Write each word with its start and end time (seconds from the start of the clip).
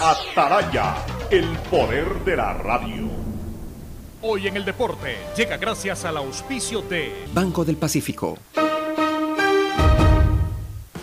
Ataraya, 0.00 0.96
el 1.30 1.46
poder 1.70 2.24
de 2.24 2.36
la 2.36 2.52
radio. 2.54 3.08
Hoy 4.22 4.48
en 4.48 4.56
el 4.56 4.64
deporte 4.64 5.16
llega 5.36 5.56
gracias 5.56 6.04
al 6.04 6.16
auspicio 6.16 6.82
de 6.82 7.12
Banco 7.32 7.64
del 7.64 7.76
Pacífico. 7.76 8.36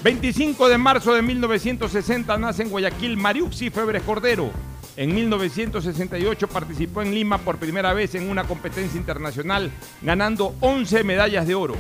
25 0.04 0.67
de 0.67 0.77
marzo 0.77 1.13
de 1.13 1.21
1960 1.21 2.38
nace 2.38 2.63
en 2.63 2.69
Guayaquil 2.69 3.15
Mariuxi 3.15 3.69
Febres 3.69 4.04
Cordero. 4.04 4.52
En 4.98 5.16
1968 5.16 6.48
participó 6.50 7.02
en 7.02 7.16
Lima 7.16 7.38
por 7.38 7.58
primera 7.58 7.94
vez 7.94 8.14
en 8.16 8.30
una 8.30 8.44
competencia 8.44 9.00
internacional, 9.00 9.71
ganando 10.02 10.54
11 10.60 11.05
medallas 11.05 11.48
de 11.48 11.55
oro. 11.55 11.76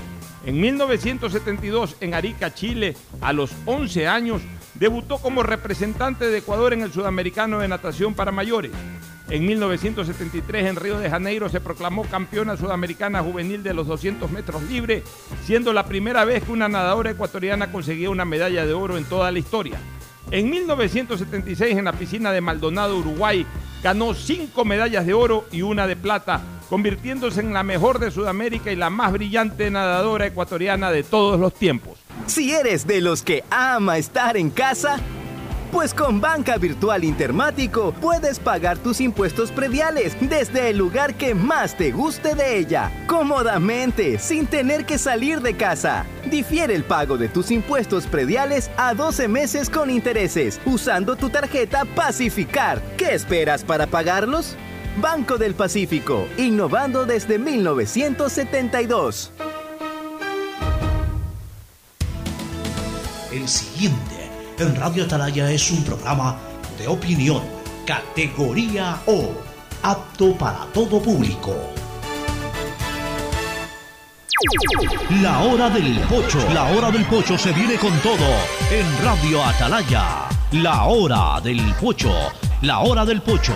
En 0.45 0.59
1972 0.59 1.97
en 1.99 2.13
Arica, 2.13 2.53
Chile, 2.53 2.95
a 3.19 3.33
los 3.33 3.51
11 3.65 4.07
años, 4.07 4.41
debutó 4.75 5.17
como 5.17 5.43
representante 5.43 6.27
de 6.27 6.39
Ecuador 6.39 6.73
en 6.73 6.81
el 6.81 6.91
Sudamericano 6.91 7.59
de 7.59 7.67
Natación 7.67 8.13
para 8.13 8.31
Mayores. 8.31 8.71
En 9.29 9.45
1973 9.45 10.65
en 10.65 10.75
Río 10.75 10.99
de 10.99 11.09
Janeiro 11.09 11.47
se 11.47 11.61
proclamó 11.61 12.03
campeona 12.03 12.57
sudamericana 12.57 13.23
juvenil 13.23 13.63
de 13.63 13.73
los 13.73 13.87
200 13.87 14.29
metros 14.29 14.61
libre, 14.63 15.03
siendo 15.45 15.71
la 15.71 15.85
primera 15.85 16.25
vez 16.25 16.43
que 16.43 16.51
una 16.51 16.67
nadadora 16.67 17.11
ecuatoriana 17.11 17.71
conseguía 17.71 18.09
una 18.09 18.25
medalla 18.25 18.65
de 18.65 18.73
oro 18.73 18.97
en 18.97 19.05
toda 19.05 19.31
la 19.31 19.39
historia. 19.39 19.79
En 20.31 20.49
1976 20.49 21.77
en 21.77 21.85
la 21.85 21.93
piscina 21.93 22.31
de 22.31 22.41
Maldonado, 22.41 22.97
Uruguay, 22.97 23.45
ganó 23.81 24.13
cinco 24.13 24.65
medallas 24.65 25.05
de 25.05 25.13
oro 25.13 25.45
y 25.51 25.61
una 25.61 25.87
de 25.87 25.95
plata, 25.95 26.41
convirtiéndose 26.71 27.41
en 27.41 27.51
la 27.51 27.63
mejor 27.63 27.99
de 27.99 28.11
Sudamérica 28.11 28.71
y 28.71 28.77
la 28.77 28.89
más 28.89 29.11
brillante 29.11 29.69
nadadora 29.69 30.27
ecuatoriana 30.27 30.89
de 30.89 31.03
todos 31.03 31.37
los 31.37 31.53
tiempos. 31.53 31.99
Si 32.27 32.53
eres 32.53 32.87
de 32.87 33.01
los 33.01 33.23
que 33.23 33.43
ama 33.49 33.97
estar 33.97 34.37
en 34.37 34.49
casa, 34.49 34.97
pues 35.73 35.93
con 35.93 36.21
Banca 36.21 36.55
Virtual 36.55 37.03
Intermático 37.03 37.93
puedes 37.99 38.39
pagar 38.39 38.77
tus 38.77 39.01
impuestos 39.01 39.51
prediales 39.51 40.15
desde 40.21 40.69
el 40.69 40.77
lugar 40.77 41.15
que 41.15 41.35
más 41.35 41.75
te 41.75 41.91
guste 41.91 42.35
de 42.35 42.59
ella, 42.59 42.89
cómodamente, 43.05 44.17
sin 44.17 44.47
tener 44.47 44.85
que 44.85 44.97
salir 44.97 45.41
de 45.41 45.57
casa. 45.57 46.05
Difiere 46.29 46.73
el 46.73 46.85
pago 46.85 47.17
de 47.17 47.27
tus 47.27 47.51
impuestos 47.51 48.07
prediales 48.07 48.71
a 48.77 48.93
12 48.93 49.27
meses 49.27 49.69
con 49.69 49.89
intereses, 49.89 50.61
usando 50.65 51.17
tu 51.17 51.29
tarjeta 51.29 51.83
Pacificar. 51.83 52.81
¿Qué 52.95 53.13
esperas 53.13 53.65
para 53.65 53.87
pagarlos? 53.87 54.55
Banco 54.97 55.37
del 55.37 55.55
Pacífico, 55.55 56.27
innovando 56.37 57.05
desde 57.05 57.39
1972. 57.39 59.31
El 63.31 63.47
siguiente 63.47 64.29
en 64.59 64.75
Radio 64.75 65.05
Atalaya 65.05 65.49
es 65.51 65.71
un 65.71 65.83
programa 65.83 66.37
de 66.77 66.87
opinión, 66.87 67.41
categoría 67.85 68.99
O, 69.05 69.31
apto 69.81 70.37
para 70.37 70.65
todo 70.73 71.01
público. 71.01 71.55
La 75.21 75.39
hora 75.39 75.69
del 75.69 75.99
pocho. 76.01 76.39
La 76.53 76.65
hora 76.65 76.91
del 76.91 77.05
pocho 77.05 77.37
se 77.37 77.51
viene 77.53 77.75
con 77.75 77.97
todo 77.99 78.25
en 78.71 78.85
Radio 79.03 79.43
Atalaya. 79.43 80.27
La 80.51 80.85
hora 80.85 81.39
del 81.41 81.61
pocho. 81.79 82.11
La 82.61 82.79
hora 82.79 83.05
del 83.05 83.21
pocho. 83.21 83.55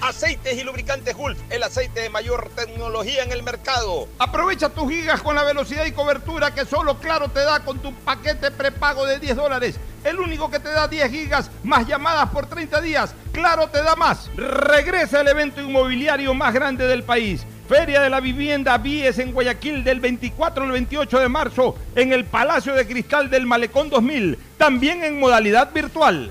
Aceites 0.00 0.58
y 0.58 0.64
lubricantes 0.64 1.16
Gulf, 1.16 1.38
el 1.50 1.62
aceite 1.62 2.00
de 2.00 2.10
mayor 2.10 2.50
tecnología 2.54 3.22
en 3.22 3.32
el 3.32 3.42
mercado. 3.42 4.08
Aprovecha 4.18 4.68
tus 4.68 4.90
gigas 4.90 5.22
con 5.22 5.34
la 5.34 5.44
velocidad 5.44 5.86
y 5.86 5.92
cobertura 5.92 6.54
que 6.54 6.64
solo 6.64 6.98
Claro 6.98 7.28
te 7.28 7.40
da 7.40 7.60
con 7.60 7.78
tu 7.78 7.94
paquete 7.94 8.50
prepago 8.50 9.06
de 9.06 9.18
10 9.18 9.36
dólares. 9.36 9.76
El 10.04 10.20
único 10.20 10.50
que 10.50 10.58
te 10.58 10.68
da 10.68 10.88
10 10.88 11.10
gigas 11.10 11.50
más 11.62 11.86
llamadas 11.86 12.28
por 12.30 12.46
30 12.46 12.80
días. 12.80 13.14
Claro 13.32 13.68
te 13.68 13.82
da 13.82 13.96
más. 13.96 14.30
Regresa 14.36 15.20
el 15.20 15.28
evento 15.28 15.60
inmobiliario 15.60 16.34
más 16.34 16.52
grande 16.52 16.86
del 16.86 17.02
país. 17.02 17.46
Feria 17.68 18.02
de 18.02 18.10
la 18.10 18.20
Vivienda 18.20 18.76
Vies 18.76 19.18
en 19.18 19.32
Guayaquil 19.32 19.84
del 19.84 20.00
24 20.00 20.64
al 20.64 20.72
28 20.72 21.18
de 21.18 21.28
marzo 21.30 21.74
en 21.94 22.12
el 22.12 22.26
Palacio 22.26 22.74
de 22.74 22.86
Cristal 22.86 23.30
del 23.30 23.46
Malecón 23.46 23.88
2000, 23.88 24.38
también 24.58 25.02
en 25.02 25.18
modalidad 25.18 25.72
virtual. 25.72 26.30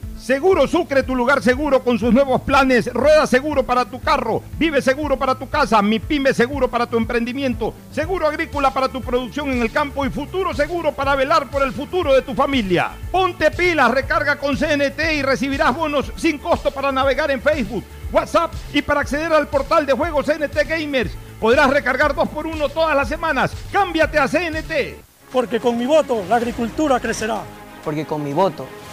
Seguro 0.21 0.67
Sucre, 0.67 1.01
tu 1.01 1.15
lugar 1.15 1.41
seguro 1.41 1.83
con 1.83 1.97
sus 1.97 2.13
nuevos 2.13 2.41
planes. 2.41 2.93
Rueda 2.93 3.25
seguro 3.25 3.63
para 3.63 3.85
tu 3.85 3.99
carro, 3.99 4.43
vive 4.59 4.79
seguro 4.79 5.17
para 5.17 5.33
tu 5.33 5.49
casa, 5.49 5.81
mi 5.81 5.97
pyme 5.97 6.31
seguro 6.35 6.67
para 6.67 6.85
tu 6.85 6.95
emprendimiento, 6.97 7.73
seguro 7.91 8.27
agrícola 8.27 8.71
para 8.71 8.87
tu 8.87 9.01
producción 9.01 9.51
en 9.51 9.63
el 9.63 9.71
campo 9.71 10.05
y 10.05 10.11
futuro 10.11 10.53
seguro 10.53 10.91
para 10.91 11.15
velar 11.15 11.49
por 11.49 11.63
el 11.63 11.73
futuro 11.73 12.13
de 12.13 12.21
tu 12.21 12.35
familia. 12.35 12.91
Ponte 13.11 13.49
pilas, 13.49 13.89
recarga 13.89 14.35
con 14.35 14.55
CNT 14.55 14.99
y 15.15 15.23
recibirás 15.23 15.75
bonos 15.75 16.11
sin 16.17 16.37
costo 16.37 16.69
para 16.69 16.91
navegar 16.91 17.31
en 17.31 17.41
Facebook, 17.41 17.83
WhatsApp 18.11 18.53
y 18.73 18.83
para 18.83 18.99
acceder 18.99 19.33
al 19.33 19.47
portal 19.47 19.87
de 19.87 19.93
juegos 19.93 20.27
CNT 20.27 20.67
Gamers. 20.67 21.13
Podrás 21.39 21.71
recargar 21.71 22.13
dos 22.13 22.29
por 22.29 22.45
uno 22.45 22.69
todas 22.69 22.95
las 22.95 23.09
semanas. 23.09 23.53
Cámbiate 23.71 24.19
a 24.19 24.27
CNT. 24.27 25.01
Porque 25.31 25.59
con 25.59 25.79
mi 25.79 25.87
voto 25.87 26.23
la 26.29 26.35
agricultura 26.35 26.99
crecerá. 26.99 27.41
Porque 27.83 28.05
con 28.05 28.23
mi 28.23 28.33
voto 28.33 28.67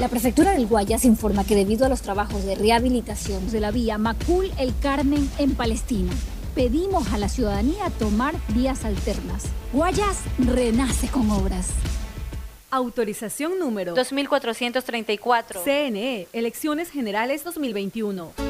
La 0.00 0.08
prefectura 0.08 0.52
del 0.52 0.66
Guayas 0.66 1.04
informa 1.04 1.44
que 1.44 1.54
debido 1.54 1.84
a 1.84 1.90
los 1.90 2.00
trabajos 2.00 2.46
de 2.46 2.54
rehabilitación 2.54 3.50
de 3.50 3.60
la 3.60 3.70
vía 3.70 3.98
Macul 3.98 4.50
El 4.58 4.72
Carmen 4.80 5.30
en 5.36 5.54
Palestina, 5.54 6.10
pedimos 6.54 7.12
a 7.12 7.18
la 7.18 7.28
ciudadanía 7.28 7.90
tomar 7.98 8.34
vías 8.54 8.86
alternas. 8.86 9.44
Guayas 9.74 10.16
renace 10.38 11.08
con 11.08 11.30
obras. 11.30 11.68
Autorización 12.70 13.58
número 13.58 13.94
2434. 13.94 15.60
CNE, 15.62 16.28
Elecciones 16.32 16.90
Generales 16.90 17.44
2021. 17.44 18.49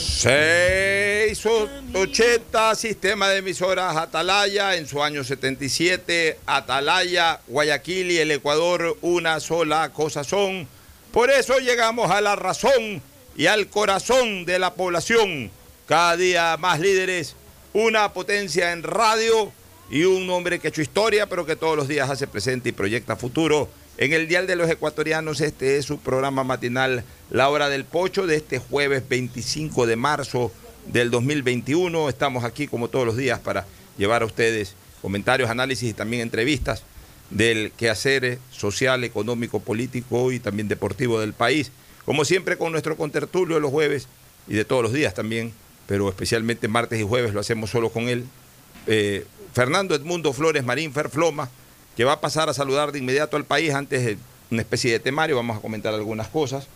680, 0.00 2.74
sistema 2.74 3.28
de 3.28 3.36
emisoras 3.38 3.96
Atalaya, 3.96 4.76
en 4.76 4.86
su 4.86 5.02
año 5.02 5.24
77, 5.24 6.38
Atalaya, 6.46 7.40
Guayaquil 7.46 8.10
y 8.10 8.18
el 8.18 8.30
Ecuador, 8.30 8.96
una 9.02 9.40
sola 9.40 9.90
cosa 9.92 10.24
son. 10.24 10.66
Por 11.12 11.30
eso 11.30 11.58
llegamos 11.58 12.10
a 12.10 12.22
la 12.22 12.34
razón 12.34 13.02
y 13.36 13.44
al 13.46 13.68
corazón 13.68 14.46
de 14.46 14.58
la 14.58 14.72
población. 14.72 15.50
Cada 15.86 16.16
día 16.16 16.56
más 16.58 16.80
líderes, 16.80 17.36
una 17.74 18.14
potencia 18.14 18.72
en 18.72 18.82
radio 18.82 19.52
y 19.90 20.04
un 20.04 20.30
hombre 20.30 20.58
que 20.58 20.68
ha 20.68 20.70
hecho 20.70 20.80
historia, 20.80 21.28
pero 21.28 21.44
que 21.44 21.56
todos 21.56 21.76
los 21.76 21.88
días 21.88 22.08
hace 22.08 22.26
presente 22.26 22.70
y 22.70 22.72
proyecta 22.72 23.16
futuro. 23.16 23.68
En 24.00 24.14
el 24.14 24.28
Dial 24.28 24.46
de 24.46 24.56
los 24.56 24.70
Ecuatorianos, 24.70 25.42
este 25.42 25.76
es 25.76 25.84
su 25.84 25.98
programa 25.98 26.42
matinal, 26.42 27.04
La 27.28 27.50
Hora 27.50 27.68
del 27.68 27.84
Pocho, 27.84 28.26
de 28.26 28.36
este 28.36 28.58
jueves 28.58 29.06
25 29.06 29.84
de 29.84 29.96
marzo 29.96 30.50
del 30.86 31.10
2021. 31.10 32.08
Estamos 32.08 32.44
aquí 32.44 32.66
como 32.66 32.88
todos 32.88 33.04
los 33.04 33.18
días 33.18 33.40
para 33.40 33.66
llevar 33.98 34.22
a 34.22 34.24
ustedes 34.24 34.74
comentarios, 35.02 35.50
análisis 35.50 35.90
y 35.90 35.92
también 35.92 36.22
entrevistas 36.22 36.82
del 37.28 37.72
quehacer 37.72 38.38
social, 38.50 39.04
económico, 39.04 39.60
político 39.60 40.32
y 40.32 40.40
también 40.40 40.66
deportivo 40.66 41.20
del 41.20 41.34
país. 41.34 41.70
Como 42.06 42.24
siempre 42.24 42.56
con 42.56 42.72
nuestro 42.72 42.96
contertulio 42.96 43.56
de 43.56 43.60
los 43.60 43.70
jueves 43.70 44.08
y 44.48 44.54
de 44.54 44.64
todos 44.64 44.82
los 44.82 44.94
días 44.94 45.12
también, 45.12 45.52
pero 45.86 46.08
especialmente 46.08 46.68
martes 46.68 46.98
y 46.98 47.06
jueves 47.06 47.34
lo 47.34 47.40
hacemos 47.40 47.68
solo 47.68 47.90
con 47.90 48.08
él. 48.08 48.24
Eh, 48.86 49.26
Fernando 49.52 49.94
Edmundo 49.94 50.32
Flores 50.32 50.64
Marín 50.64 50.94
Ferfloma, 50.94 51.50
que 52.00 52.04
va 52.06 52.12
a 52.14 52.20
pasar 52.22 52.48
a 52.48 52.54
saludar 52.54 52.92
de 52.92 52.98
inmediato 52.98 53.36
al 53.36 53.44
país 53.44 53.74
antes 53.74 54.02
de 54.02 54.16
una 54.50 54.62
especie 54.62 54.90
de 54.90 55.00
temario, 55.00 55.36
vamos 55.36 55.58
a 55.58 55.60
comentar 55.60 55.92
algunas 55.92 56.28
cosas. 56.28 56.66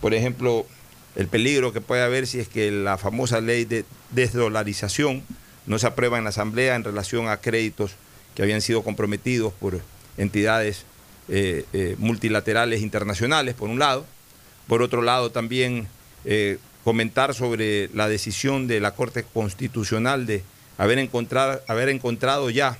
Por 0.00 0.12
ejemplo, 0.12 0.66
el 1.14 1.28
peligro 1.28 1.72
que 1.72 1.80
puede 1.80 2.02
haber 2.02 2.26
si 2.26 2.40
es 2.40 2.48
que 2.48 2.72
la 2.72 2.98
famosa 2.98 3.40
ley 3.40 3.64
de 3.64 3.84
desdolarización 4.10 5.22
no 5.66 5.78
se 5.78 5.86
aprueba 5.86 6.18
en 6.18 6.24
la 6.24 6.30
Asamblea 6.30 6.74
en 6.74 6.82
relación 6.82 7.28
a 7.28 7.36
créditos 7.36 7.92
que 8.34 8.42
habían 8.42 8.60
sido 8.60 8.82
comprometidos 8.82 9.52
por 9.52 9.80
entidades 10.16 10.84
eh, 11.28 11.64
eh, 11.72 11.94
multilaterales 12.00 12.82
internacionales, 12.82 13.54
por 13.54 13.70
un 13.70 13.78
lado. 13.78 14.04
Por 14.66 14.82
otro 14.82 15.00
lado, 15.00 15.30
también 15.30 15.86
eh, 16.24 16.58
comentar 16.82 17.34
sobre 17.34 17.88
la 17.94 18.08
decisión 18.08 18.66
de 18.66 18.80
la 18.80 18.96
Corte 18.96 19.22
Constitucional 19.22 20.26
de 20.26 20.42
haber, 20.76 20.98
encontrar, 20.98 21.62
haber 21.68 21.88
encontrado 21.88 22.50
ya 22.50 22.76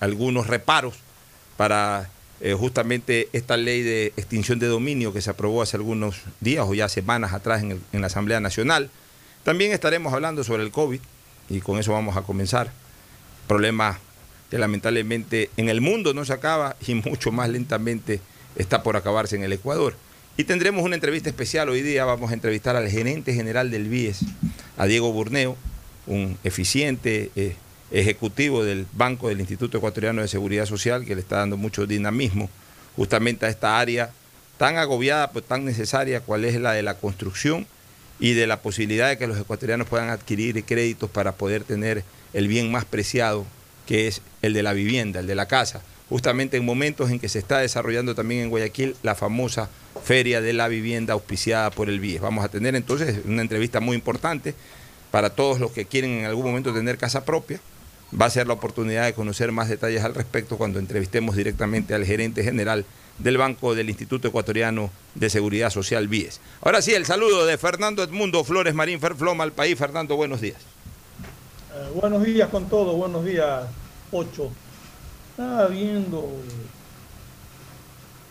algunos 0.00 0.46
reparos 0.46 0.94
para 1.56 2.10
justamente 2.58 3.28
esta 3.32 3.56
ley 3.56 3.82
de 3.82 4.06
extinción 4.16 4.58
de 4.58 4.66
dominio 4.66 5.12
que 5.12 5.22
se 5.22 5.30
aprobó 5.30 5.62
hace 5.62 5.76
algunos 5.76 6.16
días 6.40 6.66
o 6.68 6.74
ya 6.74 6.88
semanas 6.88 7.32
atrás 7.32 7.62
en, 7.62 7.80
en 7.92 8.00
la 8.00 8.08
Asamblea 8.08 8.40
Nacional. 8.40 8.90
También 9.44 9.72
estaremos 9.72 10.12
hablando 10.12 10.42
sobre 10.44 10.62
el 10.62 10.70
COVID 10.70 11.00
y 11.48 11.60
con 11.60 11.78
eso 11.78 11.92
vamos 11.92 12.16
a 12.16 12.22
comenzar 12.22 12.72
problema 13.46 13.98
que 14.50 14.58
lamentablemente 14.58 15.50
en 15.56 15.68
el 15.68 15.80
mundo 15.80 16.14
no 16.14 16.24
se 16.24 16.32
acaba 16.32 16.76
y 16.86 16.94
mucho 16.94 17.32
más 17.32 17.48
lentamente 17.48 18.20
está 18.56 18.82
por 18.82 18.96
acabarse 18.96 19.36
en 19.36 19.44
el 19.44 19.52
Ecuador. 19.52 19.94
Y 20.36 20.44
tendremos 20.44 20.84
una 20.84 20.96
entrevista 20.96 21.30
especial 21.30 21.68
hoy 21.68 21.80
día, 21.82 22.04
vamos 22.04 22.30
a 22.30 22.34
entrevistar 22.34 22.76
al 22.76 22.88
gerente 22.88 23.32
general 23.32 23.70
del 23.70 23.88
BIES, 23.88 24.20
a 24.76 24.86
Diego 24.86 25.12
Burneo, 25.12 25.56
un 26.06 26.36
eficiente 26.44 27.30
eh, 27.36 27.56
ejecutivo 27.90 28.64
del 28.64 28.86
Banco 28.92 29.28
del 29.28 29.40
Instituto 29.40 29.78
Ecuatoriano 29.78 30.22
de 30.22 30.28
Seguridad 30.28 30.66
Social, 30.66 31.04
que 31.04 31.14
le 31.14 31.20
está 31.20 31.36
dando 31.36 31.56
mucho 31.56 31.86
dinamismo 31.86 32.50
justamente 32.96 33.46
a 33.46 33.48
esta 33.48 33.78
área 33.78 34.10
tan 34.58 34.78
agobiada, 34.78 35.30
pero 35.30 35.44
tan 35.44 35.64
necesaria, 35.64 36.20
cual 36.20 36.44
es 36.44 36.60
la 36.60 36.72
de 36.72 36.82
la 36.82 36.94
construcción 36.94 37.66
y 38.18 38.32
de 38.32 38.46
la 38.46 38.60
posibilidad 38.62 39.08
de 39.08 39.18
que 39.18 39.26
los 39.26 39.38
ecuatorianos 39.38 39.86
puedan 39.86 40.08
adquirir 40.08 40.64
créditos 40.64 41.10
para 41.10 41.32
poder 41.32 41.64
tener 41.64 42.04
el 42.32 42.48
bien 42.48 42.70
más 42.70 42.84
preciado, 42.84 43.44
que 43.86 44.08
es 44.08 44.22
el 44.42 44.54
de 44.54 44.62
la 44.62 44.72
vivienda, 44.72 45.20
el 45.20 45.26
de 45.26 45.34
la 45.34 45.46
casa. 45.46 45.82
Justamente 46.08 46.56
en 46.56 46.64
momentos 46.64 47.10
en 47.10 47.18
que 47.18 47.28
se 47.28 47.38
está 47.38 47.58
desarrollando 47.58 48.14
también 48.14 48.42
en 48.42 48.50
Guayaquil 48.50 48.96
la 49.02 49.14
famosa 49.14 49.68
Feria 50.04 50.40
de 50.40 50.52
la 50.52 50.68
Vivienda 50.68 51.14
auspiciada 51.14 51.70
por 51.70 51.88
el 51.88 51.98
BIES. 51.98 52.20
Vamos 52.20 52.44
a 52.44 52.48
tener 52.48 52.76
entonces 52.76 53.18
una 53.26 53.42
entrevista 53.42 53.80
muy 53.80 53.96
importante 53.96 54.54
para 55.10 55.30
todos 55.30 55.58
los 55.58 55.72
que 55.72 55.86
quieren 55.86 56.10
en 56.12 56.24
algún 56.26 56.46
momento 56.46 56.72
tener 56.72 56.96
casa 56.96 57.24
propia. 57.24 57.60
Va 58.12 58.26
a 58.26 58.30
ser 58.30 58.46
la 58.46 58.54
oportunidad 58.54 59.04
de 59.04 59.14
conocer 59.14 59.50
más 59.50 59.68
detalles 59.68 60.04
al 60.04 60.14
respecto 60.14 60.56
cuando 60.56 60.78
entrevistemos 60.78 61.34
directamente 61.34 61.92
al 61.92 62.04
gerente 62.04 62.44
general 62.44 62.84
del 63.18 63.36
Banco 63.36 63.74
del 63.74 63.88
Instituto 63.88 64.28
Ecuatoriano 64.28 64.90
de 65.14 65.28
Seguridad 65.28 65.70
Social 65.70 66.06
BIES. 66.06 66.40
Ahora 66.60 66.82
sí, 66.82 66.92
el 66.94 67.04
saludo 67.04 67.46
de 67.46 67.58
Fernando 67.58 68.04
Edmundo 68.04 68.44
Flores 68.44 68.74
Marín 68.74 69.00
Ferfloma 69.00 69.42
al 69.42 69.52
país. 69.52 69.76
Fernando, 69.76 70.16
buenos 70.16 70.40
días. 70.40 70.58
Eh, 71.74 71.90
buenos 72.00 72.22
días 72.22 72.48
con 72.48 72.68
todo, 72.68 72.94
buenos 72.94 73.24
días, 73.24 73.64
Ocho. 74.12 74.50
Estaba 75.30 75.66
viendo, 75.66 76.30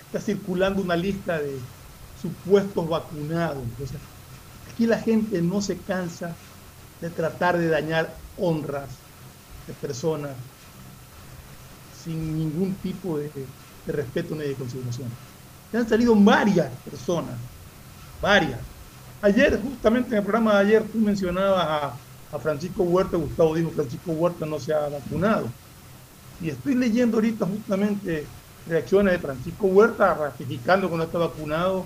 está 0.06 0.22
circulando 0.22 0.82
una 0.82 0.96
lista 0.96 1.40
de 1.40 1.58
supuestos 2.22 2.88
vacunados. 2.88 3.64
aquí 4.74 4.88
la 4.88 5.00
gente 5.00 5.42
no 5.42 5.62
se 5.62 5.78
cansa 5.78 6.34
de 7.02 7.10
tratar 7.10 7.58
de 7.58 7.68
dañar 7.68 8.16
honras 8.38 8.90
personas 9.74 10.32
sin 12.04 12.38
ningún 12.38 12.76
tipo 12.76 13.18
de, 13.18 13.32
respeto 13.88 14.36
ni 14.36 14.44
de 14.44 14.54
consideración. 14.54 15.10
Ya 15.72 15.80
han 15.80 15.90
salido 15.90 16.16
varias 16.16 16.70
personas, 16.90 17.36
varias. 18.22 18.60
Ayer, 19.22 19.60
justamente 19.62 20.10
en 20.10 20.18
el 20.18 20.24
programa 20.24 20.54
de 20.56 20.60
ayer, 20.60 20.84
tú 20.84 21.00
mencionabas 21.00 21.66
a 21.66 21.94
a 22.36 22.40
Francisco 22.40 22.84
Huerta, 22.84 23.18
Gustavo 23.18 23.56
dijo, 23.56 23.72
Francisco 23.72 24.12
Huerta 24.12 24.46
no 24.46 24.60
se 24.60 24.74
ha 24.74 24.90
vacunado. 24.90 25.48
Y 26.42 26.50
estoy 26.50 26.76
leyendo 26.76 27.18
ahorita 27.18 27.46
justamente 27.46 28.26
reacciones 28.68 29.14
de 29.14 29.20
Francisco 29.20 29.68
Huerta 29.68 30.14
ratificando 30.14 30.90
que 30.90 30.98
no 30.98 31.04
está 31.04 31.18
vacunado, 31.18 31.86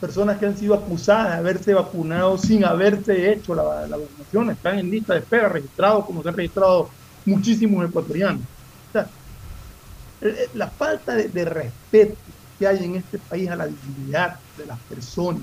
personas 0.00 0.38
que 0.38 0.46
han 0.46 0.56
sido 0.56 0.74
acusadas 0.74 1.30
de 1.30 1.36
haberse 1.36 1.72
vacunado 1.72 2.36
sin 2.36 2.64
haberse 2.64 3.32
hecho 3.32 3.54
la, 3.54 3.62
vacunación, 3.62 4.50
están 4.50 4.78
en 4.80 4.90
lista 4.90 5.14
de 5.14 5.20
espera, 5.20 5.48
registrados 5.48 6.04
como 6.04 6.22
se 6.22 6.28
han 6.28 6.36
registrado 6.36 6.90
muchísimos 7.26 7.88
ecuatorianos. 7.88 8.42
La 10.54 10.68
falta 10.68 11.14
de, 11.14 11.28
de 11.28 11.44
respeto 11.44 12.16
que 12.58 12.66
hay 12.66 12.84
en 12.84 12.96
este 12.96 13.18
país 13.18 13.50
a 13.50 13.56
la 13.56 13.66
dignidad 13.66 14.38
de 14.56 14.66
las 14.66 14.78
personas, 14.80 15.42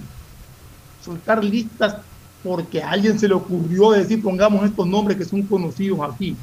soltar 1.03 1.43
listas 1.43 1.97
porque 2.43 2.83
a 2.83 2.91
alguien 2.91 3.17
se 3.17 3.27
le 3.27 3.33
ocurrió 3.33 3.91
decir 3.91 4.21
pongamos 4.21 4.65
estos 4.65 4.85
nombres 4.85 5.17
que 5.17 5.25
son 5.25 5.43
conocidos 5.43 5.99
aquí. 6.01 6.35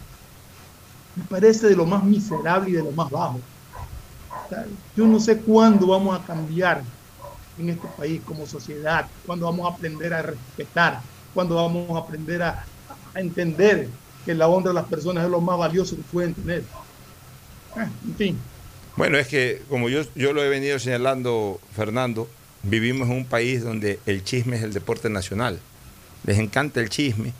Me 1.14 1.24
parece 1.24 1.68
de 1.68 1.76
lo 1.76 1.84
más 1.84 2.02
miserable 2.02 2.70
y 2.70 2.74
de 2.74 2.82
lo 2.82 2.92
más 2.92 3.10
bajo. 3.10 3.40
yo 4.96 5.06
no 5.06 5.20
sé 5.20 5.38
cuándo 5.38 5.88
vamos 5.88 6.18
a 6.18 6.24
cambiar 6.24 6.82
en 7.58 7.68
este 7.68 7.86
país 7.88 8.22
como 8.24 8.46
sociedad, 8.46 9.06
cuándo 9.26 9.46
vamos 9.46 9.70
a 9.70 9.74
aprender 9.74 10.14
a 10.14 10.22
respetar, 10.22 11.00
cuándo 11.34 11.56
vamos 11.56 11.90
a 11.90 11.98
aprender 11.98 12.42
a, 12.42 12.64
entender 13.14 13.88
que 14.24 14.34
la 14.34 14.48
honra 14.48 14.70
de 14.70 14.74
las 14.74 14.86
personas 14.86 15.24
es 15.24 15.30
lo 15.30 15.40
más 15.40 15.58
valioso 15.58 15.96
que 15.96 16.02
pueden 16.02 16.34
tener. 16.34 16.62
Ah, 17.76 17.88
en 18.06 18.14
fin. 18.16 18.38
Bueno, 18.96 19.18
es 19.18 19.28
que 19.28 19.62
como 19.68 19.88
yo, 19.88 20.02
yo 20.14 20.32
lo 20.32 20.42
he 20.42 20.48
venido 20.48 20.78
señalando, 20.78 21.60
Fernando, 21.74 22.28
vivimos 22.62 23.08
en 23.08 23.16
un 23.16 23.24
país 23.24 23.62
donde 23.62 23.98
el 24.06 24.24
chisme 24.24 24.56
es 24.56 24.62
el 24.62 24.72
deporte 24.72 25.08
nacional 25.08 25.60
les 26.24 26.38
encanta 26.38 26.80
el 26.80 26.88
chisme. 26.88 27.32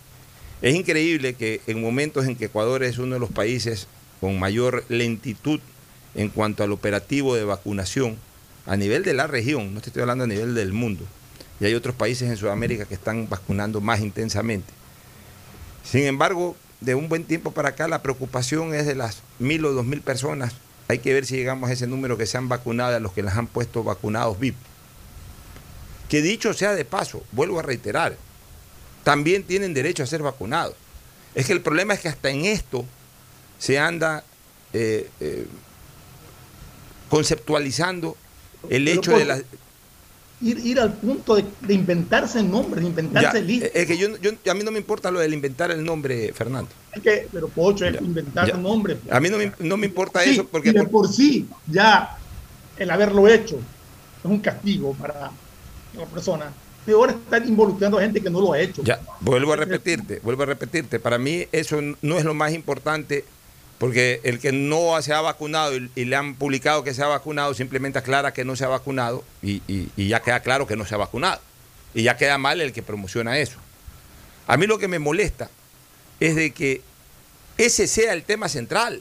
Es 0.63 0.75
increíble 0.75 1.35
que 1.35 1.61
en 1.67 1.81
momentos 1.81 2.27
en 2.27 2.37
que 2.37 2.47
Ecuador 2.47 2.83
es 2.83 2.99
uno 2.99 3.15
de 3.15 3.21
los 3.21 3.31
países 3.31 3.87
con 4.21 4.39
mayor 4.39 4.85
lentitud 4.89 5.61
en 6.15 6.29
cuanto 6.29 6.63
al 6.63 6.73
operativo 6.73 7.35
de 7.35 7.45
vacunación 7.45 8.17
a 8.67 8.77
nivel 8.77 9.05
de 9.05 9.15
la 9.15 9.27
región, 9.27 9.73
no 9.73 9.81
estoy 9.81 10.03
hablando 10.03 10.25
a 10.25 10.27
nivel 10.27 10.55
del 10.55 10.73
mundo, 10.73 11.05
y 11.61 11.65
hay 11.65 11.75
otros 11.75 11.95
países 11.95 12.29
en 12.29 12.37
Sudamérica 12.37 12.85
que 12.85 12.95
están 12.95 13.29
vacunando 13.29 13.81
más 13.81 14.01
intensamente. 14.01 14.71
Sin 15.83 16.05
embargo, 16.05 16.57
de 16.81 16.95
un 16.95 17.09
buen 17.09 17.25
tiempo 17.25 17.53
para 17.53 17.71
acá 17.71 17.89
la 17.89 18.03
preocupación 18.03 18.75
es 18.75 18.87
de 18.87 18.95
las 18.95 19.23
mil 19.39 19.65
o 19.65 19.73
dos 19.73 19.85
mil 19.85 20.01
personas. 20.01 20.55
Hay 20.89 20.99
que 20.99 21.13
ver 21.13 21.27
si 21.27 21.37
llegamos 21.37 21.71
a 21.71 21.73
ese 21.73 21.87
número 21.87 22.19
que 22.19 22.27
se 22.27 22.37
han 22.37 22.49
vacunado, 22.49 22.97
a 22.97 23.01
los 23.01 23.13
que 23.13 23.23
las 23.23 23.37
han 23.37 23.47
puesto 23.47 23.85
vacunados 23.85 24.39
VIP. 24.41 24.57
Que 26.09 26.23
dicho 26.23 26.53
sea 26.53 26.75
de 26.75 26.85
paso, 26.85 27.23
vuelvo 27.31 27.61
a 27.61 27.63
reiterar, 27.63 28.17
también 29.05 29.45
tienen 29.45 29.75
derecho 29.75 30.03
a 30.03 30.07
ser 30.07 30.23
vacunados. 30.23 30.75
Es 31.35 31.47
que 31.47 31.53
el 31.53 31.61
problema 31.61 31.95
es 31.95 32.01
que 32.01 32.09
hasta 32.09 32.31
en 32.31 32.45
esto 32.45 32.85
se 33.59 33.79
anda 33.79 34.25
eh, 34.73 35.09
eh, 35.21 35.47
conceptualizando 37.09 38.17
el 38.69 38.89
hecho 38.89 39.17
de 39.17 39.25
la... 39.25 39.41
Ir, 40.43 40.59
ir 40.59 40.81
al 40.81 40.95
punto 40.95 41.37
de, 41.37 41.75
inventarse 41.75 42.41
el 42.41 42.51
nombre, 42.51 42.81
de 42.81 42.87
inventarse 42.87 43.43
listas. 43.43 43.71
Es 43.75 43.87
que 43.87 43.99
yo, 43.99 44.09
a 44.09 44.55
mí 44.55 44.65
no 44.65 44.71
me 44.71 44.79
importa 44.79 45.11
lo 45.11 45.21
del 45.21 45.35
inventar 45.35 45.71
el 45.71 45.85
nombre, 45.85 46.33
Fernando. 46.33 46.71
Es 46.93 47.03
que, 47.03 47.29
pero 47.31 47.49
Pocho, 47.49 47.85
es 47.85 48.01
inventar 48.01 48.49
el 48.49 48.63
nombre. 48.63 48.97
A 49.11 49.21
mí 49.21 49.29
no 49.29 49.37
me, 49.37 49.53
no 49.59 49.77
me 49.77 49.87
importa 49.87 50.25
eso 50.25 50.47
porque... 50.47 50.73
de 50.73 50.85
por 50.85 51.09
sí, 51.09 51.47
ya 51.67 52.17
el 52.79 52.91
haberlo 52.91 53.29
hecho 53.29 53.57
es 53.57 54.25
un 54.25 54.41
castigo 54.41 54.95
para 54.95 55.31
la 55.95 56.07
persona 56.07 56.53
peor 56.85 57.11
estar 57.11 57.47
involucrando 57.47 57.99
a 57.99 58.03
gente 58.03 58.21
que 58.21 58.31
no 58.31 58.41
lo 58.41 58.53
ha 58.53 58.59
hecho. 58.59 58.83
Ya, 58.83 59.01
vuelvo 59.21 59.53
a 59.53 59.57
repetirte, 59.57 60.21
vuelvo 60.23 60.43
a 60.43 60.47
repetirte. 60.47 60.99
Para 60.99 61.19
mí 61.19 61.47
eso 61.53 61.81
no 62.01 62.19
es 62.19 62.25
lo 62.25 62.35
más 62.35 62.53
importante, 62.53 63.25
porque 63.81 64.21
el 64.25 64.39
que 64.41 64.53
no 64.53 65.01
se 65.01 65.15
ha 65.15 65.23
vacunado 65.23 65.75
y, 65.75 66.05
le 66.05 66.15
han 66.15 66.35
publicado 66.35 66.85
que 66.85 66.93
se 66.93 67.03
ha 67.03 67.07
vacunado 67.07 67.55
simplemente 67.55 67.99
aclara 67.99 68.35
que 68.35 68.45
no 68.45 68.55
se 68.55 68.67
ha 68.67 68.69
vacunado 68.69 69.25
y, 69.43 69.63
y 69.67 70.09
ya 70.09 70.21
queda 70.21 70.41
claro 70.41 70.67
que 70.67 70.77
no 70.77 70.85
se 70.85 70.95
ha 70.95 70.99
vacunado. 70.99 71.41
Y 71.95 72.03
ya 72.03 72.19
queda 72.19 72.37
mal 72.37 72.61
el 72.61 72.75
que 72.75 72.83
promociona 72.83 73.39
eso. 73.39 73.57
A 74.47 74.59
mí 74.59 74.67
lo 74.67 74.79
que 74.79 74.87
me 74.87 74.99
molesta 74.99 75.49
es 76.21 76.37
de 76.37 76.51
que 76.51 76.83
ese 77.57 77.87
sea 77.87 78.13
el 78.13 78.23
tema 78.23 78.51
central. 78.51 79.01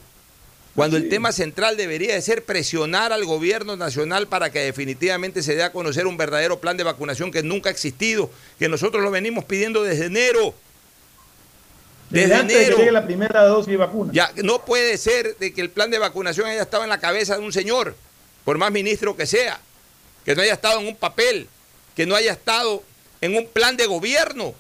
Cuando 0.76 0.96
el 0.96 1.10
tema 1.10 1.34
central 1.34 1.76
debería 1.76 2.14
de 2.14 2.22
ser 2.22 2.46
presionar 2.46 3.12
al 3.12 3.26
gobierno 3.26 3.76
nacional 3.76 4.28
para 4.28 4.50
que 4.50 4.60
definitivamente 4.60 5.44
se 5.44 5.56
dé 5.56 5.64
a 5.64 5.74
conocer 5.74 6.08
un 6.08 6.16
verdadero 6.16 6.62
plan 6.62 6.78
de 6.78 6.86
vacunación 6.86 7.32
que 7.32 7.44
nunca 7.44 7.68
ha 7.68 7.74
existido, 7.74 8.32
que 8.58 8.70
nosotros 8.70 9.04
lo 9.04 9.12
venimos 9.12 9.44
pidiendo 9.44 9.84
desde 9.84 10.06
enero. 10.06 10.56
Desde, 12.10 12.34
antes 12.34 12.58
de 12.58 12.66
que 12.66 12.78
llegue 12.78 12.92
la 12.92 13.06
primera 13.06 13.44
dosis 13.44 13.68
de 13.68 13.78
vacuna. 13.78 14.12
Ya, 14.14 14.32
no 14.44 14.66
puede 14.66 14.98
ser 14.98 15.38
de 15.38 15.54
que 15.54 15.62
el 15.62 15.70
plan 15.70 15.92
de 15.92 16.00
vacunación 16.00 16.48
haya 16.48 16.64
estado 16.64 16.84
en 16.84 16.90
la 16.90 17.00
cabeza 17.00 17.38
de 17.38 17.44
un 17.44 17.54
señor, 17.54 17.96
por 18.46 18.58
más 18.58 18.72
ministro 18.72 19.16
que 19.16 19.28
sea, 19.28 19.60
que 20.26 20.36
no 20.36 20.42
haya 20.42 20.54
estado 20.54 20.80
en 20.80 20.88
un 20.88 20.96
papel, 20.96 21.48
que 21.96 22.06
no 22.06 22.16
haya 22.16 22.32
estado 22.32 22.84
en 23.22 23.36
un 23.36 23.48
plan 23.48 23.78
de 23.78 23.86
gobierno 23.86 24.56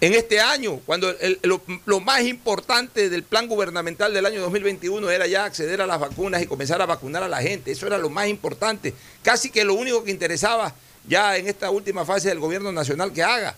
en 0.00 0.14
este 0.14 0.40
año, 0.40 0.80
cuando 0.86 1.12
lo, 1.42 1.60
lo, 1.84 2.00
más 2.00 2.22
importante 2.22 3.10
del 3.10 3.24
plan 3.24 3.48
gubernamental 3.48 4.14
del 4.14 4.26
año 4.26 4.40
2021 4.42 5.10
era 5.10 5.26
ya 5.26 5.44
acceder 5.44 5.82
a 5.82 5.86
las 5.86 5.98
vacunas 5.98 6.40
y 6.40 6.46
comenzar 6.46 6.80
a 6.80 6.86
vacunar 6.86 7.24
a 7.24 7.28
la 7.28 7.42
gente. 7.42 7.72
Eso 7.72 7.86
era 7.86 7.98
lo 7.98 8.08
más 8.08 8.28
importante. 8.28 8.94
Casi 9.24 9.50
que 9.50 9.64
lo 9.64 9.74
único 9.74 10.04
que 10.04 10.12
interesaba 10.12 10.72
ya 11.08 11.36
en 11.36 11.48
esta 11.48 11.70
última 11.70 12.04
fase 12.04 12.28
del 12.28 12.38
gobierno 12.38 12.70
nacional 12.70 13.12
que 13.12 13.24
haga. 13.24 13.56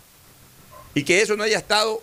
Y 0.94 1.04
que 1.04 1.23
eso 1.23 1.37
no 1.37 1.44
haya 1.44 1.59
estado 1.59 2.02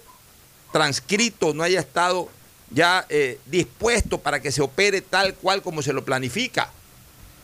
transcrito, 0.71 1.53
no 1.53 1.63
haya 1.63 1.79
estado 1.79 2.29
ya 2.69 3.05
eh, 3.09 3.39
dispuesto 3.45 4.17
para 4.17 4.41
que 4.41 4.51
se 4.51 4.61
opere 4.61 5.01
tal 5.01 5.35
cual 5.35 5.61
como 5.61 5.81
se 5.81 5.93
lo 5.93 6.03
planifica. 6.03 6.71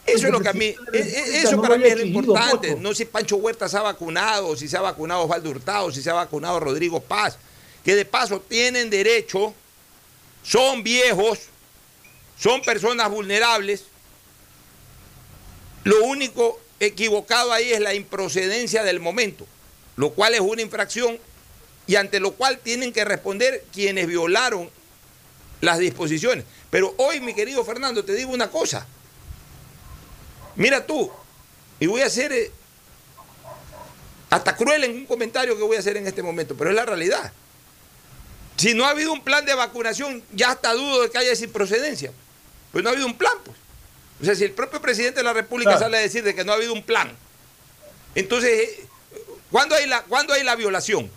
Eso 0.06 0.28
es 0.28 0.34
lo 0.34 0.42
que 0.42 0.50
a 0.50 0.54
mí, 0.54 0.76
eso 0.92 1.62
para 1.62 1.78
mí 1.78 1.86
es 1.86 1.98
lo 1.98 2.06
importante. 2.06 2.76
No 2.76 2.94
si 2.94 3.06
Pancho 3.06 3.38
Huerta 3.38 3.70
se 3.70 3.78
ha 3.78 3.82
vacunado, 3.82 4.56
si 4.58 4.68
se 4.68 4.76
ha 4.76 4.82
vacunado 4.82 5.22
Osvaldo 5.24 5.50
Hurtado, 5.50 5.92
si 5.94 6.02
se 6.02 6.10
ha 6.10 6.14
vacunado 6.14 6.60
Rodrigo 6.60 7.00
Paz, 7.00 7.38
que 7.86 7.96
de 7.96 8.04
paso 8.04 8.42
tienen 8.42 8.90
derecho, 8.90 9.54
son 10.44 10.84
viejos, 10.84 11.40
son 12.38 12.62
personas 12.62 13.10
vulnerables. 13.10 13.86
Lo 15.86 16.04
único 16.04 16.60
equivocado 16.82 17.54
ahí 17.54 17.72
es 17.72 17.80
la 17.80 17.94
improcedencia 17.94 18.84
del 18.84 19.00
momento, 19.00 19.48
lo 19.96 20.12
cual 20.12 20.34
es 20.34 20.42
una 20.42 20.62
infracción 20.62 21.18
y 21.88 21.96
ante 21.96 22.20
lo 22.20 22.34
cual 22.34 22.60
tienen 22.60 22.94
que 22.94 23.04
responder 23.06 23.66
quienes 23.74 24.08
violaron 24.08 24.70
las 25.62 25.80
disposiciones. 25.80 26.46
Pero 26.70 26.94
hoy, 26.98 27.20
mi 27.20 27.34
querido 27.34 27.64
Fernando, 27.64 28.04
te 28.04 28.14
digo 28.14 28.32
una 28.32 28.50
cosa. 28.50 28.86
Mira 30.56 30.86
tú, 30.86 31.12
y 31.80 31.88
voy 31.88 32.02
a 32.02 32.10
ser 32.10 32.32
eh, 32.32 32.52
hasta 34.30 34.56
cruel 34.56 34.84
en 34.84 34.96
un 34.96 35.06
comentario 35.06 35.58
que 35.58 35.64
voy 35.64 35.78
a 35.78 35.80
hacer 35.80 35.98
en 35.98 36.08
este 36.08 36.24
momento, 36.24 36.56
pero 36.56 36.70
es 36.70 36.76
la 36.76 36.86
realidad. 36.86 37.32
Si 38.58 38.74
no 38.74 38.86
ha 38.86 38.90
habido 38.90 39.12
un 39.12 39.24
plan 39.24 39.46
de 39.46 39.54
vacunación, 39.54 40.24
ya 40.32 40.52
hasta 40.52 40.74
dudo 40.74 41.02
de 41.02 41.10
que 41.10 41.18
haya 41.18 41.36
sin 41.36 41.52
procedencia. 41.52 42.12
Pues 42.72 42.84
no 42.84 42.90
ha 42.90 42.94
habido 42.94 43.08
un 43.08 43.18
plan, 43.18 43.34
pues. 43.44 43.58
O 44.22 44.26
sea, 44.26 44.36
si 44.36 44.44
el 44.44 44.52
propio 44.52 44.82
presidente 44.82 45.20
de 45.20 45.24
la 45.24 45.34
República 45.34 45.78
sale 45.78 45.98
a 45.98 46.02
decir 46.02 46.24
de 46.24 46.34
que 46.34 46.46
no 46.46 46.52
ha 46.52 46.56
habido 46.56 46.72
un 46.72 46.84
plan, 46.84 47.12
entonces, 48.16 48.52
eh, 48.52 48.86
¿cuándo 49.52 49.76
hay 49.76 49.88
la, 49.88 50.04
¿cuándo 50.04 50.34
hay 50.34 50.44
la 50.44 50.56
violación? 50.56 51.10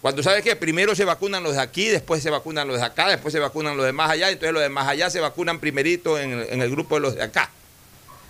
Cuando 0.00 0.22
sabes 0.22 0.44
que 0.44 0.54
primero 0.54 0.94
se 0.94 1.04
vacunan 1.04 1.42
los 1.42 1.54
de 1.54 1.60
aquí, 1.60 1.88
después 1.88 2.22
se 2.22 2.30
vacunan 2.30 2.68
los 2.68 2.78
de 2.78 2.84
acá, 2.84 3.08
después 3.08 3.32
se 3.32 3.40
vacunan 3.40 3.76
los 3.76 3.84
de 3.84 3.92
más 3.92 4.10
allá, 4.10 4.30
entonces 4.30 4.52
los 4.52 4.62
de 4.62 4.68
más 4.68 4.86
allá 4.86 5.10
se 5.10 5.18
vacunan 5.18 5.58
primerito 5.58 6.18
en, 6.18 6.32
el 6.32 6.70
grupo 6.70 6.94
de 6.94 7.00
los 7.00 7.14
de 7.16 7.22
acá. 7.22 7.50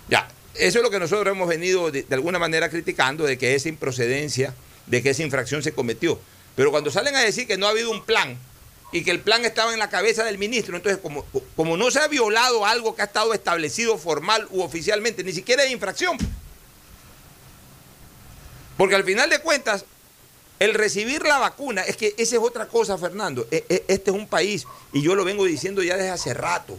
Ya, 0.07 0.27
eso 0.55 0.79
es 0.79 0.83
lo 0.83 0.89
que 0.89 0.99
nosotros 0.99 1.31
hemos 1.31 1.47
venido 1.47 1.91
de, 1.91 2.05
alguna 2.09 2.39
manera 2.39 2.69
criticando, 2.69 3.23
de 3.23 3.37
que 3.37 3.53
esa 3.53 3.69
improcedencia, 3.69 4.55
de 4.87 5.03
que 5.03 5.11
esa 5.11 5.21
infracción 5.21 5.61
se 5.61 5.71
cometió. 5.71 6.19
Pero 6.55 6.71
cuando 6.71 6.89
salen 6.89 7.15
a 7.15 7.19
decir 7.19 7.45
que 7.45 7.57
no 7.57 7.67
ha 7.67 7.69
habido 7.69 7.91
un 7.91 8.03
plan 8.03 8.35
y 8.91 9.03
que 9.03 9.11
el 9.11 9.19
plan 9.19 9.45
estaba 9.45 9.71
en 9.71 9.77
la 9.77 9.91
cabeza 9.91 10.23
del 10.23 10.39
ministro, 10.39 10.75
entonces 10.75 10.99
como, 10.99 11.23
como 11.55 11.77
no 11.77 11.91
se 11.91 11.99
ha 11.99 12.07
violado 12.07 12.65
algo 12.65 12.95
que 12.95 13.03
ha 13.03 13.05
estado 13.05 13.35
establecido 13.35 13.99
formal 13.99 14.47
u 14.49 14.63
oficialmente, 14.63 15.23
ni 15.23 15.33
siquiera 15.33 15.61
hay 15.61 15.71
infracción. 15.71 16.17
Porque 18.75 18.95
al 18.95 19.03
final 19.03 19.29
de 19.29 19.39
cuentas, 19.39 19.85
el 20.59 20.73
recibir 20.73 21.23
la 21.23 21.39
vacuna, 21.39 21.81
es 21.83 21.95
que 21.95 22.13
esa 22.17 22.35
es 22.35 22.41
otra 22.41 22.67
cosa, 22.67 22.97
Fernando. 22.97 23.47
E, 23.49 23.63
e, 23.69 23.85
este 23.87 24.11
es 24.11 24.17
un 24.17 24.27
país, 24.27 24.65
y 24.91 25.01
yo 25.01 25.15
lo 25.15 25.23
vengo 25.23 25.45
diciendo 25.45 25.81
ya 25.81 25.95
desde 25.95 26.09
hace 26.09 26.33
rato, 26.33 26.77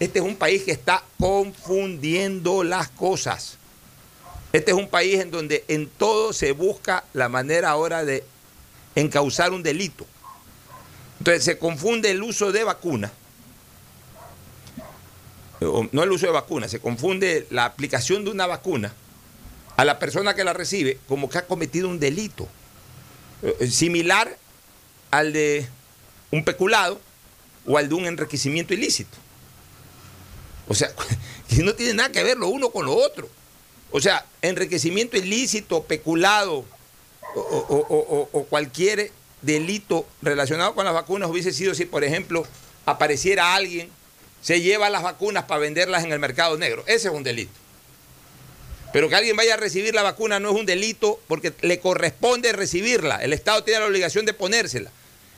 este 0.00 0.18
es 0.18 0.24
un 0.24 0.36
país 0.36 0.62
que 0.62 0.72
está 0.72 1.04
confundiendo 1.18 2.64
las 2.64 2.88
cosas. 2.88 3.58
Este 4.52 4.72
es 4.72 4.76
un 4.76 4.88
país 4.88 5.20
en 5.20 5.30
donde 5.30 5.64
en 5.68 5.88
todo 5.88 6.32
se 6.32 6.52
busca 6.52 7.04
la 7.12 7.28
manera 7.28 7.70
ahora 7.70 8.04
de 8.04 8.24
encauzar 8.94 9.52
un 9.52 9.62
delito. 9.62 10.06
Entonces 11.18 11.44
se 11.44 11.58
confunde 11.58 12.10
el 12.10 12.22
uso 12.22 12.50
de 12.50 12.64
vacuna, 12.64 13.12
no 15.60 16.02
el 16.02 16.10
uso 16.10 16.26
de 16.26 16.32
vacuna, 16.32 16.66
se 16.66 16.80
confunde 16.80 17.46
la 17.50 17.64
aplicación 17.66 18.24
de 18.24 18.30
una 18.30 18.46
vacuna 18.46 18.92
a 19.76 19.84
la 19.84 19.98
persona 19.98 20.34
que 20.34 20.42
la 20.42 20.52
recibe 20.52 20.98
como 21.06 21.28
que 21.28 21.38
ha 21.38 21.46
cometido 21.46 21.88
un 21.88 22.00
delito 22.00 22.48
similar 23.68 24.36
al 25.10 25.32
de 25.32 25.66
un 26.30 26.44
peculado 26.44 27.00
o 27.66 27.78
al 27.78 27.88
de 27.88 27.94
un 27.94 28.06
enriquecimiento 28.06 28.74
ilícito. 28.74 29.16
O 30.68 30.74
sea, 30.74 30.92
no 31.58 31.74
tiene 31.74 31.94
nada 31.94 32.12
que 32.12 32.22
ver 32.22 32.36
lo 32.36 32.48
uno 32.48 32.70
con 32.70 32.86
lo 32.86 32.94
otro. 32.94 33.28
O 33.90 34.00
sea, 34.00 34.24
enriquecimiento 34.40 35.16
ilícito, 35.16 35.84
peculado 35.84 36.64
o, 37.34 38.46
cualquier 38.48 39.10
delito 39.42 40.06
relacionado 40.22 40.74
con 40.74 40.84
las 40.84 40.94
vacunas 40.94 41.30
hubiese 41.30 41.52
sido 41.52 41.74
si, 41.74 41.84
por 41.84 42.04
ejemplo, 42.04 42.46
apareciera 42.86 43.54
alguien, 43.54 43.90
se 44.40 44.60
lleva 44.60 44.90
las 44.90 45.02
vacunas 45.02 45.44
para 45.44 45.60
venderlas 45.60 46.04
en 46.04 46.12
el 46.12 46.18
mercado 46.18 46.56
negro. 46.56 46.84
Ese 46.86 47.08
es 47.08 47.14
un 47.14 47.22
delito. 47.22 47.52
Pero 48.92 49.08
que 49.08 49.14
alguien 49.14 49.36
vaya 49.36 49.54
a 49.54 49.56
recibir 49.56 49.94
la 49.94 50.02
vacuna 50.02 50.38
no 50.38 50.50
es 50.50 50.56
un 50.56 50.66
delito 50.66 51.20
porque 51.28 51.52
le 51.62 51.80
corresponde 51.80 52.52
recibirla. 52.52 53.16
El 53.22 53.32
Estado 53.32 53.64
tiene 53.64 53.80
la 53.80 53.86
obligación 53.86 54.26
de 54.26 54.34
ponérsela. 54.34 54.90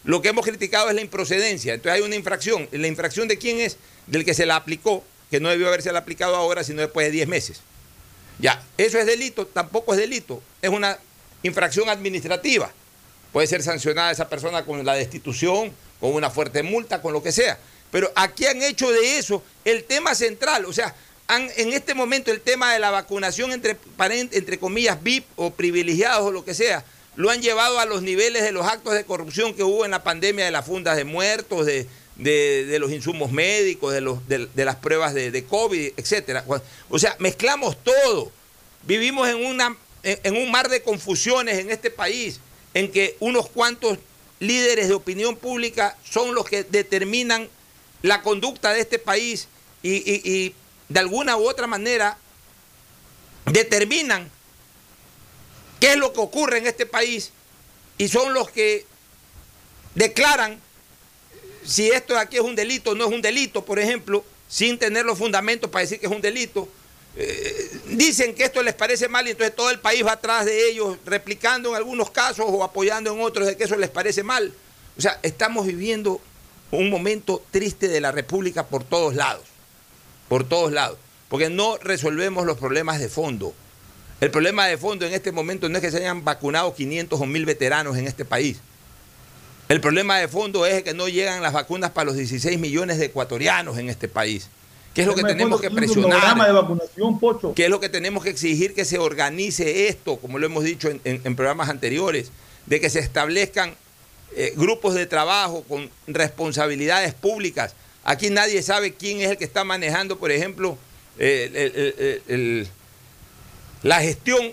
Lo 0.03 0.21
que 0.21 0.29
hemos 0.29 0.45
criticado 0.45 0.89
es 0.89 0.95
la 0.95 1.01
improcedencia. 1.01 1.75
Entonces 1.75 2.01
hay 2.01 2.07
una 2.07 2.17
infracción. 2.17 2.69
¿La 2.73 2.89
infracción 2.89 3.29
de 3.29 3.39
quién 3.39 3.61
es? 3.61 3.77
Del 4.07 4.25
que 4.25 4.35
se 4.35 4.45
la 4.45 4.57
aplicó 4.57 5.05
que 5.35 5.41
no 5.41 5.49
debió 5.49 5.67
haberse 5.67 5.91
aplicado 5.91 6.37
ahora, 6.37 6.63
sino 6.63 6.81
después 6.81 7.07
de 7.07 7.11
10 7.11 7.27
meses. 7.27 7.61
Ya, 8.39 8.63
eso 8.79 8.99
es 9.01 9.07
delito, 9.07 9.47
tampoco 9.47 9.93
es 9.93 9.99
delito, 9.99 10.41
es 10.63 10.71
una 10.71 10.97
infracción 11.43 11.89
administrativa. 11.89 12.73
Puede 13.33 13.49
ser 13.49 13.63
sancionada 13.63 14.13
esa 14.13 14.29
persona 14.29 14.65
con 14.65 14.85
la 14.85 14.95
destitución, 14.95 15.73
con 15.99 16.15
una 16.15 16.31
fuerte 16.31 16.63
multa, 16.63 17.03
con 17.03 17.13
lo 17.13 17.21
que 17.21 17.33
sea. 17.33 17.59
Pero 17.91 18.13
aquí 18.15 18.47
han 18.47 18.63
hecho 18.63 18.93
de 18.93 19.19
eso 19.19 19.43
el 19.65 19.83
tema 19.83 20.15
central, 20.15 20.67
o 20.67 20.73
sea, 20.73 20.95
en 21.29 21.73
este 21.73 21.95
momento 21.95 22.31
el 22.31 22.41
tema 22.41 22.73
de 22.73 22.79
la 22.79 22.91
vacunación 22.91 23.53
entre, 23.53 23.77
entre 24.33 24.59
comillas 24.59 25.03
VIP 25.03 25.25
o 25.37 25.51
privilegiados 25.51 26.27
o 26.27 26.31
lo 26.31 26.45
que 26.45 26.55
sea, 26.55 26.85
lo 27.17 27.31
han 27.31 27.41
llevado 27.41 27.79
a 27.79 27.87
los 27.87 28.03
niveles 28.03 28.43
de 28.43 28.53
los 28.53 28.67
actos 28.67 28.95
de 28.95 29.05
corrupción 29.05 29.55
que 29.55 29.63
hubo 29.63 29.85
en 29.85 29.93
la 29.93 30.03
pandemia 30.03 30.45
de 30.45 30.51
las 30.51 30.67
fundas 30.67 30.97
de 30.97 31.05
muertos, 31.05 31.65
de, 31.65 31.87
de, 32.17 32.79
los 32.79 32.91
insumos 32.93 33.31
médicos, 33.31 33.93
de, 33.93 34.01
los, 34.01 34.19
de, 34.29 34.65
las 34.65 34.77
pruebas 34.77 35.15
de, 35.15 35.45
COVID, 35.45 35.93
etcétera. 35.97 36.45
O 36.91 36.99
sea, 36.99 37.17
mezclamos 37.21 37.83
todo. 37.83 38.31
Vivimos 38.83 39.29
en, 39.29 39.45
una, 39.45 39.77
en 40.03 40.37
un 40.37 40.51
mar 40.51 40.69
de 40.69 40.83
confusiones 40.83 41.59
en 41.59 41.71
este 41.71 41.91
país, 41.91 42.41
en 42.75 42.91
que 42.91 43.17
unos 43.21 43.49
cuantos 43.49 43.99
líderes 44.41 44.89
de 44.89 44.95
opinión 44.95 45.37
pública 45.37 45.97
son 46.05 46.35
los 46.35 46.45
que 46.47 46.65
determinan 46.65 47.49
la 48.03 48.21
conducta 48.23 48.73
de 48.73 48.81
este 48.81 48.99
país 48.99 49.49
y 49.83 50.53
de 50.95 51.01
alguna 51.01 51.37
u 51.37 51.49
otra 51.49 51.67
manera 51.67 52.17
determinan 53.47 54.31
qué 55.81 55.95
es 55.95 55.97
lo 55.97 56.13
que 56.13 56.21
ocurre 56.21 56.59
en 56.59 56.69
este 56.69 56.87
país 56.87 57.33
y 57.99 58.07
son 58.07 58.33
los 58.33 58.49
que 58.49 58.87
declaran 59.97 60.61
si 61.65 61.91
esto 61.91 62.15
de 62.15 62.21
aquí 62.21 62.37
es 62.37 62.43
un 62.43 62.55
delito 62.55 62.93
o 62.93 62.95
no 62.95 63.07
es 63.07 63.13
un 63.13 63.21
delito, 63.21 63.65
por 63.65 63.81
ejemplo, 63.81 64.25
sin 64.49 64.79
tener 64.79 65.05
los 65.05 65.19
fundamentos 65.19 65.69
para 65.69 65.83
decir 65.83 65.99
que 65.99 66.07
es 66.07 66.13
un 66.13 66.21
delito. 66.21 66.69
Eh, 67.17 67.71
dicen 67.87 68.33
que 68.33 68.45
esto 68.45 68.63
les 68.63 68.75
parece 68.75 69.09
mal 69.09 69.27
y 69.27 69.33
entonces 69.33 69.57
todo 69.57 69.71
el 69.71 69.81
país 69.81 70.07
va 70.07 70.13
atrás 70.13 70.47
de 70.47 70.71
ellos, 70.71 70.97
replicando 71.05 71.71
en 71.71 71.75
algunos 71.75 72.13
casos 72.13 72.47
o 72.49 72.63
apoyando 72.63 73.13
en 73.13 73.21
otros 73.21 73.49
de 73.49 73.57
que 73.57 73.65
eso 73.65 73.75
les 73.75 73.91
parece 73.91 74.23
mal. 74.23 74.55
O 74.97 75.01
sea, 75.01 75.19
estamos 75.25 75.67
viviendo 75.67 76.21
un 76.71 76.89
momento 76.89 77.43
triste 77.51 77.89
de 77.89 78.01
la 78.01 78.13
República 78.13 78.69
por 78.69 78.85
todos 78.85 79.17
lados, 79.17 79.45
por 80.35 80.43
todos 80.43 80.73
lados, 80.73 80.99
porque 81.29 81.49
no 81.49 81.77
resolvemos 81.77 82.45
los 82.45 82.59
problemas 82.59 82.99
de 82.99 83.09
fondo. 83.09 83.55
El 84.21 84.33
problema 84.33 84.67
de 84.67 84.77
fondo 84.77 85.07
en 85.07 85.15
este 85.15 85.31
momento 85.31 85.69
no 85.69 85.77
es 85.77 85.81
que 85.81 85.93
se 85.93 85.99
hayan 85.99 86.25
vacunado 86.25 86.75
500 86.75 87.21
o 87.21 87.25
1000 87.25 87.47
veteranos 87.47 87.97
en 87.97 88.09
este 88.09 88.25
país. 88.25 88.59
El 89.69 89.81
problema 89.81 90.19
de 90.19 90.27
fondo 90.27 90.67
es 90.67 90.83
que 90.83 90.93
no 90.93 91.07
llegan 91.07 91.41
las 91.41 91.53
vacunas 91.53 91.93
para 91.93 92.07
los 92.07 92.17
16 92.17 92.59
millones 92.59 92.99
de 92.99 93.05
ecuatorianos 93.05 93.79
en 93.79 93.89
este 93.89 94.09
país. 94.09 94.49
¿Qué 94.93 95.03
es 95.03 95.07
lo 95.07 95.15
que 95.15 95.23
tenemos 95.23 95.61
que 95.61 95.71
presionar? 95.71 96.37
¿Qué 97.55 97.65
es 97.67 97.71
lo 97.71 97.79
que 97.79 97.89
tenemos 97.89 98.25
que 98.25 98.31
exigir 98.31 98.75
que 98.75 98.85
se 98.85 98.99
organice 98.99 99.87
esto, 99.87 100.17
como 100.17 100.41
lo 100.41 100.47
hemos 100.47 100.65
dicho 100.65 100.91
en, 101.05 101.37
programas 101.37 101.69
anteriores, 101.69 102.33
de 102.67 102.81
que 102.81 102.91
se 102.91 102.99
establezcan 102.99 103.77
eh, 104.35 104.53
grupos 104.57 104.95
de 104.95 105.07
trabajo 105.07 105.63
con 105.69 105.89
responsabilidades 106.09 107.15
públicas 107.15 107.77
Aquí 108.05 108.29
nadie 108.31 108.63
sabe 108.63 108.95
quién 108.95 109.21
es 109.23 109.31
el 109.31 109.39
que 109.39 109.45
está 109.45 109.65
manejando, 109.65 110.19
por 110.19 110.31
ejemplo, 110.31 110.77
eh, 111.19 112.67
la 113.83 114.01
gestión 114.01 114.53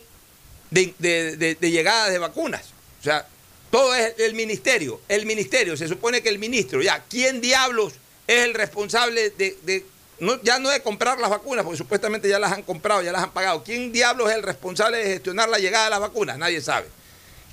de, 0.69 1.57
llegadas 1.61 2.11
de 2.11 2.17
vacunas. 2.17 2.65
O 2.99 3.03
sea, 3.03 3.27
todo 3.69 3.93
es 3.95 4.13
el 4.19 4.33
ministerio. 4.35 5.01
El 5.07 5.25
ministerio, 5.25 5.75
se 5.77 5.87
supone 5.87 6.21
que 6.21 6.29
el 6.29 6.39
ministro, 6.39 6.81
ya, 6.81 7.03
¿quién 7.09 7.41
diablos 7.41 7.93
es 8.27 8.43
el 8.45 8.53
responsable 8.53 9.31
de, 9.31 9.57
de- 9.63 9.85
no, 10.19 10.39
ya 10.43 10.59
no 10.59 10.69
de 10.69 10.81
comprar 10.83 11.19
las 11.19 11.31
vacunas, 11.31 11.63
porque 11.65 11.77
supuestamente 11.79 12.29
ya 12.29 12.37
las 12.37 12.51
han 12.51 12.61
comprado, 12.61 13.01
ya 13.01 13.11
las 13.11 13.23
han 13.23 13.31
pagado? 13.31 13.63
¿Quién 13.63 13.91
diablos 13.91 14.29
es 14.29 14.35
el 14.35 14.43
responsable 14.43 14.97
de 14.97 15.03
gestionar 15.05 15.49
la 15.49 15.57
llegada 15.57 15.85
de 15.85 15.89
las 15.89 15.99
vacunas? 15.99 16.37
Nadie 16.37 16.61
sabe. 16.61 16.87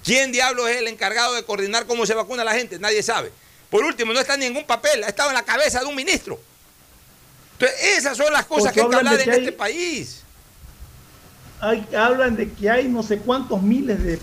¿Quién 0.04 0.32
diablos 0.32 0.68
es 0.68 0.76
el 0.76 0.86
encargado 0.88 1.34
de 1.34 1.44
coordinar 1.44 1.86
cómo 1.86 2.04
se 2.06 2.14
vacuna 2.14 2.44
la 2.44 2.52
gente? 2.54 2.78
Nadie 2.78 3.02
sabe. 3.02 3.32
Por 3.70 3.84
último, 3.84 4.12
no 4.12 4.20
está 4.20 4.34
en 4.34 4.40
ningún 4.40 4.64
papel, 4.64 5.04
ha 5.04 5.08
estado 5.08 5.28
en 5.30 5.34
la 5.34 5.42
cabeza 5.42 5.80
de 5.80 5.86
un 5.86 5.94
ministro. 5.94 6.38
Entonces, 7.52 7.78
esas 7.98 8.16
son 8.16 8.32
las 8.32 8.46
cosas 8.46 8.72
que 8.72 8.80
hay 8.80 8.88
que 8.88 8.96
hablar 8.96 9.20
en 9.20 9.30
hay- 9.30 9.38
este 9.40 9.52
país. 9.52 10.22
Hay- 11.60 11.86
hablan 11.96 12.36
de 12.36 12.50
que 12.52 12.70
hay 12.70 12.88
no 12.88 13.02
sé 13.02 13.18
cuántos 13.18 13.60
miles 13.62 14.02
de 14.02 14.18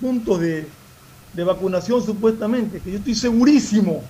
puntos 0.00 0.40
de, 0.40 0.66
de 1.34 1.44
vacunación 1.44 2.04
supuestamente, 2.04 2.80
que 2.80 2.90
yo 2.92 2.98
estoy 2.98 3.14
segurísimo 3.14 4.02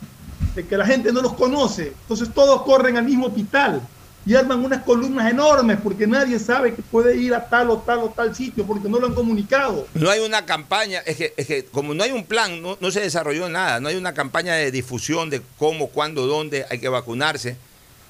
de 0.54 0.66
que 0.66 0.76
la 0.76 0.86
gente 0.86 1.12
no 1.12 1.20
los 1.20 1.34
conoce. 1.34 1.88
Entonces 2.02 2.32
todos 2.32 2.62
corren 2.62 2.96
al 2.96 3.04
mismo 3.04 3.26
hospital 3.26 3.82
y 4.28 4.36
arman 4.36 4.62
unas 4.62 4.82
columnas 4.82 5.30
enormes 5.30 5.78
porque 5.82 6.06
nadie 6.06 6.38
sabe 6.38 6.74
que 6.74 6.82
puede 6.82 7.16
ir 7.16 7.32
a 7.32 7.48
tal 7.48 7.70
o 7.70 7.78
tal 7.78 8.00
o 8.00 8.10
tal 8.10 8.36
sitio 8.36 8.66
porque 8.66 8.86
no 8.86 8.98
lo 8.98 9.06
han 9.06 9.14
comunicado. 9.14 9.88
No 9.94 10.10
hay 10.10 10.20
una 10.20 10.44
campaña, 10.44 11.00
es 11.06 11.16
que, 11.16 11.32
es 11.34 11.46
que 11.46 11.64
como 11.64 11.94
no 11.94 12.04
hay 12.04 12.10
un 12.10 12.26
plan, 12.26 12.60
no, 12.60 12.76
no 12.78 12.90
se 12.90 13.00
desarrolló 13.00 13.48
nada, 13.48 13.80
no 13.80 13.88
hay 13.88 13.96
una 13.96 14.12
campaña 14.12 14.52
de 14.52 14.70
difusión 14.70 15.30
de 15.30 15.40
cómo, 15.56 15.88
cuándo, 15.88 16.26
dónde 16.26 16.66
hay 16.68 16.78
que 16.78 16.90
vacunarse, 16.90 17.56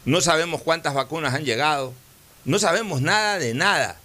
no 0.06 0.20
sabemos 0.20 0.60
cuántas 0.60 0.92
vacunas 0.92 1.34
han 1.34 1.44
llegado, 1.44 1.94
no 2.44 2.58
sabemos 2.58 3.00
nada 3.00 3.38
de 3.38 3.54
nada. 3.54 4.00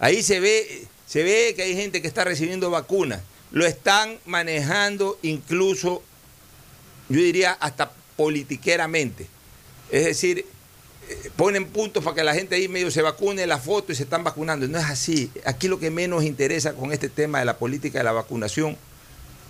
Ahí 0.00 0.24
se 0.24 0.40
ve, 0.40 0.88
se 1.06 1.22
ve 1.22 1.52
que 1.54 1.62
hay 1.62 1.76
gente 1.76 2.02
que 2.02 2.08
está 2.08 2.24
recibiendo 2.24 2.68
vacunas, 2.68 3.20
lo 3.52 3.64
están 3.64 4.18
manejando 4.26 5.20
incluso, 5.22 6.02
yo 7.08 7.20
diría, 7.20 7.52
hasta 7.52 7.92
politiqueramente. 8.16 9.28
Es 9.92 10.04
decir, 10.04 10.46
ponen 11.36 11.66
puntos 11.66 12.02
para 12.04 12.14
que 12.16 12.24
la 12.24 12.34
gente 12.34 12.54
ahí 12.54 12.68
medio 12.68 12.90
se 12.90 13.02
vacune 13.02 13.46
la 13.46 13.58
foto 13.58 13.92
y 13.92 13.94
se 13.94 14.02
están 14.04 14.24
vacunando. 14.24 14.66
No 14.68 14.78
es 14.78 14.84
así. 14.84 15.30
Aquí 15.44 15.68
lo 15.68 15.78
que 15.78 15.90
menos 15.90 16.24
interesa 16.24 16.74
con 16.74 16.92
este 16.92 17.08
tema 17.08 17.38
de 17.40 17.44
la 17.44 17.56
política 17.58 17.98
de 17.98 18.04
la 18.04 18.12
vacunación 18.12 18.76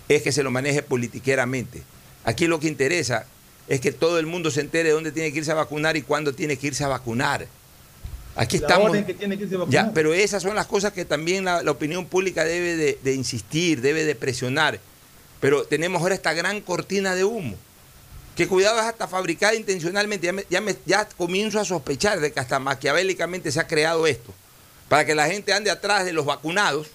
es 0.07 0.21
que 0.21 0.31
se 0.31 0.43
lo 0.43 0.51
maneje 0.51 0.83
politiqueramente. 0.83 1.83
Aquí 2.23 2.47
lo 2.47 2.59
que 2.59 2.67
interesa 2.67 3.25
es 3.67 3.81
que 3.81 3.91
todo 3.91 4.19
el 4.19 4.25
mundo 4.27 4.51
se 4.51 4.61
entere 4.61 4.89
de 4.89 4.95
dónde 4.95 5.11
tiene 5.11 5.31
que 5.31 5.39
irse 5.39 5.51
a 5.51 5.55
vacunar 5.55 5.97
y 5.97 6.01
cuándo 6.01 6.33
tiene 6.33 6.57
que 6.57 6.67
irse 6.67 6.83
a 6.83 6.87
vacunar. 6.87 7.47
Aquí 8.35 8.57
La 8.59 8.67
estamos. 8.67 8.89
orden 8.89 9.05
que 9.05 9.13
tiene 9.13 9.37
que 9.37 9.43
irse 9.45 9.55
a 9.55 9.59
vacunar. 9.59 9.85
Ya, 9.87 9.93
pero 9.93 10.13
esas 10.13 10.43
son 10.43 10.55
las 10.55 10.67
cosas 10.67 10.91
que 10.93 11.05
también 11.05 11.45
la, 11.45 11.63
la 11.63 11.71
opinión 11.71 12.05
pública 12.05 12.43
debe 12.43 12.75
de, 12.75 12.99
de 13.03 13.13
insistir, 13.13 13.81
debe 13.81 14.03
de 14.05 14.13
presionar. 14.15 14.79
Pero 15.39 15.63
tenemos 15.65 16.01
ahora 16.01 16.15
esta 16.15 16.33
gran 16.33 16.61
cortina 16.61 17.15
de 17.15 17.23
humo, 17.23 17.55
que 18.35 18.47
cuidado 18.47 18.79
es 18.79 18.85
hasta 18.85 19.07
fabricada 19.07 19.55
intencionalmente. 19.55 20.27
Ya, 20.27 20.61
ya, 20.61 20.75
ya 20.85 21.09
comienzo 21.09 21.59
a 21.59 21.65
sospechar 21.65 22.19
de 22.19 22.31
que 22.31 22.39
hasta 22.39 22.59
maquiavélicamente 22.59 23.51
se 23.51 23.59
ha 23.59 23.67
creado 23.67 24.07
esto, 24.07 24.33
para 24.89 25.05
que 25.05 25.15
la 25.15 25.27
gente 25.27 25.53
ande 25.53 25.71
atrás 25.71 26.05
de 26.05 26.13
los 26.13 26.25
vacunados, 26.25 26.87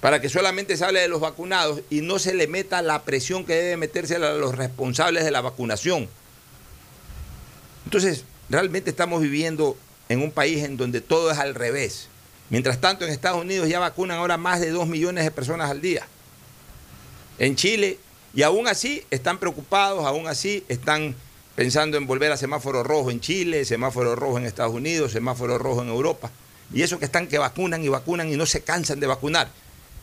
para 0.00 0.20
que 0.20 0.28
solamente 0.28 0.76
se 0.76 0.84
hable 0.84 1.00
de 1.00 1.08
los 1.08 1.20
vacunados 1.20 1.80
y 1.90 2.00
no 2.00 2.18
se 2.18 2.34
le 2.34 2.46
meta 2.46 2.82
la 2.82 3.02
presión 3.02 3.44
que 3.44 3.54
debe 3.54 3.76
meterse 3.76 4.16
a 4.16 4.18
los 4.18 4.54
responsables 4.54 5.24
de 5.24 5.30
la 5.30 5.40
vacunación. 5.40 6.08
Entonces, 7.84 8.24
realmente 8.48 8.90
estamos 8.90 9.22
viviendo 9.22 9.76
en 10.08 10.22
un 10.22 10.30
país 10.30 10.64
en 10.64 10.76
donde 10.76 11.00
todo 11.00 11.30
es 11.30 11.38
al 11.38 11.54
revés. 11.54 12.08
Mientras 12.50 12.80
tanto, 12.80 13.04
en 13.04 13.10
Estados 13.10 13.40
Unidos 13.40 13.68
ya 13.68 13.78
vacunan 13.78 14.18
ahora 14.18 14.36
más 14.36 14.60
de 14.60 14.70
2 14.70 14.86
millones 14.86 15.24
de 15.24 15.30
personas 15.30 15.70
al 15.70 15.80
día. 15.80 16.06
En 17.38 17.56
Chile, 17.56 17.98
y 18.36 18.42
aún 18.42 18.68
así 18.68 19.02
están 19.10 19.38
preocupados, 19.38 20.04
aún 20.04 20.26
así 20.28 20.62
están 20.68 21.16
pensando 21.54 21.96
en 21.96 22.06
volver 22.06 22.30
a 22.30 22.36
semáforo 22.36 22.82
rojo 22.82 23.10
en 23.10 23.18
Chile, 23.18 23.64
semáforo 23.64 24.14
rojo 24.14 24.36
en 24.36 24.44
Estados 24.44 24.74
Unidos, 24.74 25.12
semáforo 25.12 25.56
rojo 25.56 25.80
en 25.80 25.88
Europa. 25.88 26.30
Y 26.70 26.82
eso 26.82 26.98
que 26.98 27.06
están 27.06 27.28
que 27.28 27.38
vacunan 27.38 27.82
y 27.82 27.88
vacunan 27.88 28.30
y 28.30 28.36
no 28.36 28.44
se 28.44 28.60
cansan 28.60 29.00
de 29.00 29.06
vacunar. 29.06 29.48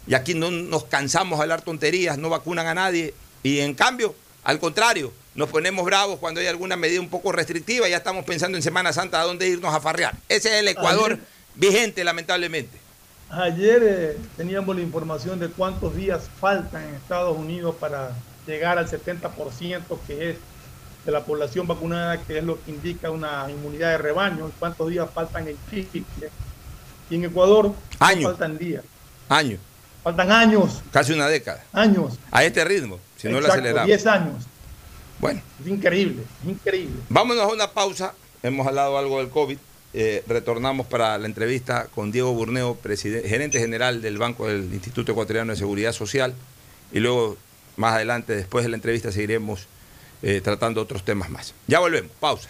Y 0.08 0.15
aquí 0.15 0.34
no 0.34 0.50
nos 0.50 0.86
cansamos 0.86 1.38
de 1.38 1.43
hablar 1.43 1.62
tonterías, 1.62 2.17
no 2.17 2.30
vacunan 2.30 2.65
a 2.65 2.74
nadie. 2.74 3.13
Y 3.43 3.60
en 3.60 3.76
cambio, 3.76 4.15
al 4.43 4.58
contrario, 4.58 5.13
nos 5.36 5.50
ponemos 5.50 5.86
bravos 5.86 6.17
cuando 6.17 6.41
hay 6.41 6.48
alguna 6.48 6.76
medida 6.76 7.00
un 7.00 7.10
poco 7.10 7.32
restrictiva 7.32 7.88
y 7.88 7.91
ya 7.91 7.98
estamos 7.98 8.26
pensando 8.26 8.58
en 8.58 8.63
Semana 8.63 8.93
Santa 8.93 9.22
a 9.22 9.26
dónde 9.26 9.48
irnos 9.48 9.76
a 9.76 9.80
farrear. 9.80 10.17
Ese 10.28 10.50
es 10.50 10.56
el 10.56 10.67
Ecuador 10.69 11.19
vigente, 11.54 12.04
lamentablemente. 12.04 12.83
Ayer 13.36 13.82
eh, 13.84 14.17
teníamos 14.38 14.76
la 14.76 14.82
información 14.84 15.39
de 15.39 15.48
cuántos 15.50 15.96
días 15.96 16.30
faltan 16.39 16.84
en 16.84 16.96
Estados 16.96 17.36
Unidos 17.36 17.76
para 17.80 18.12
llegar 18.46 18.78
al 18.78 18.88
70% 18.88 19.82
que 20.06 20.32
es 20.32 20.38
de 21.06 21.12
la 21.12 21.24
población 21.26 21.65
vacunada, 21.67 22.22
que 22.22 22.38
es 22.38 22.43
lo 22.43 22.63
que 22.63 22.72
indica 22.72 23.10
una 23.10 23.48
inmunidad 23.50 23.89
de 23.91 23.98
rebaño, 23.98 24.48
y 24.48 24.52
cuántos 24.60 24.89
días 24.89 25.10
faltan 25.13 25.48
en 25.48 25.58
Chile. 25.69 26.04
Y 27.10 27.15
en 27.15 27.26
Ecuador 27.26 27.74
Años. 28.00 28.24
faltan 28.32 28.58
días, 28.58 28.84
Años, 29.30 29.60
faltan 30.04 30.32
años, 30.32 30.82
casi 30.91 31.12
una 31.13 31.28
década. 31.28 31.63
años. 31.74 32.17
A 32.32 32.43
este 32.43 32.63
ritmo, 32.63 33.00
si 33.17 33.28
no 33.28 33.34
lo 33.34 33.39
Exacto, 33.48 33.60
aceleramos. 33.62 33.88
10 33.88 34.08
años. 34.08 34.43
Bueno, 35.19 35.41
Es 35.62 35.67
increíble, 35.67 36.24
es 36.43 36.50
increíble. 36.50 37.02
vámonos 37.10 37.43
a 37.43 37.48
una 37.48 37.67
pausa. 37.72 38.13
Hemos 38.43 38.65
hablado 38.67 38.98
algo 38.98 39.17
del 39.19 39.30
COVID. 39.30 39.58
Eh, 39.95 40.23
retornamos 40.27 40.88
para 40.88 41.17
la 41.19 41.27
entrevista 41.27 41.88
con 41.93 42.12
Diego 42.12 42.34
Burneo, 42.34 42.77
gerente 42.82 43.60
general 43.60 44.01
del 44.01 44.17
Banco 44.17 44.47
del 44.47 44.73
Instituto 44.73 45.12
Ecuatoriano 45.12 45.51
de 45.51 45.58
Seguridad 45.58 45.91
Social. 45.91 46.34
Y 46.91 46.99
luego, 46.99 47.38
más 47.77 47.93
adelante, 47.93 48.36
después 48.36 48.65
de 48.65 48.69
la 48.69 48.75
entrevista, 48.75 49.12
seguiremos 49.12 49.67
eh, 50.23 50.41
tratando 50.41 50.82
otros 50.82 51.03
temas 51.03 51.29
más. 51.29 51.53
Ya 51.67 51.79
volvemos. 51.79 52.12
Pausa. 52.19 52.49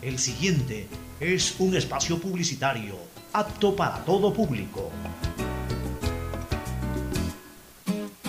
El 0.00 0.18
siguiente 0.20 0.86
es 1.18 1.56
un 1.58 1.76
espacio 1.76 2.18
publicitario 2.20 2.96
apto 3.32 3.74
para 3.74 4.04
todo 4.04 4.32
público. 4.32 4.90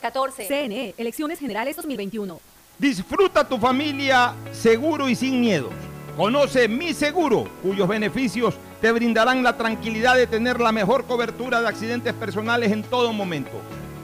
2314. 0.00 0.46
CNE, 0.46 0.94
Elecciones 0.96 1.38
Generales 1.38 1.76
2021. 1.76 2.40
Disfruta 2.78 3.46
tu 3.48 3.58
familia 3.58 4.34
seguro 4.52 5.08
y 5.08 5.14
sin 5.14 5.40
miedos. 5.40 5.72
Conoce 6.16 6.66
Mi 6.68 6.92
Seguro, 6.94 7.48
cuyos 7.62 7.88
beneficios 7.88 8.54
te 8.80 8.90
brindarán 8.92 9.42
la 9.42 9.56
tranquilidad 9.56 10.16
de 10.16 10.26
tener 10.26 10.60
la 10.60 10.72
mejor 10.72 11.04
cobertura 11.04 11.60
de 11.60 11.68
accidentes 11.68 12.14
personales 12.14 12.72
en 12.72 12.82
todo 12.82 13.12
momento. 13.12 13.52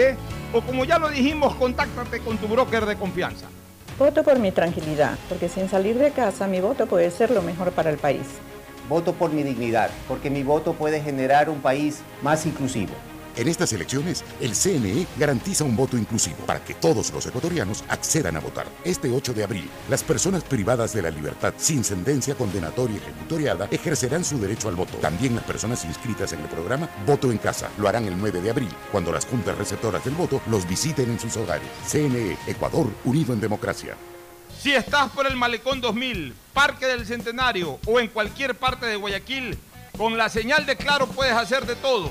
o 0.52 0.60
como 0.60 0.84
ya 0.84 0.98
lo 0.98 1.08
dijimos, 1.08 1.54
contáctate 1.54 2.18
con 2.20 2.36
tu 2.38 2.48
broker 2.48 2.84
de 2.84 2.96
confianza. 2.96 3.46
Voto 3.98 4.22
por 4.24 4.38
mi 4.38 4.52
tranquilidad, 4.52 5.16
porque 5.26 5.48
sin 5.48 5.70
salir 5.70 5.96
de 5.96 6.10
casa 6.10 6.46
mi 6.46 6.60
voto 6.60 6.86
puede 6.86 7.10
ser 7.10 7.30
lo 7.30 7.40
mejor 7.40 7.72
para 7.72 7.88
el 7.88 7.96
país. 7.96 8.26
Voto 8.90 9.14
por 9.14 9.32
mi 9.32 9.42
dignidad, 9.42 9.88
porque 10.06 10.28
mi 10.28 10.42
voto 10.42 10.74
puede 10.74 11.00
generar 11.00 11.48
un 11.48 11.60
país 11.60 12.02
más 12.20 12.44
inclusivo. 12.44 12.92
En 13.36 13.48
estas 13.48 13.70
elecciones, 13.74 14.24
el 14.40 14.54
CNE 14.54 15.06
garantiza 15.18 15.64
un 15.64 15.76
voto 15.76 15.98
inclusivo 15.98 16.38
para 16.46 16.64
que 16.64 16.72
todos 16.72 17.12
los 17.12 17.26
ecuatorianos 17.26 17.84
accedan 17.88 18.34
a 18.36 18.40
votar. 18.40 18.66
Este 18.82 19.10
8 19.10 19.34
de 19.34 19.44
abril, 19.44 19.68
las 19.90 20.02
personas 20.02 20.42
privadas 20.42 20.94
de 20.94 21.02
la 21.02 21.10
libertad 21.10 21.52
sin 21.58 21.84
sentencia 21.84 22.34
condenatoria 22.34 22.96
ejecutoriada 22.96 23.68
ejercerán 23.70 24.24
su 24.24 24.38
derecho 24.38 24.70
al 24.70 24.76
voto. 24.76 24.96
También 24.98 25.34
las 25.34 25.44
personas 25.44 25.84
inscritas 25.84 26.32
en 26.32 26.40
el 26.40 26.46
programa 26.46 26.88
Voto 27.04 27.30
en 27.30 27.36
Casa 27.36 27.68
lo 27.76 27.88
harán 27.88 28.06
el 28.06 28.16
9 28.16 28.40
de 28.40 28.50
abril, 28.50 28.70
cuando 28.90 29.12
las 29.12 29.26
juntas 29.26 29.58
receptoras 29.58 30.02
del 30.02 30.14
voto 30.14 30.40
los 30.46 30.66
visiten 30.66 31.10
en 31.10 31.20
sus 31.20 31.36
hogares. 31.36 31.68
CNE, 31.86 32.38
Ecuador, 32.46 32.88
unido 33.04 33.34
en 33.34 33.40
democracia. 33.40 33.96
Si 34.58 34.72
estás 34.72 35.10
por 35.10 35.26
el 35.26 35.36
Malecón 35.36 35.82
2000, 35.82 36.34
Parque 36.54 36.86
del 36.86 37.04
Centenario 37.04 37.78
o 37.84 38.00
en 38.00 38.08
cualquier 38.08 38.54
parte 38.54 38.86
de 38.86 38.96
Guayaquil, 38.96 39.58
con 39.98 40.16
la 40.16 40.30
señal 40.30 40.64
de 40.64 40.76
Claro 40.76 41.06
puedes 41.06 41.34
hacer 41.34 41.66
de 41.66 41.76
todo. 41.76 42.10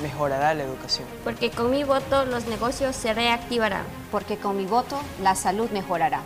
mejorará 0.00 0.54
la 0.54 0.64
educación. 0.64 1.06
Porque 1.24 1.50
con 1.50 1.70
mi 1.70 1.84
voto 1.84 2.24
los 2.24 2.46
negocios 2.46 2.96
se 2.96 3.14
reactivarán. 3.14 3.84
Porque 4.10 4.36
con 4.36 4.56
mi 4.56 4.66
voto 4.66 5.00
la 5.22 5.34
salud 5.34 5.70
mejorará. 5.70 6.22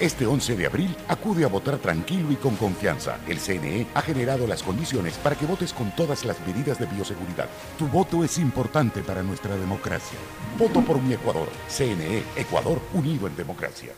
Este 0.00 0.26
11 0.26 0.56
de 0.56 0.66
abril 0.66 0.96
acude 1.06 1.44
a 1.44 1.48
votar 1.48 1.78
tranquilo 1.78 2.32
y 2.32 2.36
con 2.36 2.56
confianza. 2.56 3.18
El 3.28 3.38
CNE 3.38 3.86
ha 3.94 4.02
generado 4.02 4.48
las 4.48 4.62
condiciones 4.62 5.14
para 5.18 5.36
que 5.36 5.46
votes 5.46 5.72
con 5.72 5.94
todas 5.94 6.24
las 6.24 6.40
medidas 6.44 6.78
de 6.80 6.86
bioseguridad. 6.86 7.46
Tu 7.78 7.86
voto 7.86 8.24
es 8.24 8.38
importante 8.38 9.02
para 9.02 9.22
nuestra 9.22 9.54
democracia. 9.56 10.18
Voto 10.58 10.80
por 10.80 11.00
mi 11.00 11.14
Ecuador. 11.14 11.48
CNE, 11.68 12.24
Ecuador 12.36 12.80
unido 12.94 13.28
en 13.28 13.36
democracia. 13.36 13.92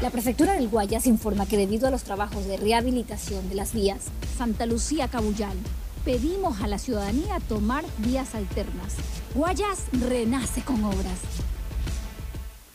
La 0.00 0.10
prefectura 0.10 0.54
del 0.54 0.68
Guayas 0.68 1.06
informa 1.06 1.46
que 1.46 1.56
debido 1.56 1.88
a 1.88 1.90
los 1.90 2.02
trabajos 2.02 2.46
de 2.46 2.56
rehabilitación 2.56 3.48
de 3.48 3.54
las 3.54 3.72
vías 3.72 4.10
Santa 4.36 4.66
Lucía 4.66 5.08
Cabullal, 5.08 5.56
pedimos 6.04 6.60
a 6.60 6.66
la 6.66 6.78
ciudadanía 6.78 7.40
tomar 7.40 7.84
vías 7.98 8.34
alternas. 8.34 8.96
Guayas 9.34 9.86
renace 10.08 10.62
con 10.62 10.84
obras. 10.84 11.20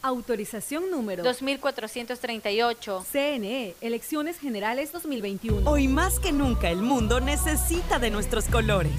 Autorización 0.08 0.90
número 0.90 1.22
2438. 1.22 3.06
CNE, 3.12 3.76
Elecciones 3.82 4.40
Generales 4.40 4.94
2021. 4.94 5.70
Hoy 5.70 5.90
más 5.90 6.22
que 6.22 6.32
nunca 6.32 6.70
el 6.70 6.82
mundo 6.82 7.20
necesita 7.20 8.00
de 8.00 8.10
nuestros 8.10 8.46
colores. 8.46 8.94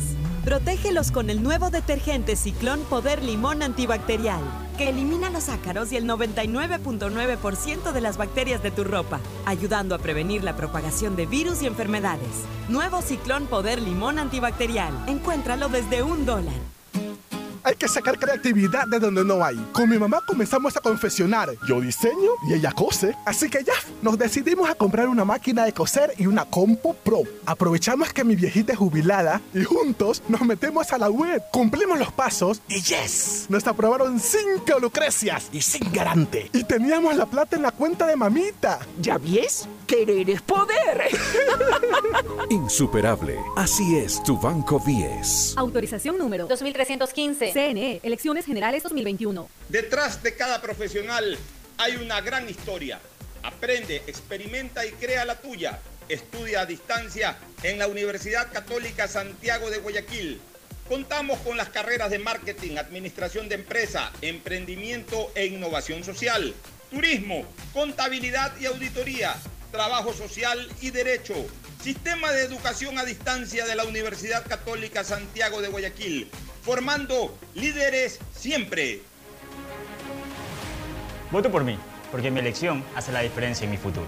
Protégelos 0.45 1.11
con 1.11 1.31
el 1.31 1.43
nuevo 1.43 1.71
detergente 1.71 2.37
Ciclón 2.37 2.81
Poder 2.91 3.23
Limón 3.23 3.63
Antibacterial, 3.63 4.43
que 4.77 4.91
elimina 4.91 5.31
los 5.31 5.49
ácaros 5.49 5.93
y 5.93 5.97
el 5.97 6.05
99.9% 6.05 7.93
de 7.93 8.01
las 8.03 8.19
bacterias 8.19 8.63
de 8.63 8.71
tu 8.71 8.85
ropa, 8.85 9.19
ayudando 9.47 9.95
a 9.95 9.99
prevenir 9.99 10.45
la 10.45 10.57
propagación 10.57 11.17
de 11.17 11.25
virus 11.25 11.63
y 11.63 11.67
enfermedades. 11.67 12.45
Nuevo 12.69 13.01
Ciclón 13.01 13.47
Poder 13.47 13.81
Limón 13.81 14.19
Antibacterial. 14.19 14.93
Encuéntralo 15.09 15.71
desde 15.71 16.03
un 16.03 16.27
dólar. 16.27 16.61
Hay 17.63 17.75
que 17.77 17.89
sacar 17.89 18.19
creatividad 18.19 18.87
de 18.87 18.99
donde 18.99 19.25
no 19.25 19.45
hay. 19.45 19.57
Con 19.73 19.89
mi 19.89 19.99
mamá 19.99 20.21
comenzamos 20.27 20.77
a 20.77 20.81
confeccionar. 20.81 21.51
Yo 21.67 21.81
diseño 21.81 22.31
y 22.49 22.55
ella 22.55 22.73
cose. 22.73 23.15
Así 23.25 23.49
que 23.49 23.65
ya, 23.65 23.75
nos 24.03 24.19
decidimos 24.19 24.69
a 24.69 24.75
comprar 24.75 25.09
una 25.09 25.25
máquina 25.25 25.65
de 25.65 25.73
coser 25.73 26.13
y 26.19 26.27
una 26.27 26.45
Compo 26.45 26.95
Pro. 26.95 27.23
Aprovechamos 27.47 28.13
que 28.13 28.25
mi 28.25 28.37
viejita 28.37 28.73
es 28.73 28.79
jubilada 28.79 29.41
y 29.55 29.65
juntos 29.65 30.23
nos 30.29 30.43
metemos 30.43 30.93
a 30.93 30.99
la 30.99 31.11
web. 31.11 31.43
Cumplimos 31.53 31.99
los 31.99 32.13
pasos 32.13 32.63
y 32.69 32.81
yes, 32.81 33.47
nos 33.49 33.67
aprobaron 33.67 34.21
cinco 34.21 34.79
lucrecias 34.81 35.49
y 35.53 35.61
sin 35.61 35.93
garante. 35.93 36.51
Y 36.53 36.65
teníamos 36.65 37.17
la 37.17 37.27
plata 37.27 37.57
en 37.57 37.63
la 37.63 37.71
cuenta 37.71 38.07
de 38.07 38.17
mamita. 38.17 38.79
¿Ya 39.01 39.19
ves? 39.19 39.69
Querer 39.89 40.29
es 40.29 40.43
poder. 40.43 41.09
Insuperable. 42.51 43.39
Así 43.57 43.97
es 43.97 44.23
tu 44.23 44.39
Banco 44.39 44.83
10. 44.85 45.55
Autorización 45.57 46.19
número 46.19 46.47
2315. 46.47 47.53
CNE, 47.53 48.01
Elecciones 48.03 48.45
Generales 48.45 48.83
2021. 48.83 49.49
Detrás 49.71 50.23
de 50.23 50.37
cada 50.37 50.61
profesional 50.61 51.39
hay 51.79 51.97
una 51.97 52.21
gran 52.21 52.47
historia. 52.51 53.01
Aprende, 53.43 54.03
experimenta 54.07 54.85
y 54.85 54.91
crea 54.91 55.25
la 55.25 55.41
tuya. 55.41 55.81
Estudia 56.11 56.61
a 56.61 56.67
distancia 56.67 57.39
en 57.63 57.79
la 57.79 57.89
Universidad 57.89 58.53
Católica 58.53 59.09
Santiago 59.09 59.71
de 59.71 59.79
Guayaquil. 59.79 60.39
Contamos 60.87 61.39
con 61.39 61.57
las 61.57 61.71
carreras 61.71 62.11
de 62.11 62.19
marketing, 62.19 62.77
administración 62.77 63.49
de 63.49 63.55
empresa, 63.55 64.13
emprendimiento 64.21 65.33
e 65.35 65.47
innovación 65.47 66.05
social, 66.05 66.55
turismo, 66.91 67.47
contabilidad 67.73 68.53
y 68.61 68.67
auditoría, 68.67 69.35
trabajo 69.71 70.13
social 70.13 70.69
y 70.81 70.91
derecho. 70.91 71.35
Sistema 71.83 72.33
de 72.33 72.45
educación 72.45 72.99
a 72.99 73.05
distancia 73.05 73.67
de 73.67 73.77
la 73.77 73.85
Universidad 73.85 74.47
Católica 74.47 75.05
Santiago 75.05 75.61
de 75.61 75.69
Guayaquil, 75.69 76.31
formando 76.63 77.37
líderes 77.55 78.19
siempre. 78.37 79.03
Voto 81.31 81.51
por 81.51 81.65
mí, 81.65 81.79
porque 82.11 82.31
mi 82.31 82.41
elección 82.41 82.85
hace 82.95 83.13
la 83.13 83.21
diferencia 83.21 83.65
en 83.65 83.71
mi 83.71 83.77
futuro. 83.77 84.07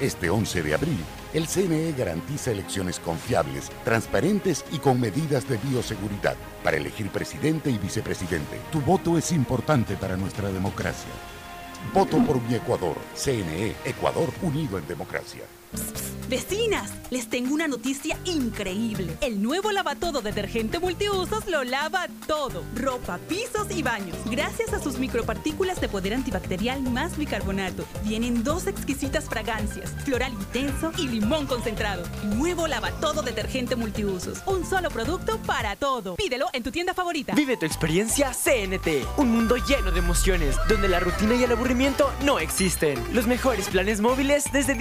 Este 0.00 0.30
11 0.30 0.62
de 0.62 0.74
abril, 0.74 0.98
el 1.32 1.46
CNE 1.46 1.92
garantiza 1.92 2.50
elecciones 2.50 2.98
confiables, 2.98 3.70
transparentes 3.84 4.64
y 4.72 4.78
con 4.78 4.98
medidas 4.98 5.48
de 5.48 5.58
bioseguridad 5.58 6.36
para 6.64 6.76
elegir 6.76 7.08
presidente 7.10 7.70
y 7.70 7.78
vicepresidente. 7.78 8.58
Tu 8.72 8.80
voto 8.80 9.16
es 9.16 9.30
importante 9.30 9.94
para 9.96 10.16
nuestra 10.16 10.50
democracia. 10.50 11.12
Voto 11.92 12.18
por 12.24 12.40
mi 12.42 12.54
Ecuador. 12.54 12.96
CNE, 13.14 13.74
Ecuador 13.84 14.30
unido 14.42 14.78
en 14.78 14.86
democracia. 14.86 15.44
Vecinas, 16.32 16.90
les 17.10 17.28
tengo 17.28 17.52
una 17.52 17.68
noticia 17.68 18.16
increíble. 18.24 19.18
El 19.20 19.42
nuevo 19.42 19.70
lavatodo 19.70 20.22
detergente 20.22 20.78
multiusos 20.78 21.46
lo 21.46 21.62
lava 21.62 22.06
todo. 22.26 22.64
Ropa, 22.74 23.18
pisos 23.28 23.66
y 23.70 23.82
baños. 23.82 24.16
Gracias 24.30 24.72
a 24.72 24.80
sus 24.80 24.98
micropartículas 24.98 25.78
de 25.78 25.90
poder 25.90 26.14
antibacterial 26.14 26.80
más 26.84 27.18
bicarbonato. 27.18 27.84
Vienen 28.02 28.42
dos 28.42 28.66
exquisitas 28.66 29.26
fragancias, 29.26 29.90
floral 30.06 30.32
intenso 30.32 30.90
y 30.96 31.06
limón 31.06 31.46
concentrado. 31.46 32.02
Nuevo 32.34 32.66
lavatodo 32.66 33.20
detergente 33.20 33.76
multiusos. 33.76 34.38
Un 34.46 34.64
solo 34.64 34.88
producto 34.88 35.38
para 35.46 35.76
todo. 35.76 36.14
Pídelo 36.14 36.46
en 36.54 36.62
tu 36.62 36.70
tienda 36.70 36.94
favorita. 36.94 37.34
Vive 37.34 37.58
tu 37.58 37.66
experiencia 37.66 38.32
CNT. 38.32 39.06
Un 39.18 39.32
mundo 39.32 39.56
lleno 39.56 39.90
de 39.90 39.98
emociones, 39.98 40.56
donde 40.66 40.88
la 40.88 41.00
rutina 41.00 41.34
y 41.34 41.44
el 41.44 41.52
aburrimiento 41.52 42.10
no 42.24 42.38
existen. 42.38 42.98
Los 43.12 43.26
mejores 43.26 43.68
planes 43.68 44.00
móviles 44.00 44.44
desde 44.50 44.74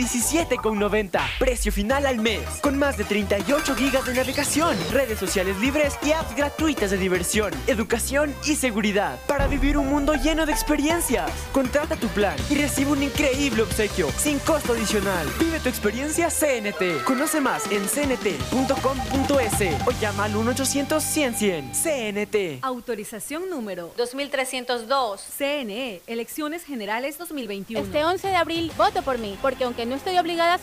17,90. 0.81 1.19
Precio 1.39 1.71
final 1.71 2.05
al 2.05 2.19
mes. 2.19 2.41
Con 2.61 2.77
más 2.77 2.97
de 2.97 3.03
38 3.03 3.75
gigas 3.75 4.05
de 4.05 4.13
navegación, 4.13 4.75
redes 4.91 5.19
sociales 5.19 5.57
libres 5.59 5.97
y 6.03 6.11
apps 6.11 6.35
gratuitas 6.35 6.91
de 6.91 6.97
diversión, 6.97 7.53
educación 7.67 8.33
y 8.45 8.55
seguridad. 8.55 9.19
Para 9.27 9.47
vivir 9.47 9.77
un 9.77 9.87
mundo 9.87 10.13
lleno 10.15 10.45
de 10.45 10.51
experiencias. 10.51 11.29
Contrata 11.51 11.95
tu 11.95 12.07
plan 12.07 12.35
y 12.49 12.55
recibe 12.55 12.91
un 12.91 13.03
increíble 13.03 13.63
obsequio 13.63 14.09
sin 14.17 14.39
costo 14.39 14.73
adicional. 14.73 15.27
Vive 15.39 15.59
tu 15.59 15.69
experiencia 15.69 16.29
CNT. 16.29 17.03
Conoce 17.03 17.41
más 17.41 17.69
en 17.71 17.85
cnt.com.es 17.87 19.51
o 19.85 19.91
llama 19.99 20.25
al 20.25 20.33
1-800-100-100. 20.33 21.71
CNT. 21.73 22.63
Autorización 22.63 23.49
número 23.49 23.91
2302. 23.97 25.21
CNE, 25.37 26.01
Elecciones 26.07 26.63
Generales 26.63 27.17
2021. 27.17 27.83
Este 27.83 28.03
11 28.03 28.27
de 28.27 28.35
abril 28.35 28.71
voto 28.77 29.01
por 29.01 29.17
mí, 29.17 29.37
porque 29.41 29.63
aunque 29.65 29.85
no 29.85 29.95
estoy 29.95 30.17
obligada 30.17 30.55
a 30.55 30.57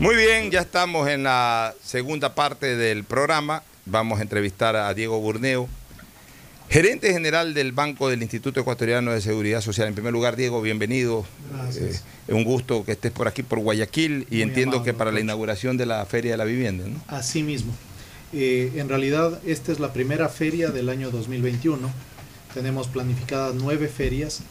Muy 0.00 0.14
bien, 0.14 0.52
ya 0.52 0.60
estamos 0.60 1.08
en 1.08 1.24
la 1.24 1.74
segunda 1.82 2.36
parte 2.36 2.76
del 2.76 3.02
programa. 3.02 3.64
Vamos 3.84 4.20
a 4.20 4.22
entrevistar 4.22 4.76
a 4.76 4.94
Diego 4.94 5.18
Burneo, 5.18 5.68
gerente 6.70 7.12
general 7.12 7.52
del 7.52 7.72
Banco 7.72 8.08
del 8.08 8.22
Instituto 8.22 8.60
Ecuatoriano 8.60 9.10
de 9.10 9.20
Seguridad 9.20 9.60
Social. 9.60 9.88
En 9.88 9.94
primer 9.94 10.12
lugar, 10.12 10.36
Diego, 10.36 10.62
bienvenido. 10.62 11.26
Gracias. 11.52 12.04
Eh, 12.28 12.32
un 12.32 12.44
gusto 12.44 12.84
que 12.84 12.92
estés 12.92 13.10
por 13.10 13.26
aquí, 13.26 13.42
por 13.42 13.58
Guayaquil, 13.58 14.28
y 14.30 14.36
Muy 14.36 14.42
entiendo 14.42 14.76
amable, 14.76 14.92
que 14.92 14.96
para 14.96 15.10
la 15.10 15.18
inauguración 15.18 15.76
de 15.76 15.86
la 15.86 16.06
Feria 16.06 16.30
de 16.30 16.36
la 16.36 16.44
Vivienda, 16.44 16.84
¿no? 16.86 17.02
Así 17.08 17.42
mismo. 17.42 17.74
Eh, 18.32 18.74
en 18.76 18.88
realidad, 18.88 19.40
esta 19.46 19.72
es 19.72 19.80
la 19.80 19.92
primera 19.92 20.28
feria 20.28 20.70
del 20.70 20.90
año 20.90 21.10
2021. 21.10 21.90
Tenemos 22.54 22.86
planificadas 22.86 23.56
nueve 23.56 23.88
ferias 23.88 24.42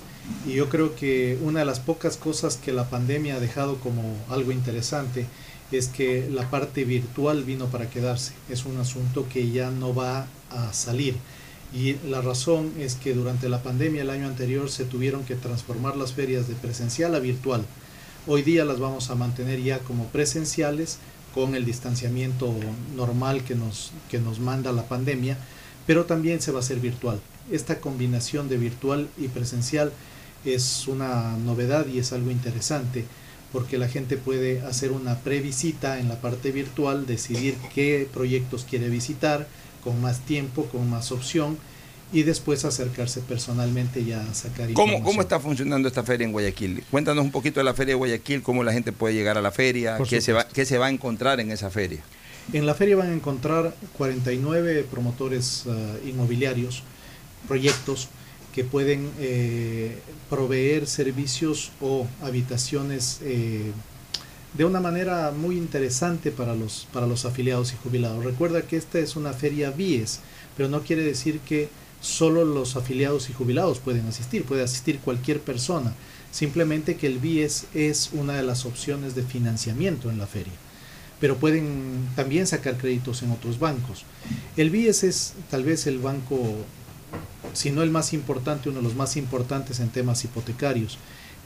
y 0.45 0.53
yo 0.53 0.69
creo 0.69 0.95
que 0.95 1.37
una 1.41 1.59
de 1.59 1.65
las 1.65 1.79
pocas 1.79 2.17
cosas 2.17 2.57
que 2.57 2.71
la 2.71 2.89
pandemia 2.89 3.35
ha 3.35 3.39
dejado 3.39 3.77
como 3.79 4.15
algo 4.29 4.51
interesante 4.51 5.25
es 5.71 5.87
que 5.87 6.29
la 6.29 6.49
parte 6.49 6.85
virtual 6.85 7.43
vino 7.43 7.65
para 7.65 7.89
quedarse. 7.89 8.33
Es 8.49 8.65
un 8.65 8.77
asunto 8.77 9.27
que 9.31 9.51
ya 9.51 9.71
no 9.71 9.93
va 9.93 10.27
a 10.49 10.73
salir. 10.73 11.15
Y 11.73 11.95
la 12.07 12.21
razón 12.21 12.71
es 12.79 12.95
que 12.95 13.13
durante 13.13 13.49
la 13.49 13.61
pandemia 13.61 14.01
el 14.01 14.09
año 14.09 14.27
anterior 14.27 14.69
se 14.69 14.85
tuvieron 14.85 15.25
que 15.25 15.35
transformar 15.35 15.97
las 15.97 16.13
ferias 16.13 16.47
de 16.47 16.55
presencial 16.55 17.13
a 17.15 17.19
virtual. 17.19 17.65
Hoy 18.25 18.41
día 18.41 18.63
las 18.63 18.79
vamos 18.79 19.09
a 19.09 19.15
mantener 19.15 19.61
ya 19.61 19.79
como 19.79 20.05
presenciales 20.05 20.99
con 21.33 21.55
el 21.55 21.65
distanciamiento 21.65 22.53
normal 22.95 23.43
que 23.43 23.55
nos, 23.55 23.91
que 24.09 24.19
nos 24.19 24.39
manda 24.39 24.71
la 24.71 24.87
pandemia, 24.87 25.37
pero 25.85 26.05
también 26.05 26.41
se 26.41 26.51
va 26.51 26.59
a 26.59 26.61
hacer 26.61 26.79
virtual. 26.79 27.19
Esta 27.51 27.79
combinación 27.79 28.47
de 28.47 28.57
virtual 28.57 29.09
y 29.17 29.27
presencial 29.27 29.91
es 30.53 30.87
una 30.87 31.37
novedad 31.37 31.87
y 31.87 31.99
es 31.99 32.13
algo 32.13 32.31
interesante 32.31 33.05
porque 33.51 33.77
la 33.77 33.87
gente 33.87 34.17
puede 34.17 34.61
hacer 34.61 34.91
una 34.91 35.19
previsita 35.19 35.99
en 35.99 36.09
la 36.09 36.19
parte 36.19 36.51
virtual, 36.51 37.05
decidir 37.05 37.55
qué 37.73 38.07
proyectos 38.13 38.65
quiere 38.69 38.89
visitar 38.89 39.47
con 39.83 40.01
más 40.01 40.19
tiempo, 40.21 40.65
con 40.65 40.89
más 40.89 41.11
opción 41.11 41.57
y 42.11 42.23
después 42.23 42.63
acercarse 42.65 43.21
personalmente 43.21 43.99
y 43.99 44.13
a 44.13 44.33
sacar 44.33 44.71
¿Cómo. 44.73 45.03
¿Cómo 45.03 45.21
está 45.21 45.39
funcionando 45.39 45.87
esta 45.87 46.03
feria 46.03 46.25
en 46.25 46.31
Guayaquil? 46.31 46.83
Cuéntanos 46.89 47.23
un 47.23 47.31
poquito 47.31 47.59
de 47.59 47.65
la 47.65 47.73
feria 47.73 47.93
de 47.93 47.97
Guayaquil, 47.97 48.41
cómo 48.41 48.63
la 48.63 48.73
gente 48.73 48.91
puede 48.91 49.13
llegar 49.13 49.37
a 49.37 49.41
la 49.41 49.51
feria, 49.51 49.97
qué 50.07 50.21
se, 50.21 50.33
va, 50.33 50.47
qué 50.47 50.65
se 50.65 50.77
va 50.77 50.87
a 50.87 50.89
encontrar 50.89 51.39
en 51.39 51.51
esa 51.51 51.69
feria. 51.69 52.01
En 52.53 52.65
la 52.65 52.73
feria 52.75 52.95
van 52.95 53.09
a 53.09 53.13
encontrar 53.13 53.75
49 53.97 54.85
promotores 54.89 55.65
eh, 55.67 56.09
inmobiliarios, 56.09 56.83
proyectos 57.47 58.07
que 58.57 58.63
pueden 58.63 59.11
eh, 59.19 59.99
proveer 60.31 60.87
servicios 60.87 61.69
o 61.79 62.07
habitaciones 62.23 63.19
eh, 63.21 63.71
de 64.55 64.65
una 64.65 64.79
manera 64.79 65.31
muy 65.31 65.57
interesante 65.57 66.31
para 66.31 66.55
los, 66.55 66.87
para 66.91 67.05
los 67.05 67.25
afiliados 67.25 67.71
y 67.73 67.75
jubilados. 67.75 68.25
Recuerda 68.25 68.63
que 68.63 68.75
esta 68.75 68.97
es 68.97 69.15
una 69.15 69.33
feria 69.33 69.69
BIES, 69.69 70.21
pero 70.55 70.69
no 70.69 70.81
quiere 70.81 71.03
decir 71.03 71.39
que 71.41 71.69
solo 72.01 72.45
los 72.45 72.75
afiliados 72.75 73.29
y 73.29 73.33
jubilados 73.33 73.77
pueden 73.77 74.07
asistir, 74.07 74.43
puede 74.43 74.63
asistir 74.63 75.01
cualquier 75.01 75.39
persona. 75.39 75.93
Simplemente 76.31 76.95
que 76.95 77.05
el 77.05 77.19
BIES 77.19 77.67
es 77.75 78.09
una 78.11 78.33
de 78.33 78.41
las 78.41 78.65
opciones 78.65 79.13
de 79.13 79.21
financiamiento 79.21 80.09
en 80.09 80.17
la 80.17 80.25
feria 80.25 80.53
pero 81.19 81.37
pueden 81.37 82.07
también 82.15 82.45
sacar 82.45 82.77
créditos 82.77 83.23
en 83.23 83.31
otros 83.31 83.59
bancos. 83.59 84.03
El 84.55 84.69
BIES 84.69 85.03
es 85.03 85.33
tal 85.49 85.63
vez 85.63 85.87
el 85.87 85.99
banco, 85.99 86.37
si 87.53 87.71
no 87.71 87.81
el 87.81 87.89
más 87.89 88.13
importante, 88.13 88.69
uno 88.69 88.79
de 88.79 88.83
los 88.83 88.95
más 88.95 89.17
importantes 89.17 89.79
en 89.79 89.89
temas 89.89 90.23
hipotecarios, 90.23 90.99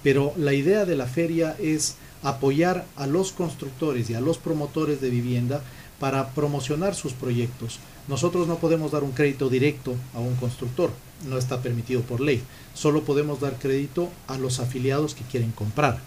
pero 0.04 0.34
la 0.36 0.54
idea 0.54 0.86
de 0.86 0.96
la 0.96 1.06
feria 1.06 1.56
es 1.60 1.96
apoyar 2.24 2.86
a 2.96 3.08
los 3.08 3.32
constructores 3.32 4.10
y 4.10 4.14
a 4.14 4.22
los 4.22 4.38
promotores 4.38 5.00
de 5.00 5.10
vivienda 5.10 5.62
para 6.00 6.32
promocionar 6.32 6.96
sus 6.96 7.14
proyectos. 7.14 7.80
Nosotros 8.08 8.48
no 8.48 8.58
podemos 8.58 8.92
dar 8.92 9.04
un 9.04 9.12
crédito 9.12 9.50
directo 9.50 9.96
a 10.14 10.20
un 10.20 10.36
constructor, 10.36 10.92
no 11.28 11.38
está 11.38 11.62
permitido 11.62 12.02
por 12.02 12.20
ley. 12.20 12.42
Solo 12.74 13.04
podemos 13.04 13.40
dar 13.40 13.58
crédito 13.58 14.10
a 14.28 14.38
los 14.38 14.60
afiliados 14.60 15.14
que 15.14 15.24
quieren 15.24 15.52
comprar. 15.52 16.00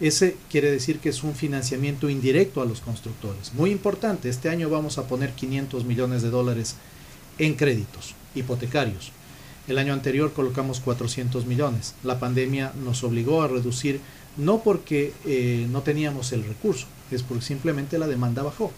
Ese 0.00 0.36
quiere 0.50 0.70
decir 0.70 0.98
que 0.98 1.08
es 1.08 1.22
un 1.24 1.34
financiamiento 1.34 2.08
indirecto 2.08 2.62
a 2.62 2.66
los 2.66 2.80
constructores. 2.80 3.52
Muy 3.54 3.70
importante, 3.70 4.28
este 4.28 4.48
año 4.48 4.70
vamos 4.70 4.98
a 4.98 5.08
poner 5.08 5.32
500 5.32 5.84
millones 5.84 6.22
de 6.22 6.30
dólares 6.30 6.76
en 7.38 7.54
créditos 7.54 8.14
hipotecarios. 8.36 9.10
El 9.66 9.78
año 9.78 9.92
anterior 9.92 10.32
colocamos 10.32 10.78
400 10.80 11.46
millones. 11.46 11.94
La 12.04 12.20
pandemia 12.20 12.72
nos 12.84 13.02
obligó 13.02 13.42
a 13.42 13.48
reducir, 13.48 14.00
no 14.36 14.62
porque 14.62 15.12
eh, 15.24 15.66
no 15.70 15.82
teníamos 15.82 16.32
el 16.32 16.44
recurso, 16.44 16.86
es 17.10 17.22
porque 17.22 17.44
simplemente 17.44 17.98
la 17.98 18.06
demanda 18.06 18.42
bajó. 18.42 18.70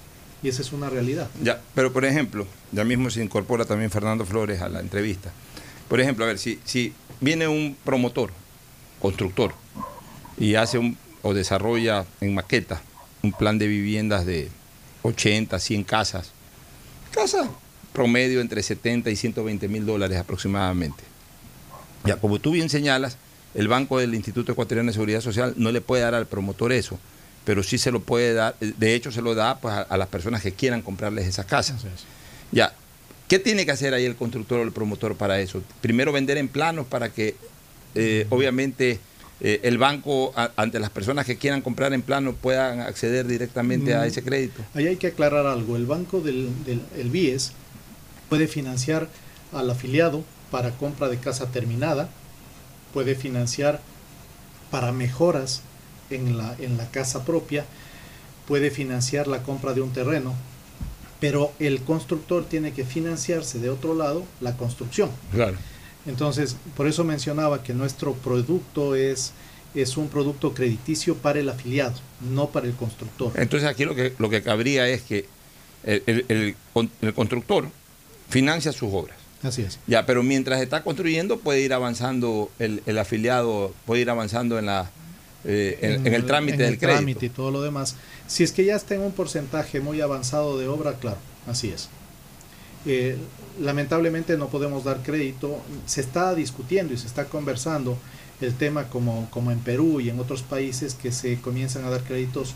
Y 0.42 0.48
esa 0.48 0.62
es 0.62 0.72
una 0.72 0.88
realidad. 0.88 1.28
Ya, 1.42 1.60
pero 1.74 1.92
por 1.92 2.04
ejemplo, 2.04 2.46
ya 2.72 2.84
mismo 2.84 3.10
se 3.10 3.22
incorpora 3.22 3.64
también 3.64 3.90
Fernando 3.90 4.24
Flores 4.24 4.62
a 4.62 4.68
la 4.68 4.80
entrevista. 4.80 5.32
Por 5.88 6.00
ejemplo, 6.00 6.24
a 6.24 6.28
ver, 6.28 6.38
si, 6.38 6.58
si 6.64 6.94
viene 7.20 7.48
un 7.48 7.76
promotor, 7.84 8.30
constructor, 9.00 9.52
y 10.38 10.54
hace 10.54 10.78
un, 10.78 10.96
o 11.22 11.34
desarrolla 11.34 12.06
en 12.20 12.34
maqueta 12.34 12.80
un 13.22 13.32
plan 13.32 13.58
de 13.58 13.66
viviendas 13.66 14.24
de 14.24 14.48
80, 15.02 15.58
100 15.58 15.84
casas, 15.84 16.30
casa 17.10 17.50
promedio 18.02 18.40
entre 18.40 18.62
70 18.62 19.10
y 19.10 19.16
120 19.16 19.66
mil 19.66 19.84
dólares 19.84 20.16
aproximadamente. 20.18 21.02
Ya, 22.04 22.14
como 22.16 22.38
tú 22.38 22.52
bien 22.52 22.68
señalas, 22.68 23.16
el 23.56 23.66
Banco 23.66 23.98
del 23.98 24.14
Instituto 24.14 24.52
Ecuatoriano 24.52 24.86
de 24.86 24.92
Seguridad 24.92 25.20
Social 25.20 25.52
no 25.56 25.72
le 25.72 25.80
puede 25.80 26.02
dar 26.04 26.14
al 26.14 26.26
promotor 26.26 26.70
eso, 26.72 26.96
pero 27.44 27.64
sí 27.64 27.76
se 27.76 27.90
lo 27.90 27.98
puede 27.98 28.34
dar, 28.34 28.54
de 28.60 28.94
hecho 28.94 29.10
se 29.10 29.20
lo 29.20 29.34
da 29.34 29.58
pues, 29.58 29.74
a, 29.74 29.80
a 29.82 29.96
las 29.96 30.06
personas 30.06 30.42
que 30.42 30.52
quieran 30.52 30.80
comprarles 30.80 31.26
esas 31.26 31.46
casas. 31.46 31.84
Ya, 32.52 32.72
¿qué 33.26 33.40
tiene 33.40 33.66
que 33.66 33.72
hacer 33.72 33.94
ahí 33.94 34.04
el 34.04 34.14
constructor 34.14 34.60
o 34.60 34.62
el 34.62 34.70
promotor 34.70 35.16
para 35.16 35.40
eso? 35.40 35.60
Primero 35.80 36.12
vender 36.12 36.38
en 36.38 36.46
planos 36.46 36.86
para 36.86 37.08
que 37.08 37.34
eh, 37.96 38.26
obviamente 38.30 39.00
eh, 39.40 39.58
el 39.64 39.76
banco 39.76 40.32
a- 40.36 40.52
ante 40.56 40.78
las 40.78 40.90
personas 40.90 41.26
que 41.26 41.36
quieran 41.36 41.62
comprar 41.62 41.92
en 41.94 42.02
plano 42.02 42.32
puedan 42.32 42.78
acceder 42.80 43.26
directamente 43.26 43.92
a 43.94 44.02
Mm. 44.02 44.04
ese 44.04 44.22
crédito. 44.22 44.62
Ahí 44.74 44.86
hay 44.86 44.96
que 44.96 45.08
aclarar 45.08 45.46
algo. 45.46 45.74
El 45.74 45.86
banco 45.86 46.20
del, 46.20 46.48
del 46.64 46.80
el 46.96 47.10
BIES 47.10 47.52
puede 48.28 48.48
financiar 48.48 49.08
al 49.52 49.70
afiliado 49.70 50.24
para 50.50 50.70
compra 50.72 51.08
de 51.08 51.18
casa 51.18 51.46
terminada, 51.50 52.08
puede 52.92 53.14
financiar 53.14 53.80
para 54.70 54.92
mejoras 54.92 55.62
en 56.10 56.36
la, 56.38 56.54
en 56.58 56.76
la 56.76 56.90
casa 56.90 57.24
propia, 57.24 57.64
puede 58.46 58.70
financiar 58.70 59.26
la 59.28 59.42
compra 59.42 59.72
de 59.74 59.80
un 59.82 59.92
terreno, 59.92 60.34
pero 61.20 61.52
el 61.58 61.82
constructor 61.82 62.44
tiene 62.44 62.72
que 62.72 62.84
financiarse 62.84 63.58
de 63.58 63.70
otro 63.70 63.94
lado 63.94 64.24
la 64.40 64.56
construcción. 64.56 65.10
Claro. 65.32 65.56
Entonces, 66.06 66.56
por 66.76 66.86
eso 66.86 67.04
mencionaba 67.04 67.62
que 67.62 67.74
nuestro 67.74 68.14
producto 68.14 68.94
es, 68.94 69.32
es 69.74 69.96
un 69.98 70.08
producto 70.08 70.54
crediticio 70.54 71.16
para 71.16 71.40
el 71.40 71.48
afiliado, 71.48 71.94
no 72.32 72.48
para 72.48 72.66
el 72.66 72.72
constructor. 72.74 73.32
Entonces 73.36 73.68
aquí 73.68 73.84
lo 73.84 73.94
que, 73.94 74.14
lo 74.18 74.30
que 74.30 74.42
cabría 74.42 74.88
es 74.88 75.02
que 75.02 75.26
el, 75.84 76.02
el- 76.06 76.24
el 76.28 76.56
el 77.02 77.14
constructor 77.14 77.68
financia 78.28 78.72
sus 78.72 78.92
obras. 78.92 79.16
Así 79.42 79.62
es. 79.62 79.78
Ya, 79.86 80.04
pero 80.04 80.22
mientras 80.22 80.60
está 80.60 80.82
construyendo 80.82 81.38
puede 81.38 81.60
ir 81.60 81.72
avanzando, 81.72 82.50
el, 82.58 82.82
el 82.86 82.98
afiliado 82.98 83.72
puede 83.86 84.02
ir 84.02 84.10
avanzando 84.10 84.58
en, 84.58 84.66
la, 84.66 84.90
eh, 85.44 85.78
en, 85.80 86.06
en 86.06 86.14
el 86.14 86.26
trámite 86.26 86.54
en 86.54 86.58
del 86.58 86.72
el 86.72 86.78
crédito. 86.78 86.96
trámite 86.96 87.26
y 87.26 87.28
todo 87.28 87.50
lo 87.50 87.62
demás. 87.62 87.94
Si 88.26 88.42
es 88.42 88.52
que 88.52 88.64
ya 88.64 88.74
está 88.74 88.94
en 88.96 89.02
un 89.02 89.12
porcentaje 89.12 89.80
muy 89.80 90.00
avanzado 90.00 90.58
de 90.58 90.66
obra, 90.66 90.94
claro, 90.94 91.18
así 91.46 91.68
es. 91.70 91.88
Eh, 92.86 93.16
lamentablemente 93.60 94.36
no 94.36 94.48
podemos 94.48 94.84
dar 94.84 95.02
crédito. 95.02 95.60
Se 95.86 96.00
está 96.00 96.34
discutiendo 96.34 96.92
y 96.92 96.96
se 96.98 97.06
está 97.06 97.26
conversando 97.26 97.96
el 98.40 98.54
tema 98.54 98.88
como, 98.88 99.28
como 99.30 99.50
en 99.52 99.60
Perú 99.60 100.00
y 100.00 100.10
en 100.10 100.18
otros 100.18 100.42
países 100.42 100.94
que 100.94 101.12
se 101.12 101.40
comienzan 101.40 101.84
a 101.84 101.90
dar 101.90 102.02
créditos 102.02 102.54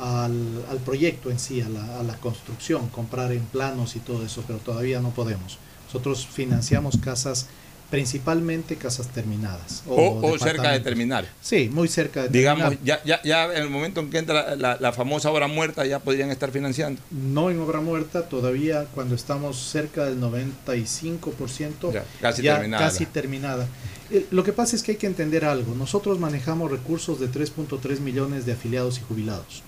al, 0.00 0.64
al 0.70 0.78
proyecto 0.78 1.30
en 1.30 1.38
sí, 1.38 1.60
a 1.60 1.68
la, 1.68 2.00
a 2.00 2.02
la 2.02 2.14
construcción, 2.16 2.88
comprar 2.88 3.32
en 3.32 3.42
planos 3.44 3.96
y 3.96 4.00
todo 4.00 4.24
eso, 4.24 4.42
pero 4.46 4.58
todavía 4.58 5.00
no 5.00 5.10
podemos. 5.10 5.58
Nosotros 5.86 6.26
financiamos 6.26 6.96
casas, 6.98 7.46
principalmente 7.90 8.74
casas 8.76 9.06
terminadas. 9.08 9.84
O, 9.86 10.18
o 10.20 10.38
cerca 10.38 10.72
de 10.72 10.80
terminar. 10.80 11.26
Sí, 11.40 11.70
muy 11.72 11.86
cerca 11.86 12.24
de 12.24 12.28
Digamos, 12.30 12.70
terminar. 12.70 13.02
ya, 13.04 13.20
ya, 13.22 13.22
ya 13.22 13.54
en 13.54 13.62
el 13.62 13.70
momento 13.70 14.00
en 14.00 14.10
que 14.10 14.18
entra 14.18 14.56
la, 14.56 14.76
la 14.80 14.92
famosa 14.92 15.30
obra 15.30 15.46
muerta, 15.46 15.86
ya 15.86 16.00
podrían 16.00 16.30
estar 16.32 16.50
financiando. 16.50 17.00
No 17.12 17.50
en 17.50 17.60
obra 17.60 17.80
muerta, 17.80 18.28
todavía 18.28 18.86
cuando 18.94 19.14
estamos 19.14 19.56
cerca 19.58 20.04
del 20.06 20.18
95%, 20.20 21.92
Ya, 21.92 22.04
casi 22.20 22.42
ya 22.42 22.56
terminada. 22.56 22.84
casi 22.84 23.06
terminada. 23.06 23.68
Eh, 24.10 24.26
Lo 24.30 24.42
que 24.44 24.52
pasa 24.52 24.76
es 24.76 24.82
que 24.82 24.92
hay 24.92 24.98
que 24.98 25.06
entender 25.06 25.44
algo. 25.44 25.74
Nosotros 25.74 26.18
manejamos 26.18 26.70
recursos 26.70 27.20
de 27.20 27.30
3.3 27.30 28.00
millones 28.00 28.46
de 28.46 28.52
afiliados 28.52 28.98
y 28.98 29.02
jubilados. 29.02 29.62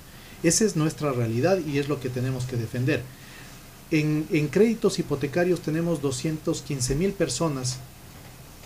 Esa 0.46 0.64
es 0.64 0.76
nuestra 0.76 1.10
realidad 1.10 1.58
y 1.66 1.78
es 1.78 1.88
lo 1.88 1.98
que 1.98 2.08
tenemos 2.08 2.44
que 2.44 2.56
defender. 2.56 3.02
En, 3.90 4.48
créditos 4.48 5.00
hipotecarios 5.00 5.60
tenemos 5.60 6.00
215 6.00 6.94
mil 6.94 7.12
personas, 7.12 7.78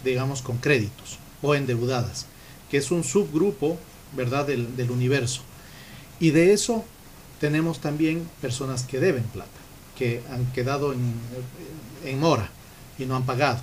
digamos, 0.04 0.42
con 0.42 0.58
créditos 0.58 1.18
o 1.40 1.54
endeudadas, 1.54 2.26
que 2.70 2.76
es 2.76 2.90
un 2.90 3.02
subgrupo, 3.02 3.78
¿verdad?, 4.14 4.46
del, 4.46 4.76
del 4.76 4.90
universo. 4.90 5.40
Y 6.20 6.32
de 6.32 6.52
eso 6.52 6.84
tenemos 7.40 7.80
también 7.80 8.28
personas 8.42 8.82
que 8.82 9.00
deben 9.00 9.24
plata, 9.24 9.48
que 9.96 10.20
han 10.30 10.52
quedado 10.52 10.92
en, 10.92 11.14
en 12.04 12.20
mora 12.20 12.50
y 12.98 13.06
no 13.06 13.16
han 13.16 13.24
pagado. 13.24 13.60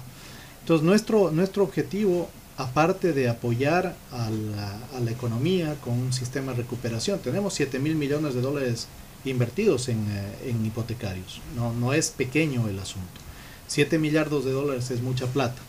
Entonces 0.61 0.83
nuestro, 0.83 1.29
nuestro 1.29 1.63
objetivo, 1.63 2.31
aparte 2.57 3.13
de 3.13 3.29
apoyar 3.29 3.95
a 4.11 4.29
la, 4.29 5.11
economía 5.11 5.75
con 5.81 5.93
un 5.93 6.11
sistema 6.11 6.51
de 6.51 6.59
recuperación, 6.59 7.19
tenemos 7.19 7.53
7 7.53 7.79
mil 7.79 7.95
millones 7.95 8.33
de 8.33 8.41
dólares 8.41 8.87
invertidos 9.25 9.89
en, 9.89 10.05
eh, 10.09 10.49
en 10.49 10.65
hipotecarios. 10.65 11.41
No, 11.55 11.71
no 11.73 11.93
es 11.93 12.09
pequeño 12.09 12.67
el 12.67 12.79
asunto. 12.79 13.21
7 13.67 13.99
millardos 13.99 14.43
de 14.45 14.51
dólares 14.51 14.91
es 14.91 15.01
mucha 15.01 15.27
plata. 15.27 15.61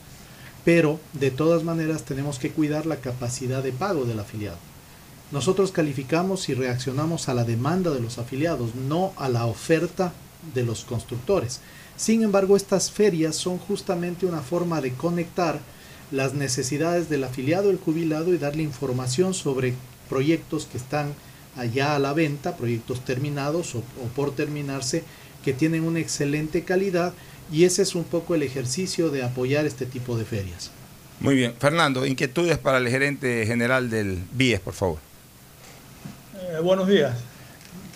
Pero 0.65 0.99
de 1.13 1.31
todas 1.31 1.63
maneras 1.63 2.05
tenemos 2.05 2.39
que 2.39 2.51
cuidar 2.51 2.87
la 2.87 2.97
capacidad 2.97 3.63
de 3.63 3.73
pago 3.73 4.05
del 4.05 4.21
afiliado. 4.21 4.59
Nosotros 5.31 5.73
calificamos 5.73 6.49
y 6.49 6.55
reaccionamos 6.55 7.29
a 7.29 7.35
la 7.35 7.45
demanda 7.45 7.91
de 7.91 8.01
los 8.01 8.19
afiliados, 8.19 8.75
no 8.75 9.13
a 9.17 9.29
la 9.29 9.45
oferta 9.45 10.13
de 10.55 10.65
los 10.65 10.85
constructores. 10.85 11.61
Sin 11.97 12.23
embargo, 12.23 12.57
estas 12.57 12.91
ferias 12.91 13.37
son 13.37 13.59
justamente 13.59 14.25
una 14.25 14.41
forma 14.41 14.81
de 14.81 14.95
conectar 14.95 15.61
las 16.11 16.35
necesidades 16.35 17.09
del 17.09 17.25
afiliado, 17.25 17.71
el 17.71 17.79
jubilado 17.79 18.33
y 18.33 18.39
darle 18.39 18.63
información 18.63 19.35
sobre 19.35 19.75
proyectos 20.09 20.67
que 20.67 20.79
están 20.79 21.13
allá 21.57 21.95
a 21.97 21.99
la 21.99 22.13
venta, 22.13 22.57
proyectos 22.57 23.05
terminados 23.05 23.75
o, 23.75 23.79
o 23.79 24.09
por 24.15 24.35
terminarse, 24.35 25.05
que 25.45 25.53
tienen 25.53 25.85
una 25.85 25.99
excelente 26.01 26.65
calidad 26.65 27.13
y 27.53 27.65
ese 27.65 27.83
es 27.83 27.95
un 27.95 28.05
poco 28.05 28.35
el 28.35 28.43
ejercicio 28.43 29.11
de 29.11 29.23
apoyar 29.23 29.67
este 29.67 29.87
tipo 29.87 30.17
de 30.19 30.25
ferias. 30.25 30.71
Muy 31.21 31.35
bien. 31.35 31.55
Fernando, 31.59 32.07
inquietudes 32.07 32.59
para 32.59 32.79
el 32.79 32.89
gerente 32.89 33.45
general 33.47 33.91
del 33.91 34.19
BIES, 34.33 34.61
por 34.61 34.75
favor. 34.75 34.99
Eh, 36.37 36.61
buenos 36.63 36.87
días. 36.89 37.17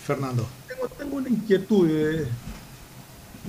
Fernando. 0.05 0.45
Tengo, 0.67 0.87
tengo 0.89 1.15
una 1.17 1.29
inquietud. 1.29 1.89
eh. 1.89 2.25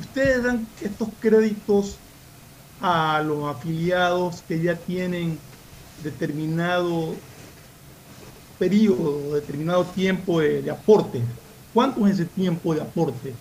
Ustedes 0.01 0.43
dan 0.43 0.67
estos 0.81 1.09
créditos 1.21 1.97
a 2.81 3.23
los 3.25 3.55
afiliados 3.55 4.43
que 4.47 4.61
ya 4.61 4.77
tienen 4.77 5.39
determinado 6.03 7.15
periodo, 8.59 9.35
determinado 9.35 9.85
tiempo 9.85 10.41
de, 10.41 10.71
aporte. 10.71 11.23
¿Cuánto 11.73 12.07
es 12.07 12.15
ese 12.15 12.27
tiempo 12.27 12.75
de 12.75 12.83
aporte? 12.83 13.35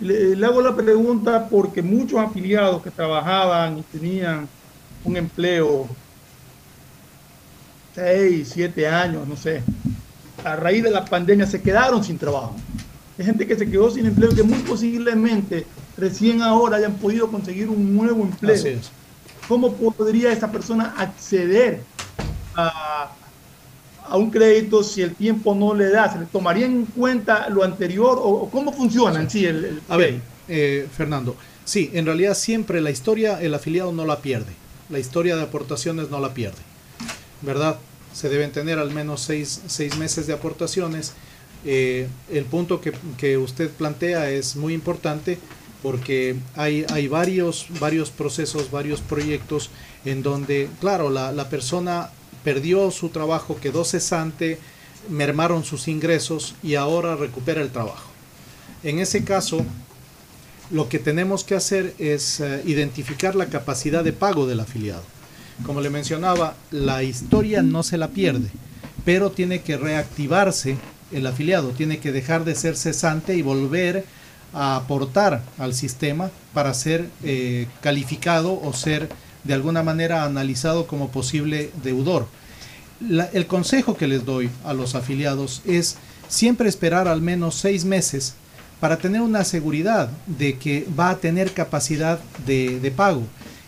Le, 0.00 0.34
le 0.34 0.46
hago 0.46 0.62
la 0.62 0.74
pregunta 0.74 1.48
porque 1.48 1.82
muchos 1.82 2.18
afiliados 2.18 2.82
que 2.82 2.90
trabajaban 2.90 3.78
y 3.78 3.82
tenían 3.82 4.48
un 5.04 5.16
empleo 5.16 5.86
6, 7.94 8.50
7 8.52 8.88
años, 8.88 9.26
no 9.26 9.36
sé, 9.36 9.62
a 10.44 10.56
raíz 10.56 10.82
de 10.82 10.90
la 10.90 11.04
pandemia 11.04 11.46
se 11.46 11.60
quedaron 11.60 12.02
sin 12.02 12.18
trabajo. 12.18 12.54
Hay 13.18 13.24
gente 13.24 13.46
que 13.46 13.56
se 13.56 13.70
quedó 13.70 13.90
sin 13.90 14.06
empleo 14.06 14.30
que 14.30 14.42
muy 14.42 14.58
posiblemente 14.60 15.66
recién 16.00 16.42
ahora 16.42 16.78
hayan 16.78 16.94
podido 16.94 17.30
conseguir 17.30 17.68
un 17.68 17.96
nuevo 17.96 18.22
empleo. 18.22 18.54
Así 18.54 18.68
es. 18.68 18.90
¿Cómo 19.46 19.72
podría 19.74 20.32
esa 20.32 20.50
persona 20.50 20.94
acceder 20.96 21.82
a, 22.54 23.12
a 24.08 24.16
un 24.16 24.30
crédito 24.30 24.82
si 24.82 25.02
el 25.02 25.14
tiempo 25.14 25.54
no 25.54 25.74
le 25.74 25.90
da? 25.90 26.12
¿Se 26.12 26.18
le 26.18 26.26
tomaría 26.26 26.66
en 26.66 26.86
cuenta 26.86 27.48
lo 27.48 27.64
anterior 27.64 28.18
o, 28.20 28.48
cómo 28.50 28.72
funciona 28.72 29.20
en 29.20 29.30
sí 29.30 29.44
el, 29.44 29.64
el 29.64 29.82
A 29.88 29.96
ver, 29.96 30.20
eh, 30.48 30.88
Fernando, 30.96 31.36
sí, 31.64 31.90
en 31.94 32.06
realidad 32.06 32.34
siempre 32.34 32.80
la 32.80 32.90
historia 32.90 33.40
el 33.40 33.54
afiliado 33.54 33.92
no 33.92 34.06
la 34.06 34.20
pierde. 34.20 34.52
La 34.88 34.98
historia 34.98 35.36
de 35.36 35.42
aportaciones 35.42 36.10
no 36.10 36.20
la 36.20 36.34
pierde. 36.34 36.58
¿Verdad? 37.42 37.78
Se 38.12 38.28
deben 38.28 38.50
tener 38.50 38.78
al 38.78 38.90
menos 38.92 39.20
seis, 39.20 39.62
seis 39.66 39.96
meses 39.96 40.26
de 40.26 40.32
aportaciones. 40.32 41.12
Eh, 41.64 42.08
el 42.32 42.44
punto 42.44 42.80
que, 42.80 42.92
que 43.18 43.36
usted 43.36 43.70
plantea 43.70 44.30
es 44.30 44.56
muy 44.56 44.74
importante 44.74 45.38
porque 45.82 46.36
hay, 46.56 46.84
hay 46.90 47.08
varios, 47.08 47.66
varios 47.80 48.10
procesos, 48.10 48.70
varios 48.70 49.00
proyectos 49.00 49.70
en 50.04 50.22
donde, 50.22 50.68
claro, 50.80 51.10
la, 51.10 51.32
la 51.32 51.48
persona 51.48 52.10
perdió 52.44 52.90
su 52.90 53.08
trabajo, 53.08 53.58
quedó 53.60 53.84
cesante, 53.84 54.58
mermaron 55.08 55.64
sus 55.64 55.88
ingresos 55.88 56.54
y 56.62 56.74
ahora 56.74 57.16
recupera 57.16 57.62
el 57.62 57.70
trabajo. 57.70 58.10
En 58.82 58.98
ese 58.98 59.24
caso, 59.24 59.64
lo 60.70 60.88
que 60.88 60.98
tenemos 60.98 61.44
que 61.44 61.54
hacer 61.54 61.94
es 61.98 62.40
eh, 62.40 62.62
identificar 62.64 63.34
la 63.34 63.46
capacidad 63.46 64.04
de 64.04 64.12
pago 64.12 64.46
del 64.46 64.60
afiliado. 64.60 65.02
Como 65.66 65.80
le 65.80 65.90
mencionaba, 65.90 66.54
la 66.70 67.02
historia 67.02 67.62
no 67.62 67.82
se 67.82 67.98
la 67.98 68.08
pierde, 68.08 68.48
pero 69.04 69.30
tiene 69.30 69.60
que 69.60 69.76
reactivarse 69.76 70.76
el 71.12 71.26
afiliado, 71.26 71.70
tiene 71.70 71.98
que 71.98 72.12
dejar 72.12 72.44
de 72.44 72.54
ser 72.54 72.76
cesante 72.76 73.34
y 73.34 73.42
volver 73.42 73.98
a 73.98 74.02
aportar 74.52 75.42
al 75.58 75.74
sistema 75.74 76.30
para 76.52 76.74
ser 76.74 77.08
eh, 77.22 77.66
calificado 77.80 78.60
o 78.60 78.72
ser 78.72 79.08
de 79.44 79.54
alguna 79.54 79.82
manera 79.82 80.24
analizado 80.24 80.86
como 80.86 81.08
posible 81.10 81.70
deudor. 81.82 82.26
El 83.32 83.46
consejo 83.46 83.96
que 83.96 84.08
les 84.08 84.26
doy 84.26 84.50
a 84.64 84.74
los 84.74 84.94
afiliados 84.94 85.62
es 85.64 85.96
siempre 86.28 86.68
esperar 86.68 87.08
al 87.08 87.22
menos 87.22 87.54
seis 87.54 87.84
meses 87.84 88.34
para 88.78 88.98
tener 88.98 89.22
una 89.22 89.44
seguridad 89.44 90.10
de 90.26 90.58
que 90.58 90.86
va 90.98 91.10
a 91.10 91.16
tener 91.16 91.52
capacidad 91.52 92.20
de, 92.46 92.78
de 92.80 92.90
pago. 92.90 93.22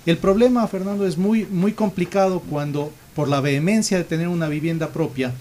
El 0.05 0.19
problema, 0.19 0.67
Fernando, 0.67 1.07
es 1.07 1.17
muy, 1.17 1.47
muy 1.47 1.73
complicado 1.73 2.41
cuando 2.41 2.93
por 3.15 3.29
la 3.29 3.41
vehemencia 3.41 3.99
de 3.99 4.05
tener 4.05 4.29
una 4.29 4.49
vivienda 4.49 4.89
propia, 4.89 5.33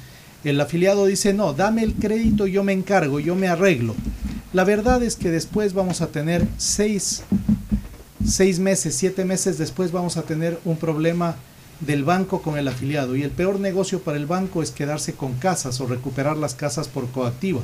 el 0.44 0.60
afiliado 0.60 1.06
dice, 1.06 1.34
no, 1.34 1.54
dame 1.54 1.84
el 1.84 1.94
crédito, 1.94 2.48
yo 2.48 2.64
me 2.64 2.74
encargo, 2.74 3.20
yo 3.20 3.36
me 3.36 3.48
arreglo. 3.48 3.96
La 4.54 4.64
verdad 4.64 5.02
es 5.04 5.16
que 5.16 5.30
después 5.30 5.74
vamos 5.74 6.02
a 6.02 6.08
tener 6.08 6.46
seis, 6.58 7.24
seis 8.26 8.60
meses, 8.60 8.96
siete 8.96 9.26
meses 9.26 9.58
después 9.58 9.92
vamos 9.92 10.18
a 10.18 10.24
tener 10.24 10.60
un 10.66 10.78
problema 10.78 11.36
del 11.80 12.04
banco 12.04 12.42
con 12.42 12.58
el 12.58 12.68
afiliado. 12.68 13.16
Y 13.16 13.24
el 13.24 13.32
peor 13.32 13.60
negocio 13.60 14.02
para 14.02 14.18
el 14.18 14.26
banco 14.26 14.62
es 14.62 14.72
quedarse 14.72 15.14
con 15.14 15.34
casas 15.34 15.80
o 15.82 15.88
recuperar 15.88 16.38
las 16.38 16.54
casas 16.54 16.88
por 16.88 17.08
coactiva. 17.10 17.62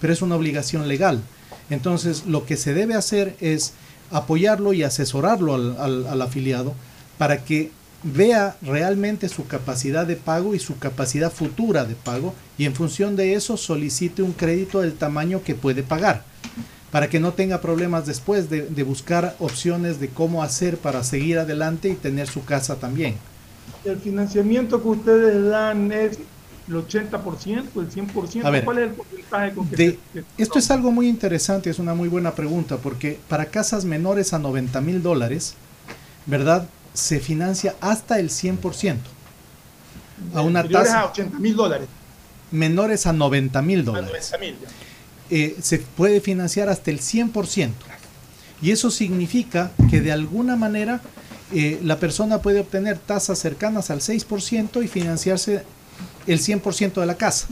Pero 0.00 0.12
es 0.12 0.22
una 0.22 0.36
obligación 0.36 0.88
legal. 0.88 1.20
Entonces, 1.68 2.24
lo 2.26 2.46
que 2.46 2.56
se 2.56 2.74
debe 2.74 2.94
hacer 2.94 3.36
es 3.40 3.72
apoyarlo 4.10 4.72
y 4.72 4.82
asesorarlo 4.82 5.54
al, 5.54 5.76
al- 5.78 6.06
al 6.06 6.22
afiliado 6.22 6.74
para 7.18 7.44
que 7.44 7.70
vea 8.02 8.56
realmente 8.62 9.28
su 9.28 9.46
capacidad 9.46 10.06
de 10.06 10.16
pago 10.16 10.54
y 10.54 10.58
su 10.58 10.78
capacidad 10.78 11.30
futura 11.32 11.84
de 11.84 11.94
pago 11.94 12.34
y 12.56 12.64
en 12.64 12.74
función 12.74 13.14
de 13.16 13.34
eso 13.34 13.56
solicite 13.56 14.22
un 14.22 14.32
crédito 14.32 14.80
del 14.80 14.94
tamaño 14.94 15.42
que 15.42 15.54
puede 15.54 15.82
pagar 15.82 16.24
para 16.90 17.08
que 17.08 17.20
no 17.20 17.32
tenga 17.34 17.60
problemas 17.60 18.06
después 18.06 18.50
de, 18.50 18.62
de 18.62 18.82
buscar 18.82 19.36
opciones 19.38 20.00
de 20.00 20.08
cómo 20.08 20.42
hacer 20.42 20.76
para 20.78 21.04
seguir 21.04 21.38
adelante 21.38 21.88
y 21.90 21.94
tener 21.94 22.26
su 22.26 22.44
casa 22.44 22.76
también. 22.76 23.14
El 23.84 23.98
financiamiento 23.98 24.82
que 24.82 24.88
ustedes 24.88 25.48
dan 25.50 25.92
es 25.92 26.18
el 26.68 26.74
80%, 26.74 27.64
el 27.76 27.90
100%. 27.90 28.44
A 28.44 28.50
ver, 28.50 28.64
¿Cuál 28.64 28.78
es 28.78 28.84
el 28.88 28.90
porcentaje 28.94 29.52
con 29.52 29.68
que 29.68 29.76
De- 29.76 29.98
se- 30.14 30.24
esto 30.38 30.58
es 30.58 30.70
algo 30.70 30.90
muy 30.90 31.06
interesante, 31.08 31.70
es 31.70 31.78
una 31.78 31.94
muy 31.94 32.08
buena 32.08 32.32
pregunta, 32.34 32.76
porque 32.78 33.18
para 33.28 33.46
casas 33.46 33.84
menores 33.84 34.32
a 34.32 34.38
90 34.38 34.80
mil 34.80 35.02
dólares, 35.02 35.54
¿verdad? 36.26 36.68
Se 36.94 37.20
financia 37.20 37.76
hasta 37.80 38.18
el 38.18 38.30
100%. 38.30 38.96
A 40.34 40.42
una 40.42 40.66
tasa 40.68 41.00
a 41.00 41.06
80 41.06 41.38
mil 41.38 41.56
dólares? 41.56 41.88
menores 42.50 43.06
a 43.06 43.12
90 43.12 43.62
mil 43.62 43.80
A 43.80 43.82
dólares. 43.84 44.30
90 44.32 44.38
mil. 44.38 44.56
eh, 45.30 45.56
se 45.62 45.78
puede 45.78 46.20
financiar 46.20 46.68
hasta 46.68 46.90
el 46.90 47.00
100%. 47.00 47.70
Y 48.62 48.72
eso 48.72 48.90
significa 48.90 49.70
que 49.88 50.00
de 50.00 50.12
alguna 50.12 50.56
manera 50.56 51.00
eh, 51.52 51.78
la 51.82 51.98
persona 51.98 52.42
puede 52.42 52.60
obtener 52.60 52.98
tasas 52.98 53.38
cercanas 53.38 53.90
al 53.90 54.00
6% 54.00 54.84
y 54.84 54.88
financiarse 54.88 55.64
el 56.26 56.38
100% 56.40 57.00
de 57.00 57.06
la 57.06 57.14
casa. 57.16 57.46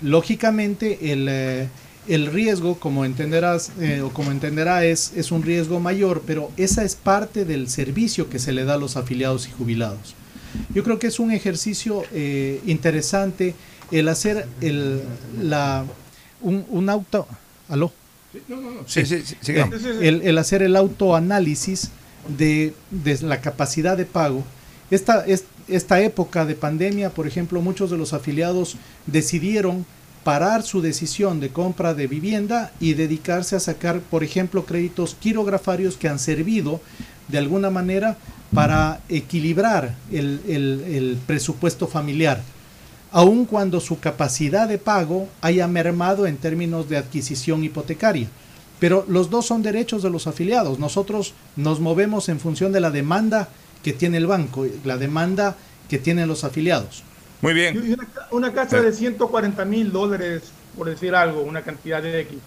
Lógicamente 0.00 1.12
el, 1.12 1.26
eh, 1.28 1.68
el 2.08 2.26
riesgo, 2.26 2.78
como 2.78 3.04
entenderás 3.04 3.70
eh, 3.80 4.00
o 4.02 4.10
como 4.10 4.30
entenderá, 4.30 4.84
es, 4.84 5.12
es 5.16 5.30
un 5.32 5.42
riesgo 5.42 5.80
mayor, 5.80 6.22
pero 6.26 6.50
esa 6.56 6.84
es 6.84 6.94
parte 6.96 7.44
del 7.44 7.68
servicio 7.68 8.28
que 8.30 8.38
se 8.38 8.52
le 8.52 8.64
da 8.64 8.74
a 8.74 8.78
los 8.78 8.96
afiliados 8.96 9.46
y 9.48 9.50
jubilados. 9.52 10.14
Yo 10.74 10.82
creo 10.82 10.98
que 10.98 11.06
es 11.06 11.20
un 11.20 11.30
ejercicio 11.30 12.02
eh, 12.12 12.60
interesante 12.66 13.54
el 13.92 14.08
hacer 14.08 14.46
el, 14.60 15.02
la, 15.42 15.84
un, 16.40 16.64
un 16.70 16.88
auto... 16.88 17.26
¿Aló? 17.68 17.92
Sí, 18.86 19.06
sí, 19.06 19.22
sí, 19.24 19.36
sigamos. 19.40 19.76
el, 20.00 20.22
el 20.22 20.38
hacer 20.38 20.62
el 20.62 20.74
autoanálisis 20.76 21.90
de, 22.36 22.74
de 22.90 23.18
la 23.22 23.40
capacidad 23.40 23.96
de 23.96 24.06
pago. 24.06 24.42
Esta, 24.90 25.24
es- 25.26 25.44
esta 25.68 26.00
época 26.00 26.44
de 26.46 26.56
pandemia, 26.56 27.10
por 27.10 27.28
ejemplo, 27.28 27.60
muchos 27.60 27.90
de 27.92 27.96
los 27.96 28.12
afiliados 28.12 28.76
decidieron 29.06 29.86
parar 30.24 30.62
su 30.62 30.80
decisión 30.82 31.40
de 31.40 31.48
compra 31.50 31.94
de 31.94 32.06
vivienda 32.06 32.72
y 32.80 32.94
dedicarse 32.94 33.56
a 33.56 33.60
sacar, 33.60 34.00
por 34.00 34.22
ejemplo, 34.22 34.64
créditos 34.64 35.14
quirografarios 35.18 35.96
que 35.96 36.08
han 36.08 36.18
servido 36.18 36.80
de 37.28 37.38
alguna 37.38 37.70
manera 37.70 38.16
para 38.54 39.00
equilibrar 39.08 39.94
el, 40.12 40.40
el- 40.48 41.18
presupuesto 41.26 41.86
familiar, 41.86 42.42
aun 43.12 43.44
cuando 43.44 43.80
su 43.80 43.98
capacidad 44.00 44.68
de 44.68 44.78
pago 44.78 45.28
haya 45.40 45.66
mermado 45.68 46.26
en 46.26 46.36
términos 46.36 46.88
de 46.88 46.96
adquisición 46.96 47.62
hipotecaria. 47.64 48.28
Pero 48.78 49.04
los 49.08 49.30
dos 49.30 49.46
son 49.46 49.62
derechos 49.62 50.02
de 50.02 50.10
los 50.10 50.26
afiliados. 50.26 50.78
Nosotros 50.78 51.34
nos 51.54 51.80
movemos 51.80 52.28
en 52.28 52.40
función 52.40 52.72
de 52.72 52.80
la 52.80 52.90
demanda 52.90 53.48
que 53.82 53.92
tiene 53.92 54.16
el 54.16 54.26
banco, 54.26 54.66
la 54.84 54.96
demanda 54.96 55.56
que 55.88 55.98
tienen 55.98 56.28
los 56.28 56.44
afiliados. 56.44 57.02
Muy 57.40 57.54
bien. 57.54 57.74
Y 57.76 57.92
una, 57.92 58.08
una 58.30 58.52
casa 58.52 58.80
de 58.82 58.92
140 58.92 59.64
mil 59.64 59.92
dólares, 59.92 60.42
por 60.76 60.88
decir 60.88 61.14
algo, 61.14 61.42
una 61.42 61.62
cantidad 61.62 62.02
de 62.02 62.20
X, 62.20 62.38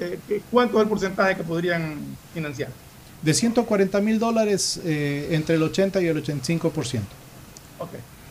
eh, 0.00 0.18
¿qué- 0.28 0.42
¿cuánto 0.50 0.78
es 0.78 0.82
el 0.82 0.88
porcentaje 0.88 1.36
que 1.36 1.44
podrían 1.44 1.98
financiar? 2.34 2.70
De 3.22 3.34
140 3.34 4.00
mil 4.00 4.18
dólares, 4.18 4.80
eh, 4.84 5.28
entre 5.30 5.54
el 5.54 5.62
80 5.62 6.00
y 6.00 6.06
el 6.06 6.16
85%. 6.22 7.02
Ok. 7.78 7.90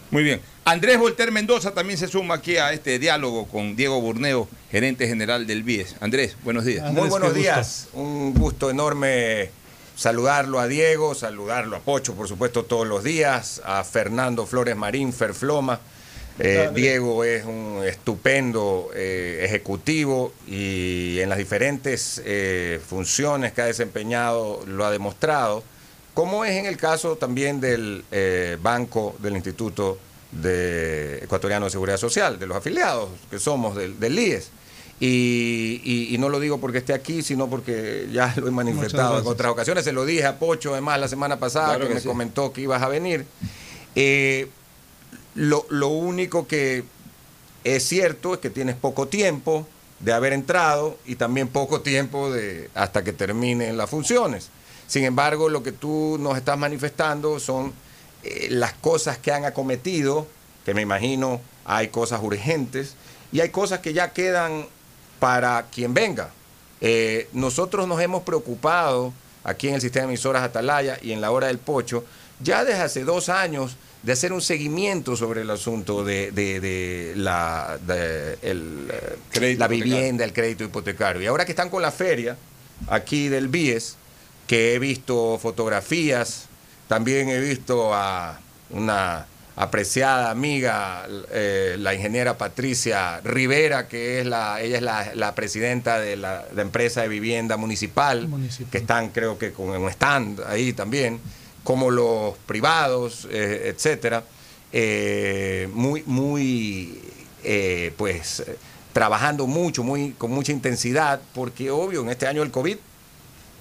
Muy 0.09 0.23
bien. 0.23 0.41
Andrés 0.65 0.99
Volter 0.99 1.31
Mendoza 1.31 1.73
también 1.73 1.97
se 1.97 2.07
suma 2.09 2.35
aquí 2.35 2.57
a 2.57 2.73
este 2.73 2.99
diálogo 2.99 3.47
con 3.47 3.77
Diego 3.77 4.01
Burneo, 4.01 4.49
gerente 4.69 5.07
general 5.07 5.47
del 5.47 5.63
BIES. 5.63 5.95
Andrés, 6.01 6.35
buenos 6.43 6.65
días. 6.65 6.91
Muy 6.91 7.07
buenos 7.07 7.33
días. 7.33 7.87
Un 7.93 8.33
gusto 8.33 8.69
enorme 8.69 9.49
saludarlo 9.95 10.59
a 10.59 10.67
Diego, 10.67 11.15
saludarlo 11.15 11.77
a 11.77 11.79
Pocho, 11.79 12.13
por 12.15 12.27
supuesto, 12.27 12.63
todos 12.65 12.85
los 12.85 13.03
días, 13.05 13.61
a 13.63 13.83
Fernando 13.85 14.45
Flores 14.45 14.75
Marín, 14.75 15.13
Ferfloma. 15.13 15.79
Eh. 16.39 16.69
Diego 16.73 17.23
es 17.23 17.45
un 17.45 17.81
estupendo 17.85 18.89
eh, 18.95 19.41
ejecutivo 19.43 20.33
y 20.47 21.19
en 21.19 21.29
las 21.29 21.37
diferentes 21.37 22.21
eh, 22.25 22.79
funciones 22.85 23.51
que 23.53 23.61
ha 23.61 23.65
desempeñado 23.65 24.63
lo 24.65 24.85
ha 24.85 24.91
demostrado, 24.91 25.63
como 26.13 26.43
es 26.45 26.53
en 26.57 26.65
el 26.65 26.77
caso 26.77 27.15
también 27.17 27.59
del 27.61 28.03
Banco 28.61 29.15
del 29.19 29.35
Instituto 29.35 29.97
de 30.31 31.17
Ecuatoriano 31.23 31.65
de 31.65 31.71
Seguridad 31.71 31.97
Social, 31.97 32.39
de 32.39 32.47
los 32.47 32.57
afiliados 32.57 33.09
que 33.29 33.37
somos 33.39 33.75
del, 33.75 33.99
del 33.99 34.17
IES. 34.17 34.49
Y, 34.99 35.81
y- 35.83 36.13
y 36.13 36.17
no 36.19 36.29
lo 36.29 36.39
digo 36.39 36.59
porque 36.59 36.77
esté 36.77 36.93
aquí, 36.93 37.21
sino 37.23 37.49
porque 37.49 38.07
ya 38.11 38.33
lo 38.37 38.47
he 38.47 38.51
manifestado 38.51 39.19
en 39.19 39.25
otras 39.27 39.51
ocasiones. 39.51 39.83
Se 39.83 39.91
lo 39.91 40.05
dije 40.05 40.25
a 40.25 40.37
Pocho, 40.37 40.73
además, 40.73 40.99
la 40.99 41.07
semana 41.07 41.39
pasada, 41.39 41.69
Claro 41.69 41.81
que, 41.83 41.87
que 41.89 41.93
me 41.95 42.01
sí. 42.01 42.07
comentó 42.07 42.53
que 42.53 42.61
ibas 42.61 42.81
a 42.83 42.87
venir. 42.87 43.25
Eh, 43.95 44.47
lo, 45.35 45.65
lo 45.69 45.87
único 45.87 46.47
que 46.47 46.83
es 47.63 47.83
cierto 47.83 48.33
es 48.33 48.39
que 48.39 48.49
tienes 48.49 48.75
poco 48.75 49.07
tiempo 49.07 49.67
de 49.99 50.13
haber 50.13 50.33
entrado 50.33 50.97
y 51.05 51.15
también 51.15 51.47
poco 51.47 51.81
tiempo 51.81 52.31
de 52.31 52.69
hasta 52.73 53.03
que 53.03 53.13
terminen 53.13 53.77
las 53.77 53.89
funciones. 53.89 54.49
Sin 54.87 55.03
embargo, 55.03 55.47
lo 55.47 55.63
que 55.63 55.71
tú 55.71 56.17
nos 56.19 56.37
estás 56.37 56.57
manifestando 56.57 57.39
son 57.39 57.73
eh, 58.23 58.47
las 58.49 58.73
cosas 58.73 59.17
que 59.17 59.31
han 59.31 59.45
acometido, 59.45 60.27
que 60.65 60.73
me 60.73 60.81
imagino 60.81 61.39
hay 61.65 61.89
cosas 61.89 62.21
urgentes 62.21 62.95
y 63.31 63.39
hay 63.39 63.49
cosas 63.49 63.79
que 63.79 63.93
ya 63.93 64.11
quedan 64.11 64.67
para 65.19 65.67
quien 65.71 65.93
venga. 65.93 66.31
Eh, 66.81 67.29
nosotros 67.31 67.87
nos 67.87 68.01
hemos 68.01 68.23
preocupado 68.23 69.13
aquí 69.43 69.67
en 69.67 69.75
el 69.75 69.81
sistema 69.81 70.07
de 70.07 70.13
emisoras 70.13 70.43
Atalaya 70.43 70.97
y 71.01 71.11
en 71.11 71.21
la 71.21 71.31
hora 71.31 71.47
del 71.47 71.59
pocho, 71.59 72.03
ya 72.41 72.65
desde 72.65 72.81
hace 72.81 73.03
dos 73.03 73.29
años, 73.29 73.77
de 74.03 74.11
hacer 74.13 74.33
un 74.33 74.41
seguimiento 74.41 75.15
sobre 75.15 75.41
el 75.41 75.49
asunto 75.51 76.03
de, 76.03 76.31
de- 76.31 76.59
de 76.59 77.13
la, 77.15 77.77
de 77.85 78.37
el, 78.41 78.87
eh, 78.91 79.15
Crédito 79.31 79.59
la 79.59 79.65
hipotecario. 79.65 79.69
vivienda, 79.95 80.23
el 80.25 80.33
crédito 80.33 80.63
hipotecario. 80.63 81.21
Y 81.21 81.25
ahora 81.27 81.45
que 81.45 81.51
están 81.51 81.69
con 81.69 81.81
la 81.81 81.91
feria 81.91 82.35
aquí 82.87 83.27
del 83.27 83.47
BIES, 83.47 83.95
que 84.47 84.73
he 84.73 84.79
visto 84.79 85.37
fotografías, 85.39 86.45
también 86.87 87.29
he 87.29 87.39
visto 87.39 87.93
a 87.93 88.39
una 88.71 89.27
apreciada 89.55 90.31
amiga, 90.31 91.05
eh, 91.31 91.75
la 91.77 91.93
ingeniera 91.93 92.37
Patricia 92.37 93.21
Rivera, 93.23 93.87
que 93.87 94.19
es 94.21 94.25
la, 94.25 94.59
ella 94.61 94.77
es 94.77 94.81
la, 94.81 95.11
la 95.13 95.35
presidenta 95.35 95.99
de 95.99 96.15
la, 96.15 96.43
de 96.47 96.61
empresa 96.63 97.01
de 97.03 97.07
vivienda 97.09 97.57
municipal, 97.57 98.27
que 98.71 98.79
están 98.79 99.09
creo 99.09 99.37
que 99.37 99.51
con 99.51 99.69
un 99.69 99.87
stand 99.89 100.41
ahí 100.47 100.73
también, 100.73 101.19
como 101.63 101.91
los 101.91 102.37
privados, 102.45 103.27
eh, 103.31 103.71
etcétera, 103.73 104.23
eh, 104.73 105.69
muy, 105.73 106.03
muy, 106.05 106.99
eh, 107.43 107.93
pues, 107.97 108.43
trabajando 108.93 109.47
mucho, 109.47 109.83
muy, 109.83 110.11
con 110.17 110.31
mucha 110.31 110.51
intensidad, 110.51 111.21
porque 111.33 111.69
obvio, 111.71 112.01
en 112.01 112.09
este 112.09 112.27
año 112.27 112.41
del 112.41 112.51
COVID 112.51 112.77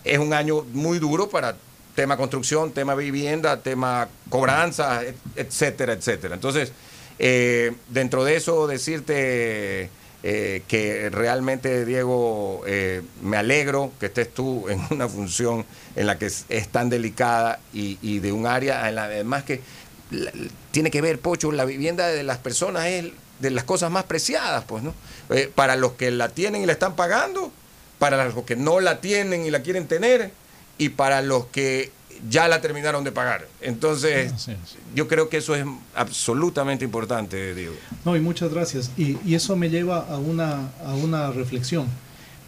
es 0.04 0.18
un 0.18 0.32
año 0.32 0.64
muy 0.72 0.98
duro 0.98 1.28
para 1.28 1.56
tema 1.94 2.16
construcción, 2.16 2.72
tema 2.72 2.94
vivienda, 2.94 3.60
tema 3.62 4.08
cobranza, 4.28 5.02
et- 5.04 5.16
etcétera, 5.36 5.92
etcétera. 5.92 6.34
Entonces, 6.34 6.72
dentro 7.88 8.24
de 8.24 8.36
eso, 8.36 8.66
decirte 8.66 9.90
eh, 10.22 10.62
que 10.68 11.08
realmente, 11.10 11.86
Diego, 11.86 12.62
eh, 12.66 13.02
me 13.22 13.38
alegro 13.38 13.90
que 13.98 14.06
estés 14.06 14.32
tú 14.32 14.68
en 14.68 14.80
una 14.90 15.08
función 15.08 15.64
en 15.96 16.06
la 16.06 16.18
que 16.18 16.26
es, 16.26 16.68
tan 16.70 16.90
delicada 16.90 17.60
y, 17.72 18.18
de 18.18 18.32
un 18.32 18.46
área 18.46 18.88
en 18.88 18.96
la 18.96 19.04
además 19.04 19.44
que 19.44 19.60
tiene 20.72 20.90
que 20.90 21.00
ver, 21.00 21.20
Pocho, 21.20 21.52
la 21.52 21.64
vivienda 21.64 22.08
de 22.08 22.22
las 22.22 22.38
personas 22.38 22.86
es 22.86 23.12
de 23.38 23.50
las 23.50 23.64
cosas 23.64 23.90
más 23.90 24.04
preciadas, 24.04 24.64
pues, 24.64 24.82
¿no? 24.82 24.94
Eh, 25.30 25.50
para 25.54 25.76
los 25.76 25.92
que 25.92 26.10
la 26.10 26.28
tienen 26.28 26.62
y 26.62 26.66
la 26.66 26.72
están 26.72 26.96
pagando, 26.96 27.52
para 27.98 28.24
los 28.26 28.44
que 28.44 28.56
no 28.56 28.80
la 28.80 29.00
tienen 29.00 29.46
y 29.46 29.50
la 29.50 29.62
quieren 29.62 29.86
tener, 29.86 30.32
y 30.78 30.90
para 30.90 31.22
los 31.22 31.46
que 31.46 31.92
ya 32.28 32.48
la 32.48 32.60
terminaron 32.60 33.04
de 33.04 33.12
pagar. 33.12 33.46
Entonces, 33.60 34.32
yo 34.94 35.08
creo 35.08 35.28
que 35.28 35.38
eso 35.38 35.54
es 35.54 35.64
absolutamente 35.94 36.84
importante, 36.84 37.54
Diego. 37.54 37.74
No, 38.04 38.16
y 38.16 38.20
muchas 38.20 38.52
gracias. 38.52 38.90
Y, 38.96 39.16
y 39.24 39.34
eso 39.34 39.56
me 39.56 39.70
lleva 39.70 40.00
a 40.00 40.18
una, 40.18 40.70
a 40.84 40.94
una 40.94 41.30
reflexión. 41.30 41.86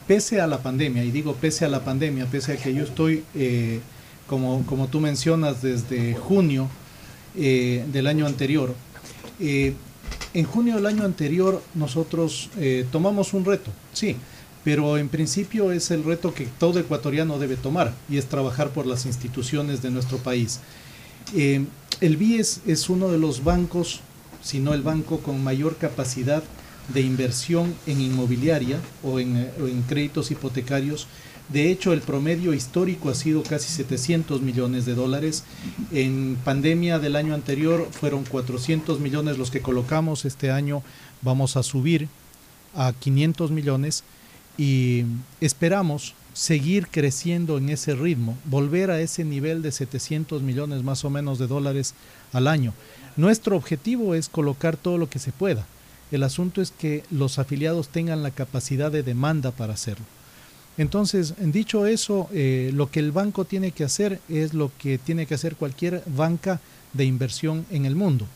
Pese 0.07 0.41
a 0.41 0.47
la 0.47 0.59
pandemia, 0.59 1.05
y 1.05 1.11
digo 1.11 1.35
pese 1.35 1.65
a 1.65 1.69
la 1.69 1.85
pandemia, 1.85 2.27
pese 2.27 2.55
a 2.55 2.57
que 2.57 2.75
yo 2.75 2.83
estoy, 2.83 3.25
eh, 3.35 3.81
como, 4.27 4.67
como 4.67 4.89
tú 4.89 5.01
mencionas, 5.01 5.63
desde 5.63 6.15
junio 6.15 6.69
eh, 7.37 7.85
del 7.93 8.07
año 8.09 8.27
anterior, 8.27 8.75
eh, 9.39 9.75
en 10.35 10.45
junio 10.45 10.77
del 10.77 10.87
año 10.87 11.05
anterior 11.05 11.63
nosotros 11.75 12.51
eh, 12.59 12.87
tomamos 12.91 13.33
un 13.33 13.45
reto, 13.45 13.71
sí, 13.93 14.17
pero 14.65 14.97
en 14.99 15.09
principio 15.09 15.73
es 15.73 15.91
el 15.91 16.05
reto 16.05 16.35
que 16.35 16.47
todo 16.47 16.79
ecuatoriano 16.79 17.39
debe 17.39 17.57
tomar 17.57 17.95
y 18.09 18.19
es 18.19 18.27
trabajar 18.27 18.71
por 18.71 18.87
las 18.87 19.07
instituciones 19.07 19.83
de 19.83 19.91
nuestro 19.91 20.19
país. 20.19 20.61
Eh, 21.35 21.65
el 22.01 22.17
BIES 22.17 22.63
es 22.67 22.89
uno 22.89 23.09
de 23.09 23.19
los 23.19 23.45
bancos, 23.45 24.01
si 24.43 24.61
no 24.61 24.75
el 24.75 24.83
banco 24.83 25.19
con 25.21 25.43
mayor 25.43 25.77
capacidad 25.77 26.43
de 26.93 27.01
inversión 27.01 27.75
en 27.87 28.01
inmobiliaria 28.01 28.79
o 29.03 29.21
en, 29.21 29.51
o 29.61 29.67
en 29.67 29.83
créditos 29.83 30.31
hipotecarios. 30.31 31.07
De 31.49 31.71
hecho, 31.71 31.93
el 31.93 32.01
promedio 32.01 32.55
histórico 32.55 33.09
ha 33.09 33.15
sido 33.15 33.43
casi 33.43 33.69
700 33.69 34.41
millones 34.41 34.87
de 34.87 34.95
dólares. 34.95 35.45
En 35.91 36.39
pandemia 36.45 36.99
del 36.99 37.17
año 37.17 37.35
anterior 37.35 37.89
fueron 37.91 38.25
400 38.25 39.01
millones 39.01 39.39
los 39.39 39.51
que 39.51 39.61
colocamos. 39.61 40.25
Este 40.25 40.51
año 40.51 40.83
vamos 41.21 41.57
a 41.57 41.63
subir 41.63 42.09
a 42.75 42.93
500 42.93 43.51
millones 43.51 44.03
y 44.59 45.05
esperamos 45.41 46.15
seguir 46.35 46.89
creciendo 46.89 47.59
en 47.59 47.69
ese 47.69 47.95
ritmo, 47.95 48.37
volver 48.45 48.91
a 48.91 49.01
ese 49.01 49.25
nivel 49.25 49.63
de 49.63 49.73
700 49.73 50.43
millones 50.43 50.83
más 50.83 51.05
o 51.05 51.11
menos 51.11 51.39
de 51.39 51.47
dólares 51.47 51.95
al 52.33 52.49
año. 52.49 52.73
Nuestro 53.17 53.57
objetivo 53.57 54.15
es 54.15 54.29
colocar 54.29 54.77
todo 54.77 54.99
lo 54.99 55.11
que 55.11 55.19
se 55.19 55.33
pueda. 55.33 55.67
El 56.11 56.23
asunto 56.23 56.63
es 56.63 56.71
que 56.71 57.05
los 57.11 57.39
afiliados 57.39 57.89
tengan 57.89 58.23
la 58.23 58.31
capacidad 58.31 58.91
de 58.91 59.03
demanda 59.03 59.51
para 59.51 59.75
hacerlo. 59.75 60.05
Entonces, 60.79 61.35
dicho 61.39 61.87
eso, 61.87 62.29
eh, 62.33 62.71
lo 62.73 62.91
que 62.91 63.01
el 63.01 63.13
banco 63.13 63.45
tiene 63.45 63.73
que 63.73 63.85
hacer 63.85 64.21
es 64.31 64.55
lo 64.55 64.71
que 64.79 64.97
tiene 64.97 65.27
que 65.27 65.35
hacer 65.35 65.57
cualquier 65.57 66.03
banca 66.07 66.61
de 66.95 67.05
inversión 67.05 67.67
en 67.71 67.85
el 67.85 67.95
mundo. 67.95 68.27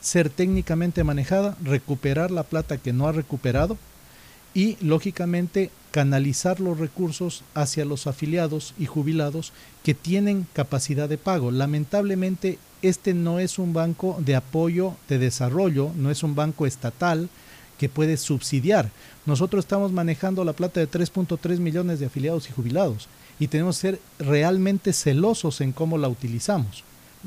Ser 0.00 0.28
técnicamente 0.28 1.04
manejada, 1.04 1.56
recuperar 1.62 2.32
la 2.32 2.42
plata 2.42 2.78
que 2.78 2.92
no 2.92 3.06
ha 3.06 3.12
recuperado 3.12 3.76
y, 4.54 4.76
lógicamente, 4.80 5.70
canalizar 5.90 6.60
los 6.60 6.78
recursos 6.78 7.42
hacia 7.54 7.84
los 7.84 8.06
afiliados 8.06 8.74
y 8.78 8.86
jubilados 8.86 9.52
que 9.82 9.94
tienen 9.94 10.46
capacidad 10.52 11.08
de 11.08 11.18
pago. 11.18 11.50
Lamentablemente, 11.50 12.58
este 12.82 13.14
no 13.14 13.38
es 13.38 13.58
un 13.58 13.72
banco 13.72 14.16
de 14.20 14.36
apoyo 14.36 14.94
de 15.08 15.18
desarrollo, 15.18 15.90
no 15.96 16.10
es 16.10 16.22
un 16.22 16.34
banco 16.34 16.66
estatal 16.66 17.28
que 17.78 17.88
puede 17.88 18.16
subsidiar. 18.16 18.90
Nosotros 19.24 19.64
estamos 19.64 19.92
manejando 19.92 20.44
la 20.44 20.52
plata 20.52 20.80
de 20.80 20.90
3.3 20.90 21.58
millones 21.58 22.00
de 22.00 22.06
afiliados 22.06 22.48
y 22.48 22.52
jubilados 22.52 23.08
y 23.38 23.48
tenemos 23.48 23.76
que 23.76 23.80
ser 23.80 24.00
realmente 24.18 24.92
celosos 24.92 25.60
en 25.60 25.72
cómo 25.72 25.96
la 25.96 26.08
utilizamos 26.08 26.82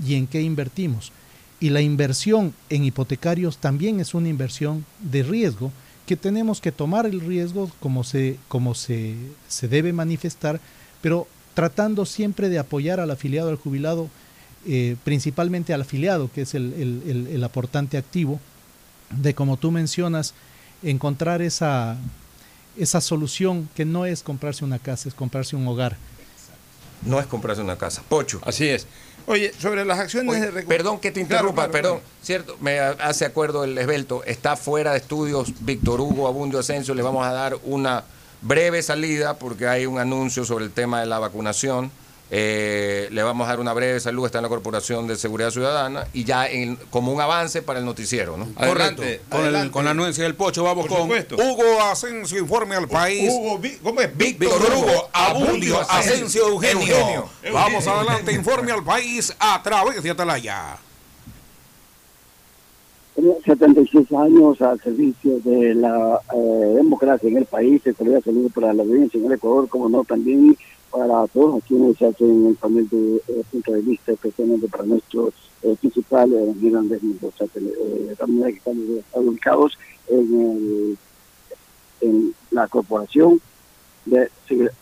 y 0.05 0.15
en 0.15 0.27
qué 0.27 0.41
invertimos. 0.41 1.11
Y 1.59 1.69
la 1.69 1.81
inversión 1.81 2.53
en 2.69 2.83
hipotecarios 2.83 3.57
también 3.57 3.99
es 3.99 4.13
una 4.13 4.29
inversión 4.29 4.85
de 4.99 5.23
riesgo 5.23 5.71
que 6.11 6.17
tenemos 6.17 6.59
que 6.59 6.73
tomar 6.73 7.05
el 7.05 7.21
riesgo 7.21 7.71
como 7.79 8.03
se, 8.03 8.37
como 8.49 8.75
se, 8.75 9.15
se 9.47 9.69
debe 9.69 9.93
manifestar, 9.93 10.59
pero 11.01 11.25
tratando 11.53 12.05
siempre 12.05 12.49
de 12.49 12.59
apoyar 12.59 12.99
al 12.99 13.11
afiliado, 13.11 13.47
al 13.47 13.55
jubilado, 13.55 14.09
eh, 14.67 14.97
principalmente 15.05 15.73
al 15.73 15.83
afiliado, 15.83 16.29
que 16.29 16.41
es 16.41 16.53
el, 16.53 16.73
el, 16.73 17.03
el, 17.09 17.27
el 17.27 17.43
aportante 17.45 17.97
activo, 17.97 18.41
de 19.09 19.33
como 19.33 19.55
tú 19.55 19.71
mencionas, 19.71 20.33
encontrar 20.83 21.41
esa, 21.41 21.95
esa 22.75 22.99
solución 22.99 23.69
que 23.73 23.85
no 23.85 24.05
es 24.05 24.21
comprarse 24.21 24.65
una 24.65 24.79
casa, 24.79 25.07
es 25.07 25.15
comprarse 25.15 25.55
un 25.55 25.65
hogar. 25.65 25.95
No 27.05 27.21
es 27.21 27.25
comprarse 27.25 27.61
una 27.61 27.77
casa. 27.77 28.03
Pocho. 28.09 28.41
Así 28.43 28.67
es. 28.67 28.85
Oye, 29.27 29.53
sobre 29.59 29.85
las 29.85 29.99
acciones 29.99 30.35
Oye, 30.35 30.51
de 30.51 30.63
Perdón 30.63 30.99
que 30.99 31.11
te 31.11 31.19
interrumpa, 31.19 31.67
Claro, 31.67 31.71
claro, 31.71 31.71
perdón. 31.71 31.99
claro. 31.99 32.15
Cierto, 32.23 32.57
me 32.59 32.79
hace 32.79 33.25
acuerdo 33.25 33.63
el 33.63 33.77
esbelto. 33.77 34.23
Está 34.25 34.55
fuera 34.55 34.91
de 34.91 34.97
estudios 34.97 35.53
Víctor 35.61 36.01
Hugo 36.01 36.27
Abundio 36.27 36.59
Asensio. 36.59 36.93
Le 36.93 37.01
vamos 37.01 37.25
a 37.25 37.31
dar 37.31 37.57
una 37.63 38.03
breve 38.41 38.81
salida 38.81 39.35
porque 39.35 39.67
hay 39.67 39.85
un 39.85 39.99
anuncio 39.99 40.45
sobre 40.45 40.65
el 40.65 40.71
tema 40.71 40.99
de 40.99 41.05
la 41.05 41.19
vacunación. 41.19 41.91
Eh, 42.33 43.09
le 43.11 43.23
vamos 43.23 43.45
a 43.45 43.49
dar 43.49 43.59
una 43.59 43.73
breve 43.73 43.99
salud, 43.99 44.25
está 44.25 44.37
en 44.37 44.43
la 44.43 44.47
Corporación 44.49 45.05
de 45.05 45.17
Seguridad 45.17 45.51
Ciudadana 45.51 46.07
y 46.13 46.23
ya 46.23 46.47
en- 46.47 46.77
como 46.89 47.11
un 47.11 47.19
avance 47.19 47.61
para 47.61 47.79
el 47.79 47.85
noticiero, 47.85 48.37
¿no? 48.37 48.47
Correcto. 48.53 49.03
Con, 49.29 49.45
el- 49.53 49.69
con 49.69 49.83
la 49.83 49.91
anuencia 49.91 50.23
del 50.23 50.35
Pocho 50.35 50.63
vamos 50.63 50.87
Por 50.87 50.95
con 50.97 51.01
supuesto. 51.07 51.35
Hugo 51.35 51.81
Asensio 51.81 52.39
Informe 52.39 52.75
al 52.75 52.87
País. 52.87 53.29
Hugo, 53.33 53.59
¿cómo 53.83 53.99
es? 53.99 54.15
Víctor 54.15 54.49
Hugo 54.73 55.09
Abundio 55.11 55.81
Asensio 55.81 56.47
Eugenio. 56.47 56.95
Eugenio. 56.95 57.29
Vamos 57.51 57.85
adelante, 57.85 58.31
Informe 58.31 58.71
al 58.71 58.83
País 58.85 59.35
a 59.37 59.61
través 59.61 60.01
de 60.01 60.09
Atalaya. 60.09 60.77
Tenía 63.13 63.33
76 63.45 64.07
años 64.13 64.61
al 64.61 64.79
servicio 64.81 65.37
de 65.43 65.75
la 65.75 66.17
eh, 66.33 66.73
democracia 66.75 67.27
en 67.29 67.37
el 67.39 67.45
país, 67.45 67.81
se 67.83 67.93
solía 67.93 68.21
saludo 68.21 68.47
para 68.55 68.71
la 68.73 68.83
audiencia 68.83 69.19
en 69.19 69.25
el 69.25 69.33
Ecuador, 69.33 69.67
como 69.67 69.89
no 69.89 70.05
también 70.05 70.57
para 70.91 71.27
todos 71.27 71.63
quienes 71.63 72.01
hacen 72.01 72.47
el 72.47 72.55
panel 72.55 72.87
de 72.89 73.15
eh, 73.27 73.43
punto 73.49 73.71
de 73.71 73.81
vista, 73.81 74.11
especialmente 74.11 74.67
para 74.67 74.83
nuestro 74.83 75.31
eh, 75.63 75.75
principal 75.79 76.31
eh, 76.33 76.53
Hernández 76.61 77.01
Mendoza, 77.01 77.45
que, 77.53 77.59
eh, 77.59 78.07
estamos 78.11 78.45
ubicados 79.13 79.77
en, 80.07 80.41
el, 80.41 80.97
en 82.01 82.35
la 82.51 82.67
corporación 82.67 83.39
de, 84.05 84.29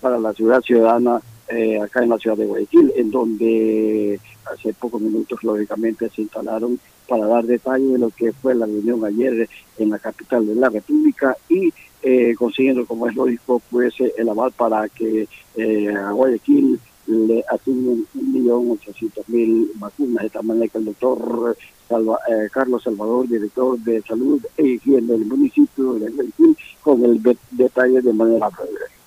para 0.02 0.18
la 0.18 0.34
ciudad 0.34 0.62
ciudadana 0.62 1.22
eh, 1.50 1.80
acá 1.82 2.04
en 2.04 2.10
la 2.10 2.18
ciudad 2.18 2.38
de 2.38 2.46
Guayaquil, 2.46 2.94
en 2.96 3.12
donde 3.12 4.20
hace 4.52 4.74
pocos 4.74 5.02
minutos 5.02 5.44
lógicamente 5.44 6.10
se 6.10 6.22
instalaron 6.22 6.80
para 7.08 7.26
dar 7.28 7.44
detalle 7.46 7.86
de 7.94 7.98
lo 7.98 8.10
que 8.12 8.32
fue 8.34 8.54
la 8.56 8.66
reunión 8.66 9.04
ayer 9.04 9.50
en 9.78 9.90
la 9.90 10.00
capital 10.00 10.46
de 10.46 10.56
la 10.56 10.70
República 10.70 11.36
y 11.50 11.74
eh, 12.02 12.34
consiguiendo, 12.38 12.86
como 12.86 13.08
es 13.08 13.16
lógico, 13.16 13.62
pues 13.70 13.94
eh, 14.00 14.14
el 14.18 14.30
aval 14.30 14.52
para 14.54 14.88
que 14.90 15.28
eh, 15.58 15.90
a 15.90 16.12
Guayaquil 16.12 16.80
le 17.08 17.44
asignen 17.50 18.06
un 18.14 18.32
millón 18.34 18.70
ochocientos 18.72 19.28
mil 19.28 19.72
vacunas, 19.76 20.24
de 20.24 20.30
tal 20.30 20.44
manera 20.46 20.68
que 20.68 20.78
el 20.78 20.86
doctor 20.86 21.58
Salva- 21.90 22.20
eh, 22.30 22.48
Carlos 22.52 22.84
Salvador, 22.84 23.28
director 23.28 23.80
de 23.80 24.02
salud 24.04 24.40
e 24.56 24.68
higiene 24.68 25.08
del 25.08 25.26
municipio 25.26 25.94
de 25.96 26.10
Guayaquil, 26.12 26.56
con 26.84 27.04
el 27.04 27.22
de- 27.24 27.38
detalle 27.52 28.02
de 28.02 28.14
manera 28.14 28.50
breve. 28.50 28.99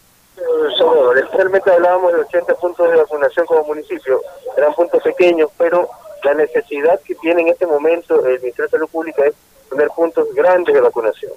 Salvador, 0.77 1.29
realmente 1.33 1.71
hablábamos 1.71 2.13
de 2.13 2.21
80 2.21 2.55
puntos 2.55 2.91
de 2.91 2.97
vacunación 2.97 3.47
como 3.47 3.65
municipio, 3.65 4.21
eran 4.57 4.75
puntos 4.75 5.03
pequeños, 5.03 5.51
pero 5.59 5.89
la 6.25 6.35
necesidad 6.35 7.01
que 7.01 7.15
tiene 7.17 7.43
en 7.43 7.49
este 7.49 7.67
momento 7.67 8.17
el 8.27 8.41
Ministerio 8.41 8.65
de 8.65 8.71
Salud 8.71 8.89
Pública 8.89 9.25
es 9.27 9.35
tener 9.71 9.89
puntos 9.89 10.33
grandes 10.35 10.75
de 10.75 10.81
vacunación. 10.81 11.33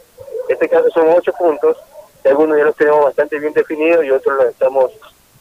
En 0.48 0.54
este 0.54 0.70
caso 0.70 0.90
son 0.92 1.10
ocho 1.10 1.34
puntos, 1.34 1.78
y 2.24 2.28
algunos 2.28 2.58
ya 2.58 2.64
los 2.66 2.76
tenemos 2.76 3.04
bastante 3.06 3.40
bien 3.40 3.54
definidos 3.54 4.04
y 4.06 4.12
otros 4.12 4.36
los 4.38 4.46
estamos 4.48 4.92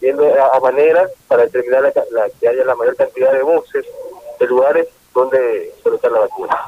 viendo 0.01 0.25
a, 0.43 0.59
manera 0.61 1.09
para 1.29 1.45
determinar 1.45 1.83
la, 1.83 1.93
la- 2.11 2.29
que 2.41 2.49
haya 2.49 2.65
la 2.65 2.75
mayor 2.75 2.97
cantidad 2.97 3.33
de 3.33 3.43
buses, 3.43 3.87
de 4.39 4.47
lugares 4.47 4.89
donde 5.15 5.73
colocar 5.83 6.11
la 6.13 6.21
vacuna. 6.21 6.61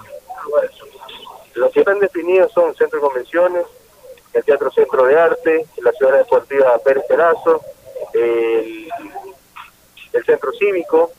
Los 1.54 1.72
que 1.72 1.80
están 1.80 1.98
definidos 2.00 2.52
son 2.52 2.74
centro 2.74 2.98
de 3.00 3.06
convenciones, 3.06 3.66
el 4.36 4.44
Teatro 4.44 4.70
Centro 4.70 5.04
de 5.06 5.18
Arte, 5.18 5.66
la 5.82 5.92
Ciudad 5.92 6.18
Deportiva 6.18 6.76
Pérez 6.78 7.04
Perazo, 7.08 7.62
el, 8.12 8.88
Centro 10.24 10.50
Cívico 10.52 11.10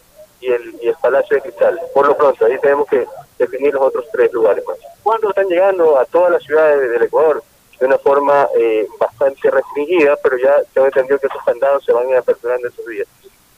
y 0.41 0.51
el, 0.51 0.95
Palacio 1.01 1.35
de 1.37 1.41
Cristal. 1.43 1.79
Por 1.93 2.07
lo 2.07 2.17
pronto, 2.17 2.45
ahí 2.45 2.57
tenemos 2.59 2.87
que 2.87 3.05
definir 3.39 3.73
los 3.73 3.83
otros 3.83 4.05
tres 4.11 4.31
lugares 4.33 4.65
más. 4.67 4.77
¿Cuándo 5.03 5.29
están 5.29 5.47
llegando 5.47 5.97
a 5.97 6.05
todas 6.05 6.31
las 6.31 6.43
ciudades 6.43 6.81
de- 6.81 6.89
del 6.89 7.03
Ecuador? 7.03 7.41
De 7.79 7.85
una 7.85 7.97
forma 7.99 8.47
eh, 8.57 8.87
bastante 8.99 9.49
restringida, 9.51 10.15
pero 10.23 10.37
ya 10.37 10.55
tengo 10.73 10.87
entendido 10.87 11.19
que 11.19 11.27
esos 11.27 11.43
candados 11.45 11.85
se 11.85 11.93
van 11.93 12.07
a 12.07 12.09
ir 12.09 12.17
aperturando 12.17 12.67
esos 12.67 12.85
días. 12.87 13.07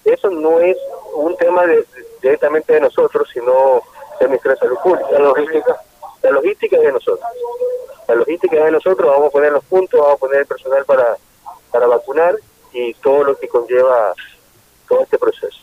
Eso 0.04 0.30
no 0.30 0.60
es 0.60 0.78
un 1.16 1.36
tema 1.38 1.66
de- 1.66 1.86
directamente 2.22 2.74
de 2.74 2.82
nosotros, 2.82 3.30
sino 3.34 3.82
del 4.20 4.30
Ministerio 4.30 4.56
de 4.56 4.60
Salud 4.60 4.78
Pública. 4.84 5.08
La 5.12 5.30
la 6.24 6.32
logística 6.32 6.78
es 6.78 6.84
de 6.84 6.92
nosotros 6.92 7.28
la 8.10 8.16
logística 8.16 8.58
es 8.58 8.66
de 8.66 8.72
nosotros, 8.72 9.08
vamos 9.08 9.28
a 9.28 9.32
poner 9.32 9.52
los 9.52 9.64
puntos, 9.66 10.00
vamos 10.00 10.16
a 10.16 10.20
poner 10.20 10.40
el 10.40 10.46
personal 10.48 10.84
para, 10.84 11.16
para 11.72 11.86
vacunar 11.86 12.36
y 12.74 12.94
todo 12.96 13.24
lo 13.24 13.38
que 13.38 13.48
conlleva 13.48 14.14
todo 14.88 15.02
este 15.02 15.20
proceso. 15.20 15.60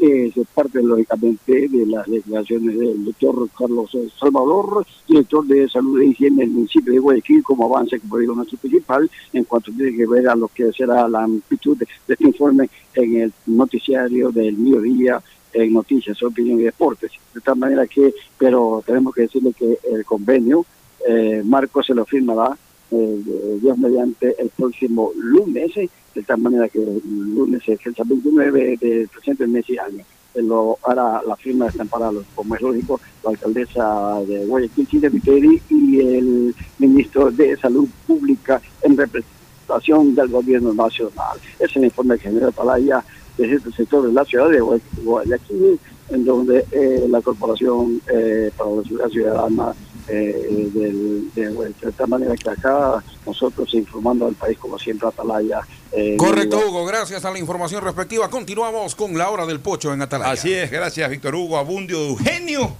Es 0.00 0.48
parte 0.54 0.82
lógicamente 0.82 1.68
de 1.68 1.86
las 1.86 2.06
declaraciones 2.06 2.78
del 2.78 3.04
doctor 3.04 3.48
Carlos 3.56 3.90
Salvador, 4.18 4.86
director 5.06 5.46
de 5.46 5.68
salud 5.68 6.00
e 6.00 6.06
higiene 6.06 6.44
del 6.44 6.50
municipio 6.50 6.92
de 6.92 6.98
Guayaquil, 6.98 7.42
como 7.42 7.66
avance, 7.66 8.00
como 8.00 8.16
digo, 8.16 8.34
nuestro 8.34 8.58
principal, 8.58 9.10
en 9.34 9.44
cuanto 9.44 9.70
tiene 9.72 9.94
que 9.94 10.06
ver 10.06 10.26
a 10.28 10.34
lo 10.34 10.48
que 10.48 10.72
será 10.72 11.06
la 11.06 11.24
amplitud 11.24 11.76
de, 11.76 11.86
de 12.06 12.14
este 12.14 12.26
informe 12.26 12.70
en 12.94 13.22
el 13.22 13.32
noticiario 13.46 14.30
del 14.30 14.56
mediodía 14.56 15.22
en 15.54 15.72
Noticias, 15.72 16.22
Opinión 16.22 16.60
y 16.60 16.64
Deportes. 16.64 17.12
De 17.34 17.40
tal 17.40 17.56
manera 17.56 17.86
que, 17.86 18.12
pero 18.38 18.82
tenemos 18.86 19.14
que 19.14 19.22
decirle 19.22 19.52
que 19.52 19.78
el 19.92 20.04
convenio, 20.04 20.66
eh, 21.08 21.42
Marco 21.44 21.82
se 21.82 21.94
lo 21.94 22.04
firmará 22.04 22.56
eh, 22.90 23.22
Dios 23.62 23.78
mediante 23.78 24.34
el 24.38 24.48
próximo 24.50 25.12
lunes, 25.16 25.76
eh, 25.76 25.88
de 26.14 26.22
tal 26.22 26.38
manera 26.38 26.68
que 26.68 26.78
el 26.78 27.00
lunes 27.34 27.62
es 27.66 27.80
fecha 27.80 28.02
29 28.06 28.76
del 28.80 29.08
presente 29.08 29.46
mes 29.46 29.68
y 29.68 29.78
año. 29.78 30.04
Eh, 30.34 30.42
Lo 30.42 30.78
hará 30.84 31.22
la 31.26 31.36
firma 31.36 31.68
estampará, 31.68 32.10
como 32.34 32.54
es 32.54 32.60
lógico, 32.60 33.00
la 33.22 33.30
alcaldesa 33.30 34.20
de 34.26 34.44
Guayaquil, 34.46 34.86
Cintia 34.86 35.08
Viteri, 35.08 35.60
y 35.70 35.98
el 36.00 36.54
ministro 36.78 37.30
de 37.30 37.56
Salud 37.56 37.88
Pública 38.06 38.60
en, 38.82 38.96
repre- 38.96 39.24
actuación 39.62 40.14
del 40.14 40.28
gobierno 40.28 40.74
nacional. 40.74 41.38
Es 41.58 41.74
el 41.76 41.84
informe 41.84 42.16
que 42.18 42.24
genera 42.28 42.48
Atalaya 42.48 43.02
desde 43.36 43.56
este 43.56 43.72
sector 43.72 44.06
de 44.06 44.12
la 44.12 44.24
ciudad 44.24 44.48
de 44.50 44.60
Guayaquil, 44.60 45.78
en 46.10 46.24
donde 46.24 46.64
eh, 46.70 47.06
la 47.08 47.20
Corporación 47.22 48.00
eh, 48.12 48.50
para 48.56 48.70
la 48.70 48.82
Seguridad 48.82 49.08
Ciudadana 49.08 49.72
eh, 50.06 50.70
del, 50.74 51.30
de, 51.34 51.48
de 51.50 51.92
tal 51.96 52.08
manera 52.08 52.34
que 52.36 52.50
acá 52.50 53.02
nosotros 53.26 53.72
informando 53.74 54.26
al 54.26 54.34
país 54.34 54.58
como 54.58 54.78
siempre 54.78 55.08
Atalaya. 55.08 55.60
eh, 55.92 56.16
Correcto, 56.18 56.58
Hugo. 56.68 56.84
Gracias 56.84 57.24
a 57.24 57.30
la 57.30 57.38
información 57.38 57.82
respectiva. 57.82 58.28
Continuamos 58.28 58.94
con 58.94 59.16
la 59.16 59.30
hora 59.30 59.46
del 59.46 59.60
pocho 59.60 59.94
en 59.94 60.02
Atalaya. 60.02 60.32
Así 60.32 60.52
es, 60.52 60.70
gracias 60.70 61.08
Víctor 61.10 61.34
Hugo 61.34 61.56
Abundio 61.56 61.98
Eugenio. 61.98 62.76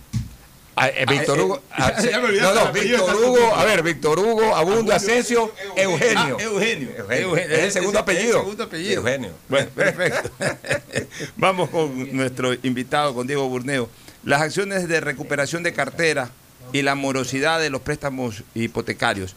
Ah, 0.77 0.89
eh, 0.89 1.07
Víctor 1.09 1.41
Hugo. 1.41 1.63
ah, 1.71 1.93
sí. 2.01 2.09
ya 2.11 2.21
me 2.21 2.29
olvidaste 2.29 2.59
no, 2.59 2.65
no, 2.67 2.73
Víctor 2.73 3.17
Hugo. 3.17 3.55
A 3.55 3.65
ver, 3.65 3.83
Víctor 3.83 4.19
Hugo, 4.19 4.57
Abundo, 4.57 4.93
Asensio, 4.93 5.53
Eugenio. 5.77 6.37
Ah, 6.39 6.43
Eugenio. 6.43 6.89
Eugenio. 6.99 7.37
Es 7.37 7.65
el 7.65 7.73
segundo 7.73 8.01
apellido. 8.01 8.39
El 8.39 8.43
segundo 8.43 8.65
apellido. 8.65 9.01
Eugenio. 9.01 9.31
Bueno, 9.49 9.71
perfecto. 9.75 10.31
Vamos 11.37 11.71
con 11.71 12.17
nuestro 12.17 12.55
invitado, 12.63 13.15
con 13.15 13.27
Diego 13.27 13.49
Burneo. 13.49 13.89
Las 14.25 14.43
acciones 14.43 14.89
de 14.89 15.01
recuperación 15.01 15.63
de 15.63 15.73
cartera 15.73 16.31
y 16.73 16.83
la 16.83 16.95
morosidad 16.95 17.61
de 17.61 17.71
los 17.71 17.83
préstamos 17.83 18.43
hipotecarios. 18.55 19.37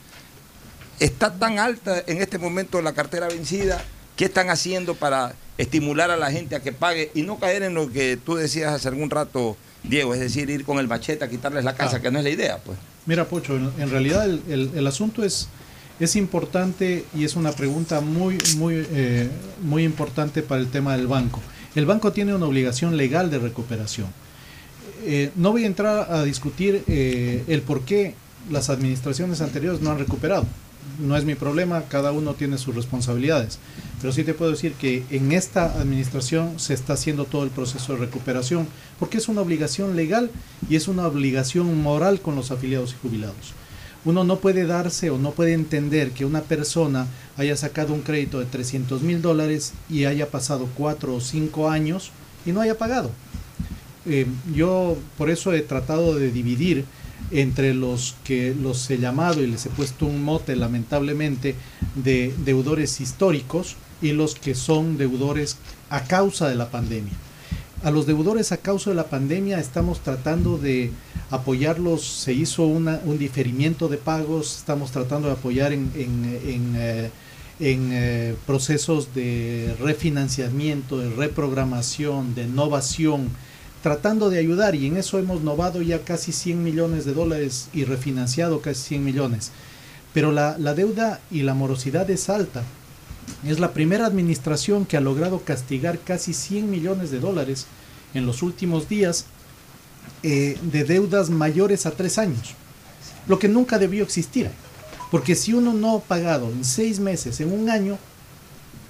¿Está 1.00 1.34
tan 1.34 1.60
alta 1.60 2.04
en 2.08 2.22
este 2.22 2.40
momento 2.40 2.82
la 2.82 2.94
cartera 2.94 3.28
vencida? 3.28 3.84
¿Qué 4.16 4.26
están 4.26 4.50
haciendo 4.50 4.96
para 4.96 5.36
estimular 5.58 6.10
a 6.10 6.18
la 6.18 6.32
gente 6.32 6.56
a 6.56 6.62
que 6.62 6.72
pague 6.72 7.12
y 7.14 7.22
no 7.22 7.40
caer 7.40 7.64
en 7.64 7.74
lo 7.74 7.92
que 7.92 8.18
tú 8.18 8.36
decías 8.36 8.74
hace 8.74 8.88
algún 8.88 9.10
rato, 9.10 9.58
Diego? 9.90 10.14
Es 10.14 10.20
decir, 10.20 10.50
ir 10.50 10.64
con 10.66 10.80
el 10.80 10.88
machete 10.88 11.24
a 11.26 11.30
quitarles 11.30 11.64
la 11.64 11.76
casa, 11.76 11.98
Ah. 11.98 12.02
que 12.02 12.12
no 12.12 12.18
es 12.20 12.24
la 12.24 12.30
idea, 12.30 12.58
pues. 12.64 12.78
Mira, 13.06 13.26
Pocho, 13.26 13.56
en, 13.56 13.72
en 13.80 13.90
realidad 13.90 14.26
el, 14.26 14.42
el- 14.50 14.72
el 14.76 14.88
asunto 14.88 15.24
es, 15.24 15.48
es 16.00 16.16
importante 16.16 17.06
y 17.16 17.24
es 17.24 17.36
una 17.36 17.52
pregunta 17.52 18.02
muy, 18.02 18.38
muy, 18.58 18.86
eh, 18.92 19.30
muy 19.64 19.84
importante 19.84 20.42
para 20.44 20.62
el 20.62 20.68
tema 20.68 20.96
del 20.98 21.08
banco. 21.08 21.42
El 21.76 21.86
banco 21.86 22.12
tiene 22.12 22.34
una 22.36 22.46
obligación 22.46 22.98
legal 22.98 23.30
de 23.32 23.40
recuperación. 23.40 24.08
Eh, 25.06 25.32
no 25.36 25.52
voy 25.52 25.64
a 25.64 25.68
entrar 25.68 26.12
a 26.12 26.24
discutir 26.24 26.84
eh, 26.88 27.44
el 27.48 27.62
por 27.62 27.82
qué 27.86 28.16
las 28.52 28.70
administraciones 28.70 29.42
anteriores 29.42 29.82
no 29.82 29.92
han 29.92 30.00
recuperado. 30.00 30.46
No 31.00 31.16
es 31.16 31.26
mi 31.26 31.36
problema, 31.36 31.84
cada 31.90 32.12
uno 32.12 32.34
tiene 32.34 32.58
sus 32.58 32.76
responsabilidades. 32.76 33.60
Pero 34.02 34.14
sí 34.14 34.24
te 34.24 34.34
puedo 34.34 34.52
decir 34.52 34.74
que 34.74 35.04
en 35.10 35.32
esta 35.32 35.66
administración 35.80 36.60
se 36.60 36.74
está 36.74 36.94
haciendo 36.94 37.26
todo 37.26 37.44
el 37.44 37.50
proceso 37.50 37.94
de 37.94 38.00
recuperación, 38.00 38.68
porque 39.00 39.18
es 39.18 39.28
una 39.28 39.42
obligación 39.42 39.96
legal 39.96 40.30
y 40.70 40.76
es 40.76 40.88
una 40.88 41.08
obligación 41.08 41.82
moral 41.82 42.22
con 42.22 42.36
los 42.36 42.52
afiliados 42.52 42.94
y 42.94 43.02
jubilados. 43.02 43.54
Uno 44.06 44.24
no 44.24 44.38
puede 44.38 44.66
darse 44.66 45.10
o 45.10 45.18
no 45.18 45.32
puede 45.32 45.54
entender 45.54 46.12
que 46.12 46.26
una 46.26 46.42
persona 46.42 47.08
haya 47.36 47.58
sacado 47.58 47.94
un 47.94 48.02
crédito 48.02 48.40
de 48.40 48.46
300 48.46 49.02
mil 49.02 49.22
dólares 49.22 49.74
y 49.90 50.06
haya 50.06 50.30
pasado 50.30 50.70
cuatro 50.78 51.16
o 51.16 51.22
cinco 51.22 51.70
años 51.70 52.12
y 52.46 52.52
no 52.52 52.62
haya 52.62 52.78
pagado. 52.78 53.12
Eh, 54.06 54.26
yo 54.56 54.98
por 55.18 55.30
eso 55.30 55.52
he 55.54 55.62
tratado 55.62 56.16
de 56.16 56.32
dividir 56.32 56.86
entre 57.32 57.74
los 57.74 58.16
que 58.24 58.56
los 58.60 58.90
he 58.90 58.98
llamado 58.98 59.44
y 59.44 59.48
les 59.48 59.66
he 59.66 59.70
puesto 59.70 60.06
un 60.06 60.24
mote 60.24 60.56
lamentablemente 60.56 61.56
de 61.96 62.34
deudores 62.46 63.02
históricos 63.02 63.76
y 64.02 64.12
los 64.14 64.36
que 64.36 64.56
son 64.56 64.98
deudores 64.98 65.58
a 65.90 66.04
causa 66.06 66.48
de 66.48 66.56
la 66.56 66.70
pandemia. 66.70 67.14
A 67.84 67.92
los 67.92 68.06
deudores 68.08 68.52
a 68.52 68.58
causa 68.58 68.90
de 68.90 68.96
la 68.96 69.06
pandemia 69.08 69.60
estamos 69.60 70.00
tratando 70.00 70.58
de 70.58 70.92
apoyarlos, 71.30 72.04
se 72.06 72.34
hizo 72.34 72.66
una- 72.66 73.00
un 73.06 73.18
diferimiento 73.20 73.88
de 73.88 73.98
pagos, 73.98 74.58
estamos 74.58 74.92
tratando 74.92 75.28
de 75.28 75.34
apoyar 75.36 75.74
en, 75.74 75.92
en- 75.96 76.40
en, 76.46 76.74
eh, 76.76 77.10
eh, 77.60 78.36
procesos 78.46 79.14
de 79.16 79.76
refinanciamiento, 79.80 80.98
de 81.00 81.10
reprogramación, 81.16 82.34
de 82.36 82.44
innovación, 82.44 83.30
tratando 83.82 84.30
de 84.30 84.40
ayudar 84.40 84.76
y 84.76 84.88
en 84.88 84.98
eso 84.98 85.20
hemos 85.20 85.42
novado 85.42 85.82
ya 85.82 86.04
casi 86.04 86.32
100 86.32 86.64
millones 86.64 87.06
de 87.06 87.14
dólares 87.14 87.70
y 87.74 87.86
refinanciado 87.86 88.62
casi 88.62 88.82
100 88.90 89.06
millones. 89.06 89.52
Pero 90.14 90.32
la, 90.32 90.56
deuda 90.74 91.20
y 91.30 91.44
la 91.44 91.54
morosidad 91.54 92.10
es 92.10 92.30
alta. 92.30 92.64
Es 93.46 93.60
la 93.60 93.74
primera 93.74 94.06
administración 94.06 94.86
que 94.86 94.98
ha 94.98 95.02
logrado 95.02 95.42
castigar 95.42 96.00
casi 96.00 96.34
100 96.34 96.72
millones 96.72 97.12
de 97.12 97.20
dólares 97.20 97.68
en 98.14 98.26
los 98.26 98.42
últimos 98.42 98.90
días 98.90 99.26
eh, 100.24 100.58
de 100.62 100.84
deudas 100.84 101.30
mayores 101.30 101.86
a 101.86 101.92
tres 101.92 102.18
años, 102.18 102.56
lo 103.28 103.38
que 103.38 103.48
nunca 103.48 103.78
debió 103.78 104.04
existir. 104.04 104.50
Porque 105.12 105.36
si 105.36 105.54
uno 105.54 105.74
no 105.74 105.98
ha 105.98 106.00
pagado 106.00 106.50
en 106.50 106.66
seis 106.66 107.00
meses, 107.00 107.40
en 107.40 107.52
un 107.52 107.70
año, 107.70 107.98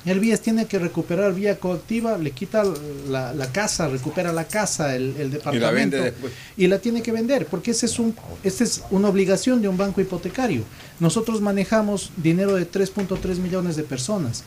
el 0.10 0.20
BIES 0.20 0.42
tiene 0.42 0.66
que 0.68 0.80
recuperar 0.80 1.34
vía 1.34 1.60
coactiva, 1.60 2.18
le 2.18 2.32
quita 2.32 2.64
la, 3.10 3.34
la 3.34 3.52
casa, 3.52 3.88
recupera 3.88 4.32
la 4.32 4.48
casa, 4.48 4.96
el, 4.96 5.16
el 5.18 5.32
departamento. 5.32 5.74
vende 5.98 6.02
después. 6.12 6.34
y 6.56 6.68
la 6.68 6.80
tiene 6.80 7.02
que 7.02 7.12
vender, 7.12 7.48
porque 7.48 7.72
ese 7.72 7.88
es 7.88 7.98
un, 8.00 8.16
esa 8.44 8.64
es 8.64 8.84
una 8.92 9.10
obligación 9.10 9.62
de 9.62 9.68
un 9.68 9.78
banco 9.78 10.00
hipotecario. 10.02 10.64
Nosotros 11.00 11.42
manejamos 11.42 12.12
dinero 12.18 12.56
de 12.56 12.70
3.3 12.70 13.38
millones 13.38 13.76
de 13.76 13.84
personas. 13.84 14.44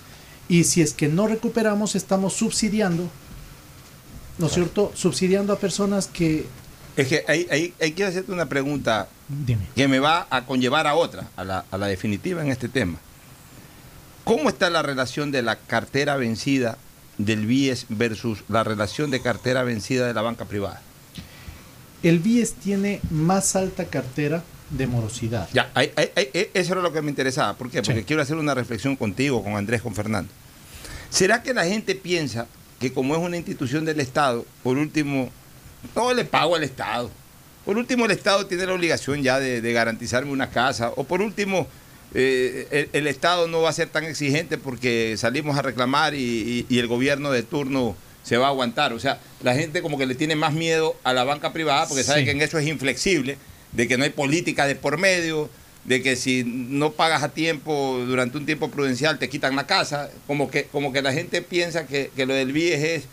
Y 0.48 0.64
si 0.64 0.82
es 0.82 0.94
que 0.94 1.08
no 1.08 1.26
recuperamos, 1.26 1.94
estamos 1.94 2.32
subsidiando, 2.34 3.08
¿no 4.38 4.46
es 4.46 4.52
cierto? 4.52 4.92
Subsidiando 4.94 5.52
a 5.52 5.58
personas 5.58 6.06
que... 6.06 6.46
Es 6.96 7.06
que 7.06 7.24
ahí, 7.28 7.46
ahí, 7.50 7.72
ahí 7.80 7.92
quiero 7.92 8.10
hacerte 8.10 8.32
una 8.32 8.46
pregunta 8.46 9.08
Dime. 9.28 9.68
que 9.76 9.86
me 9.86 10.00
va 10.00 10.26
a 10.28 10.44
conllevar 10.46 10.86
a 10.86 10.94
otra, 10.94 11.28
a 11.36 11.44
la, 11.44 11.64
a 11.70 11.78
la 11.78 11.86
definitiva 11.86 12.42
en 12.42 12.50
este 12.50 12.68
tema. 12.68 12.98
¿Cómo 14.30 14.48
está 14.48 14.70
la 14.70 14.82
relación 14.82 15.32
de 15.32 15.42
la 15.42 15.56
cartera 15.56 16.14
vencida 16.14 16.78
del 17.18 17.46
BIES 17.46 17.86
versus 17.88 18.44
la 18.48 18.62
relación 18.62 19.10
de 19.10 19.20
cartera 19.20 19.64
vencida 19.64 20.06
de 20.06 20.14
la 20.14 20.22
banca 20.22 20.44
privada? 20.44 20.80
El 22.04 22.20
BIES 22.20 22.52
tiene 22.54 23.00
más 23.10 23.56
alta 23.56 23.86
cartera 23.86 24.44
de 24.70 24.86
morosidad. 24.86 25.48
Ya, 25.52 25.68
ahí- 25.74 25.90
ahí- 25.96 26.12
ahí- 26.14 26.48
eso 26.54 26.74
era 26.74 26.80
lo 26.80 26.92
que 26.92 27.02
me 27.02 27.08
interesaba. 27.10 27.54
¿Por 27.54 27.72
qué? 27.72 27.82
Porque 27.82 28.04
quiero 28.04 28.22
hacer 28.22 28.36
una 28.36 28.54
reflexión 28.54 28.94
contigo, 28.94 29.42
con 29.42 29.56
Andrés, 29.56 29.82
con 29.82 29.96
Fernando. 29.96 30.30
¿Será 31.10 31.42
que 31.42 31.52
la 31.52 31.64
gente 31.64 31.96
piensa 31.96 32.46
que 32.78 32.92
como 32.92 33.16
es 33.16 33.20
una 33.20 33.36
institución 33.36 33.84
del 33.84 33.98
Estado, 33.98 34.46
por 34.62 34.78
último, 34.78 35.28
no 35.96 36.14
le 36.14 36.24
pago 36.24 36.54
al 36.54 36.62
Estado? 36.62 37.10
Por 37.64 37.76
último, 37.76 38.04
el 38.04 38.12
Estado 38.12 38.46
tiene 38.46 38.64
la 38.64 38.74
obligación 38.74 39.24
ya 39.24 39.40
de, 39.40 39.60
de 39.60 39.72
garantizarme 39.72 40.30
una 40.30 40.50
casa. 40.50 40.92
O 40.94 41.02
por 41.02 41.20
último, 41.20 41.66
eh, 42.14 42.66
el, 42.70 42.88
el 42.92 43.06
Estado 43.06 43.46
no 43.48 43.62
va 43.62 43.70
a 43.70 43.72
ser 43.72 43.88
tan 43.88 44.04
exigente 44.04 44.58
porque 44.58 45.14
salimos 45.16 45.56
a 45.58 45.62
reclamar 45.62 46.14
y, 46.14 46.18
y- 46.18 46.66
y 46.68 46.78
el 46.78 46.86
gobierno 46.86 47.30
de 47.30 47.42
turno 47.42 47.96
se 48.22 48.36
va 48.36 48.46
a 48.46 48.50
aguantar. 48.50 48.92
O 48.92 49.00
sea, 49.00 49.20
la 49.42 49.54
gente 49.54 49.80
como 49.82 49.96
que 49.98 50.06
le 50.06 50.14
tiene 50.14 50.34
más 50.36 50.52
miedo 50.52 50.96
a 51.04 51.12
la 51.12 51.24
banca 51.24 51.52
privada 51.52 51.86
porque 51.88 52.04
sabe 52.04 52.24
que 52.24 52.30
en 52.32 52.42
eso 52.42 52.58
es 52.58 52.66
inflexible, 52.66 53.38
de 53.72 53.86
que 53.88 53.96
no 53.96 54.04
hay 54.04 54.10
política 54.10 54.66
de 54.66 54.74
por 54.74 54.98
medio, 54.98 55.48
de 55.84 56.02
que 56.02 56.16
si 56.16 56.44
no 56.44 56.92
pagas 56.92 57.22
a 57.22 57.30
tiempo 57.30 58.02
durante 58.06 58.36
un 58.36 58.44
tiempo 58.44 58.70
prudencial 58.70 59.18
te 59.18 59.28
quitan 59.30 59.56
la 59.56 59.66
casa, 59.66 60.10
como 60.26 60.50
que, 60.50 60.64
como 60.64 60.92
que 60.92 61.00
la 61.02 61.12
gente 61.12 61.40
piensa 61.42 61.86
que, 61.86 62.10
que 62.14 62.26
lo 62.26 62.34
del 62.34 62.52
BIES 62.52 62.82
es 62.82 63.04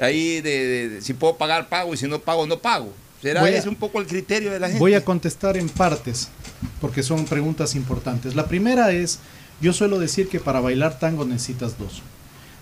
ahí 0.00 0.40
de, 0.40 0.66
de- 0.66 0.88
de 0.88 1.00
si 1.02 1.12
puedo 1.12 1.36
pagar 1.36 1.68
pago 1.68 1.92
y 1.92 1.96
si 1.96 2.06
no 2.08 2.20
pago 2.20 2.46
no 2.46 2.58
pago. 2.60 2.92
¿Será 3.20 3.42
a- 3.54 3.58
ese 3.58 3.68
un 3.68 3.76
poco 3.76 4.00
el 4.00 4.06
criterio 4.06 4.50
de 4.50 4.58
la 4.60 4.66
gente? 4.68 4.78
Voy 4.80 4.94
a 4.94 5.04
contestar 5.04 5.56
en 5.56 5.68
partes, 5.68 6.28
porque 6.80 7.02
son 7.02 7.24
preguntas 7.24 7.74
importantes. 7.74 8.34
La 8.34 8.46
primera 8.46 8.92
es, 8.92 9.18
yo 9.60 9.72
suelo 9.72 9.98
decir 9.98 10.28
que 10.28 10.40
para 10.40 10.60
bailar 10.60 10.98
tango 10.98 11.24
necesitas 11.24 11.78
dos. 11.78 12.02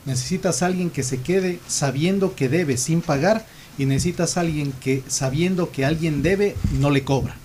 Necesitas 0.05 0.63
alguien 0.63 0.91
que 0.91 1.03
se 1.03 1.21
quede 1.21 1.61
sabiendo 1.69 2.35
que 2.35 2.49
debe 2.49 2.77
sin 2.77 3.03
pagar 3.03 3.47
y 3.79 3.87
necesitas 3.87 4.37
alguien 4.37 4.73
que 4.73 5.03
sabiendo 5.07 5.71
que 5.71 5.85
alguien 5.85 6.23
debe 6.23 6.57
no 6.79 6.91
le 6.91 7.05
cobra. 7.05 7.37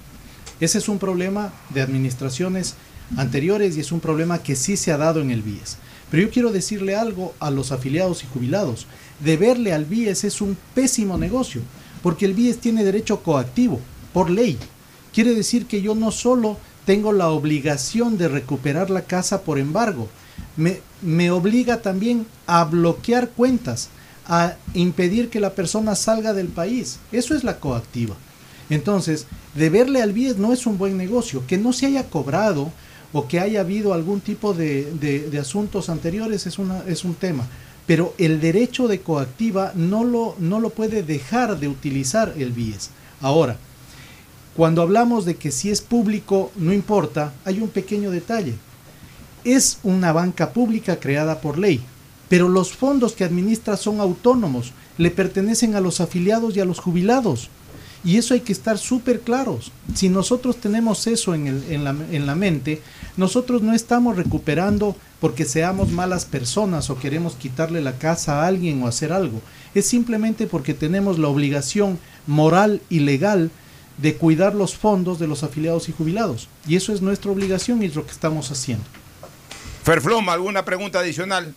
Ese 0.59 0.79
es 0.79 0.89
un 0.89 0.97
problema 0.97 1.53
de 1.69 1.81
administraciones 1.81 2.75
anteriores 3.15 3.77
y 3.77 3.81
es 3.81 3.91
un 3.91 3.99
problema 3.99 4.39
que 4.39 4.55
sí 4.55 4.75
se 4.75 4.91
ha 4.91 4.97
dado 4.97 5.21
en 5.21 5.31
el 5.31 5.43
BIES. 5.43 5.77
Pero 6.09 6.23
yo 6.23 6.29
quiero 6.31 6.51
decirle 6.51 6.95
algo 6.95 7.35
a 7.39 7.51
los 7.51 7.71
afiliados 7.71 8.23
y 8.23 8.27
jubilados. 8.27 8.87
Deberle 9.19 9.73
al 9.73 9.85
BIES 9.85 10.23
es 10.23 10.41
un 10.41 10.57
pésimo 10.73 11.17
negocio, 11.17 11.61
porque 12.01 12.25
el 12.25 12.33
BIES 12.33 12.59
tiene 12.59 12.83
derecho 12.83 13.21
coactivo, 13.21 13.79
por 14.13 14.29
ley. 14.29 14.57
Quiere 15.17 15.33
decir 15.33 15.65
que 15.65 15.81
yo 15.81 15.95
no 15.95 16.11
solo 16.11 16.57
tengo 16.85 17.11
la 17.11 17.29
obligación 17.29 18.19
de 18.19 18.27
recuperar 18.27 18.91
la 18.91 19.01
casa 19.01 19.41
por 19.41 19.57
embargo, 19.57 20.09
me, 20.55 20.79
me 21.01 21.31
obliga 21.31 21.81
también 21.81 22.27
a 22.45 22.65
bloquear 22.65 23.29
cuentas, 23.29 23.89
a 24.27 24.53
impedir 24.75 25.29
que 25.31 25.39
la 25.39 25.55
persona 25.55 25.95
salga 25.95 26.33
del 26.33 26.49
país. 26.49 26.99
Eso 27.11 27.33
es 27.33 27.43
la 27.43 27.59
coactiva. 27.59 28.15
Entonces, 28.69 29.25
deberle 29.55 30.03
al 30.03 30.13
BIES 30.13 30.37
no 30.37 30.53
es 30.53 30.67
un 30.67 30.77
buen 30.77 30.97
negocio. 30.97 31.41
Que 31.47 31.57
no 31.57 31.73
se 31.73 31.87
haya 31.87 32.11
cobrado 32.11 32.71
o 33.11 33.27
que 33.27 33.39
haya 33.39 33.61
habido 33.61 33.95
algún 33.95 34.21
tipo 34.21 34.53
de, 34.53 34.93
de- 35.01 35.39
asuntos 35.39 35.89
anteriores 35.89 36.45
es, 36.45 36.59
una, 36.59 36.83
es 36.85 37.03
un 37.03 37.15
tema. 37.15 37.47
Pero 37.87 38.13
el 38.19 38.39
derecho 38.39 38.87
de 38.87 38.99
coactiva 38.99 39.71
no 39.73 40.03
lo, 40.03 40.35
no 40.37 40.59
lo 40.59 40.69
puede 40.69 41.01
dejar 41.01 41.59
de 41.59 41.69
utilizar 41.69 42.35
el 42.37 42.51
BIES. 42.51 42.91
Ahora, 43.19 43.57
cuando 44.57 44.81
hablamos 44.81 45.23
de 45.25 45.35
que 45.35 45.51
si 45.51 45.69
es 45.69 45.81
público, 45.81 46.51
no 46.55 46.73
importa, 46.73 47.31
hay 47.45 47.61
un 47.61 47.69
pequeño 47.69 48.09
detalle. 48.09 48.55
es 49.43 49.77
una 49.83 50.11
banca 50.11 50.51
pública 50.51 50.99
creada 50.99 51.41
por 51.41 51.59
ley, 51.59 51.79
pero 52.27 52.49
los 52.49 52.73
fondos 52.73 53.13
que 53.13 53.23
administra 53.23 53.77
son 53.77 53.99
autónomos, 54.01 54.73
le 54.97 55.11
pertenecen 55.11 55.75
a 55.75 55.79
los 55.79 56.01
afiliados 56.01 56.57
y 56.57 56.59
a 56.59 56.65
los 56.65 56.79
jubilados. 56.79 57.49
Y 58.03 58.17
eso 58.17 58.33
hay 58.33 58.39
que 58.39 58.51
estar 58.51 58.79
súper 58.79 59.21
claros. 59.21 59.71
Si 59.93 60.09
nosotros 60.09 60.57
tenemos 60.57 61.05
eso 61.05 61.35
en, 61.35 61.83
la, 61.83 61.95
en 62.11 62.25
la 62.25 62.35
mente, 62.35 62.81
nosotros 63.15 63.61
no 63.61 63.73
estamos 63.73 64.17
recuperando 64.17 64.95
porque 65.19 65.45
seamos 65.45 65.91
malas 65.91 66.25
personas 66.25 66.89
o 66.89 66.97
queremos 66.97 67.35
quitarle 67.35 67.79
la 67.81 67.99
casa 67.99 68.41
a 68.41 68.47
alguien 68.47 68.81
o 68.81 68.87
hacer 68.87 69.13
algo. 69.13 69.39
Es 69.75 69.85
simplemente 69.85 70.47
porque 70.47 70.73
tenemos 70.73 71.19
la 71.19 71.27
obligación 71.27 71.99
moral 72.25 72.81
y 72.89 73.01
legal 73.01 73.51
de 73.97 74.15
cuidar 74.15 74.53
los 74.55 74.75
fondos 74.75 75.19
de 75.19 75.27
los 75.27 75.43
afiliados 75.43 75.89
y 75.89 75.91
jubilados. 75.91 76.47
Y 76.67 76.75
eso 76.75 76.93
es 76.93 77.01
nuestra 77.01 77.31
obligación 77.31 77.81
y 77.81 77.87
es 77.87 77.95
lo 77.95 78.05
que 78.05 78.11
estamos 78.11 78.51
haciendo. 78.51 78.85
Ferfloma, 79.83 80.33
¿alguna 80.33 80.63
pregunta 80.65 80.99
adicional? 80.99 81.53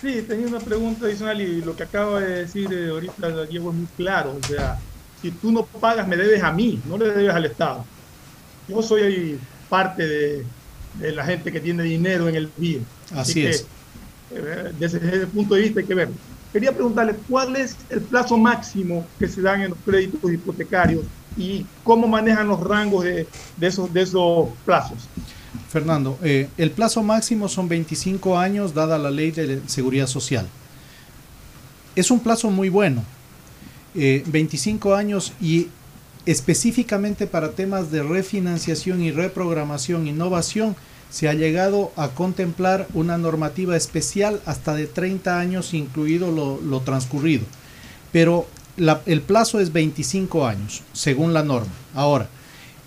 Sí, 0.00 0.22
tenía 0.26 0.46
una 0.46 0.60
pregunta 0.60 1.06
adicional 1.06 1.40
y 1.40 1.62
lo 1.62 1.76
que 1.76 1.82
acaba 1.82 2.20
de 2.20 2.42
decir 2.42 2.72
eh, 2.72 2.90
ahorita 2.90 3.46
Diego 3.46 3.70
es 3.70 3.76
muy 3.76 3.86
claro. 3.96 4.38
O 4.42 4.46
sea, 4.46 4.78
si 5.20 5.30
tú 5.30 5.52
no 5.52 5.64
pagas, 5.64 6.06
me 6.06 6.16
debes 6.16 6.42
a 6.42 6.52
mí, 6.52 6.80
no 6.86 6.96
le 6.96 7.06
debes 7.10 7.34
al 7.34 7.44
Estado. 7.46 7.84
Yo 8.68 8.82
soy 8.82 9.38
parte 9.68 10.06
de, 10.06 10.46
de 10.94 11.12
la 11.12 11.24
gente 11.24 11.50
que 11.52 11.60
tiene 11.60 11.82
dinero 11.82 12.28
en 12.28 12.36
el 12.36 12.50
BIE. 12.56 12.82
Así 13.14 13.44
es. 13.46 13.66
eh, 14.30 14.72
desde 14.78 14.98
ese 14.98 15.26
punto 15.26 15.54
de 15.54 15.62
vista 15.62 15.80
hay 15.80 15.86
que 15.86 15.94
verlo. 15.94 16.14
Quería 16.52 16.72
preguntarle 16.72 17.14
cuál 17.28 17.56
es 17.56 17.76
el 17.90 18.00
plazo 18.00 18.36
máximo 18.36 19.06
que 19.18 19.28
se 19.28 19.40
dan 19.42 19.62
en 19.62 19.70
los 19.70 19.78
créditos 19.84 20.32
hipotecarios 20.32 21.04
y 21.36 21.64
cómo 21.84 22.08
manejan 22.08 22.48
los 22.48 22.60
rangos 22.60 23.04
de, 23.04 23.26
esos, 23.60 23.88
plazos. 24.64 24.98
Fernando, 25.68 26.18
eh, 26.22 26.48
el 26.56 26.70
plazo 26.70 27.02
máximo 27.02 27.48
son 27.48 27.68
25 27.68 28.38
años 28.38 28.74
dada 28.74 28.98
la 28.98 29.10
ley 29.10 29.30
de 29.30 29.60
seguridad 29.66 30.06
social. 30.06 30.48
Es 31.94 32.10
un 32.10 32.20
plazo 32.20 32.50
muy 32.50 32.68
bueno, 32.68 33.02
eh, 33.94 34.22
25 34.26 34.94
años 34.94 35.32
y 35.40 35.68
específicamente 36.26 37.26
para 37.26 37.52
temas 37.52 37.90
de 37.90 38.02
refinanciación 38.02 39.02
y 39.02 39.10
reprogramación, 39.10 40.06
innovación, 40.06 40.76
se 41.10 41.28
ha 41.28 41.34
llegado 41.34 41.90
a 41.96 42.08
contemplar 42.08 42.86
una 42.94 43.18
normativa 43.18 43.76
especial 43.76 44.40
hasta 44.46 44.74
de 44.74 44.86
30 44.86 45.40
años, 45.40 45.74
incluido 45.74 46.30
lo 46.30 46.80
transcurrido. 46.80 47.44
Pero 48.12 48.46
la- 48.80 49.02
el 49.06 49.20
plazo 49.20 49.60
es 49.60 49.72
25 49.72 50.46
años, 50.46 50.82
según 50.92 51.32
la 51.32 51.42
norma. 51.42 51.70
Ahora, 51.94 52.28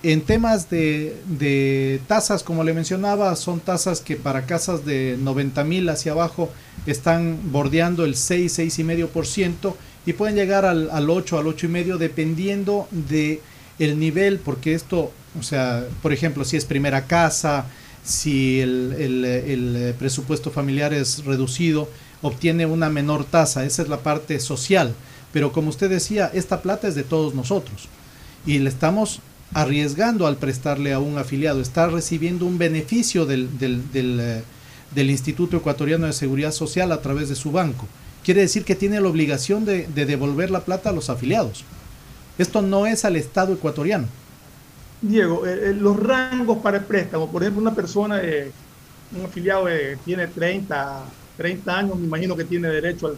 en 0.03 0.19
temas 0.21 0.69
de, 0.69 1.15
de 1.39 2.01
tasas, 2.07 2.43
como 2.43 2.63
le 2.65 2.73
mencionaba, 2.73 3.35
son 3.37 3.61
tasas 3.61 4.01
que 4.01 4.17
para 4.17 4.45
casas 4.45 4.85
de 4.85 5.17
90 5.21 5.63
mil 5.63 5.87
hacia 5.87 6.11
abajo 6.11 6.51
están 6.85 7.37
bordeando 7.51 8.03
el 8.03 8.15
6, 8.15 8.59
6,5% 8.59 9.75
y 10.05 10.13
pueden 10.13 10.35
llegar 10.35 10.65
al, 10.65 10.89
al 10.91 11.09
8, 11.09 11.39
al 11.39 11.45
8,5% 11.45 11.97
dependiendo 11.97 12.87
de 12.91 13.39
el 13.79 13.97
nivel, 13.97 14.39
porque 14.39 14.73
esto, 14.73 15.11
o 15.39 15.43
sea, 15.43 15.85
por 16.01 16.11
ejemplo, 16.11 16.43
si 16.43 16.57
es 16.57 16.65
primera 16.65 17.05
casa, 17.05 17.65
si 18.03 18.59
el, 18.59 19.95
presupuesto 19.97 20.51
familiar 20.51 20.93
es 20.93 21.23
reducido, 21.23 21.89
obtiene 22.21 22.65
una 22.65 22.89
menor 22.89 23.23
tasa, 23.25 23.65
esa 23.65 23.81
es 23.81 23.87
la 23.89 23.99
parte 23.99 24.39
social. 24.39 24.93
Pero 25.33 25.51
como 25.51 25.69
usted 25.69 25.89
decía, 25.89 26.29
esta 26.33 26.61
plata 26.61 26.87
es 26.87 26.95
de 26.95 27.03
todos 27.03 27.33
nosotros 27.33 27.89
y 28.45 28.59
le 28.59 28.69
estamos 28.69 29.19
arriesgando 29.53 30.27
al 30.27 30.37
prestarle 30.37 30.93
a 30.93 30.99
un 30.99 31.17
afiliado, 31.17 31.59
está 31.59 31.87
recibiendo 31.87 32.45
un 32.45 32.57
beneficio 32.57 33.25
del, 33.25 33.57
del, 33.57 33.91
del, 33.91 34.19
eh, 34.95 35.03
Instituto 35.03 35.57
Ecuatoriano 35.57 36.05
de 36.05 36.13
Seguridad 36.13 36.51
Social 36.51 36.91
a 36.91 37.01
través 37.01 37.29
de 37.29 37.35
su 37.35 37.51
banco. 37.51 37.87
Quiere 38.23 38.41
decir 38.41 38.63
que 38.63 38.75
tiene 38.75 39.01
la 39.01 39.09
obligación 39.09 39.65
de, 39.65 39.87
de 39.87 40.05
devolver 40.05 40.49
la 40.51 40.61
plata 40.61 40.91
a 40.91 40.93
los 40.93 41.09
afiliados. 41.09 41.65
Esto 42.37 42.61
no 42.61 42.85
es 42.85 43.03
al 43.03 43.15
Estado 43.15 43.53
ecuatoriano. 43.53 44.07
Diego, 45.01 45.45
eh, 45.45 45.69
eh, 45.69 45.73
los 45.73 45.99
rangos 45.99 46.59
para 46.59 46.77
el 46.77 46.85
préstamo, 46.85 47.29
por 47.31 47.41
ejemplo, 47.41 47.61
una 47.61 47.75
persona, 47.75 48.21
un 49.15 49.25
afiliado 49.25 49.65
tiene 50.05 50.27
30, 50.27 51.03
30 51.37 51.77
años, 51.77 51.97
me 51.97 52.05
imagino 52.05 52.35
que 52.35 52.43
tiene 52.43 52.69
derecho 52.69 53.07
al 53.07 53.17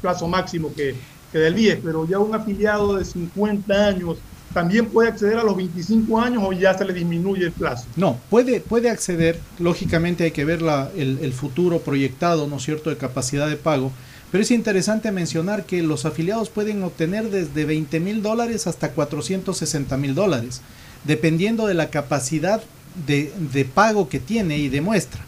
plazo 0.00 0.26
máximo 0.26 0.72
que, 0.74 0.96
que 1.32 1.38
del 1.38 1.54
10, 1.54 1.80
pero 1.84 2.06
ya 2.06 2.18
un 2.18 2.34
afiliado 2.34 2.96
de 2.96 3.04
50 3.04 3.86
años 3.86 4.18
también 4.52 4.86
puede 4.86 5.08
acceder 5.08 5.38
a 5.38 5.44
los 5.44 5.56
25 5.56 6.20
años 6.20 6.42
o 6.44 6.52
ya 6.52 6.76
se 6.76 6.84
le 6.84 6.92
disminuye 6.92 7.44
el 7.44 7.52
plazo. 7.52 7.86
No, 7.96 8.18
puede, 8.30 8.60
puede 8.60 8.90
acceder, 8.90 9.38
lógicamente 9.58 10.24
hay 10.24 10.32
que 10.32 10.44
ver 10.44 10.60
el, 10.96 11.18
el 11.20 11.32
futuro 11.32 11.80
proyectado, 11.80 12.46
¿no 12.48 12.56
es 12.56 12.62
cierto?, 12.64 12.90
de 12.90 12.96
capacidad 12.96 13.48
de 13.48 13.56
pago, 13.56 13.92
pero 14.32 14.42
es 14.42 14.50
interesante 14.50 15.10
mencionar 15.12 15.64
que 15.66 15.82
los 15.82 16.04
afiliados 16.04 16.50
pueden 16.50 16.82
obtener 16.82 17.30
desde 17.30 17.64
20 17.64 18.00
mil 18.00 18.22
dólares 18.22 18.66
hasta 18.66 18.90
460 18.90 19.96
mil 19.96 20.14
dólares, 20.14 20.62
dependiendo 21.04 21.66
de 21.66 21.74
la 21.74 21.90
capacidad 21.90 22.60
de, 23.06 23.32
de 23.52 23.64
pago 23.64 24.08
que 24.08 24.20
tiene 24.20 24.58
y 24.58 24.68
demuestra. 24.68 25.20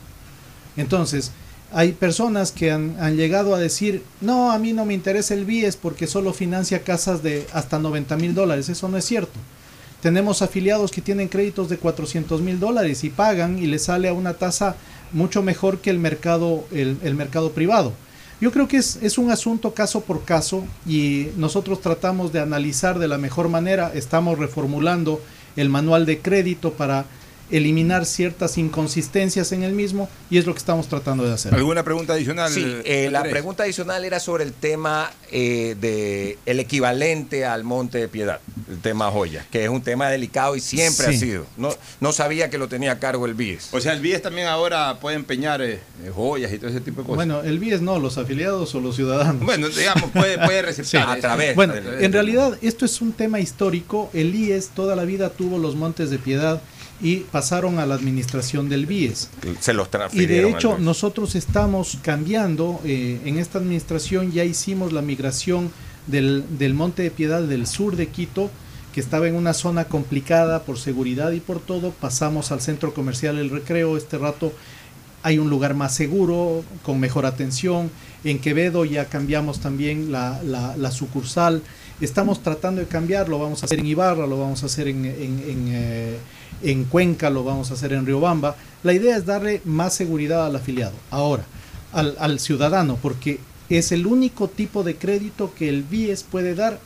Entonces, 0.76 1.32
hay 1.74 1.92
personas 1.92 2.52
que 2.52 2.70
han, 2.70 3.16
llegado 3.16 3.54
a 3.54 3.58
decir, 3.58 4.02
no, 4.20 4.52
a 4.52 4.58
mí 4.58 4.72
no 4.72 4.84
me 4.84 4.94
interesa 4.94 5.34
el 5.34 5.46
BIES 5.46 5.76
porque 5.76 6.06
solo 6.06 6.32
financia 6.34 6.82
casas 6.82 7.22
de 7.22 7.46
hasta 7.52 7.78
90 7.78 8.16
mil 8.16 8.34
dólares. 8.34 8.68
Eso 8.68 8.88
no 8.88 8.98
es 8.98 9.04
cierto. 9.04 9.38
Tenemos 10.02 10.42
afiliados 10.42 10.90
que 10.90 11.00
tienen 11.00 11.28
créditos 11.28 11.68
de 11.68 11.78
400 11.78 12.42
mil 12.42 12.60
dólares 12.60 13.04
y 13.04 13.10
pagan 13.10 13.58
y 13.58 13.66
les 13.66 13.84
sale 13.84 14.08
a 14.08 14.12
una 14.12 14.34
tasa 14.34 14.76
mucho 15.12 15.42
mejor 15.42 15.78
que 15.78 15.90
el 15.90 15.98
mercado, 15.98 16.64
el, 16.72 16.98
el 17.02 17.14
mercado 17.14 17.52
privado. 17.52 17.92
Yo 18.40 18.50
creo 18.50 18.68
que 18.68 18.76
es, 18.76 18.98
es 19.00 19.16
un 19.16 19.30
asunto 19.30 19.72
caso 19.72 20.00
por 20.00 20.24
caso 20.24 20.64
y 20.86 21.28
nosotros 21.36 21.80
tratamos 21.80 22.32
de 22.32 22.40
analizar 22.40 22.98
de 22.98 23.08
la 23.08 23.16
mejor 23.16 23.48
manera. 23.48 23.92
Estamos 23.94 24.38
reformulando 24.38 25.22
el 25.56 25.68
manual 25.68 26.04
de 26.04 26.18
crédito 26.18 26.72
para 26.72 27.06
eliminar 27.50 28.06
ciertas 28.06 28.56
inconsistencias 28.58 29.52
en 29.52 29.62
el 29.62 29.72
mismo 29.72 30.08
y 30.30 30.38
es 30.38 30.46
lo 30.46 30.52
que 30.54 30.58
estamos 30.58 30.88
tratando 30.88 31.24
de 31.24 31.32
hacer. 31.34 31.54
¿Alguna 31.54 31.82
pregunta 31.82 32.14
adicional? 32.14 32.50
Sí, 32.50 32.64
eh, 32.84 33.08
la 33.10 33.22
pregunta 33.24 33.64
adicional 33.64 34.04
era 34.04 34.20
sobre 34.20 34.44
el 34.44 34.52
tema 34.52 35.10
eh, 35.30 35.76
de 35.80 36.38
el 36.46 36.60
equivalente 36.60 37.44
al 37.44 37.64
Monte 37.64 37.98
de 37.98 38.08
Piedad, 38.08 38.40
el 38.70 38.78
tema 38.80 39.10
joya, 39.10 39.46
que 39.50 39.64
es 39.64 39.70
un 39.70 39.82
tema 39.82 40.08
delicado 40.08 40.56
y 40.56 40.60
siempre 40.60 41.06
Sí. 41.08 41.14
ha 41.14 41.18
sido. 41.18 41.46
No, 41.56 41.70
no 42.00 42.12
sabía 42.12 42.48
que 42.50 42.58
lo 42.58 42.68
tenía 42.68 42.92
a 42.92 42.98
cargo 42.98 43.26
el 43.26 43.34
BIES. 43.34 43.68
O 43.72 43.80
sea, 43.80 43.92
el 43.92 44.00
BIES 44.00 44.22
también 44.22 44.46
ahora 44.46 44.98
puede 45.00 45.16
empeñar 45.16 45.60
eh, 45.62 45.80
eh, 46.04 46.10
joyas 46.14 46.52
y 46.52 46.58
todo 46.58 46.70
ese 46.70 46.80
tipo 46.80 47.02
de 47.02 47.06
cosas. 47.06 47.16
Bueno, 47.16 47.42
el 47.42 47.58
BIES 47.58 47.80
no, 47.82 47.98
los 47.98 48.18
afiliados 48.18 48.74
o 48.74 48.80
los 48.80 48.96
ciudadanos. 48.96 49.42
Bueno, 49.44 49.68
digamos, 49.68 50.10
puede, 50.10 50.38
puede 50.38 50.62
receptar 50.62 51.08
A 51.08 51.16
través 51.20 51.54
Bueno, 51.54 51.74
en 51.74 52.12
realidad 52.12 52.56
esto 52.62 52.84
es 52.84 53.00
un 53.00 53.12
tema 53.12 53.40
histórico. 53.40 54.10
El 54.14 54.34
IES 54.34 54.68
toda 54.70 54.96
la 54.96 55.04
vida 55.04 55.30
tuvo 55.30 55.58
los 55.58 55.74
Montes 55.76 56.10
de 56.10 56.18
Piedad 56.18 56.60
y 57.00 57.16
pasaron 57.20 57.78
a 57.78 57.86
la 57.86 57.94
administración 57.94 58.68
del 58.68 58.86
BIES. 58.86 59.30
Se 59.60 59.72
los 59.72 59.88
Y 60.12 60.26
de 60.26 60.48
hecho 60.48 60.70
BIES. 60.74 60.80
nosotros 60.82 61.34
estamos 61.34 61.98
cambiando, 62.02 62.80
eh, 62.84 63.20
en 63.24 63.38
esta 63.38 63.58
administración 63.58 64.30
ya 64.32 64.44
hicimos 64.44 64.92
la 64.92 65.02
migración 65.02 65.70
del, 66.06 66.44
del 66.58 66.74
Monte 66.74 67.02
de 67.02 67.10
Piedad 67.10 67.42
del 67.42 67.66
sur 67.66 67.96
de 67.96 68.08
Quito, 68.08 68.50
que 68.94 69.00
estaba 69.00 69.26
en 69.26 69.34
una 69.34 69.54
zona 69.54 69.84
complicada 69.86 70.62
por 70.64 70.78
seguridad 70.78 71.32
y 71.32 71.40
por 71.40 71.60
todo, 71.60 71.92
pasamos 71.92 72.52
al 72.52 72.60
centro 72.60 72.92
comercial 72.92 73.38
El 73.38 73.50
Recreo, 73.50 73.96
este 73.96 74.18
rato 74.18 74.52
hay 75.24 75.38
un 75.38 75.48
lugar 75.48 75.74
más 75.74 75.94
seguro, 75.94 76.64
con 76.82 76.98
mejor 76.98 77.26
atención. 77.26 77.90
En 78.24 78.40
Quevedo 78.40 78.84
ya 78.84 79.04
cambiamos 79.06 79.60
también 79.60 80.10
la, 80.12 80.40
la- 80.42 80.76
la 80.76 80.90
sucursal. 80.90 81.62
Estamos 82.00 82.42
tratando 82.42 82.80
de 82.80 82.88
cambiar, 82.88 83.28
lo 83.28 83.38
vamos 83.38 83.62
a 83.62 83.66
hacer 83.66 83.78
en 83.78 83.86
Ibarra, 83.86 84.26
lo 84.26 84.38
vamos 84.40 84.62
a 84.64 84.66
hacer 84.66 84.88
en, 84.88 85.04
en- 85.04 85.44
en, 85.48 85.68
eh, 85.70 86.16
en 86.62 86.84
Cuenca, 86.84 87.30
lo 87.30 87.44
vamos 87.44 87.70
a 87.70 87.74
hacer 87.74 87.92
en 87.92 88.06
Riobamba. 88.06 88.56
La 88.82 88.92
idea 88.92 89.16
es 89.16 89.26
darle 89.26 89.60
más 89.64 89.94
seguridad 89.94 90.46
al 90.46 90.56
afiliado. 90.56 90.92
Ahora, 91.10 91.44
al, 91.92 92.16
al 92.18 92.38
ciudadano, 92.40 92.98
porque 93.00 93.38
es 93.68 93.92
el 93.92 94.06
único 94.06 94.48
tipo 94.48 94.82
de 94.82 94.96
crédito 94.96 95.54
que 95.54 95.68
el 95.68 95.82
BIES 95.82 96.22
puede 96.24 96.54
dar 96.54 96.78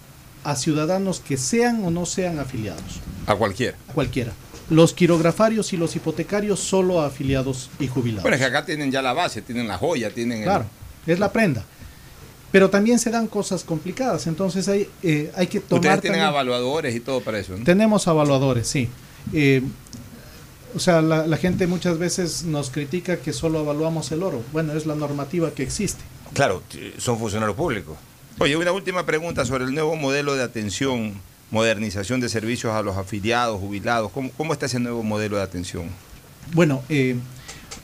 a 0.45 0.55
ciudadanos 0.57 1.21
que 1.21 1.37
sean 1.37 1.85
o 1.85 1.91
no 1.91 2.07
sean 2.07 2.39
afiliados, 2.39 3.01
A 3.27 3.35
cualquiera. 3.35 3.77
a 3.89 3.93
cualquiera. 3.93 4.33
Los 4.71 4.93
quirografarios 4.93 5.73
y 5.73 5.77
los 5.77 5.95
hipotecarios 5.97 6.61
solo 6.61 7.01
a 7.01 7.07
afiliados 7.07 7.71
y 7.81 7.89
jubilados. 7.89 8.23
Bueno, 8.23 8.37
es 8.37 8.41
que 8.41 8.47
acá 8.47 8.65
tienen 8.65 8.91
ya 8.93 9.03
la 9.03 9.13
base, 9.13 9.43
tienen 9.43 9.67
la 9.69 9.79
joya, 9.79 10.11
tienen 10.11 10.39
el- 10.39 10.45
Claro, 10.45 10.65
es 11.07 11.19
la 11.19 11.33
prenda. 11.33 11.65
Pero 12.53 12.71
también 12.71 12.99
se 12.99 13.11
dan 13.11 13.27
cosas 13.27 13.65
complicadas, 13.65 14.27
entonces 14.29 14.69
hay, 14.69 14.89
eh, 15.03 15.33
hay 15.37 15.47
que 15.49 15.61
tomar... 15.61 15.81
Ustedes 15.85 16.01
tienen 16.01 16.21
también- 16.21 16.33
evaluadores 16.35 16.95
y 16.95 17.01
todo 17.01 17.21
para 17.21 17.39
eso, 17.39 17.57
¿no? 17.57 17.65
Tenemos 17.65 18.07
evaluadores, 18.07 18.67
sí. 18.69 18.89
Eh, 19.33 19.63
o 20.75 20.79
sea, 20.79 21.01
la, 21.01 21.27
la 21.27 21.37
gente 21.37 21.67
muchas 21.67 21.99
veces 21.99 22.45
nos 22.45 22.71
critica 22.71 23.17
que 23.19 23.33
solo 23.33 23.61
evaluamos 23.61 24.13
el 24.13 24.23
oro. 24.23 24.43
Bueno, 24.53 24.75
es 24.75 24.85
la 24.87 24.95
normativa 24.95 25.51
que 25.53 25.63
existe. 25.63 26.03
Claro, 26.35 26.63
son 26.99 27.19
funcionarios 27.19 27.57
públicos. 27.57 27.97
Oye, 28.39 28.57
una 28.57 28.73
última 28.73 29.07
pregunta 29.07 29.47
sobre 29.47 29.65
el 29.65 29.73
nuevo 29.73 29.97
modelo 29.97 30.35
de 30.35 30.43
atención, 30.43 31.15
modernización 31.51 32.21
de 32.21 32.29
servicios 32.29 32.75
a 32.75 32.83
los 32.83 32.97
afiliados, 32.97 33.59
jubilados. 33.59 34.13
¿Cómo, 34.13 34.31
cómo 34.37 34.53
está 34.53 34.67
ese 34.67 34.79
nuevo 34.79 35.03
modelo 35.03 35.39
de 35.39 35.43
atención? 35.43 35.89
Bueno, 36.53 36.83
eh, 36.91 37.17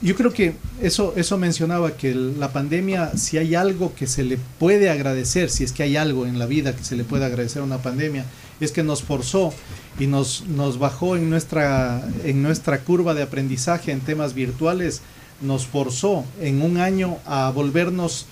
Yo 0.02 0.16
creo 0.16 0.32
que 0.32 0.54
eso, 0.80 1.14
eso 1.16 1.38
mencionaba 1.38 1.96
que 1.96 2.12
la 2.12 2.52
pandemia, 2.52 3.16
si 3.16 3.38
hay 3.38 3.54
algo 3.54 3.94
que 3.94 4.08
se 4.08 4.24
le 4.24 4.36
puede 4.58 4.90
agradecer, 4.90 5.48
si 5.48 5.62
es 5.62 5.70
que 5.70 5.84
hay 5.84 5.96
algo 5.96 6.26
en 6.26 6.40
la 6.40 6.46
vida 6.46 6.74
que 6.74 6.82
se 6.82 6.96
le 6.96 7.04
puede 7.04 7.24
agradecer 7.24 7.62
a 7.62 7.64
una 7.64 7.78
pandemia, 7.78 8.24
es 8.58 8.72
que 8.72 8.82
nos 8.82 9.04
forzó 9.04 9.54
y 9.98 10.06
nos, 10.06 10.44
nos 10.46 10.78
bajó 10.78 11.16
en 11.16 11.30
nuestra, 11.30 12.06
en 12.24 12.42
nuestra 12.42 12.80
curva 12.80 13.14
de 13.14 13.22
aprendizaje 13.22 13.92
en 13.92 14.00
temas 14.00 14.34
virtuales, 14.34 15.02
nos 15.40 15.66
forzó 15.66 16.24
en 16.40 16.62
un 16.62 16.78
año 16.78 17.18
a 17.26 17.50
volvernos 17.50 18.26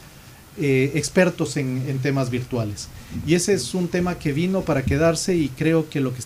eh, 0.58 0.92
expertos 0.94 1.56
en, 1.56 1.84
en, 1.88 1.98
temas 1.98 2.30
virtuales. 2.30 2.88
Y 3.26 3.34
ese 3.34 3.54
es 3.54 3.74
un 3.74 3.88
tema 3.88 4.18
que 4.18 4.32
vino 4.32 4.62
para 4.62 4.82
quedarse 4.82 5.34
y 5.34 5.48
creo 5.48 5.88
que 5.88 6.00
lo 6.00 6.12
que 6.12 6.20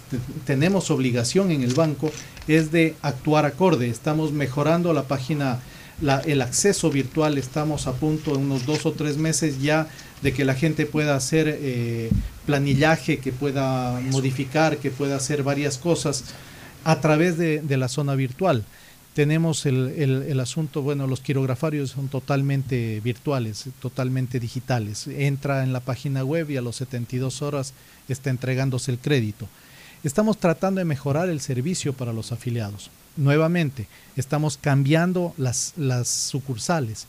tenemos 0.46 0.90
obligación 0.90 1.50
en 1.50 1.62
el 1.62 1.74
banco 1.74 2.10
es 2.48 2.70
de 2.72 2.94
actuar 3.02 3.44
acorde. 3.46 3.88
Estamos 3.88 4.32
mejorando 4.32 4.92
la 4.92 5.04
página, 5.04 5.60
el 6.26 6.42
acceso 6.42 6.90
virtual, 6.90 7.38
estamos 7.38 7.86
a 7.86 7.92
punto 7.92 8.34
en 8.34 8.42
unos 8.42 8.66
dos 8.66 8.86
o 8.86 8.92
tres 8.92 9.16
meses 9.16 9.60
ya 9.62 9.88
de 10.24 10.32
que 10.32 10.44
la 10.44 10.54
gente 10.54 10.86
pueda 10.86 11.14
hacer 11.14 11.46
eh, 11.48 12.10
planillaje, 12.46 13.18
que 13.18 13.30
pueda 13.30 14.00
modificar, 14.00 14.78
que 14.78 14.90
pueda 14.90 15.14
hacer 15.14 15.44
varias 15.44 15.78
cosas 15.78 16.24
a 16.82 17.00
través 17.00 17.38
de, 17.38 17.60
de 17.60 17.76
la 17.76 17.88
zona 17.88 18.16
virtual 18.16 18.64
tenemos 19.14 19.64
el, 19.64 19.94
el, 19.96 20.22
el, 20.24 20.40
asunto, 20.40 20.82
bueno, 20.82 21.06
los 21.06 21.20
quirografarios 21.20 21.90
son 21.90 22.08
totalmente 22.08 23.00
virtuales, 23.00 23.66
totalmente 23.80 24.40
digitales. 24.40 25.06
Entra 25.06 25.62
en 25.62 25.72
la 25.72 25.78
página 25.78 26.24
web 26.24 26.50
y 26.50 26.56
a 26.56 26.60
los 26.60 26.76
72 26.76 27.40
horas 27.40 27.74
está 28.08 28.30
entregándose 28.30 28.90
el 28.90 28.98
crédito. 28.98 29.46
Estamos 30.02 30.38
tratando 30.38 30.80
de 30.80 30.84
mejorar 30.84 31.28
el 31.28 31.40
servicio 31.40 31.92
para 31.92 32.12
los 32.12 32.32
afiliados. 32.32 32.90
Nuevamente, 33.16 33.86
estamos 34.16 34.58
cambiando 34.60 35.32
las, 35.38 35.74
las 35.76 36.08
sucursales. 36.08 37.06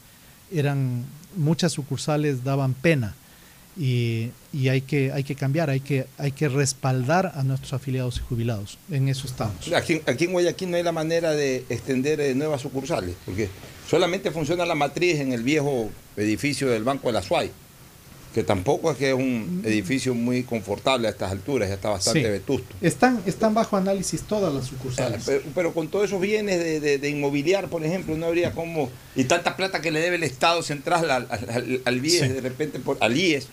Eran 0.56 1.06
muchas 1.36 1.74
sucursales 1.74 2.44
daban 2.44 2.74
pena 2.74 3.14
y, 3.78 4.30
y, 4.54 4.70
hay, 4.70 4.82
que, 4.82 5.12
hay 5.12 5.24
que 5.24 5.36
cambiar, 5.36 5.70
hay 5.70 5.82
que, 5.82 6.08
hay 6.18 6.32
que 6.32 6.48
respaldar 6.48 7.34
a 7.36 7.44
nuestros 7.44 7.74
afiliados 7.74 8.18
y 8.18 8.20
jubilados. 8.22 8.78
En 8.90 9.10
eso 9.10 9.28
estamos. 9.28 9.72
Aquí, 9.74 10.02
aquí 10.06 10.26
en 10.26 10.32
Guayaquil 10.32 10.72
no 10.72 10.78
hay 10.78 10.84
la 10.84 10.94
manera 10.94 11.32
de 11.32 11.66
extender 11.70 12.22
eh, 12.22 12.34
nuevas 12.36 12.62
sucursales, 12.62 13.16
porque 13.26 13.50
solamente 13.90 14.32
funciona 14.32 14.66
la 14.66 14.76
matriz 14.76 15.20
en 15.20 15.34
el 15.34 15.44
viejo 15.44 15.90
edificio 16.16 16.70
del 16.70 16.84
Banco 16.84 17.08
de 17.08 17.14
la 17.14 17.22
SUAY, 17.22 17.52
que 18.36 18.44
tampoco 18.44 18.92
es 18.92 18.98
que 18.98 19.08
es 19.12 19.16
un 19.16 19.62
edificio 19.66 20.14
muy 20.14 20.44
confortable 20.44 21.08
a 21.08 21.12
estas 21.12 21.32
alturas, 21.32 21.70
ya 21.70 21.76
está 21.76 21.90
bastante 21.90 22.22
Sí. 22.22 22.28
vetusto. 22.30 22.76
Están, 22.82 23.22
están 23.26 23.54
bajo 23.54 23.78
análisis 23.78 24.24
todas 24.24 24.54
las 24.54 24.66
sucursales. 24.66 25.24
Pero, 25.26 25.42
pero 25.56 25.74
con 25.74 25.88
todos 25.88 26.06
esos 26.10 26.20
bienes 26.20 26.60
de, 26.60 26.82
de- 26.82 26.98
de 26.98 27.10
inmobiliar, 27.10 27.70
por 27.70 27.86
ejemplo, 27.86 28.18
no 28.18 28.26
habría 28.26 28.52
como... 28.52 28.90
Y 29.16 29.24
tanta 29.24 29.56
plata 29.56 29.80
que 29.80 29.90
le 29.90 30.02
debe 30.02 30.18
el 30.18 30.24
Estado 30.24 30.62
central 30.64 31.10
al, 31.10 31.28
al, 31.32 31.82
al- 31.86 32.00
BIES, 32.02 32.20
Sí. 32.20 32.28
de 32.28 32.42
repente, 32.42 32.80
por, 32.80 32.98
al 33.00 33.16
IES, 33.18 33.48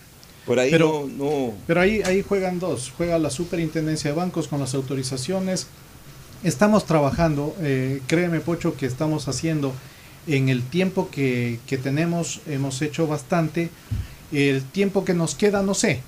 por 0.45 0.59
ahí 0.59 0.69
Pero- 0.69 1.07
no... 1.17 1.25
no 1.47 1.53
Pero 1.65 1.79
ahí, 1.79 2.01
ahí 2.05 2.21
juegan 2.21 2.59
dos. 2.59 2.91
Juega 2.97 3.17
la 3.19 3.29
superintendencia 3.29 4.11
de 4.11 4.17
bancos 4.17 4.49
con 4.49 4.59
las 4.59 4.73
autorizaciones. 4.73 5.67
Estamos 6.43 6.85
trabajando, 6.85 7.55
eh, 7.61 8.01
créeme 8.07 8.41
Pocho, 8.41 8.75
que 8.75 8.85
estamos 8.85 9.29
haciendo 9.29 9.73
en 10.27 10.49
el 10.49 10.61
tiempo 10.61 11.09
que, 11.09 11.59
que 11.67 11.77
tenemos, 11.77 12.41
hemos 12.49 12.81
hecho 12.81 13.07
bastante. 13.07 13.69
El 14.31 14.63
tiempo 14.63 15.05
que 15.05 15.13
nos 15.13 15.35
queda, 15.35 15.61
no 15.61 15.73
sé. 15.73 16.01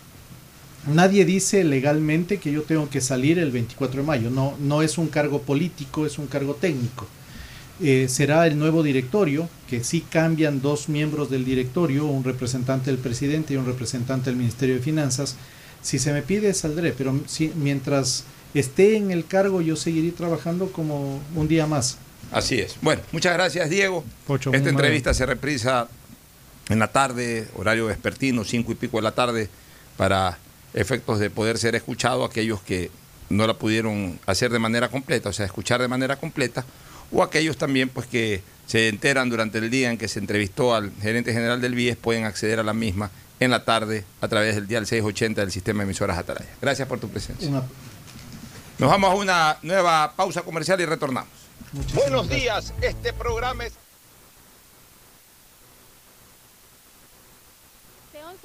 Nadie 0.87 1.25
dice 1.25 1.63
legalmente 1.63 2.37
que 2.37 2.51
yo 2.51 2.61
tengo 2.61 2.89
que 2.89 3.01
salir 3.01 3.39
el 3.39 3.51
24 3.51 4.01
de 4.01 4.07
mayo. 4.07 4.29
No, 4.29 4.55
no 4.59 4.81
es 4.81 4.97
un 4.97 5.07
cargo 5.07 5.41
político, 5.41 6.05
es 6.05 6.19
un 6.19 6.27
cargo 6.27 6.55
técnico. 6.55 7.07
Eh, 7.81 8.05
será 8.07 8.47
el 8.47 8.57
nuevo 8.57 8.83
directorio, 8.83 9.49
que 9.67 9.83
sí 9.83 10.01
cambian 10.01 10.61
dos 10.61 10.87
miembros 10.87 11.29
del 11.29 11.43
directorio, 11.43 12.05
un 12.05 12.23
representante 12.23 12.91
del 12.91 12.99
presidente 12.99 13.53
y 13.53 13.57
un 13.57 13.65
representante 13.65 14.29
del 14.29 14.37
Ministerio 14.37 14.75
de 14.75 14.81
Finanzas. 14.81 15.35
Si 15.81 15.99
se 15.99 16.13
me 16.13 16.21
pide, 16.21 16.53
saldré, 16.53 16.93
pero 16.93 17.19
si, 17.27 17.51
mientras 17.55 18.23
esté 18.53 18.95
en 18.95 19.11
el 19.11 19.25
cargo, 19.25 19.61
yo 19.61 19.75
seguiré 19.75 20.11
trabajando 20.11 20.71
como 20.71 21.19
un 21.35 21.47
día 21.47 21.67
más. 21.67 21.97
Así 22.31 22.59
es. 22.59 22.75
Bueno, 22.81 23.01
muchas 23.11 23.33
gracias, 23.33 23.69
Diego. 23.69 24.03
Pocho, 24.25 24.53
Esta 24.53 24.69
entrevista 24.69 25.13
se 25.13 25.25
reprisa 25.25 25.87
en 26.69 26.79
la 26.79 26.87
tarde, 26.87 27.47
horario 27.55 27.85
vespertino, 27.87 28.43
cinco 28.43 28.71
y 28.71 28.75
pico 28.75 28.97
de 28.97 29.03
la 29.03 29.11
tarde, 29.11 29.49
para 29.97 30.37
efectos 30.73 31.19
de 31.19 31.29
poder 31.29 31.57
ser 31.57 31.75
escuchado 31.75 32.25
aquellos 32.25 32.61
que 32.61 32.91
no 33.29 33.47
la 33.47 33.53
pudieron 33.53 34.19
hacer 34.25 34.51
de 34.51 34.59
manera 34.59 34.89
completa, 34.89 35.29
o 35.29 35.33
sea, 35.33 35.45
escuchar 35.45 35.81
de 35.81 35.87
manera 35.87 36.15
completa, 36.17 36.65
o 37.11 37.23
aquellos 37.23 37.57
también 37.57 37.89
pues 37.89 38.07
que 38.07 38.41
se 38.67 38.87
enteran 38.89 39.29
durante 39.29 39.59
el 39.59 39.69
día 39.69 39.91
en 39.91 39.97
que 39.97 40.07
se 40.07 40.19
entrevistó 40.19 40.73
al 40.75 40.91
gerente 41.01 41.33
general 41.33 41.61
del 41.61 41.75
BIES, 41.75 41.97
pueden 41.97 42.25
acceder 42.25 42.59
a 42.59 42.63
la 42.63 42.73
misma 42.73 43.11
en 43.39 43.51
la 43.51 43.63
tarde 43.63 44.05
a 44.21 44.27
través 44.27 44.55
del 44.55 44.65
dial 44.67 44.87
680 44.87 45.41
del 45.41 45.51
sistema 45.51 45.79
de 45.79 45.83
emisoras 45.85 46.17
Atalaya. 46.17 46.49
Gracias 46.61 46.87
por 46.87 46.99
tu 46.99 47.09
presencia. 47.09 47.47
Una- 47.49 47.63
Nos 48.79 48.89
vamos 48.89 49.11
a 49.11 49.15
una 49.15 49.57
nueva 49.61 50.13
pausa 50.15 50.41
comercial 50.41 50.81
y 50.81 50.85
retornamos. 50.85 51.29
Buenos 51.93 52.27
días, 52.29 52.73
este 52.81 53.13
programa 53.13 53.65
es... 53.65 53.73
Este 58.13 58.23
11 58.23 58.44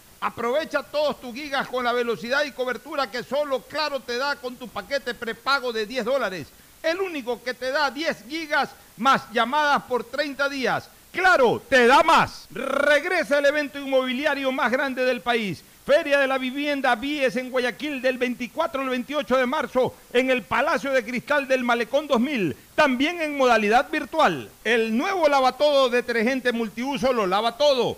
Aprovecha 0.23 0.83
todos 0.83 1.19
tus 1.19 1.33
gigas 1.33 1.67
con 1.67 1.83
la 1.83 1.93
velocidad 1.93 2.43
y 2.45 2.51
cobertura 2.51 3.09
que 3.09 3.23
solo 3.23 3.63
Claro 3.63 4.01
te 4.01 4.17
da 4.17 4.35
con 4.35 4.55
tu 4.55 4.67
paquete 4.67 5.15
prepago 5.15 5.73
de 5.73 5.87
10 5.87 6.05
dólares. 6.05 6.47
El 6.83 7.01
único 7.01 7.41
que 7.41 7.55
te 7.55 7.71
da 7.71 7.89
10 7.89 8.25
gigas 8.29 8.69
más 8.97 9.23
llamadas 9.33 9.81
por 9.83 10.03
30 10.03 10.47
días. 10.47 10.87
Claro, 11.11 11.59
te 11.67 11.87
da 11.87 12.03
más. 12.03 12.47
Regresa 12.51 13.39
el 13.39 13.47
evento 13.47 13.79
inmobiliario 13.79 14.51
más 14.51 14.71
grande 14.71 15.03
del 15.03 15.21
país. 15.21 15.63
Feria 15.87 16.19
de 16.19 16.27
la 16.27 16.37
Vivienda 16.37 16.93
Vies 16.93 17.35
en 17.37 17.49
Guayaquil 17.49 17.99
del 18.03 18.19
24 18.19 18.83
al 18.83 18.89
28 18.89 19.37
de 19.37 19.45
marzo 19.47 19.95
en 20.13 20.29
el 20.29 20.43
Palacio 20.43 20.91
de 20.91 21.03
Cristal 21.03 21.47
del 21.47 21.63
Malecón 21.63 22.05
2000, 22.05 22.55
también 22.75 23.19
en 23.19 23.35
modalidad 23.35 23.89
virtual. 23.89 24.51
El 24.63 24.95
nuevo 24.95 25.27
lavatodo 25.27 25.89
detergente 25.89 26.51
multiuso 26.51 27.11
lo 27.11 27.25
lava 27.25 27.57
todo, 27.57 27.97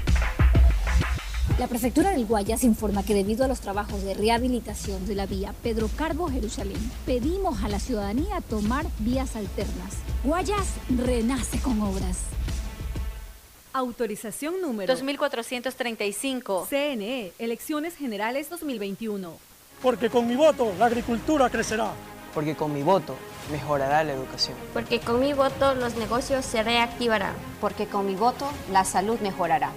La 1.59 1.67
prefectura 1.67 2.11
del 2.11 2.25
Guayas 2.25 2.63
informa 2.63 3.03
que 3.03 3.13
debido 3.13 3.43
a 3.43 3.47
los 3.47 3.59
trabajos 3.59 4.03
de 4.03 4.13
rehabilitación 4.13 5.05
de 5.05 5.15
la 5.15 5.25
vía 5.25 5.53
Pedro 5.61 5.89
Carbo 5.95 6.29
Jerusalén, 6.29 6.77
pedimos 7.05 7.63
a 7.63 7.69
la 7.69 7.79
ciudadanía 7.79 8.41
tomar 8.41 8.85
vías 8.99 9.35
alternas. 9.35 9.95
Guayas 10.23 10.67
renace 10.89 11.59
con 11.59 11.81
obras. 11.81 12.17
Autorización 13.73 14.61
número 14.61 14.91
2435. 14.93 16.67
CNE, 16.69 17.31
Elecciones 17.39 17.95
Generales 17.95 18.49
2021. 18.49 19.33
Porque 19.81 20.09
con 20.09 20.27
mi 20.27 20.35
voto 20.35 20.73
la 20.77 20.85
agricultura 20.85 21.49
crecerá. 21.49 21.91
Porque 22.33 22.55
con 22.55 22.73
mi 22.73 22.83
voto 22.83 23.15
mejorará 23.51 24.03
la 24.03 24.13
educación. 24.13 24.55
Porque 24.73 24.99
con 24.99 25.19
mi 25.19 25.33
voto 25.33 25.73
los 25.75 25.95
negocios 25.95 26.45
se 26.45 26.63
reactivarán. 26.63 27.33
Porque 27.59 27.87
con 27.87 28.05
mi 28.05 28.15
voto 28.15 28.49
la 28.71 28.85
salud 28.85 29.19
mejorará. 29.21 29.71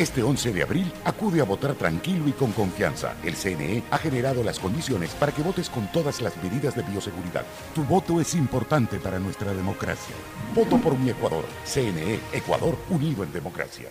Este 0.00 0.22
11 0.22 0.54
de 0.54 0.62
abril 0.62 0.90
acude 1.04 1.42
a 1.42 1.44
votar 1.44 1.74
tranquilo 1.74 2.26
y 2.26 2.32
con 2.32 2.52
confianza. 2.52 3.14
El 3.22 3.34
CNE 3.36 3.82
ha 3.90 3.98
generado 3.98 4.42
las 4.42 4.58
condiciones 4.58 5.10
para 5.10 5.30
que 5.30 5.42
votes 5.42 5.68
con 5.68 5.92
todas 5.92 6.22
las 6.22 6.42
medidas 6.42 6.74
de 6.74 6.80
bioseguridad. 6.84 7.44
Tu 7.74 7.84
voto 7.84 8.18
es 8.18 8.34
importante 8.34 8.98
para 8.98 9.18
nuestra 9.18 9.52
democracia. 9.52 10.14
Voto 10.54 10.78
por 10.78 10.98
mi 10.98 11.10
Ecuador. 11.10 11.44
CNE, 11.66 12.18
Ecuador 12.32 12.78
unido 12.88 13.24
en 13.24 13.30
democracia. 13.30 13.90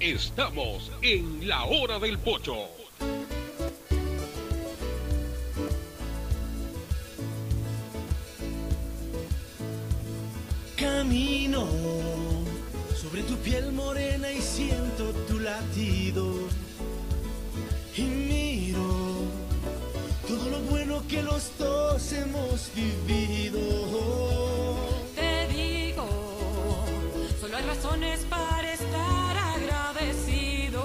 Estamos 0.00 0.90
en 1.02 1.46
la 1.46 1.66
hora 1.66 1.98
del 1.98 2.18
pocho. 2.18 2.54
Camino 10.74 12.25
sobre 13.16 13.28
tu 13.28 13.36
piel 13.38 13.72
morena 13.72 14.30
y 14.30 14.40
siento 14.42 15.10
tu 15.26 15.40
latido. 15.40 16.34
Y 17.96 18.02
miro 18.02 18.82
todo 20.28 20.50
lo 20.50 20.58
bueno 20.60 21.02
que 21.08 21.22
los 21.22 21.50
dos 21.58 22.12
hemos 22.12 22.70
vivido. 22.74 23.58
Te 25.14 25.48
digo, 25.48 26.06
solo 27.40 27.56
hay 27.56 27.64
razones 27.64 28.20
para 28.28 28.74
estar 28.74 29.36
agradecido. 29.38 30.82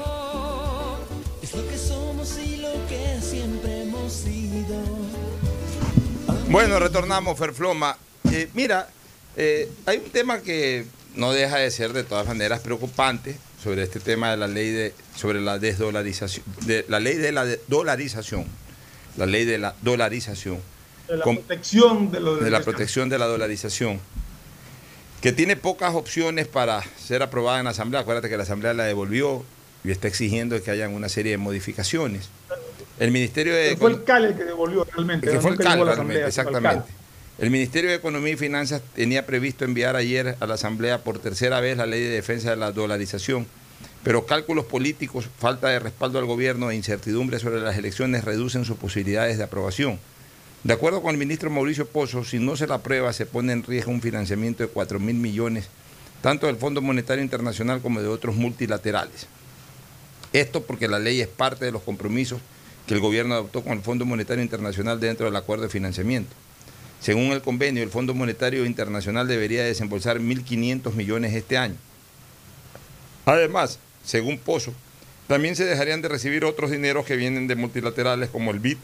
Es 1.41 1.53
lo 1.53 1.67
que 1.67 1.77
somos 1.77 2.37
y 2.37 2.57
lo 2.57 2.71
que 2.87 3.19
siempre 3.21 3.81
hemos 3.83 4.13
sido. 4.13 4.81
Bueno, 6.49 6.79
retornamos, 6.79 7.37
Ferfloma. 7.37 7.97
Eh, 8.31 8.49
mira, 8.53 8.87
eh, 9.35 9.69
hay 9.85 9.97
un 9.97 10.09
tema 10.11 10.39
que 10.39 10.85
no 11.15 11.31
deja 11.33 11.57
de 11.57 11.71
ser 11.71 11.93
de 11.93 12.03
todas 12.03 12.27
maneras 12.27 12.61
preocupante 12.61 13.37
sobre 13.61 13.83
este 13.83 13.99
tema 13.99 14.31
de 14.31 14.37
la 14.37 14.47
ley 14.47 14.71
de 14.71 14.93
sobre 15.15 15.41
la 15.41 15.59
desdolarización 15.59 16.45
de 16.65 16.85
la 16.87 16.99
ley 16.99 17.17
de 17.17 17.31
la 17.31 17.45
dolarización 17.67 18.45
la 19.17 19.25
ley 19.25 19.45
de 19.45 19.57
la 19.57 19.75
dolarización 19.81 20.59
de 21.07 21.17
la 21.17 21.23
protección 21.23 22.11
de, 22.11 22.19
de 22.19 22.49
la 22.49 22.61
protección 22.61 23.09
de 23.09 23.17
la 23.19 23.25
dolarización 23.25 23.99
que 25.21 25.31
tiene 25.31 25.55
pocas 25.55 25.93
opciones 25.93 26.47
para 26.47 26.81
ser 26.97 27.21
aprobada 27.21 27.59
en 27.59 27.65
la 27.65 27.71
asamblea. 27.71 28.01
Acuérdate 28.01 28.27
que 28.27 28.37
la 28.37 28.43
asamblea 28.43 28.73
la 28.73 28.85
devolvió 28.85 29.45
y 29.83 29.91
está 29.91 30.07
exigiendo 30.07 30.61
que 30.61 30.71
hayan 30.71 30.93
una 30.93 31.09
serie 31.09 31.33
de 31.33 31.37
modificaciones. 31.37 32.29
El 32.99 33.11
ministerio 33.11 33.53
de 33.53 33.77
fue 33.77 33.91
el 33.91 34.03
CAL 34.03 34.25
el 34.25 34.35
que 34.35 34.43
devolvió 34.43 34.83
realmente 34.83 35.29
que 35.29 35.39
fue 35.39 35.51
el 35.51 35.57
CAL 35.57 35.85
realmente 35.85 36.25
exactamente 36.25 36.91
el 37.37 37.49
Ministerio 37.49 37.89
de 37.89 37.95
Economía 37.95 38.33
y 38.33 38.37
Finanzas 38.37 38.81
tenía 38.93 39.25
previsto 39.25 39.65
enviar 39.65 39.95
ayer 39.95 40.35
a 40.39 40.45
la 40.45 40.55
Asamblea 40.55 41.03
por 41.03 41.19
tercera 41.19 41.59
vez 41.59 41.77
la 41.77 41.85
ley 41.85 42.01
de 42.01 42.09
defensa 42.09 42.51
de 42.51 42.57
la 42.57 42.71
dolarización, 42.71 43.47
pero 44.03 44.25
cálculos 44.25 44.65
políticos, 44.65 45.27
falta 45.39 45.69
de 45.69 45.79
respaldo 45.79 46.19
al 46.19 46.25
gobierno 46.25 46.69
e 46.69 46.75
incertidumbre 46.75 47.39
sobre 47.39 47.61
las 47.61 47.77
elecciones 47.77 48.25
reducen 48.25 48.65
sus 48.65 48.77
posibilidades 48.77 49.37
de 49.37 49.43
aprobación. 49.43 49.99
De 50.63 50.73
acuerdo 50.73 51.01
con 51.01 51.11
el 51.11 51.17
ministro 51.17 51.49
Mauricio 51.49 51.87
Pozo, 51.87 52.23
si 52.23 52.37
no 52.37 52.55
se 52.55 52.67
la 52.67 52.75
aprueba 52.75 53.13
se 53.13 53.25
pone 53.25 53.53
en 53.53 53.63
riesgo 53.63 53.91
un 53.91 54.01
financiamiento 54.01 54.61
de 54.61 54.69
4 54.69 54.99
mil 54.99 55.15
millones, 55.15 55.69
tanto 56.21 56.45
del 56.45 56.57
Fondo 56.57 56.81
Monetario 56.81 57.23
Internacional 57.23 57.81
como 57.81 58.01
de 58.01 58.07
otros 58.07 58.35
multilaterales. 58.35 59.25
Esto 60.33 60.61
porque 60.63 60.87
la 60.87 60.99
ley 60.99 61.21
es 61.21 61.27
parte 61.27 61.65
de 61.65 61.71
los 61.71 61.81
compromisos 61.81 62.39
que 62.85 62.93
el 62.93 62.99
gobierno 62.99 63.33
adoptó 63.33 63.63
con 63.63 63.73
el 63.73 63.81
Fondo 63.81 64.05
Monetario 64.05 64.43
Internacional 64.43 64.99
dentro 64.99 65.25
del 65.25 65.35
acuerdo 65.35 65.63
de 65.63 65.69
financiamiento. 65.69 66.35
Según 67.01 67.31
el 67.31 67.41
convenio, 67.41 67.81
el 67.81 67.89
Fondo 67.89 68.13
Monetario 68.13 68.63
Internacional 68.63 69.27
debería 69.27 69.63
desembolsar 69.63 70.19
1.500 70.19 70.93
millones 70.93 71.33
este 71.33 71.57
año. 71.57 71.75
Además, 73.25 73.79
según 74.05 74.37
Pozo, 74.37 74.73
también 75.27 75.55
se 75.55 75.65
dejarían 75.65 76.03
de 76.03 76.09
recibir 76.09 76.45
otros 76.45 76.69
dineros 76.69 77.05
que 77.05 77.15
vienen 77.15 77.47
de 77.47 77.55
multilaterales 77.55 78.29
como 78.29 78.51
el 78.51 78.59
BID, 78.59 78.77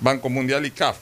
Banco 0.00 0.30
Mundial 0.30 0.64
y 0.64 0.70
CAF. 0.70 0.96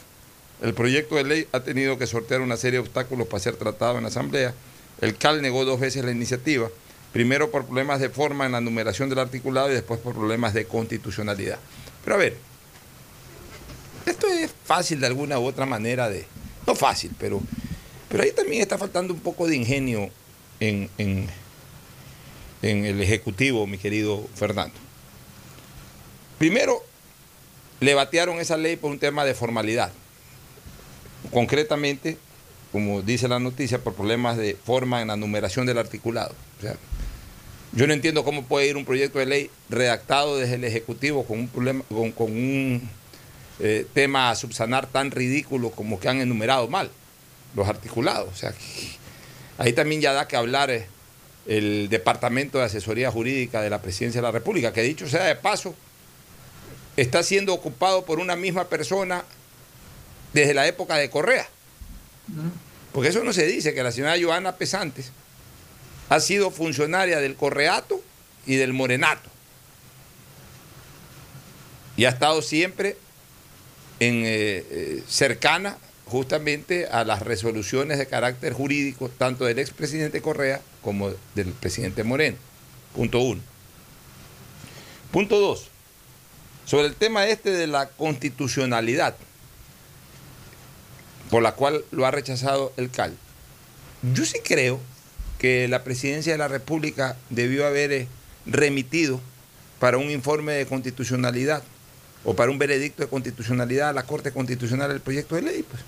El 0.61 0.75
proyecto 0.75 1.14
de 1.14 1.25
ley 1.25 1.49
ha 1.53 1.61
tenido 1.61 1.99
que 1.99 2.07
sortear 2.07 2.41
una 2.41 2.57
serie 2.57 2.81
de 2.81 2.87
obstáculos 2.87 3.29
para 3.29 3.43
ser 3.43 3.55
tratado 3.57 3.99
en 3.99 4.03
la 4.03 4.09
Asamblea. 4.09 4.53
El 5.01 5.17
CAL 5.17 5.43
negó 5.43 5.64
dos 5.64 5.79
veces 5.79 6.05
la 6.05 6.11
iniciativa, 6.11 6.69
primero 7.12 7.51
por 7.51 7.67
problemas 7.67 8.01
de 8.01 8.09
forma 8.09 8.47
en 8.47 8.53
la 8.53 8.61
numeración 8.61 9.09
del 9.09 9.21
articulado 9.21 9.71
y 9.71 9.75
después 9.75 10.01
por 10.01 10.14
problemas 10.14 10.53
de 10.53 10.64
constitucionalidad. 10.64 11.59
Pero 12.03 12.17
a 12.17 12.19
ver, 12.19 12.37
esto 14.07 14.27
es 14.27 14.51
fácil 14.64 15.01
de 15.01 15.07
alguna 15.07 15.39
u 15.39 15.45
otra 15.45 15.67
manera 15.67 16.09
de, 16.09 16.27
no 16.67 16.75
fácil, 16.75 17.12
pero, 17.19 17.41
pero 18.09 18.23
ahí 18.23 18.33
también 18.33 18.62
está 18.62 18.77
faltando 18.79 19.14
un 19.14 19.21
poco 19.21 19.47
de 19.47 19.57
ingenio 19.57 20.11
en, 20.61 20.91
en, 20.99 21.29
el 22.62 23.01
Ejecutivo, 23.01 23.67
mi 23.67 23.79
querido 23.79 24.27
Fernando. 24.35 24.75
Primero, 26.39 26.83
le 27.81 27.95
batearon 27.95 28.41
esa 28.41 28.57
ley 28.57 28.77
por 28.77 28.91
un 28.91 28.99
tema 28.99 29.25
de 29.25 29.35
formalidad. 29.35 29.93
Concretamente, 31.31 32.19
como 32.73 33.03
dice 33.03 33.29
la 33.29 33.39
noticia, 33.39 33.79
por 33.79 33.95
problemas 33.95 34.37
de 34.37 34.57
forma 34.57 35.01
en 35.01 35.09
la 35.09 35.17
numeración 35.17 35.67
del 35.67 35.79
articulado. 35.79 36.35
O 36.59 36.62
sea, 36.62 36.77
yo 37.73 37.87
no 37.87 37.93
entiendo 37.93 38.25
cómo 38.25 38.45
puede 38.45 38.69
ir 38.69 38.77
un 38.77 38.85
proyecto 38.85 39.19
de 39.19 39.27
ley 39.27 39.51
redactado 39.69 40.37
desde 40.39 40.55
el 40.55 40.64
Ejecutivo 40.64 41.25
con 41.25 41.39
un, 41.39 41.49
problema, 41.49 41.85
con, 41.89 42.11
con 42.11 42.33
un 42.33 42.89
eh, 43.59 43.87
tema 43.95 44.31
a 44.31 44.37
subsanar 44.37 44.87
tan 44.87 45.11
ridículo 45.11 45.71
como 45.71 45.99
que 45.99 46.09
han 46.09 46.21
enumerado 46.21 46.69
mal 46.69 46.91
los 47.55 47.67
articulados. 47.69 48.29
O 48.33 48.37
sea, 48.37 48.55
ahí 49.59 49.73
también 49.73 50.01
ya 50.01 50.13
da 50.13 50.29
que 50.29 50.37
hablar 50.37 50.71
eh, 50.71 50.87
el 51.47 51.89
Departamento 51.89 52.59
de 52.59 52.65
Asesoría 52.65 53.11
Jurídica 53.11 53.63
de 53.63 53.71
la 53.71 53.81
Presidencia 53.81 54.21
de 54.21 54.27
la 54.27 54.33
República, 54.33 54.73
que 54.73 54.83
dicho 54.83 55.09
sea 55.09 55.25
de 55.25 55.37
paso, 55.37 55.75
está 56.97 57.23
siendo 57.23 57.55
ocupado 57.55 58.05
por 58.05 58.21
una 58.21 58.37
misma 58.37 58.69
persona 58.69 59.25
desde 60.33 60.55
la 60.55 60.67
época 60.67 60.97
de 60.97 61.09
Correa. 61.09 61.49
Porque 62.93 63.11
eso 63.11 63.23
no 63.23 63.33
se 63.33 63.47
dice, 63.47 63.75
que 63.75 63.83
la 63.83 63.93
señora 63.93 64.17
Joana 64.21 64.57
Pesantes 64.57 65.13
ha 66.09 66.21
sido 66.21 66.51
funcionaria 66.51 67.21
del 67.21 67.37
Correato 67.37 68.01
y 68.47 68.57
del 68.57 68.73
Morenato. 68.73 69.31
Y 71.97 72.05
ha 72.05 72.11
estado 72.11 72.43
siempre 72.43 72.97
eh, 74.01 74.67
eh, 74.71 75.03
cercana 75.09 75.79
justamente 76.07 76.87
a 76.87 77.05
las 77.05 77.23
resoluciones 77.23 77.99
de 77.99 78.07
carácter 78.07 78.53
jurídico, 78.53 79.09
tanto 79.09 79.45
del 79.45 79.59
expresidente 79.59 80.21
Correa 80.21 80.61
como 80.83 81.11
del 81.35 81.49
presidente 81.53 82.05
Moreno. 82.05 82.37
Punto 82.95 83.21
uno. 83.21 83.41
Punto 85.11 85.39
dos. 85.39 85.69
Sobre 86.65 86.87
el 86.87 86.95
tema 86.95 87.27
este 87.27 87.51
de 87.51 87.67
la 87.67 87.89
constitucionalidad, 87.89 89.17
por 91.31 91.43
la 91.43 91.53
cual 91.53 91.85
lo 91.91 92.07
ha 92.07 92.11
rechazado 92.11 92.73
el 92.77 92.91
CAL. 92.91 93.17
Yo 94.15 94.25
sí 94.25 94.39
creo 94.45 94.81
que 95.39 95.69
la 95.69 95.85
presidencia 95.85 96.33
de 96.33 96.39
la 96.39 96.49
República 96.49 97.17
debió 97.31 97.67
haber 97.67 97.93
eh, 97.93 98.09
remitido 98.47 99.21
para 99.79 99.99
un 99.99 100.11
informe 100.11 100.53
de 100.53 100.67
constitucionalidad 100.67 101.63
o 102.27 102.35
para 102.35 102.51
un 102.51 102.59
veredicto 102.59 103.03
de 103.03 103.09
constitucionalidad 103.09 103.91
a 103.91 103.93
la 103.93 104.03
Corte 104.03 104.33
Constitucional 104.33 104.91
el 104.91 105.01
proyecto 105.01 105.37
de 105.37 105.43
ley, 105.43 105.62
pues, 105.62 105.81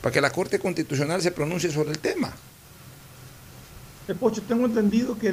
para 0.00 0.12
que 0.12 0.20
la 0.20 0.30
Corte 0.30 0.60
Constitucional 0.60 1.20
se 1.20 1.32
pronuncie 1.32 1.70
sobre 1.70 1.90
el 1.90 1.98
tema. 1.98 2.32
Eh, 4.06 4.14
Pocho, 4.14 4.40
tengo 4.42 4.66
entendido 4.66 5.18
que, 5.18 5.32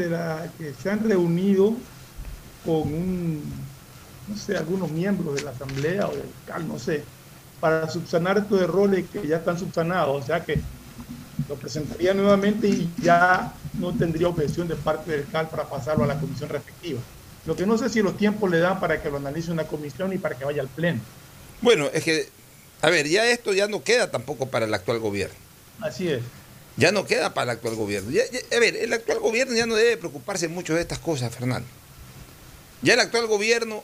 que 0.57 0.73
se 0.81 0.89
han 0.89 1.07
reunido 1.07 1.75
con 2.65 2.91
un, 2.91 3.43
no 4.27 4.35
sé, 4.35 4.57
algunos 4.57 4.89
miembros 4.89 5.35
de 5.35 5.43
la 5.43 5.51
Asamblea 5.51 6.07
o 6.07 6.15
del 6.15 6.29
CAL, 6.47 6.67
no 6.67 6.79
sé, 6.79 7.03
para 7.59 7.87
subsanar 7.87 8.39
estos 8.39 8.59
errores 8.59 9.05
que 9.13 9.27
ya 9.27 9.37
están 9.37 9.59
subsanados, 9.59 10.23
o 10.23 10.25
sea 10.25 10.43
que 10.43 10.59
lo 11.47 11.55
presentaría 11.55 12.15
nuevamente 12.15 12.67
y 12.67 12.91
ya 12.99 13.53
no 13.79 13.93
tendría 13.93 14.27
objeción 14.27 14.67
de 14.67 14.75
parte 14.75 15.11
del 15.11 15.27
CAL 15.27 15.49
para 15.49 15.69
pasarlo 15.69 16.03
a 16.03 16.07
la 16.07 16.19
comisión 16.19 16.49
respectiva. 16.49 16.99
Lo 17.45 17.55
que 17.55 17.65
no 17.65 17.77
sé 17.77 17.89
si 17.89 18.01
los 18.01 18.17
tiempos 18.17 18.49
le 18.49 18.59
dan 18.59 18.79
para 18.79 19.01
que 19.01 19.09
lo 19.09 19.17
analice 19.17 19.51
una 19.51 19.65
comisión 19.65 20.11
y 20.13 20.17
para 20.17 20.35
que 20.37 20.45
vaya 20.45 20.61
al 20.61 20.67
pleno. 20.67 20.99
Bueno, 21.61 21.89
es 21.93 22.03
que, 22.03 22.27
a 22.81 22.89
ver, 22.89 23.07
ya 23.07 23.27
esto 23.29 23.53
ya 23.53 23.67
no 23.67 23.83
queda 23.83 24.09
tampoco 24.11 24.47
para 24.47 24.65
el 24.65 24.73
actual 24.73 24.99
gobierno. 24.99 25.35
Así 25.81 26.09
es. 26.09 26.21
Ya 26.77 26.91
no 26.91 27.05
queda 27.05 27.33
para 27.33 27.51
el 27.51 27.57
actual 27.57 27.75
gobierno. 27.75 28.11
Ya- 28.11 28.23
ya- 28.31 28.57
a 28.57 28.59
ver, 28.59 28.75
el 28.75 28.91
actual 28.93 29.19
gobierno 29.19 29.55
ya 29.55 29.65
no 29.65 29.75
debe 29.75 29.97
preocuparse 29.97 30.47
mucho 30.47 30.73
de 30.73 30.81
estas 30.81 30.99
cosas, 30.99 31.33
Fernando. 31.33 31.67
Ya 32.81 32.93
el 32.95 32.99
actual 32.99 33.27
gobierno 33.27 33.83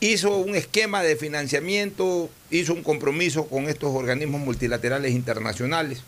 hizo 0.00 0.36
un 0.38 0.54
esquema 0.54 1.02
de 1.02 1.16
financiamiento, 1.16 2.30
hizo 2.50 2.72
un 2.74 2.82
compromiso 2.82 3.46
con 3.48 3.68
estos 3.68 3.94
organismos 3.94 4.40
multilaterales 4.40 5.12
internacionales. 5.12 6.02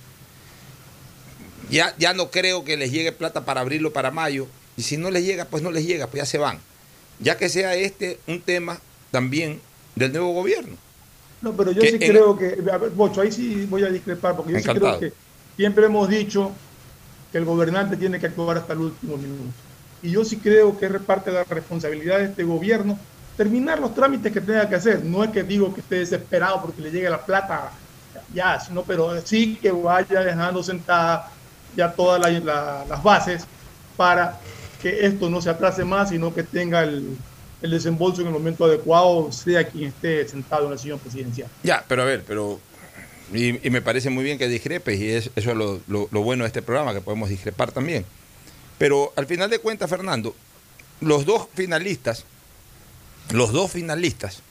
Ya, 1.70 1.94
ya 1.98 2.14
no 2.14 2.30
creo 2.30 2.64
que 2.64 2.76
les 2.76 2.92
llegue 2.92 3.12
plata 3.12 3.44
para 3.44 3.60
abril 3.60 3.84
o 3.86 3.92
para 3.92 4.10
mayo. 4.10 4.46
Y 4.76 4.82
si 4.82 4.96
no 4.96 5.10
les 5.10 5.24
llega, 5.24 5.46
pues 5.46 5.62
no 5.62 5.70
les 5.70 5.84
llega, 5.84 6.06
pues 6.06 6.22
ya 6.22 6.26
se 6.26 6.38
van. 6.38 6.60
Ya 7.18 7.36
que 7.36 7.48
sea 7.48 7.74
este 7.74 8.18
un 8.26 8.40
tema 8.40 8.78
también 9.10 9.60
del 9.94 10.12
nuevo 10.12 10.32
gobierno. 10.32 10.76
No, 11.40 11.52
pero 11.52 11.70
yo 11.72 11.82
Que 11.82 11.90
sí 11.90 11.98
en- 12.00 12.10
creo 12.12 12.36
que, 12.36 12.58
a 12.70 12.78
ver, 12.78 12.90
Bocho, 12.90 13.20
ahí 13.20 13.32
sí 13.32 13.66
voy 13.68 13.84
a 13.84 13.88
discrepar, 13.88 14.36
porque 14.36 14.52
yo 14.52 14.58
Encantado. 14.58 14.92
sí 14.94 14.98
creo 14.98 15.10
que 15.10 15.16
siempre 15.56 15.86
hemos 15.86 16.08
dicho 16.08 16.52
que 17.32 17.38
el 17.38 17.44
gobernante 17.44 17.96
tiene 17.96 18.18
que 18.18 18.26
actuar 18.26 18.58
hasta 18.58 18.72
el 18.72 18.80
último 18.80 19.16
minuto. 19.16 19.52
Y 20.02 20.10
yo 20.10 20.24
sí 20.24 20.36
creo 20.36 20.78
que 20.78 20.86
es 20.86 20.92
parte 21.02 21.30
de 21.30 21.38
la 21.38 21.44
responsabilidad 21.44 22.18
de 22.18 22.24
este 22.26 22.44
gobierno 22.44 22.98
terminar 23.36 23.78
los 23.78 23.94
trámites 23.94 24.32
que 24.32 24.40
tenga 24.40 24.68
que 24.68 24.74
hacer. 24.76 25.04
No 25.04 25.24
es 25.24 25.30
que 25.30 25.42
digo 25.42 25.72
que 25.74 25.80
esté 25.80 25.96
desesperado 25.96 26.60
porque 26.62 26.80
le 26.82 26.90
llegue 26.90 27.10
la 27.10 27.24
plata 27.24 27.70
ya, 28.32 28.58
sino, 28.60 28.82
pero 28.82 29.20
sí 29.26 29.56
que 29.60 29.70
vaya 29.70 30.20
dejando 30.20 30.62
sentada 30.62 31.30
ya 31.76 31.92
todas 31.92 32.20
la- 32.20 32.30
la- 32.40 32.84
las 32.88 33.02
bases 33.02 33.44
para 33.96 34.38
que 34.82 35.06
esto 35.06 35.30
no 35.30 35.40
se 35.40 35.50
atrase 35.50 35.84
más, 35.84 36.10
sino 36.10 36.34
que 36.34 36.42
tenga 36.42 36.82
el, 36.84 37.16
desembolso 37.62 38.20
en 38.20 38.28
el 38.28 38.32
momento 38.32 38.64
adecuado, 38.64 39.32
sea 39.32 39.66
quien 39.66 39.88
esté 39.88 40.28
sentado 40.28 40.66
en 40.66 40.72
la 40.72 40.78
silla 40.78 40.96
presidencial. 40.96 41.48
Ya, 41.62 41.84
pero 41.88 42.02
a 42.02 42.04
ver, 42.04 42.22
pero. 42.26 42.60
Y, 43.34 43.54
me 43.70 43.82
parece 43.82 44.08
muy 44.08 44.22
bien 44.22 44.38
que 44.38 44.46
discrepes, 44.46 45.00
y 45.00 45.10
es, 45.10 45.30
eso 45.34 45.50
es 45.50 45.56
lo, 45.56 45.80
lo- 45.88 46.22
bueno 46.22 46.44
de 46.44 46.48
este 46.48 46.62
programa, 46.62 46.94
que 46.94 47.00
podemos 47.00 47.28
discrepar 47.28 47.72
también. 47.72 48.04
Pero 48.78 49.12
al 49.16 49.26
final 49.26 49.50
de 49.50 49.58
cuentas, 49.58 49.90
Fernando, 49.90 50.36
los 51.00 51.24
dos 51.26 51.48
finalistas, 51.54 52.24
los 53.32 53.52
dos 53.52 53.72
finalistas 53.72 54.42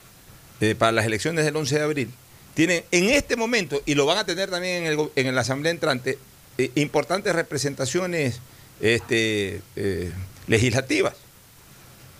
eh, 0.60 0.74
para 0.74 0.92
las 0.92 1.06
elecciones 1.06 1.46
del 1.46 1.56
11 1.56 1.74
de 1.76 1.82
abril, 1.82 2.10
tienen 2.52 2.84
en 2.90 3.04
este 3.08 3.36
momento, 3.36 3.80
y 3.86 3.94
lo 3.94 4.04
van 4.04 4.18
a 4.18 4.26
tener 4.26 4.50
también 4.50 4.84
en, 4.84 4.92
el 4.92 5.10
en 5.16 5.34
la 5.34 5.40
Asamblea 5.40 5.72
entrante, 5.72 6.18
eh, 6.58 6.70
importantes 6.74 7.34
representaciones 7.34 8.40
este, 8.80 9.62
eh, 9.76 10.12
legislativas. 10.46 11.14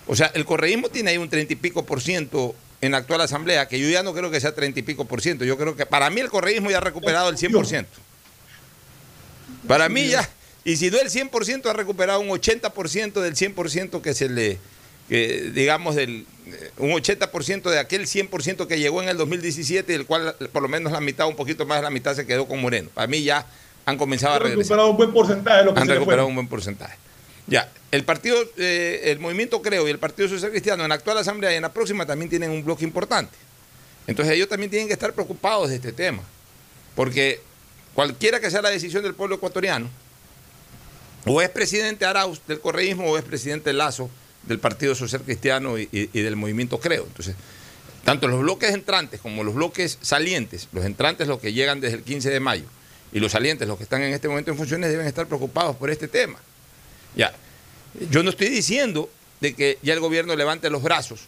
O 0.07 0.15
sea, 0.15 0.31
el 0.35 0.45
correísmo 0.45 0.89
tiene 0.89 1.11
ahí 1.11 1.19
un 1.19 1.29
treinta 1.29 1.53
y 1.53 1.57
pico 1.57 1.85
por 1.85 2.01
ciento 2.01 2.55
en 2.81 2.93
la 2.93 2.99
actual 2.99 3.21
asamblea, 3.21 3.67
que 3.69 3.81
yo 3.81 3.89
ya 3.89 4.03
no 4.03 4.15
creo 4.15 4.31
que 4.31 4.41
sea 4.41 4.55
treinta 4.55 4.79
y 4.81 4.83
pico 4.83 5.05
por 5.05 5.21
ciento. 5.21 5.45
Yo 5.45 5.57
creo 5.57 5.77
que 5.77 5.87
para 5.87 6.11
mí 6.11 6.21
el 6.21 6.29
correísmo 6.29 6.71
ya 6.71 6.79
ha 6.79 6.81
recuperado 6.83 7.29
el 7.29 7.39
100 7.39 7.53
por 7.53 7.67
ciento. 7.67 7.91
Para 9.67 9.89
mí 9.89 10.09
ya, 10.09 10.29
y 10.65 10.77
si 10.77 10.91
no 10.91 10.99
el 10.99 11.11
100 11.11 11.29
por 11.29 11.45
ciento, 11.45 11.71
ha 11.71 11.73
recuperado 11.73 12.21
un 12.21 12.31
80 12.31 12.73
por 12.73 12.89
ciento 12.89 13.21
del 13.21 13.37
100 13.37 13.55
por 13.55 13.71
ciento 13.71 14.03
que 14.03 14.15
se 14.15 14.29
le, 14.29 14.59
digamos, 15.09 15.97
del, 15.97 16.27
eh, 16.47 16.71
un 16.79 16.93
80 16.93 17.31
por 17.33 17.45
ciento 17.45 17.71
de 17.71 17.79
aquel 17.79 18.07
100 18.07 18.29
por 18.29 18.43
ciento 18.43 18.69
que 18.69 18.79
llegó 18.79 19.03
en 19.03 19.09
el 19.09 19.17
2017, 19.17 19.93
del 19.93 20.07
cual 20.07 20.37
por 20.53 20.63
lo 20.63 20.69
menos 20.69 20.93
la 20.93 21.01
mitad, 21.01 21.27
un 21.27 21.37
poquito 21.37 21.67
más 21.67 21.79
de 21.79 21.83
la 21.83 21.91
mitad 21.91 22.15
se 22.15 22.27
quedó 22.27 22.47
con 22.47 22.61
Moreno. 22.61 22.91
Para 22.95 23.07
mí 23.07 23.23
ya 23.23 23.47
han 23.87 23.97
comenzado 23.97 24.35
a 24.35 24.37
Han 24.37 24.43
regresar 24.43 24.59
recuperado 24.79 24.91
un 24.91 24.97
buen 24.97 25.13
porcentaje 25.13 25.65
lo 25.65 25.73
que 25.75 25.81
han 25.81 25.87
se 25.87 25.93
le 25.93 25.95
fue. 25.95 26.01
recuperado 26.01 26.29
un 26.29 26.35
buen 26.35 26.49
porcentaje. 26.49 26.97
Ya, 27.47 27.71
el 27.93 28.05
partido, 28.05 28.37
eh, 28.57 29.03
el 29.05 29.21
movimiento 29.21 29.63
Creo 29.63 29.87
y 29.87 29.91
el 29.93 29.99
Partido 30.01 30.29
Social 30.29 30.51
Cristiano 30.51 30.83
en 30.83 30.89
la 30.89 30.97
actual 30.97 31.17
asamblea 31.19 31.53
y 31.53 31.57
en 31.57 31.63
la 31.63 31.73
próxima 31.73 32.05
también 32.05 32.29
tienen 32.29 32.51
un 32.51 32.65
bloque 32.65 32.85
importante. 32.85 33.33
Entonces 34.09 34.35
ellos 34.35 34.49
también 34.49 34.69
tienen 34.71 34.89
que 34.89 34.93
estar 34.95 35.13
preocupados 35.13 35.69
de 35.71 35.77
este 35.77 35.93
tema, 35.93 36.23
porque 36.97 37.41
cualquiera 37.95 38.41
que 38.41 38.51
sea 38.51 38.63
la 38.63 38.71
decisión 38.71 39.03
del 39.05 39.15
pueblo 39.15 39.37
ecuatoriano, 39.37 39.89
o 41.25 41.41
es 41.41 41.49
presidente 41.51 42.05
Arauz 42.05 42.41
del 42.47 42.61
correísmo 42.61 43.11
o 43.11 43.19
es 43.19 43.25
presidente 43.25 43.73
Lazo 43.73 44.11
del 44.45 44.59
Partido 44.61 44.95
Social 44.95 45.23
Cristiano 45.23 45.79
y, 45.79 45.89
y- 45.93 46.11
y 46.13 46.21
del 46.23 46.37
movimiento 46.37 46.79
Creo. 46.79 47.05
Entonces, 47.07 47.35
tanto 48.05 48.29
los 48.29 48.41
bloques 48.41 48.73
entrantes 48.75 49.21
como 49.21 49.43
los 49.45 49.55
bloques 49.55 49.99
salientes, 50.03 50.69
los 50.73 50.85
entrantes 50.85 51.27
los 51.29 51.41
que 51.41 51.53
llegan 51.53 51.81
desde 51.81 51.97
el 51.99 52.03
15 52.05 52.31
de 52.31 52.41
mayo 52.41 52.65
y 53.13 53.21
los 53.21 53.33
salientes 53.33 53.67
los 53.69 53.77
que 53.79 53.85
están 53.85 54.03
en 54.03 54.13
este 54.13 54.29
momento 54.29 54.51
en 54.51 54.57
funciones 54.57 54.91
deben 54.91 55.07
estar 55.07 55.27
preocupados 55.27 55.77
por 55.77 55.91
este 55.91 56.09
tema. 56.09 56.39
Ya, 57.15 57.33
yo 58.11 58.23
no 58.23 58.31
estoy 58.31 58.49
diciendo 58.49 59.09
de 59.41 59.55
que 59.55 59.79
ya 59.83 59.95
el 59.95 60.01
gobierno 60.01 60.35
levante 60.37 60.69
los 60.71 60.83
brazos 60.83 61.21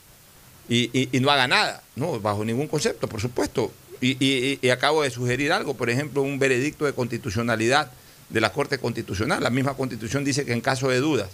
y, 0.69 0.91
y- 0.93 1.21
no 1.21 1.31
haga 1.31 1.49
nada, 1.49 1.83
no, 1.97 2.21
bajo 2.21 2.45
ningún 2.45 2.69
concepto, 2.69 3.09
por 3.09 3.21
supuesto. 3.21 3.73
Y, 4.01 4.17
y- 4.61 4.71
acabo 4.71 5.03
de 5.03 5.11
sugerir 5.11 5.53
algo, 5.53 5.75
por 5.75 5.89
ejemplo, 5.91 6.23
un 6.23 6.39
veredicto 6.39 6.85
de 6.85 6.93
constitucionalidad 6.93 7.91
de 8.29 8.41
la 8.41 8.53
Corte 8.53 8.79
Constitucional. 8.79 9.43
La 9.43 9.51
misma 9.51 9.75
Constitución 9.75 10.25
dice 10.25 10.45
que 10.45 10.53
en 10.53 10.61
caso 10.61 10.89
de 10.89 10.99
dudas 10.99 11.31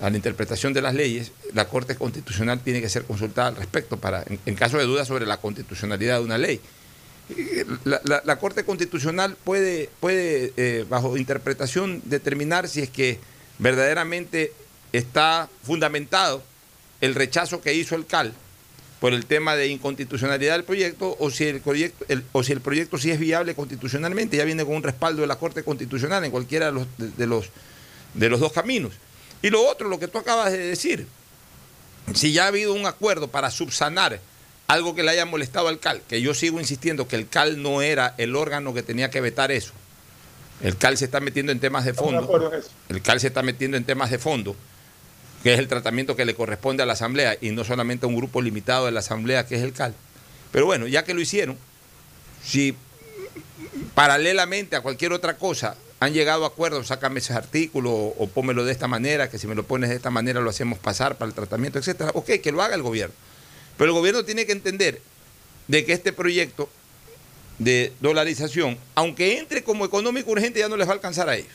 a 0.00 0.08
la 0.10 0.16
interpretación 0.16 0.72
de 0.72 0.82
las 0.82 0.94
leyes, 0.94 1.32
la 1.54 1.66
Corte 1.68 1.96
Constitucional 1.96 2.60
tiene 2.60 2.80
que 2.82 2.88
ser 2.88 3.04
consultada 3.04 3.48
al 3.48 3.56
respecto 3.56 3.96
para, 3.98 4.24
en 4.46 4.54
caso 4.54 4.78
de 4.78 4.84
dudas 4.84 5.08
sobre 5.08 5.26
la 5.26 5.38
constitucionalidad 5.38 6.18
de 6.18 6.24
una 6.24 6.38
ley. 6.38 6.60
La, 7.84 8.00
la- 8.24 8.36
Corte 8.38 8.64
Constitucional 8.64 9.36
puede, 9.44 9.90
puede 10.00 10.52
eh, 10.56 10.84
bajo 10.88 11.16
interpretación, 11.16 12.02
determinar 12.04 12.68
si 12.68 12.80
es 12.82 12.90
que 12.90 13.18
verdaderamente 13.58 14.52
está 14.92 15.48
fundamentado 15.62 16.42
el 17.00 17.14
rechazo 17.14 17.60
que 17.60 17.74
hizo 17.74 17.94
el 17.94 18.06
CAL 18.06 18.32
por 19.00 19.12
el 19.14 19.24
tema 19.26 19.56
de 19.56 19.68
inconstitucionalidad 19.68 20.54
del 20.54 20.64
proyecto 20.64 21.16
o 21.18 21.30
si 21.30 21.44
el 21.44 21.60
proyecto 21.60 22.04
el- 22.08 22.24
o 22.32 22.42
si 22.42 22.52
el 22.52 22.60
proyecto 22.60 22.98
sí 22.98 23.10
es 23.10 23.18
viable 23.18 23.54
constitucionalmente. 23.54 24.36
Ya 24.36 24.44
viene 24.44 24.64
con 24.64 24.74
un 24.76 24.82
respaldo 24.82 25.22
de 25.22 25.26
la 25.28 25.36
Corte 25.36 25.62
Constitucional 25.62 26.24
en 26.24 26.30
cualquiera 26.30 26.66
de 26.66 26.72
los, 26.72 26.86
de 26.98 27.26
los 27.26 27.46
de 28.14 28.28
los 28.28 28.40
dos 28.40 28.52
caminos. 28.52 28.92
Y 29.42 29.50
lo 29.50 29.66
otro, 29.66 29.88
lo 29.88 29.98
que 29.98 30.08
tú 30.08 30.18
acabas 30.18 30.52
de 30.52 30.58
decir, 30.58 31.06
si 32.14 32.32
ya 32.32 32.44
ha 32.44 32.48
habido 32.48 32.74
un 32.74 32.84
acuerdo 32.86 33.28
para 33.28 33.50
subsanar 33.50 34.20
algo 34.70 34.94
que 34.94 35.02
le 35.02 35.10
haya 35.10 35.26
molestado 35.26 35.66
al 35.66 35.80
CAL, 35.80 36.00
que 36.08 36.22
yo 36.22 36.32
sigo 36.32 36.60
insistiendo 36.60 37.08
que 37.08 37.16
el 37.16 37.28
CAL 37.28 37.60
no 37.60 37.82
era 37.82 38.14
el 38.18 38.36
órgano 38.36 38.72
que 38.72 38.84
tenía 38.84 39.10
que 39.10 39.20
vetar 39.20 39.50
eso. 39.50 39.72
El 40.62 40.76
CAL 40.76 40.96
se 40.96 41.06
está 41.06 41.18
metiendo 41.18 41.50
en 41.50 41.58
temas 41.58 41.84
de 41.84 41.92
fondo. 41.92 42.52
El 42.88 43.02
CAL 43.02 43.18
se 43.18 43.26
está 43.26 43.42
metiendo 43.42 43.76
en 43.76 43.82
temas 43.82 44.10
de 44.10 44.18
fondo, 44.18 44.54
que 45.42 45.54
es 45.54 45.58
el 45.58 45.66
tratamiento 45.66 46.14
que 46.14 46.24
le 46.24 46.36
corresponde 46.36 46.84
a 46.84 46.86
la 46.86 46.92
Asamblea 46.92 47.36
y 47.40 47.50
no 47.50 47.64
solamente 47.64 48.06
a 48.06 48.08
un 48.08 48.14
grupo 48.14 48.40
limitado 48.40 48.86
de 48.86 48.92
la 48.92 49.00
Asamblea 49.00 49.44
que 49.44 49.56
es 49.56 49.62
el 49.62 49.72
CAL. 49.72 49.92
Pero 50.52 50.66
bueno, 50.66 50.86
ya 50.86 51.02
que 51.02 51.14
lo 51.14 51.20
hicieron, 51.20 51.58
si 52.44 52.76
paralelamente 53.96 54.76
a 54.76 54.82
cualquier 54.82 55.12
otra 55.12 55.36
cosa 55.36 55.74
han 55.98 56.12
llegado 56.12 56.44
a 56.44 56.48
acuerdos, 56.48 56.86
sácame 56.86 57.18
ese 57.18 57.32
artículo 57.32 57.90
o, 57.90 58.14
o 58.22 58.28
pómelo 58.28 58.64
de 58.64 58.70
esta 58.70 58.86
manera, 58.86 59.28
que 59.28 59.38
si 59.38 59.48
me 59.48 59.56
lo 59.56 59.64
pones 59.64 59.90
de 59.90 59.96
esta 59.96 60.10
manera 60.10 60.40
lo 60.40 60.50
hacemos 60.50 60.78
pasar 60.78 61.18
para 61.18 61.28
el 61.28 61.34
tratamiento, 61.34 61.80
etcétera. 61.80 62.12
Ok, 62.14 62.30
que 62.40 62.52
lo 62.52 62.62
haga 62.62 62.76
el 62.76 62.82
gobierno. 62.82 63.16
Pero 63.80 63.92
el 63.92 63.96
gobierno 63.98 64.26
tiene 64.26 64.44
que 64.44 64.52
entender 64.52 65.00
de 65.66 65.86
que 65.86 65.94
este 65.94 66.12
proyecto 66.12 66.68
de 67.58 67.94
dolarización, 68.00 68.78
aunque 68.94 69.38
entre 69.38 69.64
como 69.64 69.86
económico 69.86 70.32
urgente, 70.32 70.58
ya 70.58 70.68
no 70.68 70.76
les 70.76 70.86
va 70.86 70.90
a 70.90 70.96
alcanzar 70.96 71.30
a 71.30 71.36
ellos. 71.36 71.54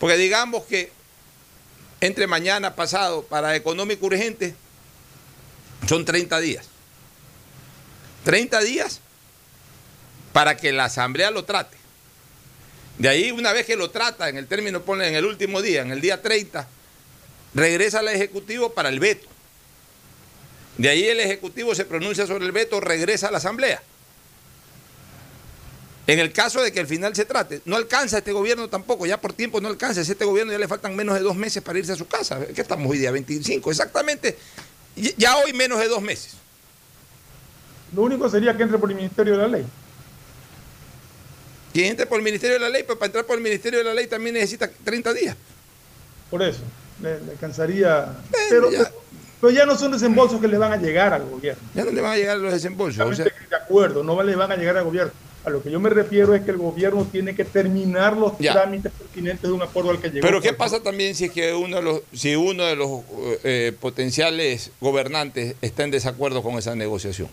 Porque 0.00 0.16
digamos 0.16 0.64
que 0.64 0.90
entre 2.00 2.26
mañana 2.26 2.74
pasado 2.74 3.22
para 3.22 3.54
económico 3.54 4.06
urgente 4.06 4.54
son 5.86 6.06
30 6.06 6.40
días. 6.40 6.64
30 8.24 8.60
días 8.62 9.00
para 10.32 10.56
que 10.56 10.72
la 10.72 10.86
asamblea 10.86 11.30
lo 11.30 11.44
trate. 11.44 11.76
De 12.96 13.10
ahí, 13.10 13.30
una 13.30 13.52
vez 13.52 13.66
que 13.66 13.76
lo 13.76 13.90
trata, 13.90 14.30
en 14.30 14.38
el 14.38 14.46
término 14.46 14.80
pone 14.80 15.06
en 15.06 15.16
el 15.16 15.26
último 15.26 15.60
día, 15.60 15.82
en 15.82 15.90
el 15.90 16.00
día 16.00 16.22
30, 16.22 16.66
regresa 17.52 17.98
al 17.98 18.08
Ejecutivo 18.08 18.72
para 18.72 18.88
el 18.88 19.00
veto. 19.00 19.31
De 20.78 20.88
ahí 20.88 21.04
el 21.04 21.20
Ejecutivo 21.20 21.74
se 21.74 21.84
pronuncia 21.84 22.26
sobre 22.26 22.46
el 22.46 22.52
veto, 22.52 22.80
regresa 22.80 23.28
a 23.28 23.30
la 23.30 23.38
Asamblea. 23.38 23.82
En 26.06 26.18
el 26.18 26.32
caso 26.32 26.60
de 26.60 26.72
que 26.72 26.80
al 26.80 26.86
final 26.86 27.14
se 27.14 27.24
trate, 27.24 27.60
no 27.64 27.76
alcanza 27.76 28.18
este 28.18 28.32
gobierno 28.32 28.68
tampoco, 28.68 29.06
ya 29.06 29.20
por 29.20 29.32
tiempo 29.32 29.60
no 29.60 29.68
alcanza, 29.68 30.00
este 30.00 30.24
gobierno 30.24 30.52
ya 30.52 30.58
le 30.58 30.66
faltan 30.66 30.96
menos 30.96 31.14
de 31.14 31.20
dos 31.20 31.36
meses 31.36 31.62
para 31.62 31.78
irse 31.78 31.92
a 31.92 31.96
su 31.96 32.08
casa. 32.08 32.44
¿Qué 32.46 32.60
estamos 32.60 32.90
hoy 32.90 32.98
día? 32.98 33.12
25, 33.12 33.70
exactamente, 33.70 34.36
ya 35.16 35.36
hoy 35.36 35.52
menos 35.52 35.78
de 35.78 35.86
dos 35.86 36.02
meses. 36.02 36.32
Lo 37.94 38.02
único 38.02 38.28
sería 38.28 38.56
que 38.56 38.64
entre 38.64 38.78
por 38.78 38.90
el 38.90 38.96
Ministerio 38.96 39.34
de 39.34 39.38
la 39.38 39.48
Ley. 39.48 39.66
Que 41.72 41.86
entre 41.86 42.06
por 42.06 42.18
el 42.18 42.24
Ministerio 42.24 42.54
de 42.54 42.60
la 42.60 42.68
Ley, 42.68 42.82
pero 42.82 42.98
para 42.98 43.06
entrar 43.06 43.24
por 43.24 43.36
el 43.36 43.42
Ministerio 43.42 43.78
de 43.78 43.84
la 43.84 43.94
Ley 43.94 44.08
también 44.08 44.34
necesita 44.34 44.68
30 44.68 45.12
días. 45.12 45.36
Por 46.30 46.42
eso, 46.42 46.62
le, 47.00 47.20
le 47.20 47.32
alcanzaría. 47.32 48.12
Pero 48.50 48.72
ya. 48.72 48.90
Pero 49.42 49.52
ya 49.52 49.66
no 49.66 49.76
son 49.76 49.90
desembolsos 49.90 50.40
que 50.40 50.46
le 50.46 50.56
van 50.56 50.72
a 50.72 50.76
llegar 50.76 51.12
al 51.12 51.28
gobierno. 51.28 51.60
Ya 51.74 51.84
no 51.84 51.90
le 51.90 52.00
van 52.00 52.12
a 52.12 52.16
llegar 52.16 52.38
los 52.38 52.52
desembolsos. 52.52 53.04
O 53.04 53.12
sea, 53.12 53.24
de 53.24 53.56
acuerdo, 53.56 54.04
no 54.04 54.22
le 54.22 54.36
van 54.36 54.52
a 54.52 54.56
llegar 54.56 54.76
al 54.76 54.84
gobierno. 54.84 55.12
A 55.44 55.50
lo 55.50 55.60
que 55.60 55.68
yo 55.68 55.80
me 55.80 55.90
refiero 55.90 56.32
es 56.32 56.42
que 56.42 56.52
el 56.52 56.58
gobierno 56.58 57.04
tiene 57.10 57.34
que 57.34 57.44
terminar 57.44 58.16
los 58.16 58.38
ya. 58.38 58.52
trámites 58.52 58.92
pertinentes 58.92 59.42
de 59.42 59.50
un 59.50 59.60
acuerdo 59.60 59.90
al 59.90 60.00
que 60.00 60.10
llegó. 60.10 60.24
Pero 60.24 60.40
¿qué 60.40 60.52
pasa 60.52 60.80
también 60.80 61.16
si 61.16 61.24
es 61.24 61.32
que 61.32 61.52
uno 61.54 61.78
de 61.78 61.82
los, 61.82 62.02
si 62.12 62.36
uno 62.36 62.62
de 62.62 62.76
los 62.76 63.00
eh, 63.42 63.76
potenciales 63.80 64.70
gobernantes 64.80 65.56
está 65.60 65.82
en 65.82 65.90
desacuerdo 65.90 66.40
con 66.44 66.54
esa 66.54 66.76
negociación? 66.76 67.26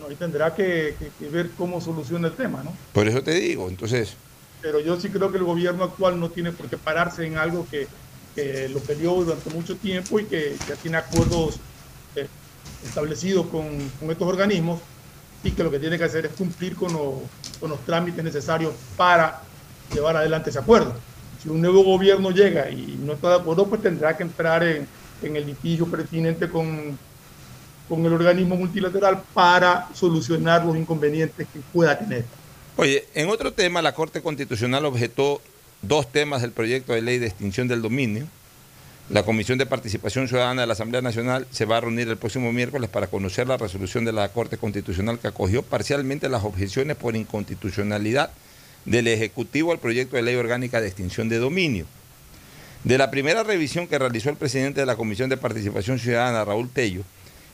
No, 0.00 0.10
y 0.10 0.14
tendrá 0.14 0.54
que, 0.54 0.94
que, 0.98 1.10
que, 1.18 1.30
ver 1.30 1.50
cómo 1.58 1.82
soluciona 1.82 2.28
el 2.28 2.34
tema, 2.34 2.62
¿no? 2.62 2.74
Por 2.94 3.08
eso 3.08 3.22
te 3.22 3.32
digo, 3.32 3.68
entonces. 3.68 4.14
Pero 4.62 4.80
yo 4.80 4.98
sí 4.98 5.10
creo 5.10 5.30
que 5.30 5.36
el 5.36 5.44
gobierno 5.44 5.84
actual 5.84 6.18
no 6.18 6.30
tiene 6.30 6.50
por 6.50 6.70
qué 6.70 6.78
pararse 6.78 7.26
en 7.26 7.36
algo 7.36 7.66
que, 7.70 7.88
que 8.36 8.68
lo 8.68 8.80
peleó 8.80 9.14
durante 9.14 9.50
mucho 9.50 9.76
tiempo 9.76 10.20
y 10.20 10.26
que 10.26 10.54
ya 10.68 10.76
tiene 10.76 10.98
acuerdos 10.98 11.56
eh, 12.14 12.28
establecidos 12.84 13.46
con, 13.46 13.64
estos 14.10 14.28
organismos 14.28 14.80
y 15.42 15.50
que 15.52 15.64
lo 15.64 15.70
que 15.70 15.80
tiene 15.80 15.96
que 15.96 16.04
hacer 16.04 16.26
es 16.26 16.32
cumplir 16.32 16.76
con, 16.76 16.92
lo, 16.92 17.22
con, 17.58 17.70
los 17.70 17.84
trámites 17.84 18.22
necesarios 18.22 18.74
para 18.96 19.42
llevar 19.92 20.16
adelante 20.16 20.50
ese 20.50 20.58
acuerdo. 20.58 20.94
Si 21.42 21.48
un 21.48 21.62
nuevo 21.62 21.82
gobierno 21.82 22.30
llega 22.30 22.70
y 22.70 22.98
no 23.02 23.14
está 23.14 23.30
de 23.30 23.36
acuerdo, 23.36 23.66
pues 23.66 23.80
tendrá 23.80 24.16
que 24.16 24.22
entrar 24.22 24.62
en, 24.62 24.86
el 25.22 25.46
litigio 25.46 25.86
pertinente 25.86 26.48
con 26.48 26.98
el 27.90 28.12
organismo 28.12 28.54
multilateral 28.54 29.22
para 29.32 29.88
solucionar 29.94 30.64
los 30.64 30.76
inconvenientes 30.76 31.46
que 31.50 31.60
pueda 31.72 31.98
tener. 31.98 32.24
Oye, 32.76 33.06
en 33.14 33.30
otro 33.30 33.54
tema, 33.54 33.80
la 33.80 33.94
Corte 33.94 34.20
Constitucional 34.20 34.84
objetó 34.84 35.40
dos 35.86 36.10
temas 36.10 36.42
del 36.42 36.52
proyecto 36.52 36.92
de 36.92 37.02
ley 37.02 37.18
de 37.18 37.26
extinción 37.26 37.68
del 37.68 37.82
dominio. 37.82 38.26
La 39.08 39.22
Comisión 39.22 39.56
de 39.56 39.66
Participación 39.66 40.26
Ciudadana 40.26 40.62
de 40.62 40.66
la 40.66 40.72
Asamblea 40.72 41.00
Nacional 41.00 41.46
se 41.50 41.64
va 41.64 41.76
a 41.76 41.80
reunir 41.80 42.08
el 42.08 42.16
próximo 42.16 42.52
miércoles 42.52 42.90
para 42.90 43.06
conocer 43.06 43.46
la 43.46 43.56
resolución 43.56 44.04
de 44.04 44.12
la 44.12 44.28
Corte 44.30 44.58
Constitucional 44.58 45.20
que 45.20 45.28
acogió 45.28 45.62
parcialmente 45.62 46.28
las 46.28 46.42
objeciones 46.42 46.96
por 46.96 47.14
inconstitucionalidad 47.14 48.30
del 48.84 49.06
Ejecutivo 49.06 49.70
al 49.70 49.78
proyecto 49.78 50.16
de 50.16 50.22
ley 50.22 50.34
orgánica 50.34 50.80
de 50.80 50.88
extinción 50.88 51.28
de 51.28 51.38
dominio. 51.38 51.86
De 52.82 52.98
la 52.98 53.10
primera 53.10 53.44
revisión 53.44 53.86
que 53.86 53.98
realizó 53.98 54.30
el 54.30 54.36
presidente 54.36 54.80
de 54.80 54.86
la 54.86 54.96
Comisión 54.96 55.30
de 55.30 55.36
Participación 55.36 55.98
Ciudadana, 55.98 56.44
Raúl 56.44 56.68
Tello, 56.68 57.02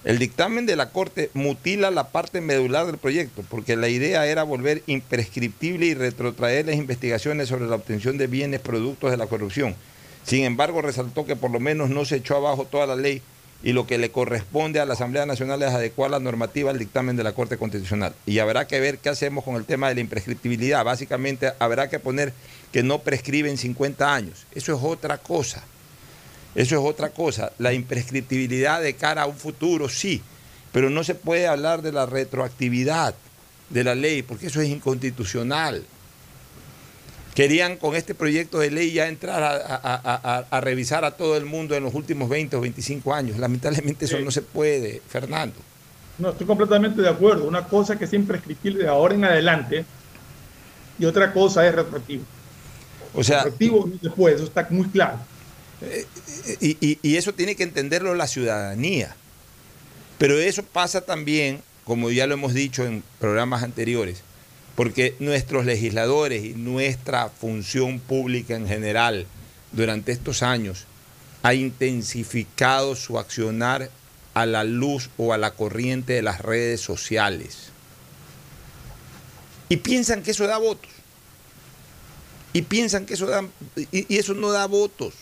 el 0.05 0.19
dictamen 0.19 0.67
de 0.67 0.75
la 0.75 0.91
Corte 0.91 1.31
mutila 1.33 1.91
la 1.93 2.09
parte 2.09 2.41
medular 2.41 2.87
del 2.87 2.99
proyecto, 2.99 3.45
porque 3.49 3.77
la 3.77 3.89
idea 3.89 4.27
era 4.27 4.43
volver 4.43 4.83
imprescriptible 4.87 5.87
y 5.87 5.95
retrotraer 5.95 6.67
las 6.67 6.77
investigaciones 6.77 7.49
sobre 7.49 7.67
la 7.67 7.77
obtención 7.77 8.19
de 8.19 8.27
bienes 8.27 8.61
productos 8.61 9.13
de 9.13 9.17
la 9.17 9.29
corrupción. 9.29 9.77
Sin 10.25 10.45
embargo, 10.45 10.83
resaltó 10.83 11.25
que 11.25 11.37
por 11.37 11.51
lo 11.51 11.61
menos 11.61 11.91
no 11.91 12.05
se 12.05 12.17
echó 12.17 12.37
abajo 12.37 12.65
toda 12.65 12.87
la 12.87 12.97
ley 12.97 13.23
y 13.63 13.73
lo 13.73 13.87
que 13.87 13.99
le 13.99 14.11
corresponde 14.11 14.81
a 14.81 14.87
la 14.87 14.95
Asamblea 14.95 15.25
Nacional 15.25 15.63
es 15.63 15.71
adecuar 15.71 16.11
la 16.11 16.19
normativa 16.19 16.71
al 16.71 16.79
dictamen 16.79 17.17
de 17.17 17.23
la 17.23 17.33
Corte 17.33 17.57
Constitucional. 17.57 18.13
Y 18.27 18.41
habrá 18.41 18.67
que 18.67 18.81
ver 18.81 18.99
qué 18.99 19.09
hacemos 19.09 19.45
con 19.45 19.55
el 19.55 19.65
tema 19.65 19.89
de 19.89 19.95
la 19.95 20.01
imprescriptibilidad. 20.01 20.85
Básicamente 20.85 21.53
habrá 21.61 21.89
que 21.89 22.01
poner 22.01 22.33
que 22.73 22.83
no 22.83 23.01
prescriben 23.01 23.57
50 23.57 24.13
años. 24.13 24.47
Eso 24.53 24.75
es 24.75 24.83
otra 24.83 25.19
cosa. 25.19 25.65
Eso 26.55 26.77
es 26.77 26.83
otra 26.85 27.11
cosa. 27.11 27.53
La 27.59 27.73
imprescriptibilidad 27.73 28.83
de 28.83 28.95
cara 28.95 29.23
a 29.23 29.27
un 29.27 29.37
futuro, 29.37 29.89
sí, 29.89 30.23
pero 30.73 30.91
no 30.91 31.05
se 31.05 31.15
puede 31.15 31.47
hablar 31.47 31.83
de 31.83 31.93
la 31.93 32.07
retroactividad 32.07 33.15
de 33.71 33.85
la 33.85 33.95
ley, 33.95 34.23
porque 34.23 34.47
eso 34.47 34.61
es 34.61 34.69
inconstitucional. 34.69 35.83
Querían 37.35 37.77
con 37.79 37.97
este 37.97 38.15
proyecto 38.15 38.59
de 38.59 38.71
ley 38.71 38.93
ya 38.93 39.09
entrar 39.09 39.43
a, 39.43 39.57
a, 39.57 39.79
a, 39.83 40.47
a 40.51 40.61
revisar 40.61 41.07
a 41.07 41.13
todo 41.13 41.39
el 41.39 41.47
mundo 41.47 41.75
en 41.75 41.83
los 41.83 41.95
últimos 41.95 42.29
20 42.29 42.57
o 42.57 42.61
25 42.61 43.15
años. 43.15 43.39
Lamentablemente 43.39 44.05
eso 44.05 44.19
sí. 44.19 44.25
no 44.25 44.31
se 44.31 44.43
puede, 44.43 45.01
Fernando. 45.09 45.57
No, 46.19 46.31
estoy 46.31 46.47
completamente 46.47 47.01
de 47.01 47.09
acuerdo. 47.09 47.45
Una 47.45 47.65
cosa 47.65 47.99
que 47.99 48.05
es 48.05 48.13
imprescriptible 48.13 48.85
de 48.85 48.89
ahora 48.89 49.15
en 49.15 49.25
adelante 49.25 49.87
y 50.99 51.07
otra 51.07 51.33
cosa 51.33 51.67
es 51.67 51.75
retroactivo. 51.75 52.25
O 53.15 53.25
sea, 53.25 53.45
retroactivo 53.45 53.91
después, 54.03 54.35
eso 54.35 54.45
está 54.45 54.67
muy 54.69 54.89
claro. 54.89 55.19
Y, 56.61 56.99
y, 57.03 57.17
eso 57.17 57.35
tiene 57.35 57.57
que 57.57 57.63
entenderlo 57.63 58.15
la 58.15 58.27
ciudadanía. 58.27 59.17
Pero 60.19 60.39
eso 60.39 60.63
pasa 60.63 61.01
también, 61.01 61.63
como 61.85 62.11
ya 62.11 62.27
lo 62.27 62.35
hemos 62.35 62.55
dicho 62.55 62.85
en 62.85 63.03
programas 63.19 63.63
anteriores, 63.63 64.23
porque 64.77 65.17
nuestros 65.19 65.65
legisladores 65.65 66.45
y 66.45 66.55
nuestra 66.55 67.29
función 67.29 67.99
pública 67.99 68.55
en 68.55 68.67
general 68.67 69.27
durante 69.73 70.13
estos 70.13 70.43
años 70.43 70.87
ha 71.43 71.55
intensificado 71.55 72.95
su 72.95 73.19
accionar 73.19 73.91
a 74.35 74.47
la 74.47 74.65
luz 74.65 75.11
o 75.17 75.33
a 75.33 75.39
la 75.39 75.53
corriente 75.53 76.15
de 76.15 76.23
las 76.23 76.41
redes 76.41 76.81
sociales. 76.81 77.71
Y 79.69 79.79
piensan 79.79 80.23
que 80.23 80.31
eso 80.31 80.47
da 80.47 80.59
votos. 80.59 80.91
Y 82.53 82.63
piensan 82.63 83.07
que 83.07 83.15
eso 83.15 83.27
da... 83.27 83.45
Y 83.91 84.17
eso 84.19 84.35
no 84.35 84.53
da 84.53 84.67
votos. 84.67 85.15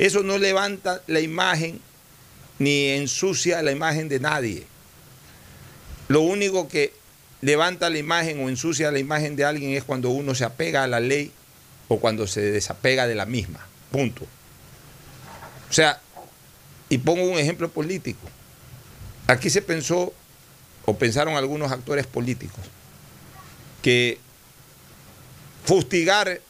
Eso 0.00 0.22
no 0.22 0.38
levanta 0.38 1.02
la 1.08 1.20
imagen 1.20 1.78
ni 2.58 2.86
ensucia 2.86 3.60
la 3.60 3.70
imagen 3.70 4.08
de 4.08 4.18
nadie. 4.18 4.66
Lo 6.08 6.22
único 6.22 6.68
que 6.68 6.94
levanta 7.42 7.90
la 7.90 7.98
imagen 7.98 8.42
o 8.42 8.48
ensucia 8.48 8.90
la 8.90 8.98
imagen 8.98 9.36
de 9.36 9.44
alguien 9.44 9.72
es 9.72 9.84
cuando 9.84 10.08
uno 10.08 10.34
se 10.34 10.46
apega 10.46 10.84
a 10.84 10.86
la 10.86 11.00
ley 11.00 11.30
o 11.88 12.00
cuando 12.00 12.26
se 12.26 12.40
desapega 12.40 13.06
de 13.06 13.14
la 13.14 13.26
misma. 13.26 13.66
Punto. 13.92 14.24
O 15.68 15.72
sea, 15.72 16.00
y 16.88 16.96
pongo 16.96 17.24
un 17.24 17.38
ejemplo 17.38 17.68
político. 17.68 18.26
Aquí 19.26 19.50
se 19.50 19.60
pensó, 19.60 20.14
o 20.86 20.96
pensaron 20.96 21.36
algunos 21.36 21.72
actores 21.72 22.06
políticos, 22.06 22.64
que 23.82 24.18
fustigar 25.62 26.40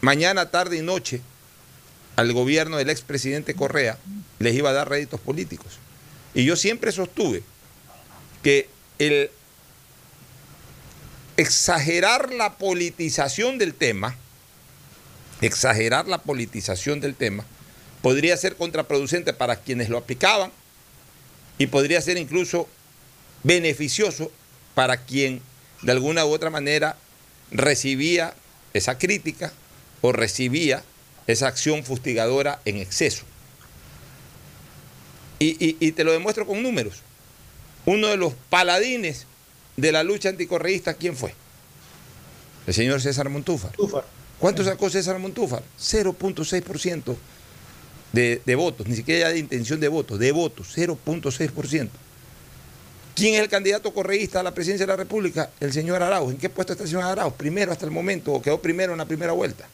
mañana, 0.00 0.50
tarde 0.50 0.78
y 0.78 0.80
noche 0.80 1.20
al 2.16 2.32
gobierno 2.32 2.76
del 2.76 2.90
expresidente 2.90 3.54
Correa 3.54 3.98
les 4.38 4.54
iba 4.54 4.70
a 4.70 4.74
dar 4.74 4.88
réditos 4.88 5.20
políticos. 5.20 5.78
Y 6.34 6.44
yo 6.44 6.56
siempre 6.56 6.92
sostuve 6.92 7.42
que 8.42 8.68
el 8.98 9.30
exagerar 11.36 12.32
la 12.32 12.56
politización 12.56 13.58
del 13.58 13.74
tema 13.74 14.16
exagerar 15.40 16.08
la 16.08 16.18
politización 16.18 17.00
del 17.00 17.14
tema, 17.14 17.44
podría 18.02 18.36
ser 18.36 18.56
contraproducente 18.56 19.32
para 19.32 19.56
quienes 19.56 19.88
lo 19.88 19.98
aplicaban 19.98 20.52
y 21.58 21.66
podría 21.66 22.00
ser 22.00 22.16
incluso 22.16 22.68
beneficioso 23.42 24.30
para 24.74 25.04
quien 25.04 25.40
de 25.82 25.92
alguna 25.92 26.24
u 26.24 26.30
otra 26.30 26.50
manera 26.50 26.96
recibía 27.50 28.34
esa 28.72 28.98
crítica 28.98 29.52
o 30.02 30.12
recibía 30.12 30.82
esa 31.26 31.48
acción 31.48 31.84
fustigadora 31.84 32.60
en 32.64 32.76
exceso. 32.76 33.24
Y, 35.38 35.56
y- 35.64 35.76
y 35.80 35.92
te 35.92 36.04
lo 36.04 36.12
demuestro 36.12 36.46
con 36.46 36.62
números. 36.62 37.02
Uno 37.84 38.08
de 38.08 38.16
los 38.16 38.32
paladines 38.50 39.26
de 39.76 39.92
la 39.92 40.02
lucha 40.02 40.28
anticorreísta, 40.30 40.94
¿quién 40.94 41.16
fue? 41.16 41.34
El 42.66 42.74
señor 42.74 43.00
César 43.00 43.28
Montúfar. 43.28 43.72
¿Cuánto 44.38 44.64
sacó 44.64 44.90
César 44.90 45.18
Montúfar? 45.18 45.62
0.6% 45.80 47.16
de, 48.12 48.42
de 48.44 48.54
votos, 48.54 48.86
ni 48.86 48.96
siquiera 48.96 49.28
ya 49.28 49.32
de 49.32 49.38
intención 49.38 49.78
de 49.78 49.88
votos, 49.88 50.18
de 50.18 50.32
votos, 50.32 50.68
0.6%. 50.76 51.88
¿Quién 53.14 53.34
es 53.34 53.40
el 53.40 53.48
candidato 53.48 53.94
correísta 53.94 54.40
a 54.40 54.42
la 54.42 54.52
presidencia 54.52 54.84
de 54.86 54.92
la 54.92 54.96
República? 54.96 55.50
El 55.60 55.72
señor 55.72 56.02
Arauz. 56.02 56.32
¿En 56.32 56.38
qué 56.38 56.50
puesto 56.50 56.72
está 56.74 56.82
el 56.84 56.90
señor 56.90 57.04
Arauz? 57.04 57.32
Primero 57.34 57.72
hasta 57.72 57.84
el 57.86 57.90
momento, 57.90 58.32
o 58.32 58.42
quedó 58.42 58.60
primero 58.60 58.92
en 58.92 58.98
la 58.98 59.06
primera 59.06 59.32
vuelta. 59.32 59.66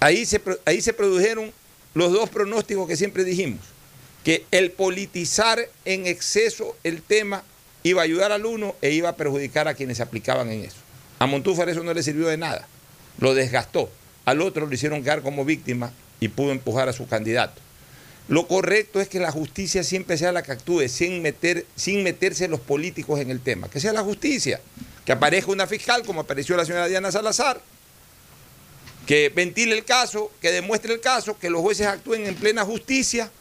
Ahí 0.00 0.26
se, 0.26 0.40
ahí 0.64 0.80
se 0.80 0.92
produjeron 0.92 1.52
los 1.94 2.12
dos 2.12 2.30
pronósticos 2.30 2.86
que 2.86 2.96
siempre 2.96 3.24
dijimos, 3.24 3.60
que 4.24 4.44
el 4.50 4.70
politizar 4.70 5.68
en 5.84 6.06
exceso 6.06 6.76
el 6.84 7.02
tema 7.02 7.42
iba 7.82 8.02
a 8.02 8.04
ayudar 8.04 8.32
al 8.32 8.46
uno 8.46 8.74
e 8.82 8.92
iba 8.92 9.08
a 9.08 9.16
perjudicar 9.16 9.68
a 9.68 9.74
quienes 9.74 9.96
se 9.96 10.02
aplicaban 10.02 10.50
en 10.50 10.64
eso. 10.64 10.76
A 11.18 11.26
Montúfar 11.26 11.68
eso 11.68 11.82
no 11.82 11.94
le 11.94 12.02
sirvió 12.02 12.28
de 12.28 12.36
nada, 12.36 12.68
lo 13.18 13.34
desgastó. 13.34 13.90
Al 14.24 14.42
otro 14.42 14.66
lo 14.66 14.74
hicieron 14.74 15.02
quedar 15.02 15.22
como 15.22 15.44
víctima 15.44 15.92
y 16.20 16.28
pudo 16.28 16.52
empujar 16.52 16.88
a 16.88 16.92
su 16.92 17.08
candidato. 17.08 17.60
Lo 18.28 18.46
correcto 18.46 19.00
es 19.00 19.08
que 19.08 19.20
la 19.20 19.32
justicia 19.32 19.82
siempre 19.82 20.18
sea 20.18 20.32
la 20.32 20.42
que 20.42 20.52
actúe 20.52 20.88
sin, 20.88 21.22
meter, 21.22 21.64
sin 21.76 22.02
meterse 22.02 22.46
los 22.46 22.60
políticos 22.60 23.20
en 23.20 23.30
el 23.30 23.40
tema. 23.40 23.70
Que 23.70 23.80
sea 23.80 23.94
la 23.94 24.02
justicia. 24.02 24.60
Que 25.06 25.12
aparezca 25.12 25.50
una 25.50 25.66
fiscal 25.66 26.02
como 26.04 26.20
apareció 26.20 26.54
la 26.54 26.66
señora 26.66 26.88
Diana 26.88 27.10
Salazar. 27.10 27.62
Que 29.08 29.30
ventile 29.30 29.74
el 29.74 29.84
caso, 29.84 30.30
que 30.40 30.52
demuestre 30.52 30.92
el 30.92 31.00
caso, 31.00 31.36
que 31.36 31.50
los 31.50 31.62
jueces 31.62 31.86
actúen 31.88 32.26
en 32.26 32.36
plena 32.36 32.64
justicia, 32.64 33.32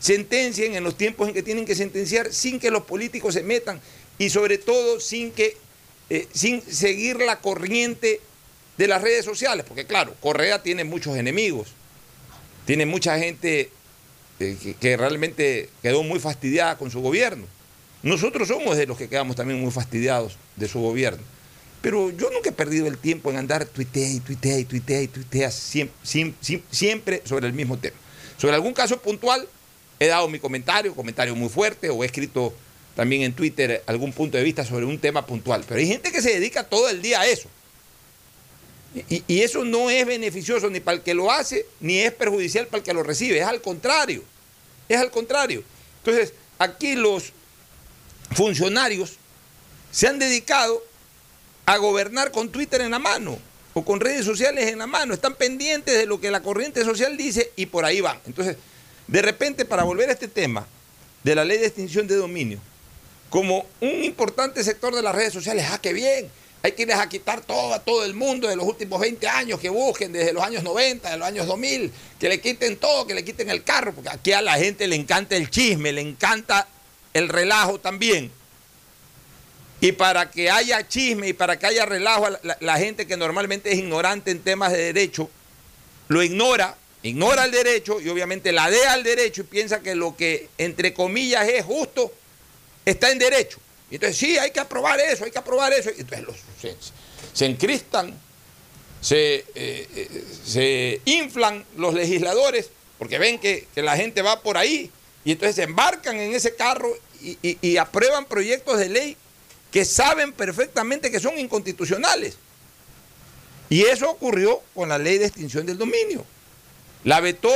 sentencien 0.00 0.74
en 0.74 0.82
los 0.82 0.96
tiempos 0.96 1.28
en 1.28 1.34
que 1.34 1.44
tienen 1.44 1.64
que 1.64 1.76
sentenciar 1.76 2.32
sin 2.32 2.58
que 2.58 2.72
los 2.72 2.82
políticos 2.82 3.34
se 3.34 3.44
metan 3.44 3.80
y 4.18 4.30
sobre 4.30 4.58
todo 4.58 4.98
sin 4.98 5.30
que 5.30 5.56
eh, 6.10 6.26
sin 6.34 6.60
seguir 6.62 7.16
la 7.20 7.40
corriente 7.40 8.20
de 8.76 8.88
las 8.88 9.00
redes 9.00 9.24
sociales, 9.24 9.64
porque 9.66 9.86
claro, 9.86 10.14
Correa 10.20 10.62
tiene 10.62 10.84
muchos 10.84 11.16
enemigos, 11.16 11.68
tiene 12.66 12.84
mucha 12.84 13.18
gente 13.18 13.70
eh, 14.40 14.56
que, 14.62 14.74
que 14.74 14.96
realmente 14.96 15.70
quedó 15.82 16.02
muy 16.02 16.20
fastidiada 16.20 16.76
con 16.76 16.90
su 16.90 17.00
gobierno. 17.00 17.46
Nosotros 18.02 18.48
somos 18.48 18.76
de 18.76 18.86
los 18.86 18.98
que 18.98 19.08
quedamos 19.08 19.36
también 19.36 19.60
muy 19.60 19.70
fastidiados 19.70 20.36
de 20.56 20.68
su 20.68 20.80
gobierno. 20.80 21.22
Pero 21.82 22.10
yo 22.10 22.30
nunca 22.30 22.50
he 22.50 22.52
perdido 22.52 22.86
el 22.86 22.96
tiempo 22.96 23.30
en 23.30 23.36
andar 23.36 23.66
tuitea 23.66 24.08
y 24.08 24.20
tuitea 24.20 24.58
y 24.60 24.64
tuitea 24.64 25.02
y 25.02 25.08
tuitea 25.08 25.50
siempre, 25.50 27.22
sobre 27.24 27.48
el 27.48 27.52
mismo 27.52 27.76
tema. 27.76 27.96
Sobre 28.38 28.54
algún 28.54 28.72
caso 28.72 29.00
puntual 29.00 29.48
he 29.98 30.06
dado 30.06 30.28
mi 30.28 30.38
comentario, 30.38 30.94
comentario 30.94 31.34
muy 31.34 31.48
fuerte, 31.48 31.90
o 31.90 32.02
he 32.02 32.06
escrito 32.06 32.54
también 32.94 33.22
en 33.22 33.32
Twitter 33.32 33.82
algún 33.86 34.12
punto 34.12 34.38
de 34.38 34.44
vista 34.44 34.64
sobre 34.64 34.84
un 34.84 34.98
tema 34.98 35.26
puntual. 35.26 35.64
Pero 35.66 35.80
hay 35.80 35.88
gente 35.88 36.12
que 36.12 36.22
se 36.22 36.30
dedica 36.34 36.64
todo 36.64 36.88
el 36.88 37.02
día 37.02 37.20
a 37.20 37.26
eso. 37.26 37.48
Y 39.08 39.40
eso 39.40 39.64
no 39.64 39.90
es 39.90 40.06
beneficioso 40.06 40.68
ni 40.70 40.78
para 40.78 40.98
el 40.98 41.02
que 41.02 41.14
lo 41.14 41.32
hace, 41.32 41.66
ni 41.80 41.98
es 41.98 42.12
perjudicial 42.12 42.66
para 42.66 42.78
el 42.78 42.84
que 42.84 42.94
lo 42.94 43.02
recibe. 43.02 43.38
Es 43.38 43.46
al 43.46 43.60
contrario. 43.60 44.22
Es 44.88 44.98
al 44.98 45.10
contrario. 45.10 45.64
Entonces, 46.04 46.34
aquí 46.58 46.94
los 46.94 47.32
funcionarios 48.32 49.14
se 49.90 50.08
han 50.08 50.18
dedicado 50.18 50.82
a 51.66 51.76
gobernar 51.76 52.32
con 52.32 52.50
Twitter 52.50 52.80
en 52.80 52.90
la 52.90 52.98
mano 52.98 53.38
o 53.74 53.84
con 53.84 54.00
redes 54.00 54.24
sociales 54.24 54.70
en 54.70 54.78
la 54.78 54.86
mano. 54.86 55.14
Están 55.14 55.34
pendientes 55.34 55.96
de 55.96 56.06
lo 56.06 56.20
que 56.20 56.30
la 56.30 56.42
corriente 56.42 56.84
social 56.84 57.16
dice 57.16 57.52
y 57.56 57.66
por 57.66 57.84
ahí 57.84 58.00
van. 58.00 58.18
Entonces, 58.26 58.56
de 59.06 59.22
repente, 59.22 59.64
para 59.64 59.84
volver 59.84 60.08
a 60.08 60.12
este 60.12 60.28
tema 60.28 60.66
de 61.22 61.34
la 61.34 61.44
ley 61.44 61.58
de 61.58 61.66
extinción 61.66 62.06
de 62.06 62.16
dominio, 62.16 62.58
como 63.30 63.66
un 63.80 64.04
importante 64.04 64.62
sector 64.62 64.94
de 64.94 65.02
las 65.02 65.14
redes 65.14 65.32
sociales, 65.32 65.66
ah, 65.70 65.78
qué 65.80 65.92
bien, 65.92 66.30
hay 66.62 66.72
que 66.72 66.92
a 66.92 67.08
quitar 67.08 67.40
todo 67.40 67.74
a 67.74 67.80
todo 67.80 68.04
el 68.04 68.14
mundo 68.14 68.46
de 68.46 68.54
los 68.54 68.64
últimos 68.64 69.00
20 69.00 69.26
años, 69.26 69.58
que 69.58 69.68
busquen 69.68 70.12
desde 70.12 70.32
los 70.32 70.44
años 70.44 70.62
90, 70.62 71.10
de 71.10 71.16
los 71.16 71.26
años 71.26 71.46
2000, 71.46 71.90
que 72.20 72.28
le 72.28 72.40
quiten 72.40 72.76
todo, 72.76 73.06
que 73.06 73.14
le 73.14 73.24
quiten 73.24 73.50
el 73.50 73.64
carro, 73.64 73.92
porque 73.92 74.10
aquí 74.10 74.32
a 74.32 74.40
la 74.40 74.54
gente 74.54 74.86
le 74.86 74.94
encanta 74.94 75.34
el 75.34 75.50
chisme, 75.50 75.92
le 75.92 76.02
encanta 76.02 76.68
el 77.14 77.28
relajo 77.28 77.80
también. 77.80 78.30
Y 79.82 79.90
para 79.90 80.30
que 80.30 80.48
haya 80.48 80.86
chisme 80.86 81.26
y 81.26 81.32
para 81.32 81.58
que 81.58 81.66
haya 81.66 81.84
relajo, 81.84 82.28
la, 82.44 82.56
la 82.60 82.78
gente 82.78 83.04
que 83.04 83.16
normalmente 83.16 83.72
es 83.72 83.80
ignorante 83.80 84.30
en 84.30 84.38
temas 84.38 84.70
de 84.70 84.78
derecho, 84.78 85.28
lo 86.06 86.22
ignora, 86.22 86.76
ignora 87.02 87.46
el 87.46 87.50
derecho 87.50 88.00
y 88.00 88.08
obviamente 88.08 88.52
la 88.52 88.70
dea 88.70 88.92
al 88.92 89.02
derecho 89.02 89.40
y 89.40 89.44
piensa 89.44 89.80
que 89.80 89.96
lo 89.96 90.16
que 90.16 90.48
entre 90.56 90.94
comillas 90.94 91.48
es 91.48 91.64
justo 91.64 92.12
está 92.84 93.10
en 93.10 93.18
derecho. 93.18 93.58
Y 93.90 93.96
entonces 93.96 94.18
sí, 94.18 94.38
hay 94.38 94.52
que 94.52 94.60
aprobar 94.60 95.00
eso, 95.00 95.24
hay 95.24 95.32
que 95.32 95.38
aprobar 95.40 95.72
eso. 95.72 95.90
Y 95.90 96.02
entonces 96.02 96.28
los, 96.28 96.36
se, 96.60 96.76
se 97.32 97.46
encristan, 97.46 98.16
se, 99.00 99.34
eh, 99.34 99.44
eh, 99.96 100.24
se, 100.46 101.00
inflan 101.06 101.64
los 101.76 101.92
legisladores 101.92 102.70
porque 103.00 103.18
ven 103.18 103.40
que, 103.40 103.66
que, 103.74 103.82
la 103.82 103.96
gente 103.96 104.22
va 104.22 104.42
por 104.42 104.56
ahí 104.56 104.92
y 105.24 105.32
entonces 105.32 105.56
se 105.56 105.64
embarcan 105.64 106.20
en 106.20 106.32
ese 106.34 106.54
carro 106.54 106.96
y, 107.20 107.36
y, 107.42 107.58
y 107.60 107.78
aprueban 107.78 108.26
proyectos 108.26 108.78
de 108.78 108.88
ley 108.88 109.16
que 109.72 109.84
saben 109.86 110.32
perfectamente 110.32 111.10
que 111.10 111.18
son 111.18 111.38
inconstitucionales. 111.38 112.36
Y 113.70 113.82
eso 113.82 114.10
ocurrió 114.10 114.60
con 114.74 114.90
la 114.90 114.98
ley 114.98 115.16
de 115.16 115.24
extinción 115.24 115.64
del 115.64 115.78
dominio. 115.78 116.24
La 117.04 117.20
vetó 117.20 117.50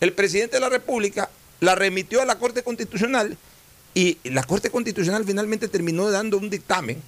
el 0.00 0.12
presidente 0.12 0.56
de 0.56 0.60
la 0.60 0.68
República, 0.68 1.30
la 1.60 1.74
remitió 1.74 2.20
a 2.20 2.26
la 2.26 2.38
Corte 2.38 2.62
Constitucional 2.62 3.36
y 3.94 4.18
la 4.24 4.42
Corte 4.42 4.70
Constitucional 4.70 5.24
finalmente 5.24 5.68
terminó 5.68 6.10
dando 6.10 6.36
un 6.36 6.50
dictamen 6.50 7.02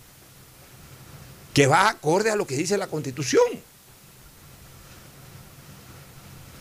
que 1.53 1.67
va 1.67 1.91
acorde 1.91 2.31
a 2.31 2.37
lo 2.37 2.47
que 2.47 2.57
dice 2.57 2.79
la 2.79 2.87
Constitución. 2.87 3.45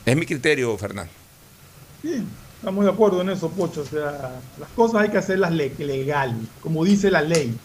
Es 0.06 0.18
mi 0.18 0.26
criterio, 0.26 0.78
Fernando. 0.78 1.12
Sí, 2.02 2.24
estamos 2.60 2.86
de 2.86 2.92
acuerdo 2.92 3.22
en 3.22 3.30
eso, 3.30 3.50
Pocho. 3.50 3.82
O 3.82 3.86
sea, 3.86 4.40
las 4.60 4.70
cosas 4.76 5.02
hay 5.02 5.10
que 5.10 5.18
hacerlas 5.18 5.52
legal, 5.52 6.36
como 6.62 6.84
dice 6.84 7.12
la 7.12 7.22
ley. 7.22 7.56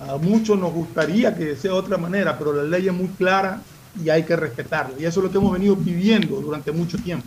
A 0.00 0.16
muchos 0.16 0.58
nos 0.58 0.72
gustaría 0.72 1.36
que 1.36 1.56
sea 1.56 1.72
de 1.72 1.78
otra 1.78 1.98
manera, 1.98 2.38
pero 2.38 2.52
la 2.52 2.62
ley 2.62 2.88
es 2.88 2.94
muy 2.94 3.08
clara 3.08 3.60
y 4.02 4.08
hay 4.08 4.22
que 4.22 4.34
respetarla. 4.34 4.94
Y 4.98 5.04
eso 5.04 5.20
es 5.20 5.24
lo 5.24 5.30
que 5.30 5.38
hemos 5.38 5.52
venido 5.52 5.76
viviendo 5.76 6.40
durante 6.40 6.72
mucho 6.72 6.96
tiempo. 6.98 7.26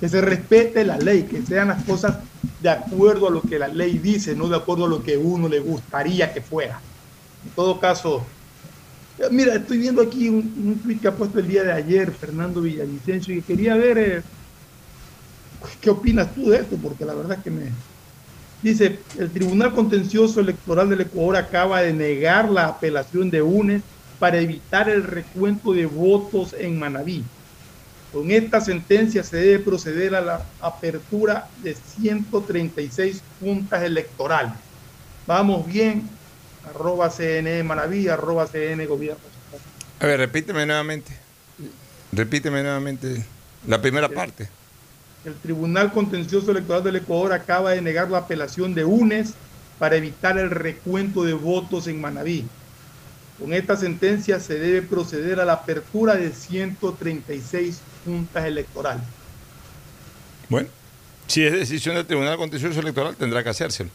Que 0.00 0.08
se 0.08 0.22
respete 0.22 0.82
la 0.84 0.96
ley, 0.96 1.24
que 1.24 1.42
sean 1.42 1.68
las 1.68 1.84
cosas 1.84 2.16
de 2.62 2.70
acuerdo 2.70 3.28
a 3.28 3.30
lo 3.30 3.42
que 3.42 3.58
la 3.58 3.68
ley 3.68 3.98
dice, 3.98 4.34
no 4.34 4.48
de 4.48 4.56
acuerdo 4.56 4.86
a 4.86 4.88
lo 4.88 5.02
que 5.02 5.18
uno 5.18 5.46
le 5.46 5.60
gustaría 5.60 6.32
que 6.32 6.40
fuera. 6.40 6.80
En 7.44 7.50
todo 7.50 7.78
caso, 7.78 8.24
mira, 9.30 9.54
estoy 9.54 9.76
viendo 9.76 10.00
aquí 10.00 10.30
un, 10.30 10.36
un 10.36 10.80
tweet 10.82 11.00
que 11.00 11.08
ha 11.08 11.14
puesto 11.14 11.38
el 11.38 11.46
día 11.46 11.64
de 11.64 11.72
ayer 11.72 12.10
Fernando 12.12 12.62
Villavicencio 12.62 13.34
y 13.34 13.42
quería 13.42 13.76
ver 13.76 13.98
eh, 13.98 14.22
qué 15.80 15.90
opinas 15.90 16.34
tú 16.34 16.50
de 16.50 16.58
esto, 16.58 16.76
porque 16.76 17.04
la 17.04 17.14
verdad 17.14 17.38
es 17.38 17.44
que 17.44 17.50
me... 17.50 17.70
Dice, 18.62 18.98
el 19.18 19.30
Tribunal 19.30 19.74
Contencioso 19.74 20.40
Electoral 20.40 20.88
del 20.88 21.02
Ecuador 21.02 21.36
acaba 21.36 21.82
de 21.82 21.92
negar 21.92 22.48
la 22.50 22.66
apelación 22.66 23.30
de 23.30 23.42
UNES 23.42 23.82
para 24.18 24.38
evitar 24.38 24.88
el 24.88 25.02
recuento 25.04 25.72
de 25.72 25.84
votos 25.84 26.54
en 26.58 26.78
Manabí. 26.78 27.24
Con 28.12 28.30
esta 28.30 28.60
sentencia 28.60 29.22
se 29.22 29.36
debe 29.36 29.58
proceder 29.58 30.14
a 30.14 30.20
la 30.20 30.46
apertura 30.60 31.48
de 31.62 31.74
136 31.74 33.22
juntas 33.40 33.82
electorales. 33.82 34.54
Vamos 35.26 35.66
bien, 35.66 36.08
arroba 36.68 37.10
CNE 37.10 37.62
Manaví, 37.64 38.08
arroba 38.08 38.46
CN 38.46 38.86
Gobierno. 38.86 39.22
A 40.00 40.06
ver, 40.06 40.20
repíteme 40.20 40.64
nuevamente. 40.64 41.12
Repíteme 42.12 42.62
nuevamente 42.62 43.26
la 43.66 43.82
primera 43.82 44.08
parte. 44.08 44.48
El 45.24 45.34
Tribunal 45.34 45.92
Contencioso 45.92 46.50
Electoral 46.50 46.84
del 46.84 46.96
Ecuador 46.96 47.32
acaba 47.32 47.70
de 47.70 47.80
negar 47.80 48.10
la 48.10 48.18
apelación 48.18 48.74
de 48.74 48.84
UNES 48.84 49.34
para 49.78 49.96
evitar 49.96 50.38
el 50.38 50.50
recuento 50.50 51.24
de 51.24 51.32
votos 51.32 51.86
en 51.86 52.00
Manabí. 52.00 52.44
Con 53.38 53.52
esta 53.52 53.76
sentencia 53.76 54.38
se 54.38 54.58
debe 54.58 54.82
proceder 54.82 55.40
a 55.40 55.44
la 55.44 55.54
apertura 55.54 56.14
de 56.14 56.30
136 56.30 57.80
juntas 58.04 58.44
electorales. 58.44 59.02
Bueno, 60.48 60.68
si 61.26 61.42
es 61.42 61.52
decisión 61.52 61.96
del 61.96 62.06
Tribunal 62.06 62.36
Contencioso 62.36 62.78
Electoral, 62.80 63.16
tendrá 63.16 63.42
que 63.42 63.48
hacérselo. 63.48 63.90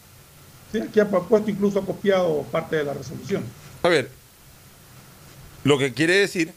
Sí, 0.72 0.80
aquí 0.80 1.00
ha 1.00 1.08
puesto 1.08 1.50
incluso 1.50 1.80
ha 1.80 1.86
copiado 1.86 2.44
parte 2.52 2.76
de 2.76 2.84
la 2.84 2.94
resolución. 2.94 3.44
A 3.84 3.88
ver, 3.88 4.10
Lo 5.64 5.78
que 5.78 5.94
quiere 5.94 6.16
decir 6.16 6.54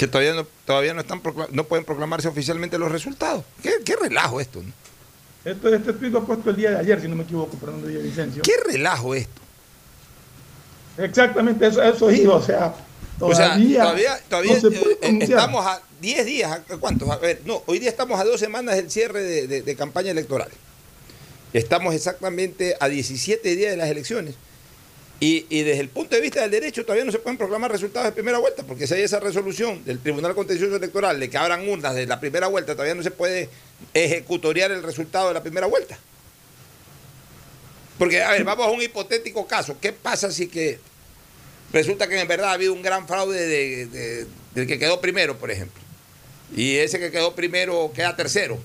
que 0.00 0.06
todavía 0.06 0.32
no, 0.32 0.46
todavía 0.64 0.94
no, 0.94 1.02
están 1.02 1.20
no 1.52 1.64
pueden 1.64 1.84
proclamarse 1.84 2.26
oficialmente 2.26 2.78
los 2.78 2.90
resultados. 2.90 3.44
¿Qué, 3.62 3.70
qué 3.84 3.96
relajo 3.96 4.40
esto? 4.40 4.62
¿no? 4.62 4.72
Esto, 5.44 5.74
este 5.74 5.92
tuit 5.92 6.10
lo 6.10 6.20
he 6.20 6.22
puesto 6.22 6.48
el 6.48 6.56
día 6.56 6.70
de 6.70 6.78
ayer, 6.78 7.02
si 7.02 7.06
no 7.06 7.16
me 7.16 7.24
equivoco, 7.24 7.54
Fernando 7.58 7.86
Villavicencio. 7.86 8.40
¿Qué 8.42 8.52
relajo 8.66 9.14
esto? 9.14 9.42
Exactamente, 10.96 11.66
eso, 11.66 11.82
eso 11.82 12.10
iba, 12.10 12.34
o 12.36 12.42
sea, 12.42 12.74
O 13.18 13.34
sea, 13.34 13.48
todavía, 13.48 13.82
todavía, 13.82 14.20
todavía 14.30 14.54
no 14.54 14.60
se 14.60 14.70
puede 14.70 14.92
eh, 14.94 14.98
eh, 15.02 15.18
estamos 15.20 15.66
a 15.66 15.82
10 16.00 16.24
días, 16.24 16.50
¿a 16.50 16.76
cuántos? 16.78 17.10
A 17.10 17.16
ver, 17.16 17.42
no, 17.44 17.62
hoy 17.66 17.78
día 17.78 17.90
estamos 17.90 18.18
a 18.18 18.24
dos 18.24 18.40
semanas 18.40 18.76
del 18.76 18.90
cierre 18.90 19.22
de, 19.22 19.46
de- 19.46 19.60
de 19.60 19.76
campaña 19.76 20.12
electoral. 20.12 20.48
Estamos 21.52 21.94
exactamente 21.94 22.74
a 22.80 22.88
17 22.88 23.54
días 23.54 23.72
de 23.72 23.76
las 23.76 23.90
elecciones. 23.90 24.34
Y, 25.22 25.42
desde 25.64 25.80
el 25.80 25.90
punto 25.90 26.16
de 26.16 26.22
vista 26.22 26.40
del 26.40 26.50
derecho 26.50 26.82
todavía 26.82 27.04
no 27.04 27.12
se 27.12 27.18
pueden 27.18 27.36
proclamar 27.36 27.70
resultados 27.70 28.06
de 28.06 28.12
primera 28.12 28.38
vuelta, 28.38 28.62
porque 28.62 28.86
si 28.86 28.94
hay 28.94 29.02
esa 29.02 29.20
resolución 29.20 29.84
del 29.84 29.98
Tribunal 29.98 30.34
Contencioso 30.34 30.76
Electoral 30.76 31.20
de 31.20 31.28
que 31.28 31.36
abran 31.36 31.68
urnas 31.68 31.94
de 31.94 32.06
la 32.06 32.18
primera 32.18 32.46
vuelta, 32.46 32.72
todavía 32.72 32.94
no 32.94 33.02
se 33.02 33.10
puede 33.10 33.50
ejecutoriar 33.92 34.70
el 34.70 34.82
resultado 34.82 35.28
de 35.28 35.34
la 35.34 35.42
primera 35.42 35.66
vuelta. 35.66 35.98
Porque, 37.98 38.22
a 38.22 38.30
ver, 38.30 38.44
vamos 38.44 38.66
a 38.66 38.70
un 38.70 38.80
hipotético 38.80 39.46
caso. 39.46 39.76
¿Qué 39.78 39.92
pasa 39.92 40.30
si 40.30 40.48
que 40.48 40.78
resulta 41.70 42.08
que 42.08 42.18
en 42.18 42.26
verdad 42.26 42.48
ha 42.48 42.52
habido 42.52 42.72
un 42.72 42.80
gran 42.82 43.06
fraude 43.06 43.46
de- 43.46 43.86
de- 43.86 44.26
del 44.54 44.66
que 44.66 44.78
quedó 44.78 45.02
primero, 45.02 45.36
por 45.36 45.50
ejemplo? 45.50 45.82
Y 46.56 46.76
ese 46.76 46.98
que 46.98 47.10
quedó 47.10 47.34
primero 47.34 47.92
queda 47.94 48.16
tercero. 48.16 48.58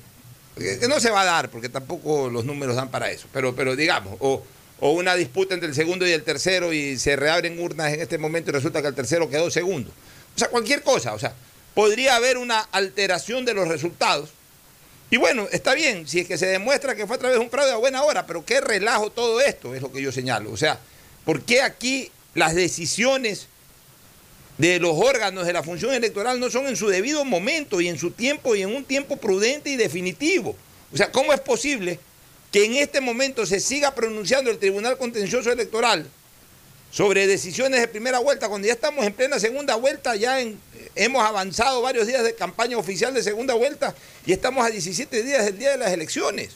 Que 0.58 0.88
no 0.88 1.02
se 1.02 1.10
va 1.12 1.22
a 1.24 1.26
dar, 1.26 1.50
porque 1.50 1.68
tampoco 1.68 2.30
los 2.30 2.46
números 2.46 2.78
dan 2.78 2.90
para 2.90 3.12
eso. 3.12 3.28
Pero, 3.34 3.54
pero 3.58 3.76
digamos, 3.76 4.16
o, 4.20 4.42
o 4.86 4.92
una 4.92 5.16
disputa 5.16 5.56
entre 5.56 5.68
el 5.68 5.74
segundo 5.74 6.08
y 6.08 6.12
el 6.12 6.22
tercero 6.22 6.72
y 6.72 7.00
se 7.00 7.16
reabren 7.16 7.60
urnas 7.60 7.92
en 7.92 8.02
este 8.02 8.20
momento 8.20 8.52
y 8.52 8.54
resulta 8.54 8.84
que 8.84 8.88
el 8.90 8.94
tercero 8.94 9.28
quedó 9.28 9.50
segundo. 9.50 9.90
O 9.90 10.38
sea, 10.38 10.48
cualquier 10.50 10.84
cosa. 10.84 11.16
O 11.16 11.20
sea, 11.20 11.34
podría 11.74 12.16
haber 12.16 12.38
una 12.38 12.60
alteración 12.60 13.46
de 13.46 13.56
los 13.56 13.68
resultados. 13.68 14.30
Y 15.10 15.18
bueno, 15.18 15.48
está 15.52 15.74
bien, 15.74 16.08
si 16.08 16.20
es 16.20 16.28
que 16.28 16.38
se 16.38 16.46
demuestra 16.46 16.94
que 16.94 17.08
fue 17.08 17.16
a 17.16 17.20
través 17.20 17.40
de 17.40 17.44
un 17.44 17.50
fraude 17.50 17.72
a 17.72 17.78
buena 17.78 18.04
hora, 18.04 18.28
pero 18.28 18.46
qué 18.46 18.62
relajo 18.62 19.12
todo 19.12 19.42
esto, 19.42 19.74
es 19.74 19.82
lo 19.82 19.92
que 19.92 20.04
yo 20.04 20.12
señalo. 20.12 20.52
O 20.52 20.58
sea, 20.58 20.80
¿por 21.26 21.42
qué 21.42 21.64
aquí 21.64 22.12
las 22.36 22.54
decisiones 22.54 23.48
de 24.60 24.80
los 24.80 24.96
órganos 24.96 25.48
de 25.48 25.54
la 25.54 25.64
función 25.64 25.96
electoral 25.96 26.40
no 26.40 26.52
son 26.52 26.68
en 26.68 26.76
su 26.76 26.90
debido 26.90 27.26
momento 27.26 27.82
y 27.82 27.88
en 27.88 27.98
su 27.98 28.12
tiempo 28.12 28.56
y 28.56 28.62
en 28.62 28.76
un 28.76 28.84
tiempo 28.84 29.18
prudente 29.18 29.72
y 29.72 29.78
definitivo? 29.78 30.56
O 30.94 30.98
sea, 30.98 31.12
¿cómo 31.12 31.34
es 31.34 31.40
posible 31.40 32.00
que 32.56 32.64
en 32.64 32.76
este 32.76 33.02
momento 33.02 33.46
se 33.46 33.60
siga 33.60 33.94
pronunciando 33.94 34.50
el 34.50 34.58
Tribunal 34.60 34.98
Contencioso 34.98 35.52
Electoral 35.52 36.08
sobre 36.90 37.28
decisiones 37.28 37.82
de 37.82 37.88
primera 37.90 38.20
vuelta, 38.20 38.48
cuando 38.48 38.66
ya 38.66 38.72
estamos 38.74 39.06
en 39.06 39.12
plena 39.12 39.42
segunda 39.42 39.76
vuelta, 39.76 40.16
ya 40.16 40.40
en- 40.40 40.58
hemos 40.96 41.22
avanzado 41.22 41.82
varios 41.82 42.08
días 42.08 42.24
de 42.24 42.34
campaña 42.34 42.78
oficial 42.78 43.14
de 43.14 43.24
segunda 43.24 43.56
vuelta 43.56 43.94
y 44.26 44.32
estamos 44.32 44.66
a 44.66 44.70
17 44.70 45.22
días 45.22 45.44
del 45.44 45.58
día 45.60 45.72
de 45.72 45.78
las 45.80 45.92
elecciones. 45.92 46.52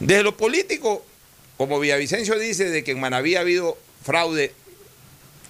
Desde 0.00 0.24
lo 0.24 0.36
político, 0.36 1.06
como 1.56 1.78
Villavicencio 1.78 2.36
dice, 2.40 2.68
de 2.70 2.82
que 2.82 2.90
en 2.90 2.98
Manaví 2.98 3.36
ha 3.36 3.40
habido 3.42 3.78
fraude 4.02 4.52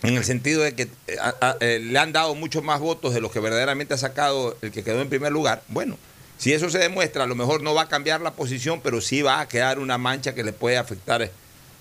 en 0.02 0.14
el 0.14 0.24
sentido 0.26 0.62
de 0.62 0.74
que 0.74 0.82
eh, 1.06 1.16
eh, 1.60 1.78
le 1.82 1.98
han 1.98 2.12
dado 2.12 2.34
muchos 2.34 2.62
más 2.62 2.80
votos 2.80 3.14
de 3.14 3.22
los 3.22 3.32
que 3.32 3.40
verdaderamente 3.40 3.94
ha 3.94 3.98
sacado 3.98 4.58
el 4.60 4.72
que 4.72 4.84
quedó 4.84 5.00
en 5.00 5.08
primer 5.08 5.32
lugar, 5.32 5.62
bueno, 5.68 5.96
si 6.38 6.52
eso 6.52 6.70
se 6.70 6.78
demuestra, 6.78 7.24
a 7.24 7.26
lo 7.26 7.34
mejor 7.34 7.62
no 7.62 7.74
va 7.74 7.82
a 7.82 7.88
cambiar 7.88 8.20
la 8.20 8.32
posición, 8.32 8.80
pero 8.80 9.00
sí 9.00 9.22
va 9.22 9.40
a 9.40 9.48
quedar 9.48 9.80
una 9.80 9.98
mancha 9.98 10.34
que 10.34 10.44
le 10.44 10.52
puede 10.52 10.78
afectar 10.78 11.20
eh, 11.20 11.30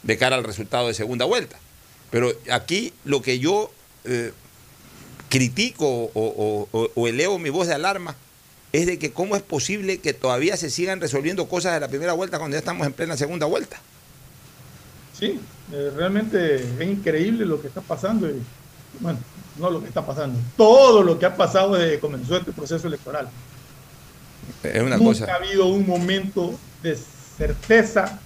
de 0.02 0.18
cara 0.18 0.36
al 0.36 0.44
resultado 0.44 0.88
de 0.88 0.96
segunda 0.96 1.26
vuelta. 1.26 1.58
Pero 2.10 2.34
aquí 2.52 2.92
lo 3.06 3.22
que 3.22 3.38
yo 3.38 3.72
eh, 4.06 4.34
critico 5.30 6.10
o, 6.14 7.08
elevo 7.08 7.38
mi 7.38 7.50
voz 7.50 7.68
de 7.68 7.76
alarma 7.76 8.16
es 8.74 8.88
de 8.88 8.98
que 8.98 9.12
cómo 9.12 9.36
es 9.36 9.44
posible 9.44 10.00
que 10.00 10.14
todavía 10.14 10.58
se 10.58 10.70
sigan 10.70 11.02
resolviendo 11.02 11.48
cosas 11.48 11.74
de 11.74 11.80
la 11.80 11.88
primera 11.88 12.14
vuelta 12.14 12.40
cuando 12.40 12.56
ya 12.56 12.60
estamos 12.60 12.88
en 12.88 12.94
plena 12.94 13.16
segunda 13.16 13.46
vuelta. 13.46 13.80
Sí, 15.18 15.40
eh, 15.72 15.92
realmente 15.96 16.56
es 16.56 16.82
increíble 16.82 17.46
lo 17.46 17.62
que 17.62 17.68
está 17.68 17.82
pasando. 17.82 18.28
y, 18.28 18.42
bueno, 19.00 19.20
no 19.60 19.70
lo 19.70 19.82
que 19.82 19.88
está 19.88 20.06
pasando, 20.06 20.40
todo 20.56 21.04
lo 21.04 21.18
que 21.18 21.26
ha 21.26 21.36
pasado 21.36 21.74
desde 21.74 21.96
que 21.96 22.00
comenzó 22.00 22.38
este 22.38 22.52
proceso 22.52 22.88
electoral. 22.88 23.30
Es 24.64 24.82
una 24.82 24.98
Nunca 24.98 25.20
cosa. 25.22 25.32
ha 25.32 25.36
habido 25.36 25.68
un 25.68 25.86
momento 25.88 26.58
de 26.84 26.98
certeza 27.38 28.20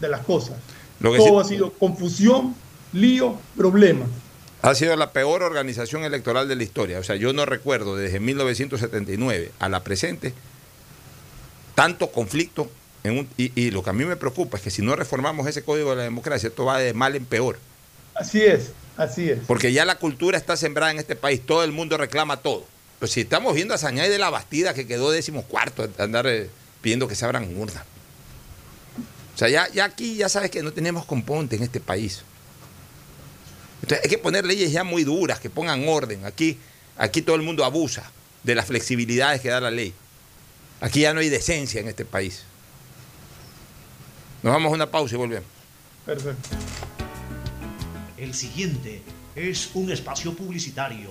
de 0.00 0.08
las 0.08 0.20
cosas. 0.20 0.56
Lo 1.00 1.12
que 1.12 1.18
Todo 1.18 1.42
sí- 1.44 1.46
ha 1.54 1.56
sido 1.56 1.72
confusión, 1.72 2.54
lío, 2.92 3.38
problemas. 3.56 4.08
Ha 4.62 4.74
sido 4.74 4.96
la 4.96 5.12
peor 5.12 5.42
organización 5.42 6.04
electoral 6.04 6.48
de 6.48 6.56
la 6.56 6.62
historia. 6.62 6.98
O 6.98 7.02
sea, 7.04 7.16
yo 7.16 7.32
no 7.32 7.44
recuerdo 7.46 7.96
desde 7.96 8.18
1979 8.20 9.52
a 9.58 9.68
la 9.68 9.84
presente 9.84 10.32
tanto 11.74 12.10
conflicto. 12.10 12.70
En 13.04 13.18
un- 13.18 13.28
y, 13.36 13.52
y 13.60 13.70
lo 13.70 13.82
que 13.84 13.90
a 13.90 13.92
mí 13.92 14.04
me 14.04 14.16
preocupa 14.16 14.56
es 14.56 14.62
que 14.64 14.70
si 14.70 14.82
no 14.82 14.96
reformamos 14.96 15.46
ese 15.46 15.62
código 15.62 15.90
de 15.90 15.96
la 15.96 16.02
democracia, 16.02 16.48
esto 16.48 16.64
va 16.64 16.78
de 16.78 16.92
mal 16.92 17.14
en 17.14 17.24
peor. 17.24 17.58
Así 18.14 18.42
es, 18.42 18.72
así 18.96 19.30
es. 19.30 19.38
Porque 19.46 19.72
ya 19.72 19.84
la 19.84 19.96
cultura 19.98 20.36
está 20.38 20.56
sembrada 20.56 20.90
en 20.90 20.98
este 20.98 21.14
país, 21.14 21.40
todo 21.44 21.62
el 21.62 21.70
mundo 21.70 21.96
reclama 21.98 22.38
todo. 22.38 22.64
Pero 22.98 23.12
si 23.12 23.20
estamos 23.20 23.54
viendo 23.54 23.74
a 23.74 23.78
Sañay 23.78 24.08
de 24.08 24.18
la 24.18 24.30
Bastida 24.30 24.74
que 24.74 24.86
quedó 24.86 25.10
décimo 25.10 25.42
cuarto, 25.42 25.88
andar 25.98 26.26
eh, 26.26 26.48
pidiendo 26.80 27.08
que 27.08 27.14
se 27.14 27.24
abran 27.24 27.56
urnas. 27.56 27.84
O 29.34 29.38
sea, 29.38 29.48
ya, 29.48 29.68
ya 29.68 29.84
aquí 29.84 30.16
ya 30.16 30.28
sabes 30.28 30.50
que 30.50 30.62
no 30.62 30.72
tenemos 30.72 31.04
componte 31.04 31.56
en 31.56 31.62
este 31.62 31.78
país. 31.78 32.22
Entonces 33.82 34.00
hay 34.02 34.10
que 34.10 34.18
poner 34.18 34.46
leyes 34.46 34.72
ya 34.72 34.82
muy 34.82 35.04
duras, 35.04 35.38
que 35.38 35.50
pongan 35.50 35.86
orden. 35.86 36.24
Aquí, 36.24 36.58
aquí 36.96 37.20
todo 37.20 37.36
el 37.36 37.42
mundo 37.42 37.64
abusa 37.64 38.10
de 38.42 38.54
las 38.54 38.66
flexibilidades 38.66 39.42
que 39.42 39.50
da 39.50 39.60
la 39.60 39.70
ley. 39.70 39.92
Aquí 40.80 41.00
ya 41.00 41.12
no 41.12 41.20
hay 41.20 41.28
decencia 41.28 41.80
en 41.80 41.88
este 41.88 42.04
país. 42.04 42.44
Nos 44.42 44.52
vamos 44.52 44.70
a 44.70 44.74
una 44.74 44.90
pausa 44.90 45.14
y 45.14 45.18
volvemos. 45.18 45.48
Perfecto. 46.06 46.48
El 48.16 48.32
siguiente 48.32 49.02
es 49.34 49.70
un 49.74 49.90
espacio 49.90 50.34
publicitario 50.34 51.10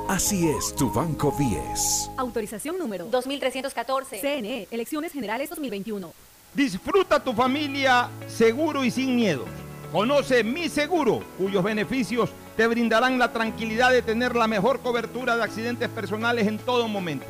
Así 0.07 0.47
es 0.49 0.75
tu 0.75 0.91
Banco 0.91 1.33
10. 1.37 2.11
Autorización 2.17 2.77
número 2.77 3.05
2314. 3.05 4.19
CNE, 4.19 4.67
Elecciones 4.71 5.13
Generales 5.13 5.49
2021. 5.49 6.11
Disfruta 6.53 7.23
tu 7.23 7.33
familia 7.33 8.09
seguro 8.27 8.83
y 8.83 8.91
sin 8.91 9.15
miedo. 9.15 9.45
Conoce 9.91 10.43
Mi 10.43 10.67
Seguro, 10.69 11.21
cuyos 11.37 11.63
beneficios 11.63 12.29
te 12.57 12.67
brindarán 12.67 13.17
la 13.19 13.31
tranquilidad 13.31 13.91
de 13.91 14.01
tener 14.01 14.35
la 14.35 14.47
mejor 14.47 14.81
cobertura 14.81 15.37
de 15.37 15.43
accidentes 15.43 15.87
personales 15.89 16.47
en 16.47 16.57
todo 16.57 16.87
momento. 16.87 17.27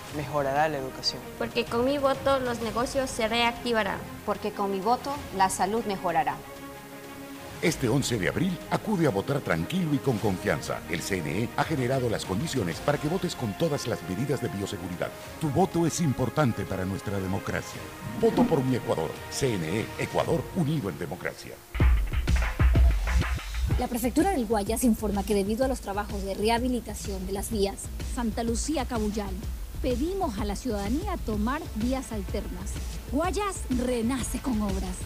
mejorará 0.15 0.69
la 0.69 0.77
educación. 0.77 1.21
Porque 1.37 1.65
con 1.65 1.85
mi 1.85 1.97
voto 1.97 2.39
los 2.39 2.61
negocios 2.61 3.09
se 3.09 3.27
reactivarán. 3.27 3.99
Porque 4.25 4.51
con 4.51 4.71
mi 4.71 4.79
voto 4.79 5.13
la 5.35 5.49
salud 5.49 5.83
mejorará. 5.85 6.35
Este 7.61 7.87
11 7.87 8.17
de 8.17 8.27
abril, 8.27 8.57
acude 8.71 9.05
a 9.05 9.11
votar 9.11 9.39
tranquilo 9.41 9.93
y 9.93 9.99
con 9.99 10.17
confianza. 10.17 10.79
El 10.89 11.01
CNE 11.01 11.47
ha 11.57 11.63
generado 11.63 12.09
las 12.09 12.25
condiciones 12.25 12.79
para 12.79 12.97
que 12.97 13.07
votes 13.07 13.35
con 13.35 13.55
todas 13.55 13.87
las 13.87 13.99
medidas 14.09 14.41
de 14.41 14.47
bioseguridad. 14.47 15.09
Tu 15.39 15.47
voto 15.49 15.85
es 15.85 16.01
importante 16.01 16.63
para 16.65 16.85
nuestra 16.85 17.19
democracia. 17.19 17.79
Voto 18.19 18.43
por 18.45 18.63
mi 18.63 18.77
Ecuador. 18.77 19.11
CNE, 19.29 19.85
Ecuador 19.99 20.41
unido 20.55 20.89
en 20.89 20.97
democracia. 20.97 21.53
La 23.79 23.87
prefectura 23.87 24.31
del 24.31 24.47
Guayas 24.47 24.83
informa 24.83 25.23
que 25.23 25.35
debido 25.35 25.63
a 25.63 25.67
los 25.67 25.81
trabajos 25.81 26.23
de 26.23 26.33
rehabilitación 26.33 27.27
de 27.27 27.33
las 27.33 27.51
vías 27.51 27.77
Santa 28.15 28.43
Lucía 28.43 28.85
Cabullal, 28.85 29.33
pedimos 29.81 30.37
a 30.39 30.45
la 30.45 30.55
ciudadanía 30.55 31.17
tomar 31.25 31.61
vías 31.75 32.11
alternas. 32.11 32.73
Guayas 33.11 33.63
renace 33.69 34.39
con 34.39 34.61
obras. 34.61 34.97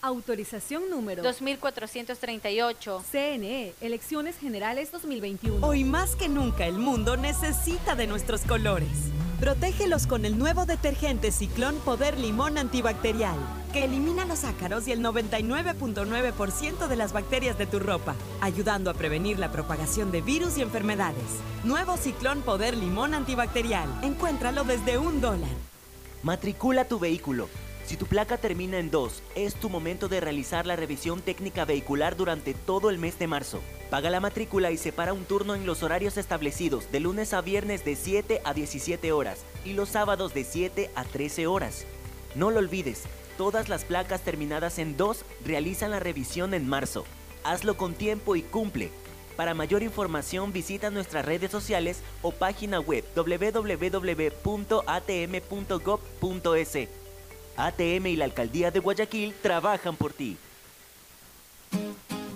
Autorización 0.00 0.90
número 0.90 1.22
2438. 1.22 3.04
CNE, 3.10 3.74
Elecciones 3.80 4.38
Generales 4.38 4.92
2021. 4.92 5.66
Hoy 5.66 5.82
más 5.84 6.14
que 6.14 6.28
nunca 6.28 6.66
el 6.66 6.78
mundo 6.78 7.16
necesita 7.16 7.96
de 7.96 8.06
nuestros 8.06 8.42
colores. 8.42 8.88
Protégelos 9.40 10.06
con 10.06 10.24
el 10.24 10.38
nuevo 10.38 10.66
detergente 10.66 11.32
Ciclón 11.32 11.76
Poder 11.84 12.18
Limón 12.18 12.58
Antibacterial, 12.58 13.36
que 13.72 13.84
elimina 13.84 14.24
los 14.24 14.44
ácaros 14.44 14.86
y 14.88 14.92
el 14.92 15.00
99.9% 15.00 16.86
de 16.86 16.96
las 16.96 17.12
bacterias 17.12 17.58
de 17.58 17.66
tu 17.66 17.78
ropa, 17.78 18.14
ayudando 18.40 18.90
a 18.90 18.94
prevenir 18.94 19.38
la 19.38 19.50
propagación 19.50 20.10
de 20.10 20.22
virus 20.22 20.58
y 20.58 20.62
enfermedades. 20.62 21.22
Nuevo 21.64 21.96
Ciclón 21.96 22.42
Poder 22.42 22.76
Limón 22.76 23.14
Antibacterial. 23.14 23.88
Encuéntralo 24.02 24.64
desde 24.64 24.98
un 24.98 25.20
dólar. 25.20 25.50
Matricula 26.22 26.84
tu 26.86 26.98
vehículo. 26.98 27.48
Si 27.88 27.96
tu 27.96 28.04
placa 28.04 28.36
termina 28.36 28.78
en 28.78 28.90
2, 28.90 29.22
es 29.34 29.54
tu 29.54 29.70
momento 29.70 30.08
de 30.08 30.20
realizar 30.20 30.66
la 30.66 30.76
revisión 30.76 31.22
técnica 31.22 31.64
vehicular 31.64 32.18
durante 32.18 32.52
todo 32.52 32.90
el 32.90 32.98
mes 32.98 33.18
de 33.18 33.26
marzo. 33.26 33.62
Paga 33.88 34.10
la 34.10 34.20
matrícula 34.20 34.70
y 34.70 34.76
separa 34.76 35.14
un 35.14 35.24
turno 35.24 35.54
en 35.54 35.64
los 35.64 35.82
horarios 35.82 36.18
establecidos 36.18 36.92
de 36.92 37.00
lunes 37.00 37.32
a 37.32 37.40
viernes 37.40 37.86
de 37.86 37.96
7 37.96 38.42
a 38.44 38.52
17 38.52 39.10
horas 39.12 39.46
y 39.64 39.72
los 39.72 39.88
sábados 39.88 40.34
de 40.34 40.44
7 40.44 40.90
a 40.94 41.04
13 41.04 41.46
horas. 41.46 41.86
No 42.34 42.50
lo 42.50 42.58
olvides, 42.58 43.04
todas 43.38 43.70
las 43.70 43.86
placas 43.86 44.20
terminadas 44.20 44.78
en 44.78 44.98
2 44.98 45.24
realizan 45.46 45.90
la 45.90 45.98
revisión 45.98 46.52
en 46.52 46.68
marzo. 46.68 47.06
Hazlo 47.42 47.78
con 47.78 47.94
tiempo 47.94 48.36
y 48.36 48.42
cumple. 48.42 48.90
Para 49.34 49.54
mayor 49.54 49.82
información 49.82 50.52
visita 50.52 50.90
nuestras 50.90 51.24
redes 51.24 51.50
sociales 51.50 52.02
o 52.20 52.32
página 52.32 52.80
web 52.80 53.02
www.atm.gov.es. 53.16 53.88
ATM 57.58 58.06
y 58.06 58.16
la 58.16 58.24
Alcaldía 58.24 58.70
de 58.70 58.78
Guayaquil 58.78 59.34
trabajan 59.42 59.96
por 59.96 60.12
ti. 60.12 60.36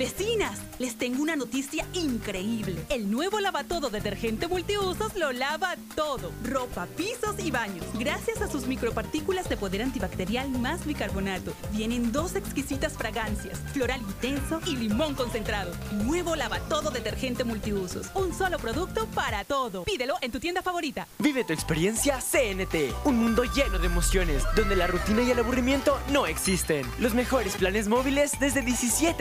Vecinas, 0.00 0.58
les 0.78 0.96
tengo 0.96 1.20
una 1.22 1.36
noticia 1.36 1.86
increíble. 1.92 2.82
El 2.88 3.10
nuevo 3.10 3.38
lavatodo 3.38 3.90
detergente 3.90 4.48
multiusos 4.48 5.14
lo 5.14 5.30
lava 5.30 5.76
todo. 5.94 6.32
Ropa, 6.42 6.86
pisos 6.96 7.34
y 7.38 7.50
baños. 7.50 7.84
Gracias 7.98 8.40
a 8.40 8.48
sus 8.48 8.66
micropartículas 8.66 9.50
de 9.50 9.58
poder 9.58 9.82
antibacterial 9.82 10.48
más 10.48 10.86
bicarbonato. 10.86 11.52
Vienen 11.72 12.12
dos 12.12 12.34
exquisitas 12.34 12.94
fragancias, 12.94 13.58
floral 13.74 14.00
intenso 14.00 14.62
y 14.64 14.76
limón 14.76 15.14
concentrado. 15.14 15.70
Nuevo 15.92 16.34
lavatodo 16.34 16.90
detergente 16.90 17.44
multiusos. 17.44 18.06
Un 18.14 18.32
solo 18.32 18.58
producto 18.58 19.06
para 19.08 19.44
todo. 19.44 19.84
Pídelo 19.84 20.14
en 20.22 20.32
tu 20.32 20.40
tienda 20.40 20.62
favorita. 20.62 21.06
Vive 21.18 21.44
tu 21.44 21.52
experiencia 21.52 22.20
CNT. 22.20 23.04
Un 23.04 23.18
mundo 23.18 23.44
lleno 23.44 23.78
de 23.78 23.84
emociones, 23.84 24.44
donde 24.56 24.76
la 24.76 24.86
rutina 24.86 25.20
y 25.20 25.30
el 25.30 25.40
aburrimiento 25.40 26.00
no 26.10 26.26
existen. 26.26 26.86
Los 26.98 27.12
mejores 27.12 27.56
planes 27.56 27.86
móviles 27.86 28.32
desde 28.40 28.62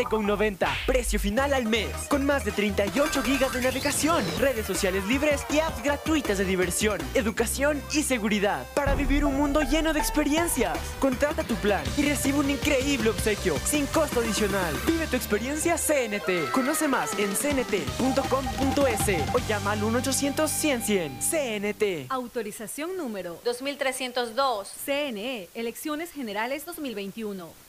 17,90. 0.09 0.67
Precio 0.85 1.19
final 1.19 1.53
al 1.53 1.65
mes. 1.65 1.89
Con 2.09 2.25
más 2.25 2.45
de 2.45 2.51
38 2.51 3.23
gigas 3.23 3.53
de 3.53 3.61
navegación, 3.61 4.23
redes 4.39 4.65
sociales 4.65 5.05
libres 5.05 5.45
y 5.49 5.59
apps 5.59 5.83
gratuitas 5.83 6.37
de 6.37 6.45
diversión, 6.45 6.99
educación 7.13 7.81
y 7.93 8.03
seguridad. 8.03 8.65
Para 8.75 8.95
vivir 8.95 9.25
un 9.25 9.35
mundo 9.35 9.61
lleno 9.61 9.93
de 9.93 9.99
experiencias. 9.99 10.77
Contrata 10.99 11.43
tu 11.43 11.55
plan 11.55 11.83
y 11.97 12.03
recibe 12.03 12.39
un 12.39 12.49
increíble 12.49 13.09
obsequio 13.09 13.55
sin 13.65 13.85
costo 13.87 14.19
adicional. 14.19 14.73
Vive 14.85 15.07
tu 15.07 15.15
experiencia 15.15 15.75
CNT. 15.77 16.51
Conoce 16.51 16.87
más 16.87 17.11
en 17.17 17.33
cnt.com.es 17.33 18.99
o 19.33 19.39
llama 19.47 19.71
al 19.71 19.81
1-800-100-100. 19.81 21.19
CNT. 21.19 22.11
Autorización 22.11 22.97
número 22.97 23.39
2302. 23.43 24.71
CNE, 24.85 25.49
Elecciones 25.53 26.11
Generales 26.11 26.65
2021. 26.65 27.68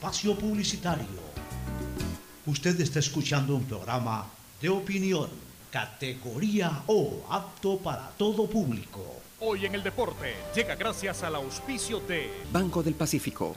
espacio 0.00 0.34
publicitario. 0.34 1.04
Usted 2.46 2.80
está 2.80 3.00
escuchando 3.00 3.54
un 3.54 3.64
programa 3.64 4.24
de 4.58 4.70
opinión, 4.70 5.28
categoría 5.70 6.84
O, 6.86 7.26
apto 7.28 7.76
para 7.76 8.08
todo 8.16 8.48
público. 8.48 9.04
Hoy 9.40 9.66
en 9.66 9.74
el 9.74 9.82
deporte 9.82 10.32
llega 10.54 10.74
gracias 10.74 11.22
al 11.22 11.34
auspicio 11.34 12.00
de 12.00 12.30
Banco 12.50 12.82
del 12.82 12.94
Pacífico. 12.94 13.54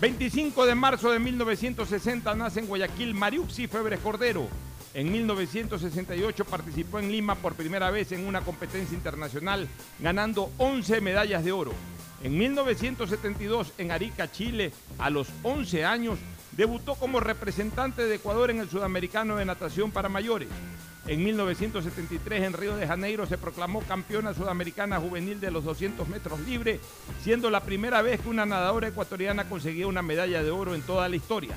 25 0.00 0.64
de 0.64 0.74
marzo 0.74 1.10
de 1.10 1.18
1960 1.18 2.34
nace 2.34 2.60
en 2.60 2.68
Guayaquil 2.68 3.12
Mariuxi 3.12 3.66
Febres 3.66 4.00
Cordero. 4.00 4.48
En 4.94 5.12
1968 5.12 6.46
participó 6.46 6.98
en 6.98 7.12
Lima 7.12 7.34
por 7.34 7.54
primera 7.54 7.90
vez 7.90 8.10
en 8.12 8.26
una 8.26 8.40
competencia 8.40 8.96
internacional, 8.96 9.68
ganando 9.98 10.50
11 10.56 11.02
medallas 11.02 11.44
de 11.44 11.52
oro. 11.52 11.72
En 12.22 12.36
1972 12.36 13.72
en 13.78 13.90
Arica, 13.90 14.30
Chile, 14.30 14.72
a 14.98 15.10
los 15.10 15.28
11 15.42 15.84
años, 15.84 16.18
debutó 16.52 16.94
como 16.94 17.20
representante 17.20 18.06
de 18.06 18.16
Ecuador 18.16 18.50
en 18.50 18.60
el 18.60 18.70
Sudamericano 18.70 19.36
de 19.36 19.44
Natación 19.44 19.90
para 19.90 20.08
Mayores. 20.08 20.48
En 21.06 21.22
1973 21.22 22.42
en 22.42 22.52
Río 22.52 22.76
de 22.76 22.86
Janeiro 22.86 23.26
se 23.26 23.38
proclamó 23.38 23.80
campeona 23.82 24.34
sudamericana 24.34 24.98
juvenil 24.98 25.38
de 25.38 25.52
los 25.52 25.62
200 25.62 26.08
metros 26.08 26.40
libre, 26.40 26.80
siendo 27.22 27.48
la 27.48 27.60
primera 27.60 28.02
vez 28.02 28.20
que 28.20 28.28
una 28.28 28.44
nadadora 28.44 28.88
ecuatoriana 28.88 29.48
conseguía 29.48 29.86
una 29.86 30.02
medalla 30.02 30.42
de 30.42 30.50
oro 30.50 30.74
en 30.74 30.82
toda 30.82 31.08
la 31.08 31.14
historia. 31.14 31.54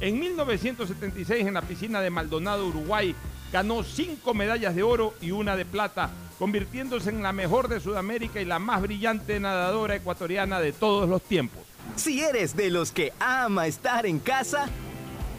En 0.00 0.18
1976 0.18 1.46
en 1.46 1.54
la 1.54 1.62
piscina 1.62 2.00
de 2.00 2.10
Maldonado, 2.10 2.66
Uruguay, 2.66 3.14
ganó 3.52 3.84
cinco 3.84 4.34
medallas 4.34 4.74
de 4.74 4.82
oro 4.82 5.14
y 5.20 5.30
una 5.30 5.54
de 5.54 5.64
plata, 5.64 6.10
convirtiéndose 6.38 7.10
en 7.10 7.22
la 7.22 7.32
mejor 7.32 7.68
de 7.68 7.80
Sudamérica 7.80 8.40
y 8.40 8.44
la 8.44 8.58
más 8.58 8.82
brillante 8.82 9.40
nadadora 9.40 9.96
ecuatoriana 9.96 10.60
de 10.60 10.72
todos 10.72 11.08
los 11.08 11.22
tiempos. 11.22 11.62
Si 11.96 12.22
eres 12.22 12.56
de 12.56 12.70
los 12.70 12.92
que 12.92 13.12
ama 13.18 13.66
estar 13.66 14.06
en 14.06 14.18
casa, 14.18 14.68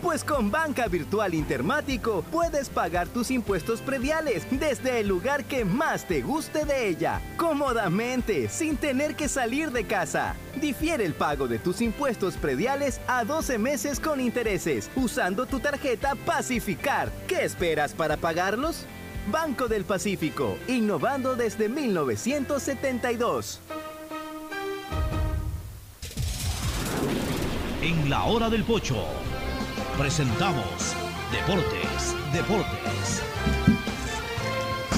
pues 0.01 0.23
con 0.23 0.49
Banca 0.49 0.87
Virtual 0.87 1.33
Intermático 1.33 2.23
puedes 2.31 2.69
pagar 2.69 3.07
tus 3.09 3.31
impuestos 3.31 3.81
prediales 3.81 4.47
desde 4.49 5.01
el 5.01 5.07
lugar 5.07 5.43
que 5.45 5.65
más 5.65 6.05
te 6.05 6.21
guste 6.21 6.65
de 6.65 6.87
ella, 6.87 7.21
cómodamente, 7.37 8.49
sin 8.49 8.77
tener 8.77 9.15
que 9.15 9.27
salir 9.27 9.71
de 9.71 9.85
casa. 9.85 10.35
Difiere 10.61 11.05
el 11.05 11.13
pago 11.13 11.47
de 11.47 11.59
tus 11.59 11.81
impuestos 11.81 12.37
prediales 12.37 13.01
a 13.07 13.25
12 13.25 13.57
meses 13.57 13.99
con 13.99 14.21
intereses, 14.21 14.89
usando 14.95 15.45
tu 15.45 15.59
tarjeta 15.59 16.15
Pacificar. 16.25 17.11
¿Qué 17.27 17.43
esperas 17.43 17.93
para 17.93 18.17
pagarlos? 18.17 18.85
Banco 19.31 19.67
del 19.67 19.85
Pacífico, 19.85 20.57
innovando 20.67 21.35
desde 21.35 21.69
1972. 21.69 23.59
En 27.81 28.09
la 28.09 28.23
hora 28.23 28.49
del 28.49 28.63
pocho 28.63 29.05
presentamos 29.97 30.95
Deportes, 31.31 32.15
Deportes. 32.33 33.21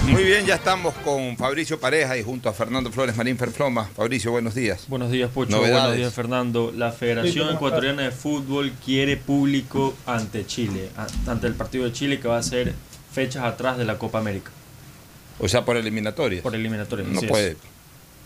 Muy 0.10 0.24
bien, 0.24 0.46
ya 0.46 0.56
estamos 0.56 0.94
con 0.96 1.38
Fabricio 1.38 1.80
Pareja 1.80 2.18
y 2.18 2.24
junto 2.24 2.50
a 2.50 2.54
Fernando 2.54 2.92
Flores 2.92 3.16
Marín 3.16 3.38
Ferfloma. 3.38 3.86
Fabricio, 3.86 4.32
buenos 4.32 4.56
días. 4.56 4.86
Buenos 4.88 5.12
días, 5.12 5.30
Pocho. 5.30 5.60
Buenos 5.60 5.96
días, 5.96 6.14
Fernando. 6.14 6.74
La 6.76 6.92
Federación 6.92 7.54
Ecuatoriana 7.56 8.02
de 8.04 8.12
Fútbol 8.12 8.72
quiere 8.84 9.16
público 9.16 9.94
ante 10.06 10.46
Chile, 10.46 10.90
ante 11.28 11.48
el 11.48 11.54
partido 11.54 11.86
de 11.86 11.94
Chile 11.94 12.20
que 12.20 12.28
va 12.28 12.38
a 12.38 12.44
ser 12.44 12.74
fechas 13.12 13.44
atrás 13.44 13.78
de 13.78 13.86
la 13.86 13.98
Copa 13.98 14.20
América. 14.20 14.52
O 15.40 15.48
sea, 15.48 15.66
por 15.66 15.78
eliminatorias. 15.78 16.42
Por 16.42 16.56
eliminatorias. 16.56 17.08
No 17.08 17.22
puede. 17.22 17.58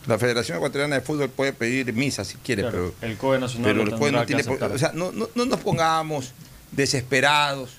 La 0.08 0.20
Federación 0.20 0.58
Ecuatoriana 0.58 0.96
de 0.96 1.02
Fútbol 1.02 1.30
puede 1.30 1.54
pedir 1.54 1.92
misa 1.94 2.24
si 2.24 2.38
quiere, 2.38 2.64
pero. 2.64 2.94
El 3.02 3.18
COE 3.18 3.40
Nacional 3.40 3.72
pero 3.72 3.84
el 3.84 4.00
COE 4.00 4.12
no 4.12 4.26
tiene. 4.26 4.44
O 4.44 4.78
sea, 4.78 4.92
no, 4.94 5.12
no, 5.12 5.30
no 5.34 5.46
nos 5.46 5.60
pongamos 5.62 6.34
desesperados, 6.72 7.72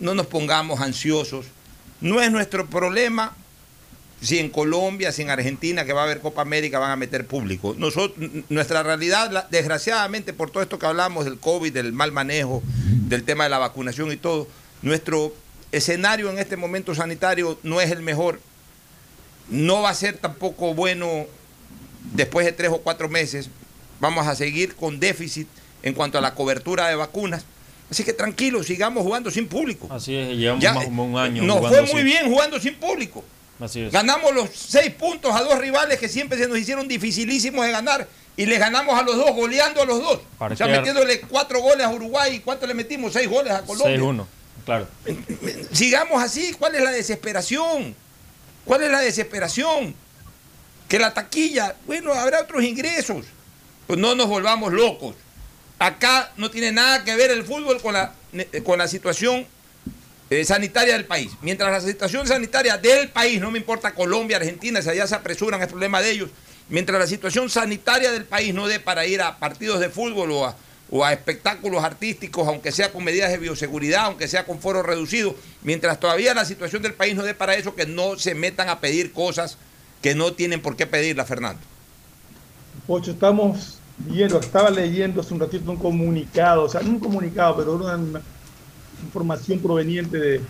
no 0.00 0.14
nos 0.14 0.26
pongamos 0.26 0.80
ansiosos. 0.80 1.46
No 2.00 2.20
es 2.20 2.30
nuestro 2.30 2.66
problema 2.66 3.34
si 4.20 4.38
en 4.38 4.50
Colombia, 4.50 5.12
si 5.12 5.22
en 5.22 5.30
Argentina, 5.30 5.84
que 5.84 5.92
va 5.92 6.02
a 6.02 6.04
haber 6.04 6.20
Copa 6.20 6.42
América, 6.42 6.78
van 6.78 6.90
a 6.90 6.96
meter 6.96 7.26
público. 7.26 7.74
Nosotros, 7.78 8.28
nuestra 8.48 8.82
realidad, 8.82 9.48
desgraciadamente, 9.50 10.32
por 10.32 10.50
todo 10.50 10.62
esto 10.62 10.78
que 10.78 10.86
hablamos 10.86 11.24
del 11.24 11.38
COVID, 11.38 11.72
del 11.72 11.92
mal 11.92 12.12
manejo, 12.12 12.62
del 13.08 13.24
tema 13.24 13.44
de 13.44 13.50
la 13.50 13.58
vacunación 13.58 14.10
y 14.12 14.16
todo, 14.16 14.48
nuestro 14.82 15.34
escenario 15.72 16.30
en 16.30 16.38
este 16.38 16.56
momento 16.56 16.94
sanitario 16.94 17.58
no 17.62 17.80
es 17.80 17.90
el 17.90 18.02
mejor. 18.02 18.40
No 19.48 19.82
va 19.82 19.90
a 19.90 19.94
ser 19.94 20.18
tampoco 20.18 20.74
bueno 20.74 21.26
después 22.14 22.46
de 22.46 22.52
tres 22.52 22.70
o 22.70 22.78
cuatro 22.78 23.08
meses. 23.08 23.50
Vamos 24.00 24.26
a 24.26 24.34
seguir 24.34 24.74
con 24.74 25.00
déficit 25.00 25.48
en 25.82 25.94
cuanto 25.94 26.18
a 26.18 26.20
la 26.20 26.34
cobertura 26.34 26.88
de 26.88 26.96
vacunas. 26.96 27.44
Así 27.90 28.02
que 28.02 28.12
tranquilo, 28.12 28.62
sigamos 28.64 29.04
jugando 29.04 29.30
sin 29.30 29.46
público. 29.46 29.88
Así 29.90 30.16
es, 30.16 30.36
llevamos 30.36 30.64
más 30.64 30.84
como 30.84 31.04
un 31.04 31.16
año. 31.16 31.42
Nos 31.44 31.66
fue 31.68 31.82
muy 31.82 32.02
bien 32.02 32.28
jugando 32.28 32.58
sin 32.58 32.74
público. 32.74 33.24
Así 33.60 33.82
es. 33.82 33.92
Ganamos 33.92 34.34
los 34.34 34.50
seis 34.52 34.90
puntos 34.92 35.34
a 35.34 35.42
dos 35.42 35.58
rivales 35.58 35.98
que 35.98 36.08
siempre 36.08 36.36
se 36.36 36.48
nos 36.48 36.58
hicieron 36.58 36.88
dificilísimos 36.88 37.64
de 37.64 37.72
ganar 37.72 38.08
y 38.36 38.44
les 38.44 38.58
ganamos 38.58 38.98
a 38.98 39.02
los 39.02 39.16
dos, 39.16 39.30
goleando 39.34 39.80
a 39.80 39.86
los 39.86 40.00
dos. 40.00 40.20
o 40.38 40.56
sea, 40.56 40.66
metiéndole 40.66 41.20
cuatro 41.20 41.60
goles 41.60 41.86
a 41.86 41.90
Uruguay. 41.90 42.42
¿Cuánto 42.44 42.66
le 42.66 42.74
metimos? 42.74 43.12
Seis 43.12 43.28
goles 43.28 43.52
a 43.52 43.62
Colombia. 43.62 43.96
6-1, 43.96 44.26
claro. 44.66 44.86
Sigamos 45.72 46.22
así. 46.22 46.52
¿Cuál 46.58 46.74
es 46.74 46.82
la 46.82 46.90
desesperación? 46.90 47.96
¿Cuál 48.66 48.82
es 48.82 48.90
la 48.90 49.00
desesperación? 49.00 49.94
Que 50.88 50.98
la 50.98 51.14
taquilla, 51.14 51.74
bueno, 51.86 52.12
habrá 52.12 52.42
otros 52.42 52.62
ingresos. 52.62 53.24
Pues 53.86 53.98
no 53.98 54.14
nos 54.14 54.26
volvamos 54.26 54.72
locos. 54.72 55.14
Acá 55.78 56.32
no 56.36 56.50
tiene 56.50 56.72
nada 56.72 57.04
que 57.04 57.16
ver 57.16 57.30
el 57.30 57.44
fútbol 57.44 57.80
con 57.80 57.94
la, 57.94 58.12
con 58.64 58.78
la 58.78 58.88
situación 58.88 59.46
eh, 60.28 60.44
sanitaria 60.44 60.94
del 60.94 61.04
país. 61.04 61.30
Mientras 61.40 61.70
la 61.70 61.80
situación 61.80 62.26
sanitaria 62.26 62.76
del 62.76 63.08
país, 63.10 63.40
no 63.40 63.50
me 63.50 63.58
importa 63.58 63.94
Colombia, 63.94 64.38
Argentina, 64.38 64.82
si 64.82 64.90
allá 64.90 65.06
se 65.06 65.14
apresuran, 65.14 65.62
es 65.62 65.68
problema 65.68 66.02
de 66.02 66.10
ellos. 66.10 66.30
Mientras 66.68 66.98
la 66.98 67.06
situación 67.06 67.48
sanitaria 67.48 68.10
del 68.10 68.24
país 68.24 68.52
no 68.52 68.66
dé 68.66 68.80
para 68.80 69.06
ir 69.06 69.22
a 69.22 69.38
partidos 69.38 69.78
de 69.78 69.88
fútbol 69.88 70.32
o 70.32 70.46
a, 70.46 70.56
o 70.90 71.04
a 71.04 71.12
espectáculos 71.12 71.82
artísticos, 71.82 72.46
aunque 72.46 72.72
sea 72.72 72.92
con 72.92 73.04
medidas 73.04 73.30
de 73.30 73.38
bioseguridad, 73.38 74.04
aunque 74.04 74.28
sea 74.28 74.46
con 74.46 74.60
foro 74.60 74.82
reducido, 74.82 75.34
mientras 75.62 75.98
todavía 75.98 76.34
la 76.34 76.44
situación 76.44 76.82
del 76.82 76.94
país 76.94 77.16
no 77.16 77.22
dé 77.22 77.34
para 77.34 77.56
eso, 77.56 77.74
que 77.74 77.86
no 77.86 78.16
se 78.18 78.34
metan 78.34 78.68
a 78.68 78.80
pedir 78.80 79.12
cosas 79.12 79.58
que 80.00 80.14
no 80.14 80.32
tienen 80.32 80.62
por 80.62 80.76
qué 80.76 80.86
pedirla, 80.86 81.24
Fernando. 81.24 81.60
Pocho, 82.86 83.10
estamos 83.10 83.78
viendo, 83.98 84.38
estaba 84.38 84.70
leyendo 84.70 85.20
hace 85.20 85.34
un 85.34 85.40
ratito 85.40 85.70
un 85.70 85.78
comunicado, 85.78 86.64
o 86.64 86.68
sea, 86.68 86.82
no 86.82 86.90
un 86.90 87.00
comunicado, 87.00 87.56
pero 87.56 87.74
una, 87.74 87.96
una 87.96 88.22
información 89.02 89.58
proveniente 89.58 90.18
de, 90.18 90.40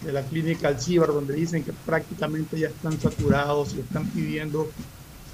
de 0.00 0.12
la 0.12 0.22
clínica 0.22 0.68
Alcíbar, 0.68 1.08
donde 1.08 1.34
dicen 1.34 1.64
que 1.64 1.72
prácticamente 1.72 2.58
ya 2.58 2.68
están 2.68 2.98
saturados 3.00 3.74
y 3.74 3.80
están 3.80 4.06
pidiendo 4.08 4.70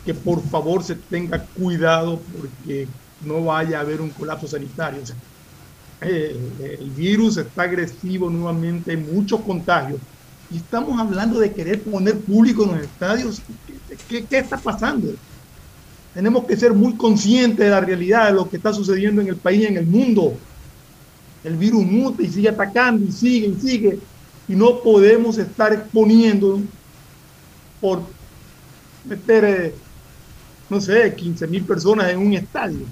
que 0.04 0.14
por 0.14 0.42
favor 0.42 0.82
se 0.82 0.96
tenga 0.96 1.44
cuidado 1.44 2.20
porque 2.38 2.86
no 3.26 3.44
vaya 3.44 3.78
a 3.78 3.80
haber 3.80 4.00
un 4.00 4.10
colapso 4.10 4.46
sanitario. 4.46 5.00
El 6.00 6.90
virus 6.96 7.36
está 7.36 7.62
agresivo 7.62 8.28
nuevamente, 8.28 8.90
hay 8.90 8.96
muchos 8.96 9.40
contagios. 9.40 10.00
Y 10.50 10.58
estamos 10.58 10.98
hablando 11.00 11.40
de 11.40 11.52
querer 11.52 11.82
poner 11.82 12.18
público 12.18 12.64
en 12.64 12.72
los 12.72 12.82
estadios. 12.82 13.40
¿Qué, 13.88 13.96
qué, 14.08 14.24
qué 14.24 14.38
está 14.38 14.58
pasando? 14.58 15.14
Tenemos 16.12 16.44
que 16.44 16.56
ser 16.56 16.72
muy 16.72 16.94
conscientes 16.94 17.58
de 17.58 17.70
la 17.70 17.80
realidad 17.80 18.26
de 18.26 18.34
lo 18.34 18.48
que 18.48 18.58
está 18.58 18.72
sucediendo 18.72 19.20
en 19.20 19.28
el 19.28 19.36
país 19.36 19.62
y 19.62 19.66
en 19.66 19.76
el 19.78 19.86
mundo. 19.86 20.36
El 21.42 21.56
virus 21.56 21.84
muta 21.84 22.22
y 22.22 22.30
sigue 22.30 22.48
atacando 22.48 23.04
y 23.04 23.12
sigue 23.12 23.48
y 23.48 23.60
sigue. 23.60 23.98
Y 24.46 24.54
no 24.54 24.80
podemos 24.80 25.38
estar 25.38 25.72
exponiendo 25.72 26.60
por 27.80 28.02
meter, 29.04 29.44
eh, 29.44 29.74
no 30.70 30.80
sé, 30.80 31.14
15 31.14 31.46
mil 31.46 31.64
personas 31.64 32.10
en 32.10 32.18
un 32.18 32.32
estadio. 32.34 32.86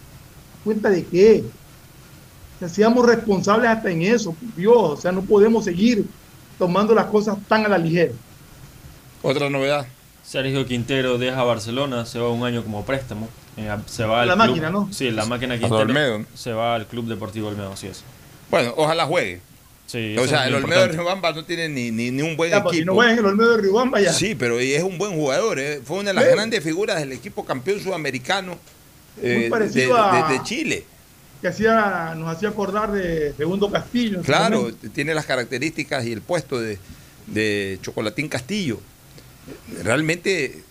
¿Cuenta 0.64 0.90
de 0.90 1.04
qué? 1.04 1.44
O 2.56 2.58
sea, 2.60 2.68
seamos 2.68 3.06
responsables 3.06 3.68
hasta 3.70 3.90
en 3.90 4.02
eso, 4.02 4.34
Dios. 4.56 4.76
O 4.76 4.96
sea, 4.96 5.12
no 5.12 5.22
podemos 5.22 5.64
seguir 5.64 6.04
tomando 6.58 6.94
las 6.94 7.06
cosas 7.06 7.36
tan 7.48 7.64
a 7.66 7.68
la 7.68 7.78
ligera. 7.78 8.12
Otra 9.22 9.50
novedad. 9.50 9.86
Sergio 10.24 10.64
Quintero 10.66 11.18
deja 11.18 11.42
Barcelona, 11.42 12.06
se 12.06 12.18
va 12.18 12.30
un 12.30 12.44
año 12.44 12.62
como 12.62 12.84
préstamo. 12.84 13.28
eh, 13.56 13.68
se 13.86 14.04
va 14.04 14.22
al 14.22 14.28
La 14.28 14.34
club- 14.34 14.46
máquina, 14.48 14.70
¿no? 14.70 14.88
Sí, 14.92 15.10
la 15.10 15.26
máquina 15.26 15.58
Quintero. 15.58 16.24
Se 16.34 16.52
va 16.52 16.74
al 16.76 16.86
Club 16.86 17.06
Deportivo 17.06 17.48
Olmedo, 17.48 17.72
así 17.72 17.88
es. 17.88 18.02
Bueno, 18.50 18.72
ojalá 18.76 19.04
juegue. 19.06 19.40
Sí, 19.86 20.16
o 20.16 20.26
sea, 20.26 20.46
el 20.46 20.54
Olmedo 20.54 20.80
de 20.80 20.86
importante. 20.86 20.96
Riobamba 20.96 21.32
no 21.32 21.44
tiene 21.44 21.68
ni, 21.68 21.90
ni, 21.90 22.10
ni 22.10 22.22
un 22.22 22.34
buen 22.36 22.50
Ya, 22.50 22.62
pues, 22.62 22.76
equipo. 22.76 22.82
si 22.82 22.86
no 22.86 22.94
juegan 22.94 23.12
en 23.14 23.18
el 23.18 23.26
Olmedo 23.26 23.56
de 23.56 23.62
Riobamba 23.62 24.00
ya. 24.00 24.12
Sí, 24.12 24.34
pero 24.34 24.58
es 24.58 24.82
un 24.82 24.96
buen 24.96 25.12
jugador. 25.14 25.58
eh. 25.58 25.82
Fue 25.84 25.98
una 25.98 26.10
de 26.10 26.14
las 26.14 26.28
grandes 26.28 26.62
figuras 26.64 26.98
del 26.98 27.12
equipo 27.12 27.44
campeón 27.44 27.80
sudamericano 27.80 28.56
Muy 29.20 29.30
de, 29.44 29.50
parecido 29.50 29.94
de- 29.94 30.00
a- 30.00 30.28
de 30.28 30.42
Chile. 30.42 30.84
Que 31.40 31.48
hacía, 31.48 32.14
nos 32.16 32.28
hacía 32.34 32.50
acordar 32.50 32.92
de 32.92 33.32
Segundo 33.36 33.70
Castillo. 33.70 34.20
Claro, 34.22 34.72
tiene 34.94 35.12
las 35.12 35.26
características 35.26 36.04
y 36.06 36.12
el 36.12 36.20
puesto 36.22 36.60
de, 36.60 36.78
de 37.26 37.78
Chocolatín 37.82 38.28
Castillo. 38.28 38.78
Realmente, 39.82 40.62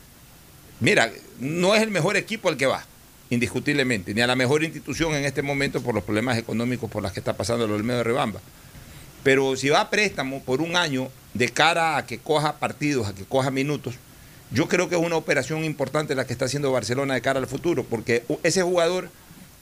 mira, 0.80 1.12
no 1.40 1.76
es 1.76 1.82
el 1.82 1.92
mejor 1.92 2.16
equipo 2.16 2.50
al 2.50 2.58
que 2.58 2.66
va, 2.68 2.86
indiscutiblemente, 3.30 4.14
ni 4.14 4.22
a 4.22 4.28
la 4.28 4.36
mejor 4.36 4.64
institución 4.64 5.14
en 5.16 5.26
este 5.26 5.42
momento 5.42 5.82
por 5.82 5.94
los 5.96 6.04
problemas 6.04 6.38
económicos 6.38 6.90
por 6.90 7.04
las 7.04 7.12
que 7.12 7.20
está 7.20 7.34
pasando 7.36 7.66
el 7.66 7.72
Olmedo 7.72 7.98
de 7.98 8.04
Rebamba. 8.06 8.40
Pero 9.24 9.56
si 9.56 9.70
va 9.70 9.82
a 9.82 9.90
préstamo 9.90 10.42
por 10.42 10.62
un 10.62 10.76
año 10.76 11.10
de 11.34 11.50
cara 11.50 11.98
a 11.98 12.06
que 12.06 12.18
coja 12.20 12.58
partidos, 12.60 13.08
a 13.08 13.14
que 13.14 13.24
coja 13.26 13.52
minutos, 13.52 13.96
yo 14.52 14.68
creo 14.68 14.90
que 14.90 14.96
es 14.96 15.02
una 15.02 15.16
operación 15.16 15.64
importante 15.64 16.14
la 16.14 16.26
que 16.26 16.34
está 16.34 16.46
haciendo 16.46 16.72
Barcelona 16.72 17.14
de 17.14 17.22
cara 17.22 17.40
al 17.40 17.48
futuro, 17.48 17.86
porque 17.90 18.24
ese 18.44 18.62
jugador 18.62 19.10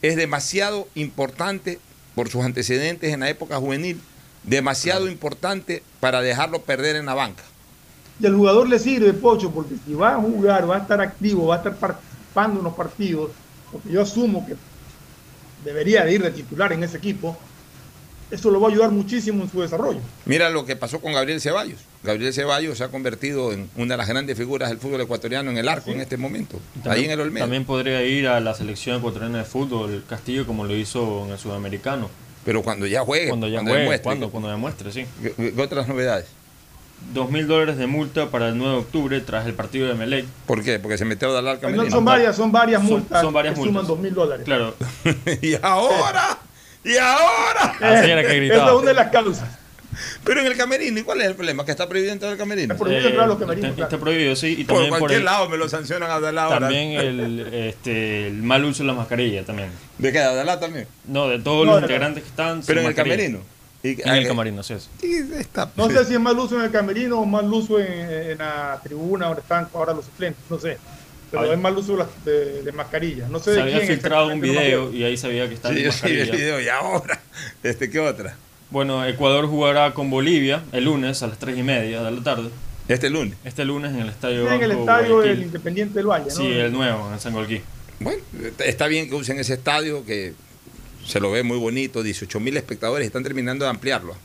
es 0.02 0.16
demasiado 0.16 0.88
importante 0.96 1.80
por 2.16 2.30
sus 2.30 2.44
antecedentes 2.44 3.14
en 3.14 3.20
la 3.20 3.30
época 3.30 3.58
juvenil, 3.58 4.02
demasiado 4.44 5.08
importante 5.08 5.84
para 6.00 6.22
dejarlo 6.22 6.64
perder 6.64 6.96
en 6.96 7.06
la 7.06 7.14
banca. 7.14 7.44
Y 8.20 8.26
al 8.26 8.36
jugador 8.36 8.68
le 8.68 8.80
sirve, 8.80 9.14
Pocho, 9.14 9.52
porque 9.52 9.76
si 9.86 9.94
va 9.94 10.16
a 10.16 10.18
jugar, 10.18 10.70
va 10.70 10.78
a 10.78 10.80
estar 10.80 11.00
activo, 11.00 11.48
va 11.48 11.56
a 11.56 11.58
estar 11.60 11.76
participando 11.76 12.60
en 12.60 12.64
los 12.66 12.74
partidos, 12.74 13.32
porque 13.72 13.90
yo 13.90 14.02
asumo 14.02 14.46
que 14.46 14.56
debería 15.64 16.04
de 16.04 16.14
ir 16.14 16.24
de 16.24 16.32
titular 16.32 16.74
en 16.74 16.84
ese 16.84 16.98
equipo, 16.98 17.38
eso 18.32 18.52
lo 18.52 18.60
va 18.62 18.68
a 18.70 18.72
ayudar 18.72 18.92
muchísimo 18.92 19.44
en 19.44 19.50
su 19.52 19.62
desarrollo. 19.62 20.00
Mira 20.26 20.50
lo 20.50 20.66
que 20.66 20.76
pasó 20.76 21.00
con 21.02 21.14
Gabriel 21.14 21.42
Ceballos. 21.42 21.80
Gabriel 22.04 22.34
Ceballos 22.34 22.78
se 22.78 22.84
ha 22.84 22.88
convertido 22.90 23.52
en 23.52 23.70
una 23.76 23.94
de 23.96 23.98
las 23.98 24.08
grandes 24.08 24.38
figuras 24.38 24.70
del 24.70 24.78
fútbol 24.80 25.02
ecuatoriano 25.02 25.52
en 25.52 25.58
el 25.58 25.68
arco 25.68 25.92
en 25.92 26.00
este 26.02 26.18
momento, 26.18 26.60
ahí 26.86 27.06
en 27.06 27.12
el 27.12 27.20
Olmedo. 27.22 27.44
También 27.44 27.66
podría 27.66 28.04
ir 28.04 28.28
a 28.28 28.40
la 28.40 28.54
selección 28.54 28.98
ecuatoriana 28.98 29.40
de 29.40 29.44
fútbol, 29.46 30.04
Castillo, 30.08 30.46
como 30.46 30.64
lo 30.66 30.76
hizo 30.76 31.26
en 31.26 31.32
el 31.32 31.38
sudamericano. 31.40 32.10
Pero 32.46 32.64
cuando 32.64 32.88
ya 32.88 33.02
juegue, 33.02 33.28
Cuando 33.30 33.48
ya 33.48 33.56
cuando 33.58 33.72
juegue, 33.72 33.82
demuestre. 33.84 34.04
cuando, 34.04 34.30
cuando 34.32 34.50
demuestre, 34.50 34.92
sí. 34.94 35.06
¿Qué, 35.22 35.34
qué 35.54 35.62
otras 35.62 35.88
novedades? 35.88 36.26
Dos 37.14 37.32
mil 37.32 37.48
dólares 37.48 37.78
de 37.78 37.88
multa 37.88 38.30
para 38.30 38.50
el 38.50 38.58
9 38.58 38.74
de 38.74 38.80
octubre 38.80 39.22
tras 39.22 39.46
el 39.46 39.54
partido 39.54 39.88
de 39.88 39.94
Melec. 39.94 40.26
¿Por 40.46 40.64
qué? 40.64 40.80
Porque 40.80 40.98
se 40.98 41.06
metió 41.06 41.30
a 41.30 41.34
Dalal 41.34 41.56
No, 41.56 41.62
Camerino. 41.62 41.90
son 41.90 42.04
varias, 42.06 42.36
son 42.36 42.52
varias 42.52 42.84
multas 42.84 43.22
son 43.22 43.34
varias 43.34 43.54
que 43.56 43.60
suman 43.62 43.74
multas. 43.74 43.88
dos 43.88 44.00
mil 44.00 44.14
dólares. 44.14 44.46
Claro. 44.46 44.76
y 45.42 45.56
ahora, 45.62 46.40
y 46.84 46.98
ahora. 46.98 47.76
Así 47.82 48.10
era 48.12 48.24
que 48.26 48.36
gritaba. 48.36 48.64
Esa 48.64 48.72
es 48.72 48.78
una 48.78 48.88
de 48.90 48.94
las 48.94 49.12
causas. 49.12 49.48
Pero 50.24 50.42
en 50.42 50.48
el 50.48 50.56
camerino, 50.56 51.00
¿y 51.00 51.04
cuál 51.04 51.20
es 51.22 51.28
el 51.28 51.36
problema? 51.36 51.66
Que 51.66 51.72
está 51.72 51.90
prohibido 51.90 52.14
entrar 52.14 52.32
al 52.32 52.38
camerino. 52.38 52.74
Está 52.74 52.84
prohibido 52.84 53.08
entrar 53.10 53.26
a 53.26 53.28
los 53.28 53.40
camerinos, 53.40 53.70
está, 53.72 53.76
claro. 53.76 53.90
está 53.96 54.04
prohibido, 54.04 54.36
sí. 54.36 54.56
Y 54.60 54.64
Por 54.64 54.76
también 54.76 54.90
por, 54.92 55.00
cualquier 55.00 55.20
el, 55.20 55.26
lado 55.26 55.50
me 55.50 55.58
lo 55.58 55.68
sancionan 55.68 56.10
a 56.12 56.50
también 56.50 56.92
el, 56.92 57.40
este, 57.54 58.28
el 58.28 58.36
mal 58.44 58.64
uso 58.64 58.84
de 58.84 58.88
la 58.88 58.94
mascarilla 58.94 59.44
también. 59.44 59.70
¿De 59.98 60.12
qué? 60.12 60.20
¿A 60.20 60.34
Dalal 60.34 60.60
también? 60.60 60.88
No, 61.06 61.28
de 61.28 61.40
todos 61.40 61.66
No, 61.66 61.74
los 61.74 61.82
integrantes 61.82 62.24
que 62.24 62.30
están. 62.30 62.62
Pero 62.66 62.82
en 62.82 62.88
el 62.88 62.96
camerino. 62.96 63.40
Y- 63.82 64.02
En 64.02 64.10
el 64.16 64.28
camerino, 64.28 64.62
sí 64.62 64.74
es. 64.74 64.90
está- 65.40 65.72
No 65.76 65.90
sé 65.90 66.04
si 66.06 66.14
es 66.14 66.20
más 66.20 66.36
uso 66.36 66.58
en 66.58 66.66
el 66.66 66.72
camerino 66.72 67.20
o 67.20 67.26
más 67.26 67.44
uso 67.46 67.80
en, 67.80 67.88
en 68.32 68.38
la 68.38 68.80
tribuna 68.84 69.28
donde 69.28 69.42
están 69.42 69.68
ahora 69.74 69.94
los 69.94 70.06
suplentes, 70.06 70.44
no 70.50 70.60
sé. 70.60 70.78
Pero 71.32 71.44
Ay. 71.44 71.52
es 71.52 71.58
más 71.60 71.74
uso 71.76 71.92
de, 71.94 71.98
las- 72.00 72.26
de, 72.26 72.64
de 72.64 72.72
mascarilla. 72.72 73.28
No 73.30 73.40
sé 73.40 73.52
Se 73.52 73.58
de 73.58 73.62
había 73.62 73.78
quién 73.78 73.88
filtrado 73.90 74.28
un 74.28 74.36
no 74.40 74.42
video 74.42 74.92
y 74.94 75.04
ahí 75.04 75.16
sabía 75.18 75.48
que 75.48 75.56
estaba 75.56 75.76
Sí, 75.76 75.84
yo 75.84 75.92
sí 75.92 76.08
el 76.08 76.32
video. 76.32 76.60
¿Y 76.62 76.68
ahora? 76.70 77.20
Este, 77.64 77.90
¿Qué 77.90 78.00
otra? 78.00 78.36
Bueno, 78.72 79.06
Ecuador 79.06 79.46
jugará 79.48 79.94
con 79.94 80.10
Bolivia 80.10 80.64
el 80.72 80.86
lunes 80.86 81.22
a 81.24 81.28
las 81.28 81.40
3 81.40 81.58
y 81.58 81.64
media 81.64 82.04
de 82.04 82.12
la 82.12 82.22
tarde. 82.24 82.50
Este 82.88 83.10
lunes. 83.10 83.36
Este 83.44 83.66
lunes 83.66 83.92
en 83.94 84.00
el 84.02 84.10
estadio. 84.10 84.48
Sí, 84.50 84.56
en 84.56 84.64
el 84.64 84.72
estadio 84.72 85.20
del 85.22 85.42
Independiente 85.44 85.94
del 85.96 86.08
Valle, 86.08 86.26
¿no? 86.26 86.32
Sí, 86.36 86.48
el 86.48 86.72
nuevo, 86.74 87.08
en 87.08 87.14
el 87.14 87.20
Sangolquí. 87.20 87.62
Bueno, 88.00 88.22
está 88.60 88.88
bien 88.88 89.10
que 89.10 89.16
usen 89.16 89.40
ese 89.40 89.54
estadio 89.54 90.06
que 90.06 90.34
se 91.06 91.20
lo 91.20 91.32
ve 91.32 91.44
muy 91.44 91.58
bonito, 91.58 92.02
18 92.04 92.40
mil 92.40 92.56
espectadores, 92.58 93.06
están 93.06 93.24
terminando 93.24 93.66
de 93.66 93.72
ampliarlo. 93.72 94.16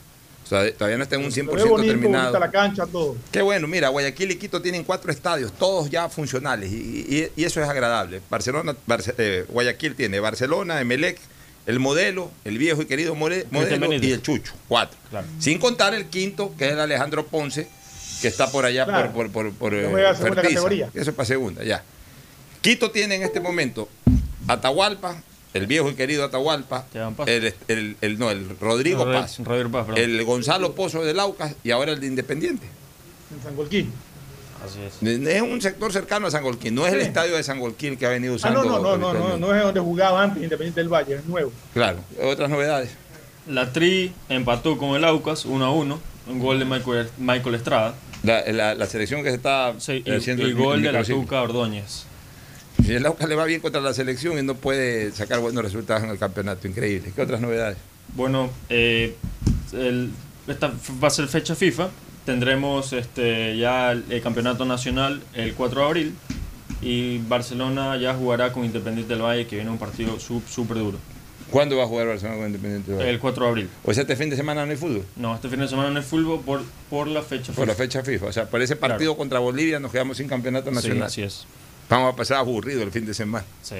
O 0.45 0.47
sea, 0.47 0.71
todavía 0.73 0.97
no 0.97 1.03
está 1.03 1.15
en 1.15 1.25
un 1.25 1.31
Se 1.31 1.41
ve 1.41 1.47
100% 1.47 1.51
bonito, 1.55 1.69
bonita 1.69 1.93
terminado. 1.93 2.39
la 2.39 2.51
cancha, 2.51 2.85
todo. 2.85 3.15
Qué 3.31 3.41
bueno, 3.41 3.67
mira, 3.67 3.89
Guayaquil 3.89 4.29
y 4.31 4.35
Quito 4.35 4.61
tienen 4.61 4.83
cuatro 4.83 5.11
estadios, 5.11 5.51
todos 5.53 5.89
ya 5.89 6.07
funcionales, 6.07 6.71
y, 6.71 6.75
y- 7.09 7.31
y 7.35 7.43
eso 7.45 7.61
es 7.63 7.67
agradable. 7.67 8.21
Barcelona, 8.29 8.75
Barce- 8.87 9.15
eh, 9.17 9.45
Guayaquil 9.49 9.95
tiene 9.95 10.19
Barcelona, 10.19 10.79
Emelec, 10.79 11.17
el 11.65 11.79
modelo, 11.79 12.29
el 12.43 12.59
viejo 12.59 12.83
y 12.83 12.85
querido 12.85 13.15
More- 13.15 13.47
modelo 13.49 13.91
y 13.91 14.11
el 14.11 14.21
Chucho, 14.21 14.53
cuatro. 14.67 14.95
Claro. 15.09 15.25
Sin 15.39 15.57
contar 15.57 15.95
el 15.95 16.05
quinto, 16.05 16.53
que 16.57 16.67
es 16.67 16.73
el 16.73 16.79
Alejandro 16.79 17.25
Ponce, 17.25 17.67
que 18.21 18.27
está 18.27 18.51
por 18.51 18.65
allá 18.65 18.85
Claro. 18.85 19.11
por, 19.13 19.31
por, 19.31 19.51
por, 19.51 19.53
por, 19.53 19.73
eh. 19.73 20.09
Eso 20.93 21.09
es 21.09 21.15
para 21.15 21.25
segunda, 21.25 21.63
ya. 21.63 21.83
Quito 22.61 22.91
tiene 22.91 23.15
en 23.15 23.23
este 23.23 23.39
momento 23.39 23.89
Atahualpa, 24.47 25.21
el 25.55 25.67
viejo 25.67 25.89
y 25.89 25.95
querido 25.95 26.23
Atahualpa, 26.25 26.85
el, 27.25 27.53
el- 27.67 27.97
el- 28.01 28.19
no, 28.19 28.29
el 28.31 28.57
Rodrigo 28.59 29.05
Rod- 29.05 29.13
Paz, 29.13 29.39
el 29.95 30.23
Gonzalo 30.23 30.73
Pozo 30.75 31.03
de 31.03 31.13
Laucas 31.13 31.55
y 31.63 31.71
ahora 31.71 31.93
el 31.93 31.99
de 31.99 32.07
Independiente. 32.07 32.67
En 33.35 33.41
San 33.41 33.55
Golquín. 33.55 33.91
Así 34.65 34.79
es. 34.81 35.01
Es 35.27 35.41
un 35.41 35.61
sector 35.61 35.91
cercano 35.93 36.27
a 36.27 36.31
San 36.31 36.43
Golquín, 36.43 36.73
no 36.75 36.85
es 36.87 36.93
el 36.93 37.01
estadio 37.01 37.35
de 37.35 37.43
San 37.43 37.59
Golquín 37.59 37.97
que 37.97 38.05
ha 38.05 38.09
venido 38.09 38.33
Ah, 38.33 38.35
usando. 38.37 38.63
no, 38.63 38.79
no, 38.79 38.97
no, 38.97 39.13
no, 39.13 39.27
no, 39.29 39.37
no 39.37 39.55
es 39.55 39.61
donde 39.63 39.79
jugaba 39.79 40.23
antes 40.23 40.41
Independiente 40.43 40.79
del 40.81 40.89
Valle, 40.89 41.15
es 41.15 41.25
nuevo. 41.25 41.51
Claro, 41.73 41.99
otras 42.23 42.49
novedades. 42.49 42.91
La 43.47 43.71
Tri 43.71 44.11
empató 44.29 44.77
con 44.77 44.95
el 44.95 45.05
Aucas 45.05 45.45
1 45.45 45.63
a 45.65 45.71
1. 45.71 45.99
Un 46.27 46.39
gol 46.39 46.57
de 46.57 46.65
Michael, 46.65 47.07
Michael 47.19 47.53
Estrada. 47.55 47.93
La, 48.23 48.41
la- 48.51 48.73
la 48.73 48.85
selección 48.87 49.21
que 49.21 49.29
se 49.29 49.35
está 49.35 49.75
Sí, 49.77 50.01
y, 50.03 50.11
haciendo 50.11 50.41
y 50.47 50.49
el- 50.49 50.55
gol 50.55 50.77
el 50.77 50.83
de 50.83 50.91
la. 50.91 51.03
Tuca 51.03 51.43
Ordóñez. 51.43 52.07
Y 52.87 52.93
el 52.93 53.05
Aucas 53.05 53.27
le 53.27 53.35
va 53.35 53.45
bien 53.45 53.61
contra 53.61 53.81
la 53.81 53.93
selección 53.93 54.37
y 54.37 54.43
no 54.43 54.55
puede 54.55 55.11
sacar 55.11 55.39
buenos 55.39 55.63
resultados 55.63 56.03
en 56.03 56.09
el 56.09 56.17
campeonato. 56.19 56.67
Increíble. 56.67 57.11
¿Qué 57.15 57.21
otras 57.21 57.41
novedades? 57.41 57.77
Bueno, 58.15 58.49
eh, 58.69 59.15
el- 59.73 60.11
esta 60.47 60.71
va 61.03 61.07
a 61.07 61.11
ser 61.11 61.27
fecha 61.27 61.55
FIFA. 61.55 61.89
Tendremos 62.25 62.93
este, 62.93 63.57
ya 63.57 63.91
el, 63.91 64.03
el 64.09 64.21
campeonato 64.21 64.65
nacional 64.65 65.21
el 65.33 65.53
4 65.53 65.79
de 65.81 65.85
abril. 65.87 66.15
Y 66.81 67.17
Barcelona 67.19 67.97
ya 67.97 68.13
jugará 68.13 68.51
con 68.53 68.63
Independiente 68.65 69.13
del 69.13 69.23
Valle, 69.23 69.47
que 69.47 69.55
viene 69.55 69.71
un 69.71 69.77
partido 69.79 70.19
súper 70.19 70.77
duro. 70.77 70.97
¿Cuándo 71.49 71.77
va 71.77 71.83
a 71.83 71.87
jugar 71.87 72.07
Barcelona 72.07 72.37
con 72.37 72.45
Independiente? 72.47 72.91
del 72.91 72.99
Valle? 72.99 73.09
El 73.11 73.19
4 73.19 73.43
de 73.45 73.49
abril. 73.49 73.69
O 73.83 73.93
sea, 73.93 74.01
este 74.01 74.15
fin 74.15 74.29
de 74.29 74.35
semana 74.35 74.63
no 74.65 74.71
hay 74.71 74.77
fútbol. 74.77 75.03
No, 75.15 75.33
este 75.33 75.49
fin 75.49 75.59
de 75.59 75.67
semana 75.67 75.89
no 75.89 75.99
es 75.99 76.05
fútbol 76.05 76.41
por, 76.45 76.61
por 76.89 77.07
la 77.07 77.23
fecha 77.23 77.47
Por 77.53 77.55
FIFA. 77.55 77.65
la 77.67 77.75
fecha 77.75 78.03
FIFA. 78.03 78.25
O 78.27 78.31
sea, 78.33 78.45
por 78.49 78.61
ese 78.61 78.75
partido 78.75 79.17
contra 79.17 79.39
Bolivia 79.39 79.79
nos 79.79 79.91
quedamos 79.91 80.17
sin 80.17 80.27
campeonato 80.27 80.69
Sí, 80.69 80.75
nacional. 80.75 81.03
así 81.03 81.23
es. 81.23 81.45
Vamos 81.87 82.13
a 82.13 82.15
pasar 82.15 82.37
aburrido 82.37 82.81
el 82.81 82.91
fin 82.91 83.05
de 83.05 83.13
semana. 83.13 83.45
Sí. 83.61 83.75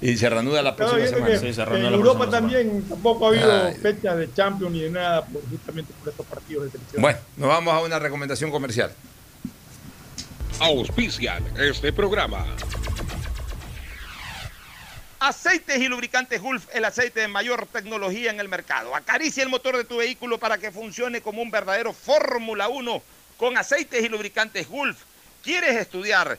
Y 0.00 0.16
se 0.16 0.28
reanuda 0.28 0.60
la 0.62 0.74
próxima 0.74 1.06
semana. 1.06 1.26
que, 1.26 1.38
Sí, 1.38 1.54
se 1.54 1.62
en 1.62 1.82
la 1.82 1.88
Europa 1.90 2.18
próxima 2.18 2.30
también 2.30 2.82
tampoco 2.88 3.26
ha 3.26 3.28
habido 3.28 3.66
Ay. 3.66 3.74
fechas 3.74 4.16
de 4.16 4.32
Champions 4.34 4.72
ni 4.72 4.80
de 4.80 4.90
nada, 4.90 5.24
por, 5.24 5.48
justamente 5.48 5.92
por 6.00 6.08
estos 6.08 6.26
partidos 6.26 6.64
de 6.64 6.70
selección. 6.72 7.02
Bueno, 7.02 7.18
nos 7.36 7.48
vamos 7.48 7.74
a 7.74 7.80
una 7.80 7.98
recomendación 8.00 8.50
comercial. 8.50 8.92
Auspician 10.58 11.44
este 11.58 11.92
programa. 11.92 12.44
Aceites 15.20 15.78
y 15.78 15.88
lubricantes 15.88 16.42
Gulf, 16.42 16.66
el 16.74 16.84
aceite 16.84 17.20
de 17.20 17.28
mayor 17.28 17.66
tecnología 17.66 18.30
en 18.30 18.40
el 18.40 18.48
mercado. 18.48 18.94
Acaricia 18.94 19.42
el 19.42 19.48
motor 19.48 19.76
de 19.76 19.84
tu 19.84 19.98
vehículo 19.98 20.38
para 20.38 20.58
que 20.58 20.70
funcione 20.70 21.20
como 21.20 21.40
un 21.40 21.50
verdadero 21.50 21.92
Fórmula 21.92 22.68
1 22.68 23.02
con 23.36 23.56
aceites 23.56 24.04
y 24.04 24.08
lubricantes 24.08 24.68
Gulf. 24.68 24.98
¿Quieres 25.42 25.76
estudiar, 25.76 26.38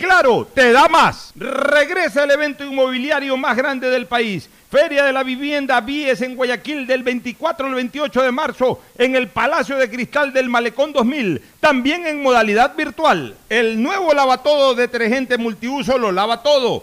Claro, 0.00 0.48
te 0.54 0.72
da 0.72 0.88
más. 0.88 1.30
Regresa 1.36 2.24
el 2.24 2.30
evento 2.30 2.64
inmobiliario 2.64 3.36
más 3.36 3.54
grande 3.54 3.90
del 3.90 4.06
país. 4.06 4.48
Feria 4.70 5.04
de 5.04 5.12
la 5.12 5.22
Vivienda 5.22 5.78
Vies 5.82 6.22
en 6.22 6.36
Guayaquil 6.36 6.86
del 6.86 7.02
24 7.02 7.66
al 7.66 7.74
28 7.74 8.22
de 8.22 8.32
marzo 8.32 8.80
en 8.96 9.14
el 9.14 9.28
Palacio 9.28 9.76
de 9.76 9.90
Cristal 9.90 10.32
del 10.32 10.48
Malecón 10.48 10.94
2000, 10.94 11.42
también 11.60 12.06
en 12.06 12.22
modalidad 12.22 12.74
virtual. 12.74 13.34
El 13.50 13.82
nuevo 13.82 14.14
lavatodo 14.14 14.74
detergente 14.74 15.36
multiuso 15.36 15.98
lo 15.98 16.12
lava 16.12 16.42
todo, 16.42 16.82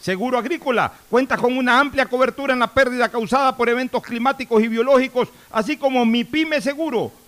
Seguro 0.00 0.38
Agrícola 0.38 0.92
cuenta 1.10 1.36
con 1.36 1.56
una 1.56 1.80
amplia 1.80 2.06
cobertura 2.06 2.52
en 2.52 2.60
la 2.60 2.66
pérdida 2.68 3.08
causada 3.08 3.56
por 3.56 3.68
eventos 3.68 4.02
climáticos 4.02 4.62
y 4.62 4.68
biológicos, 4.68 5.28
así 5.50 5.76
como 5.76 6.04
Mi 6.04 6.24
Pyme 6.24 6.60
Seguro, 6.60 7.12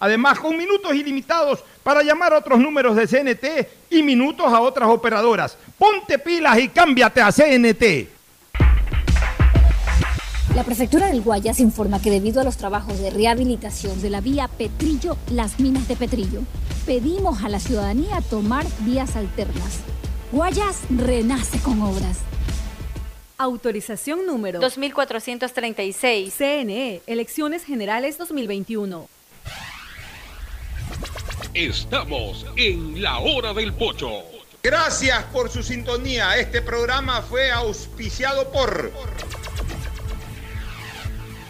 Además, 0.00 0.40
con 0.40 0.56
minutos 0.56 0.94
ilimitados 0.94 1.62
para 1.82 2.02
llamar 2.02 2.32
a 2.32 2.38
otros 2.38 2.58
números 2.58 2.96
de 2.96 3.06
CNT 3.06 3.68
y 3.90 4.02
minutos 4.02 4.46
a 4.46 4.60
otras 4.60 4.88
operadoras. 4.88 5.56
Ponte 5.78 6.18
pilas 6.18 6.58
y 6.58 6.68
cámbiate 6.70 7.20
a 7.20 7.30
CNT. 7.30 8.08
La 10.54 10.64
prefectura 10.64 11.06
del 11.06 11.22
Guayas 11.22 11.60
informa 11.60 12.02
que 12.02 12.10
debido 12.10 12.40
a 12.40 12.44
los 12.44 12.56
trabajos 12.56 12.98
de 12.98 13.10
rehabilitación 13.10 14.02
de 14.02 14.10
la 14.10 14.20
vía 14.20 14.48
Petrillo, 14.48 15.16
las 15.30 15.60
minas 15.60 15.86
de 15.86 15.96
Petrillo, 15.96 16.40
pedimos 16.86 17.44
a 17.44 17.48
la 17.48 17.60
ciudadanía 17.60 18.20
tomar 18.28 18.66
vías 18.80 19.16
alternas. 19.16 19.80
Guayas 20.32 20.80
renace 20.90 21.60
con 21.60 21.80
obras. 21.82 22.18
Autorización 23.38 24.26
número 24.26 24.60
2436. 24.60 26.34
CNE, 26.34 27.02
Elecciones 27.06 27.64
Generales 27.64 28.18
2021. 28.18 29.19
Estamos 31.54 32.46
en 32.54 33.02
la 33.02 33.18
hora 33.18 33.52
del 33.52 33.72
pocho. 33.72 34.22
Gracias 34.62 35.24
por 35.32 35.50
su 35.50 35.64
sintonía. 35.64 36.36
Este 36.36 36.62
programa 36.62 37.22
fue 37.22 37.50
auspiciado 37.50 38.52
por 38.52 38.92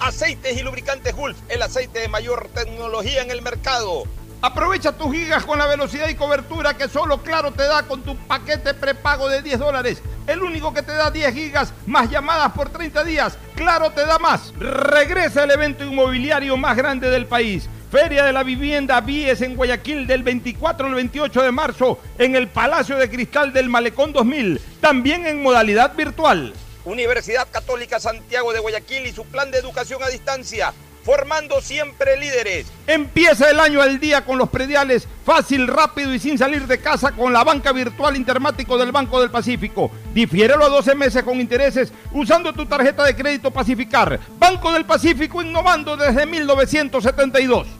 Aceites 0.01 0.57
y 0.57 0.63
Lubricantes 0.63 1.15
Gulf, 1.15 1.37
el 1.51 1.61
aceite 1.61 1.99
de 1.99 2.09
mayor 2.09 2.49
tecnología 2.55 3.21
en 3.21 3.31
el 3.31 3.43
mercado. 3.43 4.05
Aprovecha 4.41 4.93
tus 4.93 5.13
gigas 5.13 5.45
con 5.45 5.59
la 5.59 5.67
velocidad 5.67 6.09
y 6.09 6.15
cobertura 6.15 6.73
que 6.73 6.89
solo 6.89 7.19
Claro 7.23 7.53
te 7.53 7.65
da 7.65 7.83
con 7.83 8.03
tu 8.03 8.17
paquete 8.17 8.73
prepago 8.73 9.29
de 9.29 9.43
10 9.43 9.59
dólares. 9.59 10.03
El 10.27 10.43
único 10.43 10.73
que 10.73 10.83
te 10.83 10.93
da 10.93 11.11
10 11.11 11.35
gigas 11.35 11.75
más 11.85 12.11
llamadas 12.11 12.53
por 12.53 12.71
30 12.71 13.05
días. 13.05 13.37
Claro 13.55 13.91
te 13.91 14.07
da 14.07 14.19
más. 14.19 14.55
Regresa 14.59 15.45
el 15.45 15.51
evento 15.51 15.85
inmobiliario 15.85 16.57
más 16.57 16.75
grande 16.75 17.11
del 17.11 17.27
país. 17.27 17.69
Feria 17.91 18.23
de 18.23 18.33
la 18.33 18.45
Vivienda 18.45 19.01
Vies 19.01 19.41
en 19.43 19.57
Guayaquil 19.57 20.07
del 20.07 20.23
24 20.23 20.87
al 20.87 20.95
28 20.95 21.43
de 21.43 21.51
marzo 21.51 21.99
en 22.19 22.37
el 22.37 22.47
Palacio 22.47 22.97
de 22.97 23.11
Cristal 23.11 23.53
del 23.53 23.69
Malecón 23.69 24.13
2000, 24.13 24.61
también 24.81 25.27
en 25.27 25.43
modalidad 25.43 25.97
virtual. 25.97 26.55
Universidad 26.85 27.49
Católica 27.51 27.99
Santiago 27.99 28.53
de 28.53 28.61
Guayaquil 28.61 29.07
y 29.07 29.13
su 29.13 29.25
plan 29.25 29.51
de 29.51 29.59
educación 29.59 30.01
a 30.05 30.09
distancia, 30.09 30.73
formando 31.05 31.61
siempre 31.61 32.17
líderes. 32.17 32.69
Empieza 32.87 33.51
el 33.51 33.59
año 33.59 33.83
al 33.83 33.99
día 33.99 34.25
con 34.25 34.39
los 34.39 34.51
prediales, 34.51 35.09
fácil, 35.27 35.67
rápido 35.67 36.15
y 36.15 36.21
sin 36.21 36.39
salir 36.39 36.69
de 36.69 36.79
casa 36.79 37.11
con 37.11 37.33
la 37.33 37.43
banca 37.43 37.73
virtual 37.73 38.15
Intermático 38.15 38.79
del 38.79 38.93
Banco 38.93 39.21
del 39.21 39.33
Pacífico. 39.33 39.91
Difiérelo 40.15 40.65
a 40.65 40.69
12 40.69 40.95
meses 40.95 41.25
con 41.25 41.41
intereses 41.41 41.93
usando 42.13 42.53
tu 42.53 42.67
tarjeta 42.67 43.03
de 43.03 43.17
crédito 43.17 43.51
Pacificar. 43.51 44.21
Banco 44.39 44.71
del 44.71 44.85
Pacífico 44.85 45.43
innovando 45.43 45.97
desde 45.97 46.25
1972. 46.25 47.80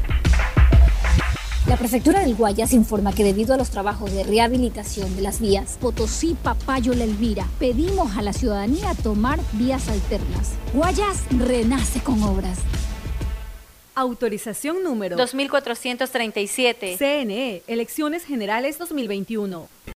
La 1.71 1.77
prefectura 1.77 2.19
del 2.19 2.35
Guayas 2.35 2.73
informa 2.73 3.13
que 3.13 3.23
debido 3.23 3.53
a 3.53 3.57
los 3.57 3.69
trabajos 3.69 4.11
de 4.11 4.25
rehabilitación 4.25 5.15
de 5.15 5.21
las 5.21 5.39
vías 5.39 5.77
Potosí, 5.79 6.35
Papayo, 6.43 6.93
La 6.93 7.05
Elvira, 7.05 7.47
pedimos 7.59 8.17
a 8.17 8.21
la 8.21 8.33
ciudadanía 8.33 8.93
tomar 9.01 9.39
vías 9.53 9.87
alternas. 9.87 10.51
Guayas 10.73 11.23
renace 11.29 12.01
con 12.01 12.21
obras. 12.23 12.59
Autorización 13.95 14.83
número 14.83 15.15
2437. 15.15 16.97
CNE, 16.97 17.63
Elecciones 17.67 18.25
Generales 18.25 18.77
2021. 18.77 19.69